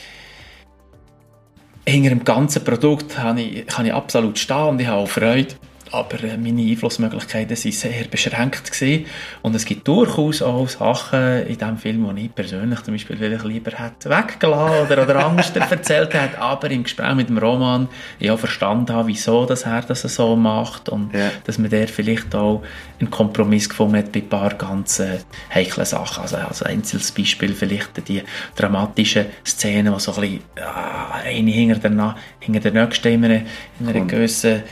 hinter 1.87 2.11
dem 2.11 2.25
ganzen 2.25 2.65
Produkt 2.65 3.17
kann 3.17 3.39
ich, 3.39 3.67
kann 3.67 3.87
ich 3.87 3.93
absolut 3.93 4.39
stehen 4.39 4.69
und 4.69 4.81
ich 4.81 4.87
habe 4.87 4.99
auch 4.99 5.09
Freude. 5.09 5.55
Aber 5.93 6.23
äh, 6.25 6.37
meine 6.37 6.63
Einflussmöglichkeiten 6.63 7.57
waren 7.57 7.73
sehr 7.73 8.05
beschränkt. 8.11 8.73
Gewesen. 8.73 9.07
Und 9.43 9.55
es 9.55 9.65
gibt 9.65 9.87
durchaus 9.87 10.43
auch 10.43 10.69
Sachen 10.69 11.47
in 11.47 11.59
diesem 11.59 11.77
Film, 11.79 12.17
die 12.17 12.27
ich 12.27 12.35
persönlich 12.35 12.81
zum 12.83 12.95
Beispiel 12.95 13.17
vielleicht 13.17 13.45
lieber 13.45 13.73
hätte 13.73 14.09
weggelassen 14.11 14.87
oder, 14.87 15.03
oder 15.03 15.27
anders 15.27 15.51
erzählt 15.55 16.15
hätte. 16.15 16.41
Aber 16.41 16.71
im 16.71 16.85
Gespräch 16.85 17.15
mit 17.15 17.29
dem 17.29 17.39
Roman 17.39 17.89
ich 18.19 18.31
auch 18.31 18.39
verstanden 18.39 18.93
habe, 18.95 19.09
wieso 19.09 19.45
das 19.47 19.65
er 19.65 19.83
das 19.83 20.03
so 20.03 20.37
macht. 20.37 20.89
Und 20.89 21.13
Ja. 21.15 21.31
dass 21.45 21.59
man 21.59 21.71
der 21.71 21.89
vielleicht 21.89 22.35
auch 22.35 22.63
einen 22.99 23.11
Kompromiss 23.11 23.69
gefunden 23.69 23.99
hat 23.99 24.13
bei 24.13 24.21
ein 24.21 24.29
paar 24.29 24.55
ganz 24.55 25.01
äh, 25.01 25.19
heiklen 25.55 25.85
Sachen. 25.85 26.23
Also 26.23 26.37
als 26.37 26.63
einzelnes 26.63 27.13
Beispiel 27.13 27.53
vielleicht 27.53 28.09
die 28.09 28.23
dramatischen 28.57 29.27
Szenen, 29.47 29.93
die 29.93 30.01
so 30.01 30.15
ein 30.15 30.21
bisschen 30.21 30.41
ah, 30.61 31.21
eine 31.25 31.51
hinter 31.51 31.89
der, 31.89 32.17
hinter 32.41 32.61
der 32.61 32.85
nächsten 32.85 33.09
in 33.09 33.25
einer, 33.25 33.43
in 33.81 33.89
einer 33.89 34.05
gewissen 34.07 34.63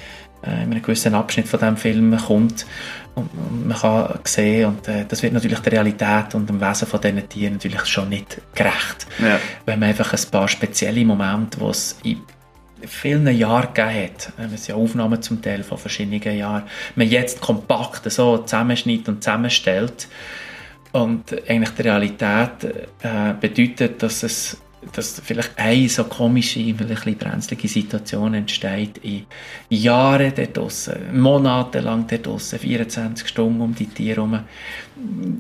äh, 0.43 0.65
in 0.65 0.71
einem 0.71 0.83
gewissen 0.83 1.15
Abschnitt 1.15 1.49
von 1.49 1.61
diesem 1.61 1.77
Film 1.77 2.17
kommt. 2.17 2.67
Und, 3.15 3.31
und 3.35 3.69
man 3.69 3.77
kann 3.77 4.19
sehen, 4.25 4.67
und 4.67 4.89
äh, 4.89 5.05
das 5.07 5.23
wird 5.23 5.33
natürlich 5.33 5.59
der 5.61 5.73
Realität 5.73 6.35
und 6.35 6.49
dem 6.49 6.61
Wesen 6.61 6.87
von 6.87 7.01
diesen 7.01 7.29
Tieren 7.29 7.55
natürlich 7.55 7.85
schon 7.87 8.09
nicht 8.09 8.41
gerecht. 8.55 9.07
Ja. 9.19 9.39
Wenn 9.67 9.81
man 9.81 9.89
einfach 9.89 10.13
ein 10.13 10.31
paar 10.31 10.49
spezielle 10.49 11.05
Momente, 11.05 11.59
die 11.59 11.67
es 11.67 11.99
in 12.03 12.21
vielen 12.87 13.27
Jahren 13.37 13.75
gegeben 13.75 14.05
hat, 14.05 14.33
äh, 14.39 14.55
es 14.55 14.65
sind 14.65 14.69
ja 14.69 14.75
Aufnahmen 14.77 15.21
zum 15.21 15.43
Teil 15.43 15.63
von 15.63 15.79
verschiedenen 15.79 16.37
Jahren, 16.37 16.63
man 16.95 17.09
jetzt 17.09 17.41
kompakt 17.41 18.11
so 18.11 18.39
zusammenschneidet 18.39 19.09
und 19.09 19.23
zusammenstellt 19.25 20.09
und 20.93 21.33
eigentlich 21.49 21.71
die 21.71 21.83
Realität 21.83 22.65
äh, 23.03 23.35
bedeutet, 23.41 24.03
dass 24.03 24.23
es 24.23 24.61
dass 24.93 25.21
vielleicht 25.25 25.59
eine 25.59 25.89
so 25.89 26.05
komische, 26.05 26.61
ein 26.61 26.77
bisschen 26.77 27.17
brenzlige 27.17 27.69
Situation 27.69 28.35
entsteht 28.35 28.99
in 28.99 29.27
Jahren 29.69 30.33
dort 30.35 30.57
draussen, 30.57 31.21
monatelang 31.21 32.07
dort 32.07 32.27
draussen, 32.27 32.59
24 32.59 33.29
Stunden 33.29 33.61
um 33.61 33.75
die 33.75 33.87
Tiere 33.87 34.17
herum, 34.17 34.41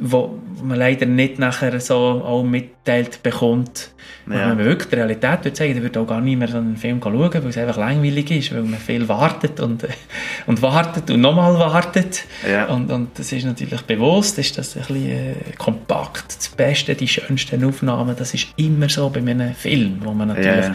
wo 0.00 0.38
man 0.62 0.78
leider 0.78 1.06
nicht 1.06 1.38
nachher 1.38 1.80
so 1.80 1.96
auch 1.96 2.44
mitteilt 2.44 3.22
bekommt. 3.22 3.90
Ja. 4.30 4.38
Wenn 4.38 4.48
man 4.48 4.58
wirklich 4.58 4.88
die 4.88 4.96
Realität 4.96 5.44
würde 5.44 5.52
zeigen, 5.52 5.74
dann 5.74 5.82
würde 5.82 6.00
auch 6.00 6.06
gar 6.06 6.20
nicht 6.20 6.38
mehr 6.38 6.48
so 6.48 6.58
einen 6.58 6.76
Film 6.76 7.00
schauen, 7.02 7.32
weil 7.32 7.46
es 7.46 7.58
einfach 7.58 7.76
langweilig 7.76 8.30
ist, 8.30 8.54
weil 8.54 8.62
man 8.62 8.78
viel 8.78 9.08
wartet 9.08 9.60
und, 9.60 9.86
und 10.46 10.62
wartet 10.62 11.10
und 11.10 11.20
nochmal 11.20 11.58
wartet. 11.58 12.24
Ja. 12.48 12.66
Und, 12.66 12.90
und 12.90 13.18
das 13.18 13.32
ist 13.32 13.44
natürlich 13.44 13.82
bewusst, 13.82 14.38
ist 14.38 14.56
das 14.58 14.76
ein 14.76 14.82
bisschen 14.82 15.06
äh, 15.06 15.34
kompakt. 15.58 16.36
Das 16.36 16.48
Beste, 16.48 16.94
die 16.94 17.08
schönsten 17.08 17.64
Aufnahmen, 17.64 18.14
das 18.16 18.34
ist 18.34 18.48
immer 18.56 18.88
so 18.88 19.10
bei 19.10 19.20
einem 19.20 19.54
Film, 19.54 19.98
wo 20.02 20.12
man 20.12 20.28
natürlich, 20.28 20.66
Ja. 20.66 20.74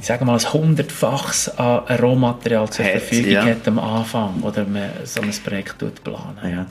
ich 0.00 0.06
sage 0.06 0.24
mal, 0.24 0.38
ein 0.38 0.52
hundertfaches 0.52 1.58
an 1.58 1.80
Rohmaterial 1.98 2.68
zur 2.70 2.84
Hat, 2.84 2.92
Verfügung 2.92 3.32
ja. 3.32 3.44
hat 3.44 3.66
am 3.66 3.78
Anfang, 3.78 4.42
oder 4.42 4.64
man 4.64 4.90
so 5.04 5.20
ein 5.20 5.30
Projekt 5.44 5.78
planen. 6.04 6.38
Ja. 6.44 6.66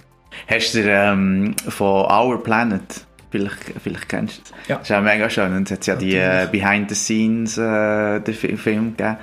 Hast 0.48 0.76
du 0.76 0.82
ähm, 0.84 1.56
von 1.68 2.06
Our 2.12 2.44
Planet, 2.44 3.07
vielleicht, 3.30 3.58
vielleicht 3.84 4.10
kennst 4.10 4.38
du 4.38 4.42
es, 4.44 4.68
Ja. 4.70 4.78
das 4.78 4.90
ist 4.90 4.96
auch 4.96 5.02
mega 5.02 5.30
schön. 5.30 5.54
Und 5.56 5.70
es 5.70 5.72
hat 5.78 5.86
ja 5.88 5.96
die 5.96 6.16
äh, 6.16 6.28
Natürlich. 6.46 6.52
Behind 6.64 6.90
the 6.90 6.96
Scenes 6.96 7.58
äh, 7.58 8.20
den 8.22 8.34
Fi- 8.34 8.58
Film 8.58 8.96
gegeben. 8.98 9.18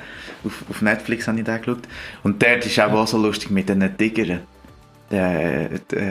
Auf, 0.45 0.65
auf 0.71 0.83
Netflix 0.83 1.27
habe 1.29 1.39
ich 1.39 1.45
den 1.45 1.59
geschaut. 1.61 1.83
Und 2.23 2.43
dort 2.43 2.67
ist 2.67 2.79
auch, 2.81 2.93
auch 2.93 3.07
so 3.07 3.19
lustig 3.19 3.51
mit 3.51 3.69
den 3.69 3.97
Tigern. 3.97 4.41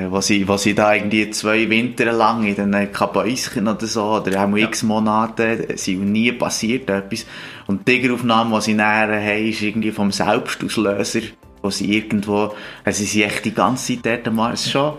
Wo, 0.09 0.21
sie, 0.21 0.47
wo 0.47 0.55
sie 0.55 0.73
da 0.75 0.93
irgendwie 0.93 1.29
zwei 1.31 1.69
Winter 1.69 2.11
lang 2.13 2.43
in 2.45 2.55
den 2.55 2.91
Kabäuschen 2.91 3.67
oder 3.67 3.85
so, 3.85 4.03
oder 4.05 4.43
auch 4.45 4.55
x 4.55 4.83
Monate, 4.83 5.67
sind 5.75 6.09
nie 6.11 6.31
passiert 6.31 6.89
etwas. 6.89 7.25
Und 7.67 7.85
die 7.87 7.99
Tigeraufnahme, 7.99 8.55
die 8.57 8.61
sie 8.61 8.73
näher 8.75 9.09
haben, 9.21 9.47
ist 9.49 9.61
irgendwie 9.61 9.91
vom 9.91 10.11
Selbstauslöser, 10.11 11.21
wo 11.61 11.69
sie 11.69 11.97
irgendwo, 11.97 12.53
also 12.85 12.99
sie 12.99 13.05
sind 13.05 13.23
echt 13.23 13.43
die 13.45 13.53
ganze 13.53 13.99
Zeit 14.01 14.23
dort. 14.25 14.37
Das 14.37 14.65
ist 14.65 14.71
schon, 14.71 14.93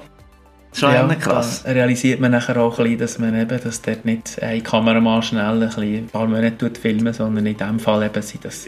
schon 0.74 0.92
Ja, 0.92 1.06
krass. 1.14 1.62
da 1.64 1.72
realisiert 1.72 2.20
man 2.20 2.32
nachher 2.32 2.56
auch 2.60 2.78
ein 2.78 2.84
bisschen, 2.84 2.98
dass 2.98 3.18
man 3.18 3.40
eben, 3.40 3.60
dass 3.62 3.82
dort 3.82 4.04
nicht 4.04 4.42
ein 4.42 4.62
Kameramann 4.62 5.22
schnell 5.22 5.44
ein, 5.44 5.60
bisschen, 5.60 5.82
ein 5.82 6.06
paar 6.06 6.26
Monate 6.26 6.70
filmen, 6.80 7.12
sondern 7.12 7.46
in 7.46 7.56
dem 7.56 7.78
Fall 7.78 8.04
eben 8.04 8.22
sind 8.22 8.44
das 8.44 8.66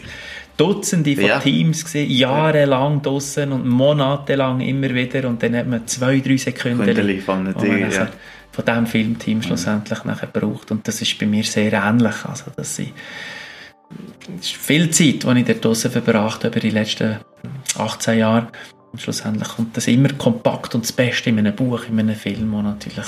Dutzende 0.55 1.15
von 1.15 1.25
Ja. 1.25 1.39
Teams 1.39 1.85
gewesen, 1.85 2.11
jahrelang 2.11 3.01
draussen 3.01 3.51
und 3.51 3.67
monatelang 3.67 4.61
immer 4.61 4.93
wieder 4.93 5.27
und 5.27 5.43
dann 5.43 5.55
hat 5.55 5.67
man 5.67 5.85
zwei, 5.85 6.19
drei 6.19 6.37
Sekunden, 6.37 6.83
Kündeli 6.83 7.19
von 7.19 7.45
ja. 7.45 8.07
von 8.51 8.65
diesem 8.65 8.87
Filmteam 8.87 9.43
schlussendlich 9.43 10.03
nachher 10.03 10.27
braucht 10.27 10.71
und 10.71 10.87
das 10.87 11.01
ist 11.01 11.19
bei 11.19 11.27
mir 11.27 11.43
sehr 11.43 11.73
ähnlich, 11.73 12.25
also 12.25 12.45
dass 12.55 12.79
ich 12.79 12.91
es 14.39 14.47
ist 14.47 14.55
viel 14.55 14.89
Zeit, 14.89 15.23
die 15.23 15.39
ich 15.39 15.45
dort 15.45 15.63
draussen 15.63 15.91
verbracht 15.91 16.43
habe 16.43 16.47
über 16.49 16.59
die 16.59 16.71
letzten 16.71 17.17
18 17.77 18.19
Jahre. 18.19 18.47
Und 18.91 19.01
schlussendlich 19.01 19.47
kommt 19.49 19.75
das 19.75 19.87
immer 19.87 20.13
kompakt 20.13 20.75
und 20.75 20.83
das 20.83 20.91
Beste 20.91 21.29
in 21.29 21.39
einem 21.39 21.55
Buch, 21.55 21.85
in 21.89 21.99
einem 21.99 22.15
Film, 22.15 22.51
wo 22.51 22.61
natürlich 22.61 23.05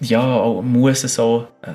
ja, 0.00 0.22
auch 0.22 0.62
muss 0.62 1.02
so 1.02 1.48
äh, 1.62 1.72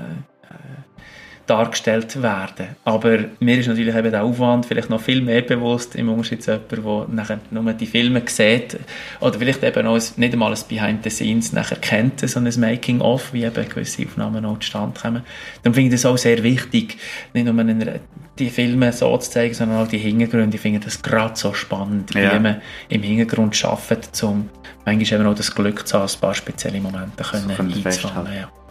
dargestellt 1.46 2.22
werden. 2.22 2.68
Aber 2.86 3.20
mir 3.40 3.58
ist 3.58 3.68
natürlich 3.68 3.96
eben 3.96 4.12
der 4.12 4.24
Aufwand 4.24 4.66
vielleicht 4.66 4.90
noch 4.90 5.02
viel 5.02 5.22
mehr 5.22 5.42
bewusst 5.42 5.96
im 5.96 6.10
Unterschied 6.10 6.42
zu 6.42 6.52
jemandem, 6.52 6.84
der 6.86 7.16
nachher 7.16 7.40
nur 7.52 7.74
die 7.74 7.86
Filme 7.86 8.22
sieht 8.26 8.78
oder 9.20 9.38
vielleicht 9.38 9.64
eben 9.64 9.86
auch 9.88 10.00
nicht 10.16 10.34
einmal 10.34 10.54
ein 10.54 10.60
Behind 10.70 11.04
the 11.04 11.10
Scenes 11.10 11.52
nachher 11.52 11.78
kennt, 11.78 12.22
so 12.22 12.40
ein 12.40 12.50
Making-of, 12.58 13.34
wie 13.34 13.44
eben 13.44 13.68
gewisse 13.68 14.06
Aufnahmen 14.06 14.46
auch 14.46 14.60
zustande 14.60 15.00
kommen. 15.00 15.24
Dann 15.64 15.74
finde 15.74 15.96
ich 15.96 16.02
das 16.02 16.10
auch 16.10 16.18
sehr 16.18 16.42
wichtig, 16.44 16.98
nicht 17.34 17.46
nur 17.46 17.60
eine, 17.60 18.00
die 18.40 18.50
Filme 18.50 18.94
so 18.94 19.18
zu 19.18 19.30
zeigen, 19.30 19.54
sondern 19.54 19.84
auch 19.84 19.88
die 19.88 19.98
Hintergründe. 19.98 20.56
Ich 20.56 20.62
finde 20.62 20.80
das 20.80 21.02
gerade 21.02 21.36
so 21.36 21.54
spannend, 21.54 22.16
Ja. 22.16 22.36
wie 22.36 22.40
man 22.40 22.62
im 22.90 23.04
Hintergrund 23.04 23.64
arbeitet, 23.66 24.24
um 24.24 24.50
manchmal 24.86 25.20
eben 25.20 25.30
auch 25.30 25.36
das 25.36 25.54
Glück 25.54 25.86
zu 25.88 25.98
haben, 26.00 26.10
ein 26.10 26.20
paar 26.20 26.34
spezielle 26.34 26.80
Momente 26.80 27.24
können 27.24 27.56
können 27.56 27.74
einzufangen. 27.86 28.34
Ja. 28.34 28.63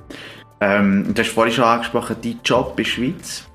Ähm, 0.65 1.13
du 1.13 1.21
hast 1.21 1.31
vorhin 1.31 1.53
schon 1.55 1.65
angesprochen, 1.65 2.17
dein 2.23 2.39
Job 2.45 2.71
in 2.71 2.77
der 2.77 2.91
Schweiz 2.91 3.49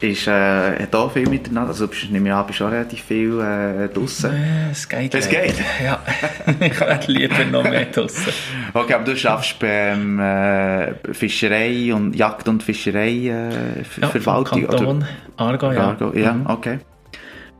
ist, 0.00 0.26
äh, 0.28 0.82
hat 0.82 0.94
auch 0.94 1.10
viel 1.12 1.28
miteinander, 1.28 1.70
also 1.70 1.88
bist, 1.88 2.10
nehme 2.10 2.28
ich 2.28 2.34
an, 2.34 2.46
bist 2.46 2.62
auch 2.62 2.70
relativ 2.70 3.02
viel 3.02 3.40
äh, 3.40 3.88
draussen. 3.88 4.30
Äh, 4.34 4.70
Es 4.70 4.88
geht. 4.88 5.14
Es 5.14 5.28
geht? 5.28 5.54
Ja. 5.82 5.98
ich 6.60 6.78
wäre 6.80 7.00
lieber 7.06 7.44
noch 7.50 7.64
mehr 7.64 7.86
draussen. 7.86 8.32
Okay, 8.72 8.94
aber 8.94 9.04
du 9.04 9.16
schaffst 9.16 9.58
beim 9.58 10.20
äh, 10.20 10.94
Fischerei 11.12 11.92
und 11.92 12.14
Jagd- 12.14 12.48
und 12.48 12.62
Fischerei 12.62 13.08
äh, 13.28 13.82
Ja, 14.00 14.08
Verwaltung? 14.08 15.04
Aargau, 15.36 15.72
ja. 15.72 15.80
Aargau, 15.88 16.12
ja, 16.12 16.32
Mhm. 16.34 16.46
okay. 16.46 16.78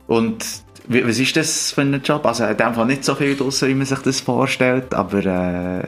Und 0.07 0.45
was 0.87 1.19
ist 1.19 1.35
das 1.35 1.71
für 1.71 1.81
ein 1.81 2.01
Job? 2.03 2.25
Also 2.25 2.45
in 2.45 2.57
dem 2.57 2.73
Fall 2.73 2.85
nicht 2.85 3.03
so 3.03 3.15
viel 3.15 3.35
draussen, 3.35 3.69
wie 3.69 3.73
man 3.73 3.85
sich 3.85 3.99
das 3.99 4.19
vorstellt, 4.19 4.93
aber 4.93 5.25
äh, 5.25 5.83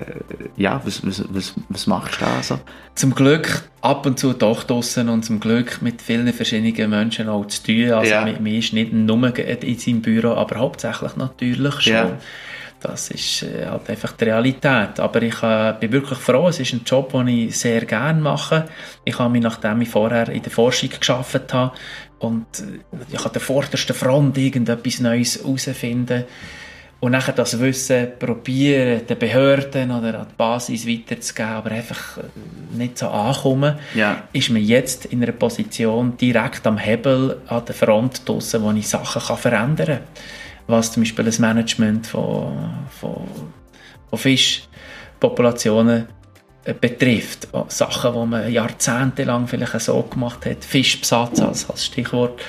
ja, 0.55 0.81
was, 0.83 1.05
was, 1.05 1.23
was, 1.29 1.53
was 1.69 1.87
machst 1.87 2.21
du 2.21 2.25
da 2.25 2.41
so? 2.41 2.59
Zum 2.95 3.13
Glück 3.13 3.63
ab 3.81 4.05
und 4.05 4.19
zu 4.19 4.33
doch 4.33 4.63
draussen 4.63 5.09
und 5.09 5.23
zum 5.23 5.39
Glück 5.39 5.81
mit 5.81 6.01
vielen 6.01 6.31
verschiedenen 6.33 6.89
Menschen 6.89 7.29
auch 7.29 7.45
zu 7.45 7.63
tun. 7.63 7.91
Also 7.91 8.11
Ja. 8.11 8.23
mir, 8.23 8.39
mir 8.39 8.59
ist 8.59 8.73
nicht 8.73 8.93
nur 8.93 9.37
in 9.37 9.79
seinem 9.79 10.01
Büro, 10.01 10.33
aber 10.33 10.57
hauptsächlich 10.57 11.15
natürlich 11.15 11.81
schon. 11.81 11.93
Ja. 11.93 12.17
Das 12.79 13.09
ist 13.09 13.41
äh, 13.41 13.65
halt 13.65 13.89
einfach 13.89 14.11
die 14.11 14.25
Realität. 14.25 14.99
Aber 14.99 15.21
ich 15.23 15.41
äh, 15.41 15.73
bin 15.79 15.91
wirklich 15.91 16.19
froh, 16.19 16.47
es 16.47 16.59
ist 16.59 16.73
ein 16.73 16.81
Job, 16.85 17.11
den 17.11 17.27
ich 17.27 17.57
sehr 17.57 17.83
gerne 17.85 18.21
mache. 18.21 18.65
Ich 19.03 19.17
habe 19.17 19.31
mich, 19.31 19.41
nachdem 19.41 19.81
ich 19.81 19.89
vorher 19.89 20.29
in 20.29 20.43
der 20.43 20.51
Forschung 20.51 20.89
geschafft 20.89 21.53
habe, 21.53 21.73
und 22.19 22.45
äh, 22.59 23.13
ich 23.13 23.25
an 23.25 23.31
der 23.33 23.41
vordersten 23.41 23.95
Front 23.95 24.37
irgendetwas 24.37 24.99
Neues 24.99 25.39
herausfinden 25.39 26.23
und 26.99 27.11
nachher 27.11 27.33
das 27.33 27.59
Wissen 27.59 28.07
probieren, 28.17 29.05
den 29.05 29.19
Behörden 29.19 29.91
oder 29.91 30.21
an 30.21 30.27
die 30.31 30.35
Basis 30.35 30.87
weiterzugeben, 30.87 31.51
aber 31.51 31.71
einfach 31.71 32.17
äh, 32.17 32.21
nicht 32.75 32.97
so 32.97 33.07
ankommen, 33.09 33.75
Ja. 33.93 34.23
ist 34.33 34.49
man 34.49 34.63
jetzt 34.63 35.05
in 35.05 35.21
einer 35.21 35.31
Position 35.33 36.17
direkt 36.17 36.65
am 36.65 36.77
Hebel 36.79 37.39
an 37.47 37.65
der 37.65 37.75
Front 37.75 38.27
draussen, 38.27 38.63
wo 38.63 38.71
ich 38.71 38.87
Sachen 38.87 39.21
kann 39.21 39.37
verändern 39.37 39.85
kann. 39.87 39.99
Was 40.65 40.91
zum 40.91 41.03
Beispiel 41.03 41.23
das 41.25 41.39
Management 41.39 42.07
von, 42.07 42.51
von, 42.99 43.27
von 44.09 44.19
Fischpopulationen 44.19 46.07
betrifft. 46.73 47.53
Auch 47.53 47.69
Sachen, 47.69 48.13
die 48.13 48.25
man 48.27 48.51
jahrzehntelang 48.51 49.47
vielleicht 49.47 49.79
so 49.81 50.01
gemacht 50.03 50.45
hat. 50.45 50.63
Fischbesatz 50.63 51.39
als, 51.41 51.69
als 51.69 51.85
Stichwort. 51.85 52.39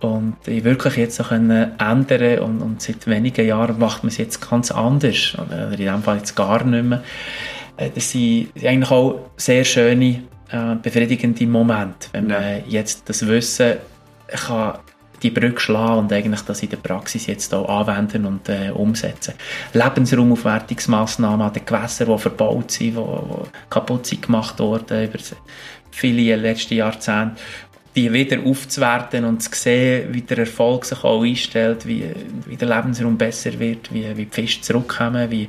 Und 0.00 0.36
ich 0.46 0.62
wirklich 0.64 0.96
jetzt 0.96 1.20
auch 1.20 1.28
können 1.28 1.72
ändern 1.78 2.38
und, 2.40 2.60
und 2.62 2.82
seit 2.82 3.06
wenigen 3.06 3.46
Jahren 3.46 3.78
macht 3.78 4.02
man 4.02 4.08
es 4.08 4.18
jetzt 4.18 4.48
ganz 4.48 4.70
anders. 4.70 5.34
Oder 5.34 5.70
in 5.72 5.76
dem 5.78 6.02
Fall 6.02 6.18
jetzt 6.18 6.34
gar 6.36 6.62
nicht 6.64 6.84
mehr. 6.84 7.02
Äh, 7.76 7.90
Das 7.94 8.10
sind 8.10 8.48
eigentlich 8.62 8.90
auch 8.90 9.20
sehr 9.36 9.64
schöne, 9.64 10.22
äh, 10.50 10.74
befriedigende 10.82 11.46
Momente, 11.46 12.08
wenn 12.12 12.28
Ja. 12.30 12.40
man 12.40 12.62
jetzt 12.68 13.08
das 13.08 13.26
Wissen 13.26 13.74
kann 14.28 14.78
die 15.30 15.40
Brücke 15.40 15.60
schlagen 15.60 16.00
und 16.00 16.12
eigentlich 16.12 16.42
das 16.42 16.62
in 16.62 16.70
der 16.70 16.76
Praxis 16.76 17.26
jetzt 17.26 17.52
auch 17.54 17.68
anwenden 17.68 18.26
und 18.26 18.48
äh, 18.48 18.70
umsetzen. 18.70 19.34
Lebensraumaufwertungsmaßnahmen 19.72 21.46
an 21.46 21.52
den 21.52 21.64
Gewässern, 21.64 22.08
die 22.08 22.18
verbaut 22.18 22.70
sind, 22.70 22.96
die, 22.96 23.00
die 23.00 23.50
kaputt 23.70 24.06
sind 24.06 24.22
gemacht 24.22 24.58
wurden 24.58 25.04
über 25.04 25.18
viele 25.90 26.36
letzte 26.36 26.74
Jahrzehnte, 26.74 27.36
die 27.96 28.12
wieder 28.12 28.38
aufzuwerten 28.44 29.24
und 29.24 29.42
zu 29.42 29.50
sehen, 29.54 30.12
wie 30.12 30.20
der 30.20 30.38
Erfolg 30.38 30.84
sich 30.84 31.02
auch 31.02 31.24
einstellt, 31.24 31.86
wie, 31.86 32.04
wie 32.44 32.56
der 32.56 32.68
Lebensraum 32.68 33.16
besser 33.16 33.58
wird, 33.58 33.92
wie, 33.92 34.04
wie 34.16 34.26
die 34.26 34.30
Fische 34.30 34.60
zurückkommen, 34.60 35.30
wie 35.30 35.48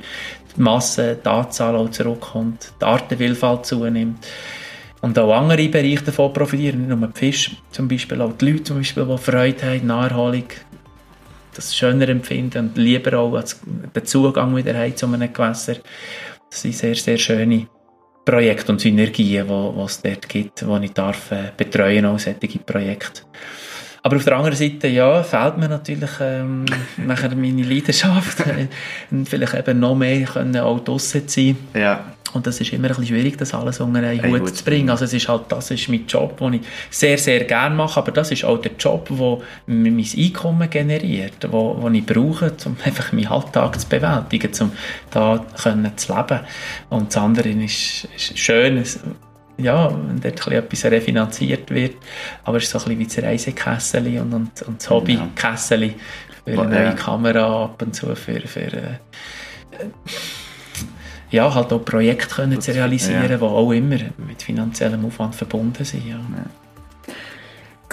die 0.56 0.62
Masse, 0.62 1.18
die 1.24 1.28
Anzahl 1.28 1.76
auch 1.76 1.92
zurückkommt, 1.92 2.72
die 2.80 2.86
Artenvielfalt 2.86 3.66
zunimmt. 3.66 4.26
Und 5.02 5.18
auch 5.20 5.34
andere 5.34 5.70
Bereiche 5.70 6.04
davon 6.04 6.34
profitieren, 6.34 6.88
nicht 6.88 6.98
nur 6.98 7.08
die 7.08 7.20
Fische, 7.20 7.52
zum 7.72 7.88
Beispiel 7.88 8.22
auch 8.22 8.34
die 8.34 8.52
Leute, 8.52 8.64
zum 8.64 8.78
Beispiel, 8.78 9.06
die 9.06 9.18
Freude 9.18 9.66
haben, 9.66 9.88
Naherholung, 9.88 10.48
das 11.54 11.76
schöner 11.76 12.10
empfinden 12.10 12.70
und 12.70 12.78
lieber 12.78 13.18
auch 13.18 13.42
den 13.42 14.06
Zugang 14.06 14.56
wieder 14.56 14.78
haben 14.78 14.96
zu 14.96 15.06
einem 15.08 15.32
Gewässer. 15.32 15.78
Das 16.50 16.62
sind 16.62 16.76
sehr, 16.76 16.96
sehr 16.96 17.18
schöne 17.18 17.68
Projekte 18.26 18.72
und 18.72 18.82
Synergien, 18.82 19.48
die 19.48 19.82
es 19.84 20.02
dort 20.02 20.30
gibt, 20.30 20.62
die 20.62 20.86
ich 20.86 20.92
darf 20.92 21.32
äh, 21.32 21.52
betreuen, 21.56 22.06
auch 22.06 22.20
solche 22.20 22.60
Projekte. 22.60 23.22
Aber 24.08 24.16
auf 24.16 24.24
der 24.24 24.38
anderen 24.38 24.56
Seite, 24.56 24.88
ja, 24.88 25.22
fehlt 25.22 25.58
mir 25.58 25.68
natürlich 25.68 26.10
ähm, 26.22 26.64
nachher 26.96 27.36
meine 27.36 27.62
Leidenschaft 27.62 28.42
vielleicht 29.26 29.54
eben 29.54 29.82
noch 29.82 29.96
mehr 29.96 30.26
können 30.26 30.56
auch 30.56 30.80
draussen 30.80 31.24
sein 31.26 31.58
Ja. 31.74 32.06
und 32.32 32.48
das 32.48 32.62
ist 32.62 32.72
immer 32.72 32.86
ein 32.86 32.96
bisschen 32.96 33.08
schwierig, 33.08 33.38
das 33.38 33.54
alles 33.54 33.82
unter 33.82 34.00
einen 34.00 34.32
Hut 34.32 34.40
Hut 34.40 34.56
zu 34.56 34.64
bringen. 34.64 34.90
Also 34.90 35.04
es 35.04 35.14
ist 35.14 35.28
halt, 35.28 35.42
das 35.50 35.72
ist 35.72 35.90
mein 35.90 36.06
Job, 36.08 36.38
den 36.38 36.54
ich 36.54 36.62
sehr, 36.90 37.18
sehr 37.18 37.44
gerne 37.44 37.76
mache, 37.76 38.00
aber 38.00 38.14
das 38.14 38.32
ist 38.32 38.46
auch 38.46 38.62
der 38.62 38.72
Job, 38.80 39.10
der 39.10 39.40
mein 39.66 40.06
Einkommen 40.18 40.70
generiert, 40.70 41.46
wo, 41.52 41.76
wo 41.78 41.90
ich 41.90 42.06
brauche, 42.06 42.54
um 42.64 42.78
einfach 42.86 43.12
meinen 43.12 43.28
Alltag 43.28 43.78
zu 43.78 43.90
bewältigen, 43.90 44.52
um 44.62 44.72
da 45.12 45.46
können 45.62 45.92
zu 45.98 46.16
leben. 46.16 46.40
Und 46.88 47.08
das 47.08 47.18
andere 47.18 47.50
ist, 47.50 48.08
ist 48.16 48.40
schön, 48.40 48.82
ja, 49.58 49.92
wenn 49.92 50.20
dort 50.20 50.48
etwas 50.48 50.86
refinanziert 50.86 51.70
wird, 51.72 51.96
aber 52.44 52.58
es 52.58 52.66
ist 52.66 52.72
so 52.72 52.78
ein 52.80 52.98
bisschen 52.98 53.00
wie 53.00 53.06
das 53.06 53.24
Reisekessel 53.24 54.20
und, 54.20 54.34
und, 54.34 54.62
und 54.64 54.82
das 54.82 54.90
Hobbykessel 54.90 55.94
für 56.46 56.62
eine 56.62 56.70
neue 56.70 56.96
Kamera 56.96 57.64
ab 57.66 57.82
und 57.82 57.96
zu, 57.96 58.16
für, 58.16 58.40
für 58.42 58.74
äh, 58.74 59.00
ja, 61.30 61.54
halt 61.54 61.74
auch 61.74 61.84
Projekte 61.84 62.36
können 62.36 62.62
zu 62.62 62.74
realisieren, 62.74 63.30
ja. 63.30 63.38
die 63.38 63.44
auch 63.44 63.72
immer 63.72 63.98
mit 64.18 64.42
finanziellem 64.42 65.06
Aufwand 65.06 65.36
verbunden 65.36 65.84
sind. 65.84 66.08
Ja. 66.08 66.20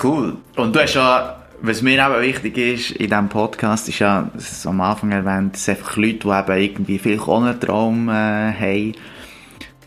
Cool. 0.03 0.37
Und 0.57 0.75
du 0.75 0.81
hast 0.81 0.95
ja, 0.95 1.43
was 1.61 1.83
mir 1.83 2.05
eben 2.05 2.21
wichtig 2.21 2.59
ist 2.59 2.91
in 2.93 3.09
diesem 3.09 3.29
Podcast, 3.29 3.89
ist 3.89 3.99
ja, 3.99 4.31
das 4.35 4.53
ist 4.53 4.67
am 4.67 4.81
Anfang 4.81 5.11
erwähnt, 5.11 5.55
dass 5.55 5.69
einfach 5.69 5.97
Leute, 5.97 6.19
die 6.19 6.29
eben 6.29 6.63
irgendwie 6.63 6.99
vielleicht 6.99 7.23
auch 7.23 7.43
einen 7.43 7.61
Traum 7.61 8.09
äh, 8.09 8.13
haben, 8.13 8.95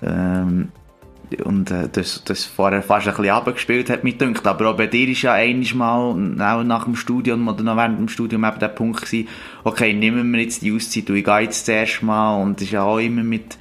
ähm, 0.02 0.72
und 1.44 1.72
äh, 1.72 1.90
das, 1.92 2.24
das 2.24 2.46
vorher 2.46 2.82
fast 2.82 3.08
ein 3.08 3.16
bisschen 3.16 3.32
abgespielt 3.32 3.90
hat, 3.90 4.04
mit 4.04 4.22
dünkt. 4.22 4.48
Aber 4.48 4.70
auch 4.70 4.78
bei 4.78 4.88
dir 4.88 5.10
ist 5.10 5.24
ja 5.24 5.34
einiges 5.34 5.74
Mal, 5.74 6.14
auch 6.40 6.64
nach 6.64 6.86
dem 6.86 6.96
Studium 6.96 7.48
oder 7.48 7.64
noch 7.64 7.76
während 7.76 8.00
dem 8.00 8.10
Studium 8.10 8.46
eben 8.46 8.60
der 8.60 8.70
Punkt 8.70 9.02
gewesen, 9.02 9.28
okay, 9.64 9.94
nehmen 9.94 10.32
wir 10.32 10.42
jetzt 10.42 10.62
die 10.62 10.74
Auszeit 10.74 11.10
und 11.10 11.18
ich 11.18 11.26
gehe 11.26 11.40
jetzt 11.40 11.66
zuerst 11.66 12.02
mal 12.04 12.42
und 12.42 12.56
das 12.56 12.64
ist 12.64 12.72
ja 12.72 12.84
auch 12.84 13.00
immer 13.00 13.24
mit, 13.24 13.58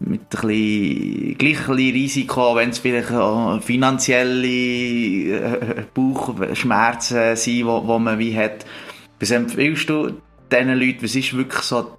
mit 0.00 0.20
ein 0.20 0.28
bisschen, 0.28 1.38
gleich 1.38 1.68
ein 1.68 1.76
bisschen 1.76 1.92
Risiko, 1.92 2.56
wenn 2.56 2.70
es 2.70 2.78
vielleicht 2.80 3.12
auch 3.12 3.62
finanzielle 3.62 4.48
äh, 4.48 5.84
Bauchschmerzen 5.94 7.36
sind, 7.36 7.66
wo 7.66 7.98
man 7.98 8.18
wie 8.18 8.36
hat. 8.36 8.66
Was 9.20 9.30
empfiehlst 9.30 9.88
du 9.88 10.10
diesen 10.50 10.74
Leuten, 10.74 11.02
was 11.02 11.14
ist 11.14 11.36
wirklich 11.36 11.62
so 11.62 11.96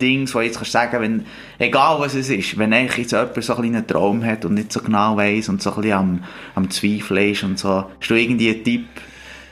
Dings, 0.00 0.34
wo 0.34 0.40
jetzt 0.40 0.56
kannst 0.56 0.72
sagen, 0.72 1.00
wenn, 1.00 1.26
egal 1.58 1.98
was 2.00 2.14
es 2.14 2.28
ist, 2.30 2.58
wenn 2.58 2.72
eigentlich 2.72 2.98
jetzt 2.98 3.12
jemand 3.12 3.42
so 3.42 3.54
ein 3.54 3.60
kleinen 3.60 3.86
Traum 3.86 4.24
hat 4.24 4.44
und 4.44 4.54
nicht 4.54 4.72
so 4.72 4.80
genau 4.80 5.16
weiss 5.16 5.48
und 5.48 5.62
so 5.62 5.70
ein 5.70 5.82
bisschen 5.82 5.98
am, 5.98 6.24
am 6.54 6.70
Zweifeln 6.70 7.32
ist 7.32 7.42
und 7.42 7.58
so, 7.58 7.84
hast 8.00 8.10
du 8.10 8.14
irgendwie 8.14 8.50
einen 8.50 8.64
Tipp 8.64 8.86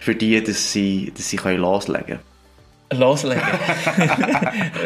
für 0.01 0.15
die, 0.15 0.43
dass 0.43 0.73
sie, 0.73 1.13
dass 1.17 1.29
sie 1.29 1.37
können 1.37 1.61
loslegen 1.61 2.07
können? 2.07 2.36
Loslegen. 2.93 3.43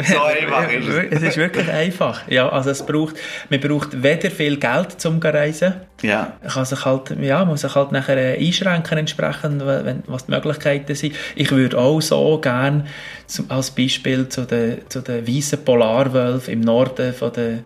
So 0.04 0.22
einfach 0.22 0.70
ist 0.70 0.88
es. 0.88 1.04
es 1.10 1.22
ist 1.22 1.36
wirklich 1.36 1.68
einfach. 1.68 2.26
Ja, 2.28 2.48
also 2.48 2.70
es 2.70 2.84
braucht, 2.84 3.16
man 3.50 3.60
braucht 3.60 4.02
weder 4.02 4.30
viel 4.30 4.56
Geld 4.56 5.00
zum 5.00 5.20
Reisen. 5.20 5.74
Ja, 6.02 6.32
Man 6.42 6.50
kann 6.50 6.64
sich 6.64 6.84
halt, 6.84 7.14
ja, 7.20 7.44
muss 7.44 7.60
sich 7.60 7.74
halt 7.74 7.92
nachher 7.92 8.16
äh, 8.16 8.44
einschränken 8.44 8.98
entsprechend, 8.98 9.64
wenn, 9.66 10.02
was 10.06 10.26
die 10.26 10.32
Möglichkeiten 10.32 10.94
sind. 10.94 11.14
Ich 11.36 11.50
würde 11.50 11.78
auch 11.78 12.00
so 12.00 12.38
gern 12.40 12.86
zum, 13.26 13.50
als 13.50 13.70
Beispiel 13.70 14.28
zu 14.28 14.46
den, 14.46 14.88
zu 14.88 15.02
den 15.02 15.26
weißen 15.26 15.62
Polarwölfen 15.64 16.54
im 16.54 16.60
Norden 16.60 17.12
von 17.12 17.32
der, 17.32 17.64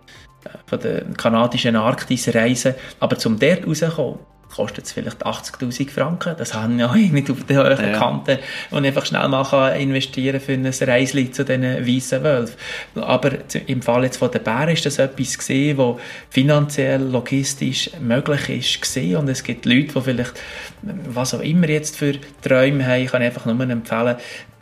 von 0.66 0.80
der 0.80 1.04
kanadischen 1.16 1.76
Arktis 1.76 2.34
reisen. 2.34 2.74
Aber 2.98 3.16
zum 3.16 3.38
dort 3.38 3.66
rauszukommen, 3.66 4.18
kostet 4.54 4.84
es 4.86 4.92
vielleicht 4.92 5.24
80'000 5.24 5.90
Franken. 5.90 6.34
Das 6.38 6.54
habe 6.54 6.72
ich 6.74 6.84
auch 6.84 6.94
nicht 6.94 7.30
auf 7.30 7.44
der 7.44 7.58
hohen 7.64 7.92
Ja. 7.92 7.98
Kante, 7.98 8.38
ich 8.70 8.76
einfach 8.76 9.06
schnell 9.06 9.28
mal 9.28 9.44
kann 9.44 9.74
investieren 9.80 10.40
für 10.40 10.52
ein 10.52 10.66
Reisli 10.66 11.30
zu 11.30 11.44
diesen 11.44 11.62
weißen 11.86 12.22
Wölfen. 12.22 12.56
Aber 12.96 13.30
im 13.66 13.82
Fall 13.82 14.04
jetzt 14.04 14.16
von 14.18 14.30
den 14.30 14.42
Bären 14.42 14.68
ist 14.70 14.86
das 14.86 14.98
etwas 14.98 15.36
gesehen, 15.38 15.76
wo 15.78 15.98
finanziell, 16.30 17.02
logistisch 17.02 17.90
möglich 18.00 18.48
ist 18.48 18.80
gesehen 18.82 19.16
und 19.16 19.28
es 19.28 19.42
gibt 19.42 19.66
Leute, 19.66 19.92
die 19.94 20.00
vielleicht, 20.00 20.34
was 20.82 21.34
auch 21.34 21.40
immer 21.40 21.68
jetzt 21.68 21.96
für 21.96 22.14
Träume 22.42 22.86
haben, 22.86 23.06
kann 23.06 23.22
ich 23.22 23.28
einfach 23.28 23.46
nur 23.46 23.60
empfehlen, 23.68 24.16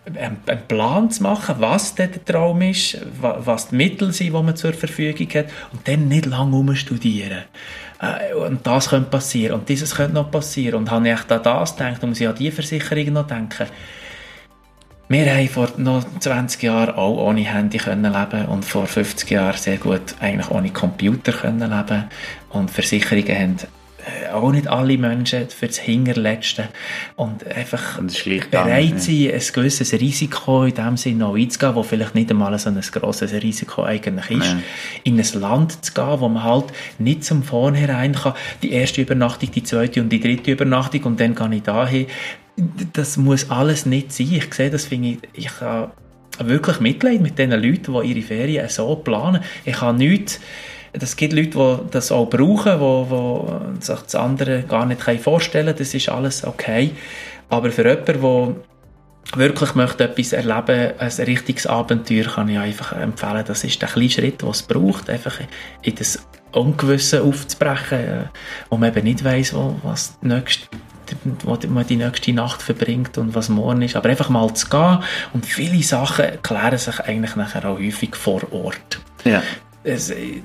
einen 0.05 0.39
Plan 0.67 1.11
zu 1.13 1.23
machen, 1.23 1.55
was 1.59 1.95
der 1.95 2.11
Traum 2.25 2.61
ist, 2.63 2.99
wa- 3.21 3.39
was 3.45 3.69
die 3.69 3.77
Mittel 3.77 4.13
sind, 4.13 4.29
die 4.35 4.43
man 4.43 4.57
zur 4.57 4.73
Verfügung 4.73 5.29
hat 5.35 5.47
und 5.73 5.87
dann 5.87 6.09
nicht 6.09 6.27
lange 6.27 6.57
umstudieren. 6.57 7.43
Äh, 8.03 8.35
Und 8.35 8.67
das 8.67 8.89
könnte 8.91 9.11
passieren 9.11 9.61
und 9.61 9.69
dieses 9.69 9.95
könnte 9.95 10.15
noch 10.15 10.31
passieren. 10.31 10.75
Und 10.81 10.91
habe 10.91 11.09
ich 11.09 11.15
echt 11.15 11.33
an 11.33 11.43
das 11.43 11.77
gedacht, 11.77 12.01
dann 12.03 12.11
muss 12.11 12.21
ich 12.21 12.29
an 12.29 12.35
die 12.35 12.51
Versicherung 12.51 13.13
noch 13.15 13.27
denken. 13.27 13.69
Wir 15.09 15.35
haben 15.35 15.49
vor 15.49 15.69
noch 15.77 16.05
20 16.21 16.63
Jahren 16.63 16.95
auch 16.95 17.29
ohne 17.29 17.43
Handy 17.43 17.79
können 17.79 18.13
leben 18.13 18.49
und 18.49 18.65
vor 18.65 18.87
50 18.87 19.31
Jahren 19.31 19.57
sehr 19.59 19.77
gut 19.77 20.15
eigentlich 20.21 20.51
ohne 20.51 20.71
Computer 20.71 21.33
können 21.33 21.71
leben. 21.71 22.05
Und 22.51 22.71
Versicherungen 22.71 23.29
haben 23.29 23.57
auch 24.33 24.51
nicht 24.51 24.67
alle 24.67 24.99
Menschen 24.99 25.49
für 25.49 25.67
das 25.67 25.79
Hinterletzte 25.79 26.69
und 27.17 27.47
einfach 27.47 27.99
Und 27.99 28.13
bereit 28.51 29.01
sein, 29.01 29.31
ein 29.33 29.43
gewisses 29.53 29.93
Risiko 29.93 30.65
in 30.65 30.75
dem 30.75 30.97
Sinne 30.97 31.19
noch 31.19 31.37
einzugehen, 31.37 31.75
wo 31.75 31.83
vielleicht 31.83 32.15
nicht 32.15 32.31
einmal 32.31 32.59
so 32.59 32.71
ein 32.71 32.81
grosses 32.81 33.33
Risiko 33.33 33.85
eigentlich 33.85 34.31
ist, 34.31 34.47
Ja. 34.53 34.59
in 35.05 35.21
ein 35.21 35.41
Land 35.41 35.85
zu 35.85 35.93
gehen, 35.93 36.21
wo 36.21 36.29
man 36.29 36.43
halt 36.43 36.67
nicht 36.99 37.25
zum 37.25 37.43
Vornherein 37.43 38.15
kann, 38.15 38.35
die 38.63 38.73
erste 38.73 39.03
Übernachtung, 39.03 39.51
die 39.53 39.63
zweite 39.63 40.01
und 40.01 40.09
die 40.11 40.21
dritte 40.21 40.51
Übernachtung 40.53 41.03
und 41.05 41.21
dann 41.21 41.35
kann 41.35 41.53
ich 41.53 41.63
dahin. 41.63 42.07
Das 42.93 43.17
muss 43.17 43.51
alles 43.51 43.87
nicht 43.87 44.13
sein. 44.13 44.29
Ich 44.33 44.53
sehe, 44.53 44.71
das 44.71 44.87
finde 44.87 45.09
ich, 45.11 45.19
ich 45.33 45.61
habe 45.61 45.93
wirklich 46.39 46.81
Mitleid 46.81 47.21
mit 47.21 47.39
den 47.39 47.51
Leuten, 47.51 47.95
die 48.03 48.09
ihre 48.13 48.23
Ferien 48.23 48.69
so 48.69 48.97
planen. 48.97 49.43
Ich 49.65 49.81
habe 49.81 49.97
nichts, 49.97 50.41
es 50.93 51.17
gibt 51.17 51.33
Leute, 51.33 51.51
die 51.51 51.91
das 51.91 52.13
auch 52.13 52.27
brauchen, 52.27 52.79
die, 52.79 53.79
die 53.79 53.85
sich 53.85 54.01
das 54.01 54.15
andere 54.15 54.63
gar 54.63 54.87
nicht 54.87 55.03
vorstellen 55.21 55.67
können. 55.67 55.79
Das 55.79 55.95
ist 55.95 56.09
alles 56.09 56.45
okay. 56.45 56.93
Aber 57.49 57.71
für 57.71 57.89
jemanden, 57.89 58.21
der 58.21 58.57
wirklich 59.37 59.75
möchte 59.75 60.05
etwas 60.05 60.33
erleben, 60.33 60.93
ein 60.99 61.11
richtiges 61.27 61.67
Abenteuer, 61.67 62.25
kann 62.25 62.49
ich 62.49 62.59
einfach 62.59 62.93
empfehlen, 62.93 63.45
das 63.47 63.65
ist 63.65 63.81
der 63.81 63.89
kleine 63.89 64.11
Schritt, 64.11 64.43
den 64.43 64.49
es 64.51 64.63
braucht, 64.63 65.09
einfach 65.09 65.39
in 65.83 65.95
das 65.95 66.27
Ungewisse 66.53 67.23
aufzubrechen, 67.23 67.99
äh, 67.99 68.25
wo 68.69 68.77
man 68.77 68.91
eben 68.91 69.05
nicht 69.05 69.25
weiss, 69.25 69.55
wo, 69.55 69.77
was 69.83 70.19
die 70.21 70.29
nächsten 70.29 70.69
wo 71.45 71.59
man 71.69 71.87
die 71.87 71.97
nächste 71.97 72.33
Nacht 72.33 72.63
verbringt 72.63 73.19
und 73.19 73.35
was 73.35 73.51
morgen 73.51 73.83
ist. 73.83 73.97
Aber 73.97 74.09
einfach 74.09 74.31
mal 74.31 74.53
zu 74.55 74.67
gehen 74.69 74.99
und 75.35 75.45
viele 75.45 75.83
Sachen 75.83 76.41
klären 76.43 76.79
sich 76.79 77.01
eigentlich 77.01 77.37
nachher 77.37 77.69
auch 77.69 77.79
häufig 77.79 78.17
vor 78.17 78.41
Ort. 78.51 79.01
Ja. 79.25 79.43
Es, 79.85 80.09
äh, 80.09 80.43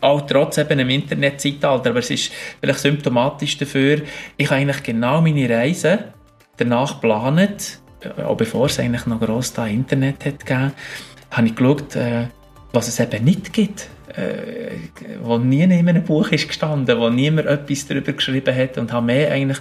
auch 0.00 0.22
trotz 0.22 0.58
eben 0.58 0.78
im 0.78 0.90
Internetzeitalter, 0.90 1.90
aber 1.90 2.00
es 2.00 2.10
ist 2.10 2.32
vielleicht 2.60 2.80
symptomatisch 2.80 3.56
dafür, 3.58 4.02
ich 4.36 4.46
habe 4.46 4.60
eigentlich 4.60 4.82
genau 4.82 5.20
meine 5.20 5.48
Reise 5.48 6.12
danach 6.56 7.00
geplant, 7.00 7.80
äh, 8.00 8.22
auch 8.22 8.36
bevor 8.36 8.66
es 8.66 8.78
eigentlich 8.78 9.06
noch 9.06 9.20
gross 9.20 9.52
da 9.52 9.66
Internet 9.66 10.24
hat 10.24 10.44
gegeben, 10.44 10.72
habe 11.30 11.46
ich 11.46 11.54
geschaut, 11.54 11.96
äh, 11.96 12.28
was 12.72 12.88
es 12.88 13.00
eben 13.00 13.24
nicht 13.24 13.52
gibt 13.52 13.88
äh, 14.16 14.76
wo 15.22 15.36
nie 15.36 15.62
in 15.62 15.72
einem 15.72 16.02
Buch 16.02 16.30
ist 16.30 16.48
gestanden, 16.48 16.98
wo 16.98 17.10
niemand 17.10 17.48
etwas 17.48 17.86
darüber 17.86 18.12
geschrieben 18.12 18.54
hat 18.54 18.78
und 18.78 18.92
habe 18.92 19.06
mehr 19.06 19.30
eigentlich 19.30 19.58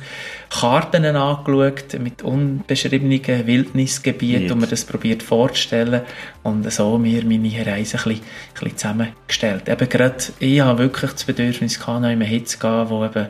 Karten 0.50 1.06
angeschaut 1.06 2.00
mit 2.00 2.22
unbeschriebenen 2.22 3.48
Wildnisgebieten 3.48 4.52
und 4.52 4.60
mir 4.60 4.68
das 4.68 4.86
probiert 4.86 5.24
vorzustellen 5.24 6.02
und 6.44 6.72
so 6.72 6.98
mir 6.98 7.26
meine 7.26 7.66
Reise 7.66 7.98
ein 7.98 8.04
bisschen, 8.04 8.12
ein 8.12 8.54
bisschen 8.54 8.78
zusammengestellt. 8.78 9.68
Eben 9.68 9.90
gerade, 9.90 10.24
ich 10.40 10.62
habe 10.62 10.80
wirklich 10.80 11.12
das 11.12 11.26
Bedürfnis 11.26 11.80
noch 11.80 11.98
in 11.98 12.06
eine 12.06 12.26
Hitze 12.26 12.58
zu 12.58 12.60
gehen, 12.60 12.90
wo 12.90 13.04
eben 13.04 13.28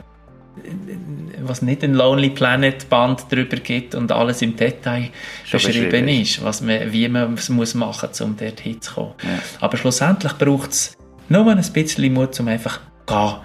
was 1.42 1.62
nicht 1.62 1.84
ein 1.84 1.96
Lonely 1.96 2.30
Planet 2.30 2.88
Band 2.88 3.26
darüber 3.30 3.58
gibt 3.58 3.94
und 3.94 4.12
alles 4.12 4.42
im 4.42 4.56
Detail 4.56 5.10
beschrieben 5.52 6.08
ist, 6.08 6.44
was 6.44 6.62
man, 6.62 6.92
wie 6.94 7.10
man 7.10 7.34
es 7.34 7.50
muss 7.50 7.74
machen 7.74 8.10
muss, 8.10 8.22
um 8.22 8.38
dort 8.38 8.62
hinzukommen. 8.62 9.14
Ja. 9.24 9.40
Aber 9.60 9.76
schlussendlich 9.76 10.34
braucht 10.34 10.72
es 10.72 10.98
nur 11.30 11.48
ein 11.48 11.72
bisschen 11.74 12.14
Mut, 12.14 12.40
um 12.40 12.48
einfach 12.48 12.80
gehen. 13.06 13.36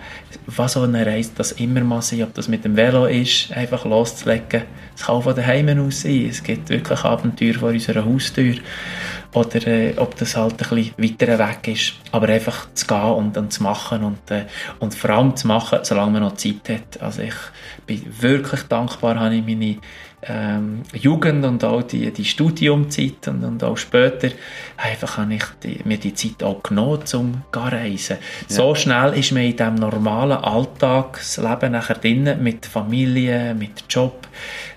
Was 0.47 0.77
auch 0.77 0.85
eine 0.85 1.05
Reise 1.05 1.33
das 1.37 1.53
immer 1.53 1.83
mal 1.83 2.03
sein, 2.03 2.23
ob 2.23 2.35
das 2.35 2.49
mit 2.49 2.65
dem 2.65 2.77
Velo 2.77 3.07
ist, 3.07 3.53
einfach 3.53 3.85
loszulegen. 3.85 4.63
Es 4.97 5.07
kann 5.07 5.17
auch 5.17 5.23
von 5.23 5.35
daheim 5.35 5.69
aus 5.87 6.03
sein. 6.03 6.27
Es 6.29 6.43
gibt 6.43 6.69
wirklich 6.71 7.05
Abenteuer 7.05 7.55
vor 7.55 7.71
unserer 7.71 8.05
Haustür. 8.05 8.57
Oder 9.33 9.67
äh, 9.67 9.95
ob 9.97 10.17
das 10.17 10.37
halt 10.37 10.53
ein 10.53 10.57
bisschen 10.57 10.95
weiter 10.99 11.39
weg 11.39 11.69
ist. 11.69 11.95
Aber 12.11 12.29
einfach 12.29 12.69
zu 12.75 12.87
gehen 12.87 13.13
und 13.13 13.37
dann 13.37 13.51
zu 13.51 13.63
machen 13.63 14.03
und, 14.03 14.31
äh, 14.31 14.47
und 14.81 14.95
vor 14.95 15.11
allem 15.11 15.37
zu 15.37 15.47
machen, 15.47 15.79
solange 15.83 16.13
man 16.13 16.23
noch 16.23 16.35
Zeit 16.35 16.69
hat. 16.69 17.01
Also 17.01 17.23
ich 17.23 17.35
bin 17.87 18.05
wirklich 18.21 18.63
dankbar, 18.63 19.21
habe 19.21 19.37
ich 19.37 19.45
meine 19.45 19.77
ähm, 20.23 20.83
Jugend 20.93 21.45
und 21.47 21.65
auch 21.65 21.83
die, 21.83 22.11
die 22.11 22.25
Studiumzeit 22.27 23.27
und, 23.29 23.43
und 23.43 23.65
auch 23.65 23.77
später, 23.77 24.29
einfach 24.77 25.17
habe 25.17 25.35
ich 25.35 25.45
die, 25.63 25.81
mir 25.85 25.97
die 25.97 26.13
Zeit 26.15 26.43
auch 26.43 26.63
genommen, 26.63 27.01
um 27.15 27.43
zu 27.53 27.59
reisen. 27.59 28.19
Ja. 28.49 28.57
So 28.57 28.75
schnell 28.75 29.15
ist 29.15 29.33
man 29.33 29.45
in 29.45 29.57
diesem 29.57 29.77
normalen 29.77 30.33
Alltagsleben 30.33 31.73
nachher 31.73 31.97
drin, 31.97 32.37
mit 32.43 32.67
Familie, 32.67 33.55
mit 33.55 33.85
Job, 33.89 34.29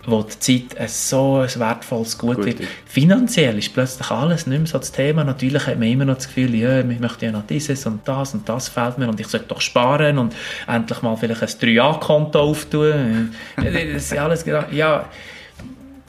wo 0.06 0.24
die 0.24 0.40
Zeit 0.40 0.80
ein 0.80 0.88
so 0.88 1.40
ein 1.40 1.60
wertvolles 1.60 2.18
Gut, 2.18 2.38
Gut 2.38 2.46
wird. 2.46 2.62
Finanziell 2.86 3.58
ist 3.58 3.74
plötzlich 3.74 4.10
alles 4.12 4.48
nicht 4.48 4.60
mehr 4.60 4.68
so 4.68 4.78
das 4.78 4.94
Thema. 4.94 5.26
Natürlich 5.26 5.68
hat 5.68 5.78
man 5.78 5.90
immer 5.90 6.06
noch 6.06 6.16
das 6.16 6.28
Gefühl, 6.28 6.56
ja, 6.56 6.80
ich 6.80 7.00
möchte 7.00 7.26
ja 7.26 7.34
noch 7.34 7.46
dieses 7.46 7.86
und 7.86 8.08
das 8.08 8.34
und 8.34 8.48
das 8.48 8.70
fehlt 8.70 8.98
mir 8.98 9.10
und 9.10 9.20
ich 9.20 9.28
sollte 9.28 9.48
doch 9.48 9.62
sparen 9.62 10.18
und 10.20 10.34
endlich 10.68 11.02
mal 11.02 11.18
vielleicht 11.18 11.42
ein 11.42 11.50
3A-Konto 11.50 12.40
auftun. 12.40 13.36
das 13.58 13.74
ist 13.74 14.18
alles, 14.18 14.46
ja, 14.46 15.06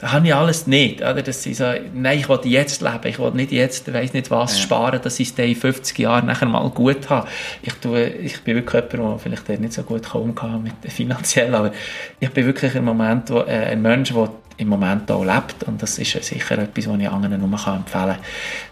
das 0.04 0.12
habe 0.12 0.26
ich 0.26 0.34
alles 0.34 0.66
nicht. 0.66 1.00
Oder? 1.00 1.22
Das 1.22 1.46
ist 1.46 1.56
so, 1.56 1.64
nein, 1.94 2.18
ich 2.18 2.28
will 2.28 2.38
jetzt 2.44 2.82
leben. 2.82 3.00
Ich 3.04 3.18
will 3.18 3.30
nicht 3.30 3.52
jetzt, 3.52 3.90
weiß 3.90 4.12
nicht 4.12 4.30
was, 4.30 4.54
ja. 4.54 4.62
sparen, 4.62 5.00
dass 5.00 5.18
ich 5.18 5.30
es 5.30 5.38
in 5.38 5.56
50 5.56 5.98
Jahren 5.98 6.26
nachher 6.26 6.44
mal 6.44 6.68
gut 6.68 7.08
habe. 7.08 7.26
Ich, 7.62 7.72
tue, 7.74 8.08
ich 8.08 8.42
bin 8.42 8.56
wirklich 8.56 8.84
jemand, 8.92 9.22
der 9.22 9.36
vielleicht 9.38 9.60
nicht 9.62 9.72
so 9.72 9.82
gut 9.82 10.14
umgehen 10.14 10.62
mit 10.62 10.92
finanziell, 10.92 11.54
aber 11.54 11.72
ich 12.20 12.30
bin 12.30 12.44
wirklich 12.44 12.76
ein 12.76 12.84
Moment, 12.84 13.30
wo, 13.30 13.38
äh, 13.38 13.70
ein 13.70 13.80
Mensch, 13.80 14.12
der 14.12 14.28
im 14.56 14.68
Moment 14.68 15.10
auch 15.10 15.24
lebt 15.24 15.64
und 15.64 15.82
das 15.82 15.98
ist 15.98 16.12
sicher 16.24 16.58
etwas, 16.58 16.88
was 16.88 16.98
ich 16.98 17.08
anderen 17.08 17.40
nur 17.40 17.52
empfehlen 17.52 17.84
kann. 17.90 18.16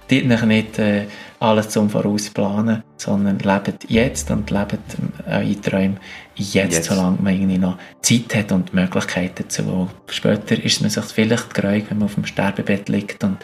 Dort 0.08 0.46
nicht 0.46 0.78
äh, 0.78 1.06
alles 1.40 1.70
zum 1.70 1.90
Vorausplanen, 1.90 2.82
sondern 2.96 3.38
lebt 3.38 3.90
jetzt 3.90 4.30
und 4.30 4.50
lebt 4.50 4.78
eure 5.26 5.42
äh, 5.42 5.54
Träume 5.54 5.96
jetzt, 6.36 6.54
jetzt, 6.54 6.84
solange 6.84 7.18
man 7.20 7.34
irgendwie 7.34 7.58
noch 7.58 7.78
Zeit 8.00 8.34
hat 8.34 8.52
und 8.52 8.74
Möglichkeiten 8.74 9.44
dazu. 9.44 9.88
Später 10.08 10.62
ist 10.62 10.80
man 10.80 10.90
sich 10.90 11.04
vielleicht 11.04 11.54
gereut, 11.54 11.84
wenn 11.88 11.98
man 11.98 12.06
auf 12.06 12.14
dem 12.14 12.26
Sterbebett 12.26 12.88
liegt 12.88 13.24
und 13.24 13.38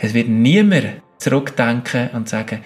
es 0.00 0.14
wird 0.14 0.28
niemand 0.28 1.02
zurückdenken 1.18 2.10
und 2.10 2.28
sagen, 2.28 2.60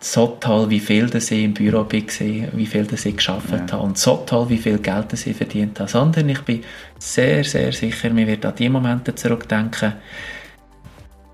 so 0.00 0.36
toll, 0.40 0.70
wie 0.70 0.80
viel 0.80 1.06
das 1.06 1.30
ich 1.30 1.42
im 1.42 1.54
Büro 1.54 1.78
war, 1.78 1.88
wie 1.90 2.66
viel 2.66 2.84
das 2.84 3.04
ich 3.04 3.16
geschafft 3.16 3.50
ja. 3.50 3.72
habe 3.72 3.82
und 3.82 3.98
so 3.98 4.22
toll, 4.26 4.48
wie 4.48 4.58
viel 4.58 4.78
Geld 4.78 5.12
das 5.12 5.26
ich 5.26 5.36
verdient 5.36 5.80
habe, 5.80 5.90
sondern 5.90 6.28
ich 6.28 6.40
bin 6.42 6.62
sehr, 6.98 7.42
sehr 7.42 7.72
sicher, 7.72 8.10
mir 8.10 8.26
wird 8.26 8.46
an 8.46 8.54
die 8.56 8.68
Momente 8.68 9.14
zurückdenken, 9.14 9.94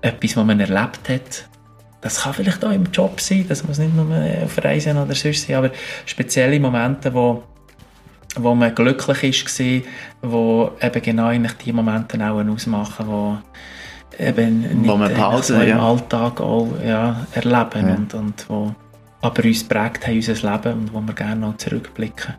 etwas, 0.01 0.37
was 0.37 0.45
man 0.45 0.59
erlebt 0.59 1.09
hat. 1.09 1.47
Das 2.01 2.21
kann 2.21 2.33
vielleicht 2.33 2.63
auch 2.63 2.71
im 2.71 2.85
Job 2.91 3.19
sein, 3.21 3.45
das 3.47 3.63
muss 3.63 3.79
nicht 3.79 3.95
nur 3.95 4.07
auf 4.43 4.63
Reisen 4.63 4.97
oder 4.97 5.15
sonst 5.15 5.47
sein, 5.47 5.57
aber 5.57 5.71
spezielle 6.05 6.59
Momente, 6.59 7.13
wo 7.13 7.43
wo 8.37 8.53
man 8.53 8.75
glücklich 8.75 9.47
ist, 9.47 9.61
wo 10.21 10.71
eben 10.81 11.01
genau 11.01 11.31
die 11.31 11.71
Momente 11.71 12.17
auch 12.19 12.43
ausmachen, 12.43 13.07
wo 13.07 13.37
eben 14.19 14.81
nicht 14.81 15.15
Pause, 15.15 15.63
im 15.63 15.79
Alltag 15.79 16.41
auch 16.41 16.69
ja, 16.85 17.25
erleben 17.33 17.87
ja. 17.87 17.95
Und, 17.95 18.13
und 18.13 18.49
wo 18.49 18.75
aber 19.21 19.43
uns 19.43 19.63
prägt 19.63 20.05
haben, 20.05 20.15
unser 20.15 20.33
Leben 20.33 20.73
und 20.79 20.93
wo 20.93 21.01
wir 21.01 21.13
gerne 21.13 21.41
noch 21.41 21.57
zurückblicken. 21.57 22.35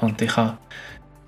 Und 0.00 0.22
ich 0.22 0.36
habe 0.36 0.56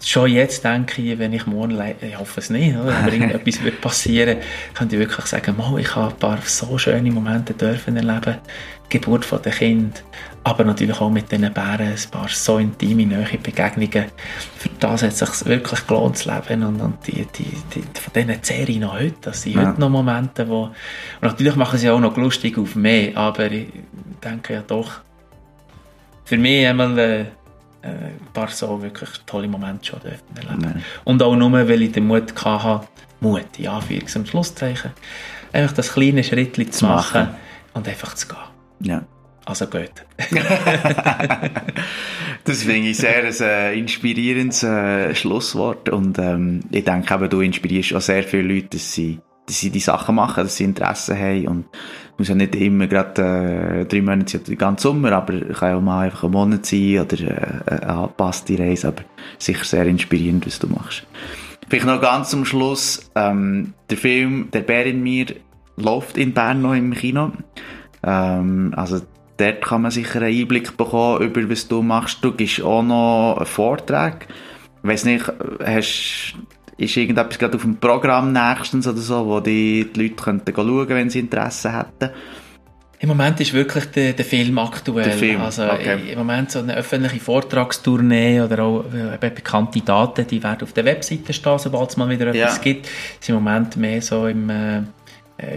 schon 0.02 0.30
jetzt 0.30 0.64
denke 0.64 1.02
ich, 1.02 1.18
wenn 1.18 1.32
ich 1.32 1.46
morgen, 1.46 1.80
ich 2.00 2.18
hoffe 2.18 2.40
es 2.40 2.50
nicht, 2.50 2.76
oder? 2.76 2.94
aber 2.94 3.12
irgendetwas 3.12 3.62
wird 3.62 3.80
passieren, 3.80 4.38
könnte 4.74 4.96
ich 4.96 5.00
wirklich 5.00 5.26
sagen, 5.26 5.54
ich 5.78 5.96
habe 5.96 6.12
ein 6.12 6.18
paar 6.18 6.38
so 6.44 6.78
schöne 6.78 7.10
Momente 7.10 7.54
dürfen 7.54 7.96
erleben, 7.96 8.38
die 8.86 8.98
Geburt 8.98 9.24
von 9.24 9.42
den 9.42 9.52
Kind, 9.52 10.02
aber 10.42 10.64
natürlich 10.64 11.00
auch 11.00 11.10
mit 11.10 11.30
diesen 11.30 11.52
Bären 11.52 11.88
ein 11.88 12.10
paar 12.10 12.28
so 12.28 12.58
intime, 12.58 13.06
neue 13.06 13.38
Begegnungen. 13.42 14.06
Für 14.56 14.68
das 14.80 15.02
hat 15.02 15.12
es 15.12 15.18
sich 15.18 15.46
wirklich 15.46 15.86
gelohnt 15.86 16.16
zu 16.16 16.30
leben 16.32 16.64
und, 16.64 16.80
und 16.80 17.06
die, 17.06 17.26
die, 17.26 17.52
die, 17.74 17.82
von 18.00 18.12
diesen 18.14 18.42
zehre 18.42 18.72
noch 18.78 18.94
heute, 18.94 19.16
das 19.20 19.42
sind 19.42 19.56
ja. 19.56 19.68
heute 19.68 19.80
noch 19.80 19.90
Momente, 19.90 20.48
wo, 20.48 20.64
und 20.64 20.74
natürlich 21.22 21.56
machen 21.56 21.78
sie 21.78 21.90
auch 21.90 22.00
noch 22.00 22.16
lustig 22.16 22.56
auf 22.58 22.74
mich, 22.74 23.16
aber 23.16 23.50
ich 23.50 23.68
denke 24.24 24.54
ja 24.54 24.62
doch, 24.66 25.00
für 26.24 26.38
mich 26.38 26.66
einmal, 26.66 26.98
äh, 26.98 27.24
ein 27.82 28.18
paar 28.32 28.48
so 28.48 28.82
wirklich 28.82 29.10
tolle 29.26 29.48
Momente 29.48 29.86
schon 29.86 30.00
erleben. 30.02 30.62
Ja. 30.62 30.74
Und 31.04 31.22
auch 31.22 31.36
nur, 31.36 31.52
weil 31.52 31.82
ich 31.82 31.92
den 31.92 32.06
Mut 32.06 32.34
hatte, 32.44 32.86
Mut, 33.20 33.58
ja, 33.58 33.78
Anführungs- 33.78 34.16
und 34.16 34.28
Schlusszeichen, 34.28 34.92
einfach 35.52 35.74
das 35.74 35.92
kleine 35.92 36.24
Schritt 36.24 36.74
zu 36.74 36.86
machen, 36.86 37.22
machen 37.22 37.34
und 37.74 37.88
einfach 37.88 38.14
zu 38.14 38.28
gehen. 38.28 38.38
Ja. 38.80 39.04
Also 39.44 39.66
gut. 39.66 39.90
das 42.44 42.62
finde 42.62 42.88
ich 42.88 42.98
sehr 42.98 43.24
ein 43.24 43.34
äh, 43.40 43.74
inspirierendes 43.78 44.62
äh, 44.62 45.14
Schlusswort 45.14 45.88
und 45.88 46.18
ähm, 46.18 46.60
ich 46.70 46.84
denke 46.84 47.14
eben, 47.14 47.28
du 47.28 47.40
inspirierst 47.40 47.94
auch 47.94 48.00
sehr 48.00 48.22
viele 48.22 48.54
Leute, 48.54 48.76
dass 48.76 48.92
sie, 48.92 49.18
dass 49.46 49.58
sie 49.58 49.70
die 49.70 49.80
Sachen 49.80 50.14
machen, 50.14 50.44
dass 50.44 50.56
sie 50.56 50.64
Interesse 50.64 51.18
haben 51.18 51.48
und 51.48 51.64
muss 52.20 52.28
ja 52.28 52.34
nicht 52.34 52.54
immer 52.54 52.86
gerade 52.86 53.22
äh, 53.80 53.84
drei 53.86 54.02
Monate 54.02 54.32
sein, 54.32 54.44
den 54.44 54.58
ganzen 54.58 54.82
Sommer, 54.82 55.12
aber 55.12 55.40
kann 55.40 55.74
auch 55.74 55.80
mal 55.80 56.04
einfach 56.04 56.24
ein 56.24 56.32
Monat 56.32 56.66
sein 56.66 56.98
oder 57.00 57.18
äh, 57.18 57.70
eine 57.70 57.88
angepasste 57.88 58.58
Reise, 58.58 58.88
aber 58.88 59.04
sicher 59.38 59.64
sehr 59.64 59.86
inspirierend, 59.86 60.46
was 60.46 60.58
du 60.58 60.66
machst. 60.66 61.06
Vielleicht 61.70 61.86
noch 61.86 62.00
ganz 62.02 62.28
zum 62.28 62.44
Schluss, 62.44 63.10
ähm, 63.14 63.72
der 63.88 63.96
Film 63.96 64.48
«Der 64.52 64.60
Bär 64.60 64.84
in 64.84 65.02
mir» 65.02 65.28
läuft 65.76 66.18
in 66.18 66.34
Bern 66.34 66.60
noch 66.60 66.74
im 66.74 66.92
Kino. 66.92 67.32
Ähm, 68.02 68.74
also 68.76 69.00
dort 69.38 69.62
kann 69.62 69.80
man 69.80 69.90
sicher 69.90 70.20
einen 70.20 70.38
Einblick 70.38 70.76
bekommen 70.76 71.22
über 71.22 71.48
was 71.48 71.68
du 71.68 71.80
machst. 71.80 72.22
Du 72.22 72.32
gibst 72.32 72.60
auch 72.60 72.82
noch 72.82 73.36
einen 73.38 73.46
Vortrag. 73.46 74.26
Ich 74.82 74.88
weiss 74.88 75.06
nicht, 75.06 75.24
hast 75.64 76.34
ist 76.80 76.96
irgendetwas 76.96 77.38
gerade 77.38 77.56
auf 77.56 77.62
dem 77.62 77.76
Programm 77.76 78.32
nächstens 78.32 78.86
oder 78.86 78.98
so, 78.98 79.26
wo 79.26 79.40
die, 79.40 79.90
die 79.94 80.02
Leute 80.02 80.14
könnten 80.14 80.54
schauen 80.54 80.88
wenn 80.88 81.10
sie 81.10 81.20
Interesse 81.20 81.76
hätten? 81.76 82.10
Im 83.02 83.08
Moment 83.08 83.40
ist 83.40 83.54
wirklich 83.54 83.86
der, 83.86 84.12
der 84.12 84.26
Film 84.26 84.58
aktuell. 84.58 85.04
Der 85.04 85.14
Film. 85.14 85.40
Also 85.40 85.64
okay. 85.64 86.12
im 86.12 86.18
Moment 86.18 86.50
so 86.50 86.58
eine 86.58 86.76
öffentliche 86.76 87.18
Vortragstournee 87.18 88.42
oder 88.42 88.62
auch 88.62 88.84
äh, 88.92 89.30
bekannte 89.30 89.80
Daten, 89.80 90.26
die 90.26 90.42
werden 90.42 90.62
auf 90.62 90.74
der 90.74 90.84
Webseite 90.84 91.32
stehen, 91.32 91.58
sobald 91.58 91.88
es 91.88 91.96
mal 91.96 92.10
wieder 92.10 92.26
etwas 92.26 92.56
ja. 92.56 92.62
gibt. 92.62 92.84
Das 92.84 92.92
ist 93.22 93.28
im 93.30 93.36
Moment 93.36 93.78
mehr 93.78 94.02
so 94.02 94.26
im, 94.26 94.50
äh, 94.50 94.82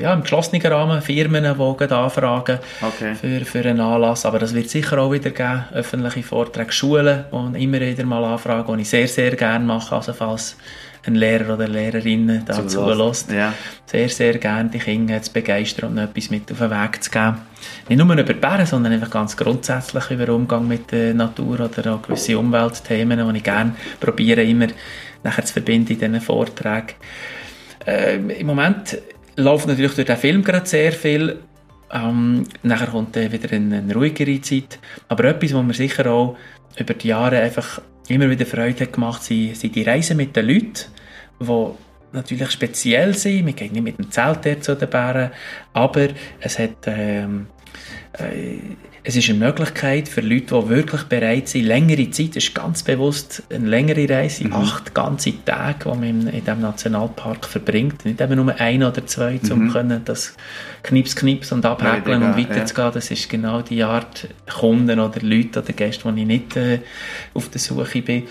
ja, 0.01 0.13
im 0.13 0.21
geschlossenen 0.21 0.65
Rahmen, 0.65 1.01
Firmen, 1.01 1.43
die 1.43 1.93
anfragen 1.93 2.59
okay. 2.81 3.13
für, 3.15 3.43
für 3.43 3.67
einen 3.67 3.81
Anlass. 3.81 4.25
Aber 4.25 4.39
das 4.39 4.53
wird 4.53 4.69
sicher 4.69 4.97
auch 4.99 5.11
wieder 5.11 5.31
geben, 5.31 5.65
öffentliche 5.73 6.23
Vorträge, 6.23 6.71
Schulen, 6.71 7.25
die 7.53 7.63
immer 7.65 7.81
wieder 7.81 8.05
mal 8.05 8.23
anfragen, 8.23 8.77
die 8.77 8.83
ich 8.83 8.89
sehr, 8.89 9.09
sehr 9.09 9.35
gerne 9.35 9.65
mache, 9.65 9.93
also 9.93 10.13
falls 10.13 10.55
ein 11.05 11.15
Lehrer 11.15 11.53
oder 11.53 11.67
Lehrerin 11.67 12.43
dazu 12.45 12.65
zulässt. 12.65 13.31
Ja. 13.31 13.53
Sehr, 13.85 14.09
sehr 14.09 14.37
gerne 14.37 14.69
die 14.69 14.79
Kinder 14.79 15.21
zu 15.21 15.33
begeistern 15.33 15.91
und 15.91 15.97
etwas 15.97 16.29
mit 16.29 16.51
auf 16.51 16.59
den 16.59 16.71
Weg 16.71 17.03
zu 17.03 17.11
geben. 17.11 17.37
Nicht 17.89 17.97
nur 17.97 18.17
über 18.17 18.33
Bären, 18.33 18.65
sondern 18.65 18.93
einfach 18.93 19.09
ganz 19.09 19.35
grundsätzlich 19.35 20.09
über 20.11 20.33
Umgang 20.33 20.67
mit 20.67 20.91
der 20.91 21.13
Natur 21.13 21.59
oder 21.59 21.93
auch 21.93 22.01
gewisse 22.01 22.37
Umweltthemen, 22.37 23.27
die 23.27 23.37
ich 23.37 23.43
gerne 23.43 23.75
probiere, 23.99 24.43
immer 24.43 24.67
nachher 25.23 25.45
zu 25.45 25.53
verbinden 25.53 25.93
in 25.93 25.99
diesen 25.99 26.21
Vorträgen. 26.21 26.93
Äh, 27.85 28.15
Im 28.15 28.47
Moment 28.47 28.97
läuft 29.35 29.67
natürlich 29.67 29.95
durch 29.95 30.07
den 30.07 30.17
Film 30.17 30.43
gerade 30.43 30.65
sehr 30.65 30.91
viel. 30.93 31.39
Ähm, 31.91 32.45
nachher 32.63 32.87
kommt 32.87 33.15
dann 33.15 33.31
wieder 33.31 33.51
eine, 33.51 33.77
eine 33.77 33.93
ruhigere 33.93 34.41
Zeit. 34.41 34.79
Aber 35.09 35.25
etwas, 35.25 35.53
was 35.53 35.63
mir 35.63 35.73
sicher 35.73 36.09
auch 36.09 36.37
über 36.77 36.93
die 36.93 37.09
Jahre 37.09 37.39
einfach 37.39 37.81
immer 38.07 38.29
wieder 38.29 38.45
Freude 38.45 38.87
gemacht, 38.87 39.23
sind, 39.23 39.55
sind 39.55 39.75
die 39.75 39.83
Reisen 39.83 40.17
mit 40.17 40.35
den 40.35 40.47
Leuten, 40.47 40.85
die 41.39 41.67
natürlich 42.11 42.51
speziell 42.51 43.13
sind. 43.13 43.45
Wir 43.45 43.53
gehen 43.53 43.73
nicht 43.73 43.83
mit 43.83 43.97
dem 43.97 44.11
Zelt 44.11 44.63
zu 44.63 44.75
den 44.75 44.89
Bären, 44.89 45.31
aber 45.73 46.09
es 46.39 46.59
hat 46.59 46.87
ähm, 46.87 47.47
äh, 48.13 48.57
es 49.05 49.17
ist 49.17 49.29
eine 49.29 49.39
Möglichkeit 49.39 50.07
für 50.07 50.21
Leute, 50.21 50.55
die 50.61 50.69
wirklich 50.69 51.03
bereit 51.03 51.49
sind, 51.49 51.65
längere 51.65 52.09
Zeit, 52.09 52.37
das 52.37 52.45
ist 52.45 52.55
ganz 52.55 52.83
bewusst 52.83 53.43
eine 53.49 53.67
längere 53.67 54.09
Reise, 54.09 54.45
mhm. 54.45 54.53
acht 54.53 54.93
ganze 54.93 55.33
Tage, 55.43 55.91
die 55.91 55.97
man 55.97 56.27
in, 56.27 56.45
diesem 56.45 56.61
Nationalpark 56.61 57.45
verbringt. 57.45 58.05
Nicht 58.05 58.21
eben 58.21 58.35
nur 58.37 58.55
ein 58.57 58.81
oder 58.81 59.05
zwei, 59.05 59.39
um 59.51 59.65
mhm. 59.65 59.71
können 59.71 60.01
das 60.05 60.35
Knips, 60.83 61.17
Knips 61.17 61.51
und 61.51 61.65
abhäkeln 61.65 62.21
ja, 62.21 62.29
und 62.29 62.37
weiterzugehen. 62.37 62.87
Ja. 62.87 62.91
Das 62.91 63.11
ist 63.11 63.29
genau 63.29 63.61
die 63.61 63.83
Art 63.83 64.29
Kunden 64.49 64.99
oder 64.99 65.19
Leute 65.19 65.61
oder 65.61 65.73
Gäste, 65.73 66.11
die 66.13 66.21
ich 66.21 66.27
nicht 66.27 66.55
äh, 66.55 66.79
auf 67.33 67.49
der 67.49 67.59
Suche 67.59 68.01
bin. 68.01 68.23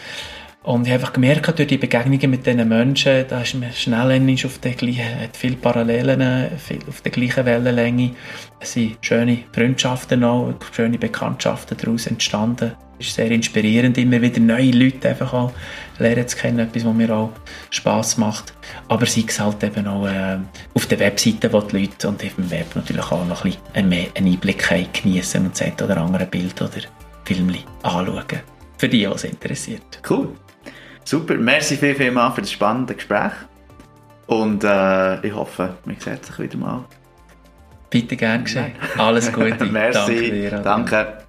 Und 0.65 0.87
ich 0.87 0.93
habe 0.93 1.01
einfach 1.01 1.13
gemerkt, 1.13 1.59
durch 1.59 1.67
die 1.67 1.77
Begegnungen 1.77 2.31
mit 2.31 2.47
diesen 2.47 2.69
Menschen, 2.69 3.25
da 3.29 3.41
ist 3.41 3.55
man 3.55 3.73
schnell 3.73 4.37
auf 4.45 4.59
der 4.59 4.73
gleichen, 4.73 5.21
hat 5.21 5.37
viele 5.37 5.57
Parallelen, 5.57 6.57
viel 6.57 6.79
auf 6.89 7.01
der 7.01 7.11
gleichen 7.11 7.45
Wellenlänge. 7.45 8.13
Es 8.61 8.75
sind 8.75 8.99
schöne 9.01 9.39
Freundschaften 9.53 10.23
auch, 10.23 10.55
schöne 10.71 10.99
Bekanntschaften 10.99 11.77
daraus 11.77 12.07
entstanden. 12.07 12.73
Es 13.01 13.09
ist 13.09 13.17
sehr 13.17 13.33
inspirierend, 13.33 13.99
immer 13.99 14.23
wieder 14.23 14.39
neue 14.39 14.71
Leute 14.71 15.09
einfach 15.09 15.33
auch 15.33 15.53
lernen 15.99 16.29
zu 16.29 16.37
kennen, 16.37 16.61
etwas, 16.61 16.85
was 16.85 16.95
mir 16.95 17.13
auch 17.13 17.31
Spass 17.71 18.17
macht. 18.17 18.55
Aber 18.87 19.07
sei 19.07 19.25
es 19.27 19.41
halt 19.41 19.65
eben 19.65 19.89
auch 19.89 20.07
äh, 20.07 20.39
auf 20.75 20.87
der 20.87 21.01
Webseite, 21.01 21.53
wo 21.53 21.61
die 21.63 21.81
Leute 21.81 22.07
und 22.07 22.23
auf 22.23 22.35
dem 22.37 22.51
Web 22.53 22.77
natürlich 22.77 23.11
auch 23.11 23.27
noch 23.27 23.45
ein 23.45 23.51
bisschen 23.51 23.63
einen 23.75 24.09
Einblick 24.15 24.93
geniessen 24.93 25.47
und 25.47 25.61
das 25.61 25.83
oder 25.83 25.97
andere 25.97 26.27
Bild 26.27 26.63
oder 26.63 26.83
Film 27.25 27.53
anschauen. 27.83 28.41
Für 28.79 28.89
die, 28.89 28.99
die 28.99 29.05
es 29.05 29.25
interessiert. 29.25 30.01
Cool. 30.09 30.29
Super, 31.05 31.35
merci 31.35 31.77
viel, 31.77 31.95
viel 31.95 32.11
mal 32.11 32.31
für 32.31 32.43
das 32.43 32.53
spannende 32.53 32.95
Gespräch. 32.95 33.33
Und 34.27 34.65
äh, 34.65 35.27
ich 35.27 35.35
hoffe, 35.35 35.75
wir 35.85 35.97
sehen 35.99 36.19
sich 36.23 36.39
wieder 36.39 36.57
mal. 36.57 36.85
Bitte 37.91 38.17
gern 38.17 38.45
geschehen. 38.45 38.73
Alles 38.97 39.31
Gute. 39.33 39.67
merci. 39.67 40.01
Danke. 40.07 40.31
Dir, 40.31 40.51
danke. 40.61 41.23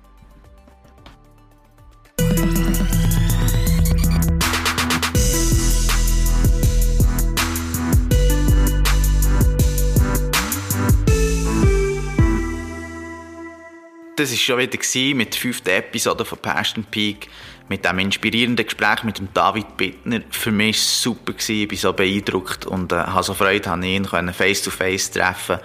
Das 14.16 14.30
war 14.30 14.38
schon 14.38 14.60
wieder 14.60 15.16
mit 15.16 15.34
der 15.34 15.42
fünften 15.42 15.70
Episode 15.70 16.24
von 16.24 16.38
Passion 16.38 16.86
Peak 16.86 17.28
mit 17.70 17.86
dem 17.86 18.00
inspirierenden 18.00 18.66
Gespräch 18.66 19.04
mit 19.04 19.20
dem 19.20 19.30
David 19.34 19.78
Bittner. 19.78 20.22
Für 20.30 20.52
mich 20.52 20.82
super. 20.82 21.34
Ich 21.48 21.72
war 21.72 21.78
so 21.78 21.94
beeindruckt 21.94 22.66
und 22.66 22.92
äh, 22.92 22.98
habe 22.98 23.24
so 23.24 23.34
Freude, 23.34 23.72
an 23.72 23.84
ihn 23.84 24.06
face 24.06 24.62
to 24.62 24.70
face 24.70 25.12
treffen 25.12 25.60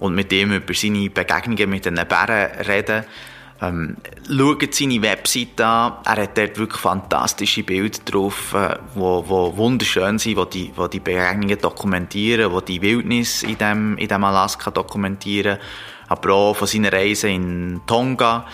und 0.00 0.14
mit 0.14 0.32
ihm 0.32 0.52
über 0.52 0.74
seine 0.74 1.08
Begegnungen 1.10 1.70
mit 1.70 1.86
den 1.86 1.94
Bären 1.94 2.50
reden. 2.66 3.04
Ähm, 3.62 3.96
schaut 4.28 4.74
seine 4.74 5.00
Webseite 5.00 5.64
an. 5.64 5.92
Er 6.04 6.22
hat 6.22 6.36
dort 6.36 6.58
wirklich 6.58 6.80
fantastische 6.80 7.62
Bilder 7.62 7.98
drauf, 8.04 8.52
äh, 8.52 8.76
wo, 8.94 9.24
wo 9.26 9.56
wunderschön 9.56 10.18
sind, 10.18 10.36
wo 10.36 10.44
die, 10.44 10.72
wo 10.76 10.88
die 10.88 11.00
Begegnungen 11.00 11.58
dokumentieren, 11.58 12.52
wo 12.52 12.60
die 12.60 12.82
Wildnis 12.82 13.42
in 13.42 13.56
dem, 13.56 13.96
in 13.96 14.08
dem 14.08 14.24
Alaska 14.24 14.70
dokumentieren. 14.70 15.58
Aber 16.08 16.34
auch 16.34 16.56
von 16.56 16.68
seiner 16.68 16.92
Reise 16.92 17.28
in 17.28 17.80
Tonga 17.86 18.46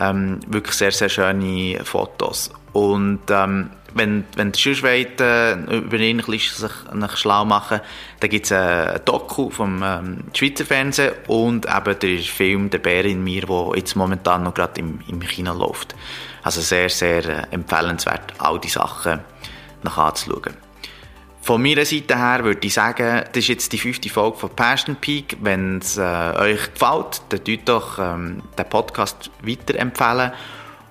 ähm, 0.00 0.40
wirklich 0.46 0.74
sehr, 0.74 0.92
sehr 0.92 1.08
schöne 1.08 1.84
Fotos. 1.84 2.50
Und 2.72 3.20
ähm, 3.30 3.70
wenn, 3.94 4.24
wenn 4.36 4.54
sonst 4.54 4.82
wollt, 4.82 5.20
äh, 5.20 5.54
über 5.54 5.98
ihn 5.98 6.20
sich 6.20 6.72
nach 6.92 7.16
schlau 7.16 7.44
machen 7.44 7.80
dann 8.20 8.30
gibt 8.30 8.46
es 8.46 8.52
ein 8.52 9.00
Doku 9.04 9.50
vom 9.50 9.82
ähm, 9.82 10.24
Schweizer 10.32 10.64
Fernsehen 10.64 11.12
und 11.26 11.66
eben 11.66 11.98
der 11.98 12.18
Film 12.18 12.70
«Der 12.70 12.78
Bär 12.78 13.04
in 13.04 13.24
mir», 13.24 13.42
der 13.42 13.72
jetzt 13.76 13.96
momentan 13.96 14.44
noch 14.44 14.54
gerade 14.54 14.80
im, 14.80 15.00
im 15.08 15.20
Kino 15.20 15.52
läuft. 15.52 15.94
Also 16.42 16.60
sehr, 16.60 16.88
sehr 16.88 17.24
äh, 17.24 17.46
empfehlenswert, 17.50 18.34
all 18.38 18.60
die 18.60 18.68
Sachen 18.68 19.20
nach 19.82 19.98
anzuschauen. 19.98 20.69
Von 21.50 21.62
meiner 21.62 21.84
Seite 21.84 22.16
her 22.16 22.44
würde 22.44 22.64
ich 22.64 22.74
sagen, 22.74 23.24
das 23.26 23.38
ist 23.38 23.48
jetzt 23.48 23.72
die 23.72 23.78
fünfte 23.78 24.08
Folge 24.08 24.36
von 24.36 24.50
Passion 24.50 24.94
Peak. 24.94 25.36
Wenn 25.40 25.78
es 25.78 25.98
äh, 25.98 26.00
euch 26.00 26.72
gefällt, 26.72 27.22
dann 27.28 27.42
tut 27.42 27.68
doch 27.68 27.98
ähm, 27.98 28.44
den 28.56 28.68
Podcast 28.68 29.32
weiterempfehlen 29.42 30.30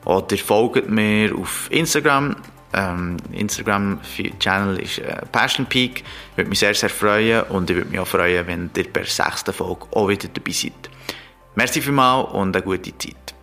oder 0.03 0.38
folgt 0.38 0.90
mir 0.90 1.34
auf 1.34 1.69
Instagram. 1.72 2.36
Ähm, 2.73 3.15
Instagram-Channel 3.31 4.80
ist 4.81 4.98
äh, 4.98 5.22
Passion 5.31 5.65
Peak. 5.65 6.03
Würde 6.36 6.49
mich 6.49 6.60
sehr, 6.60 6.73
sehr 6.73 6.90
freuen 6.90 7.44
und 7.44 7.69
ich 7.69 7.77
würde 7.77 7.91
mich 7.91 7.99
auch 8.02 8.07
freuen, 8.07 8.45
wenn 8.45 8.69
ihr 8.76 8.84
bei 8.84 8.99
der 8.99 9.06
sechsten 9.06 9.53
Folge 9.53 9.86
auch 9.91 10.10
wieder 10.10 10.27
dabei 10.27 10.52
seid. 10.52 10.90
Merci 11.56 11.81
vielmals 11.81 12.34
und 12.34 12.53
eine 12.53 12.65
gute 12.65 12.98
Zeit. 12.98 13.38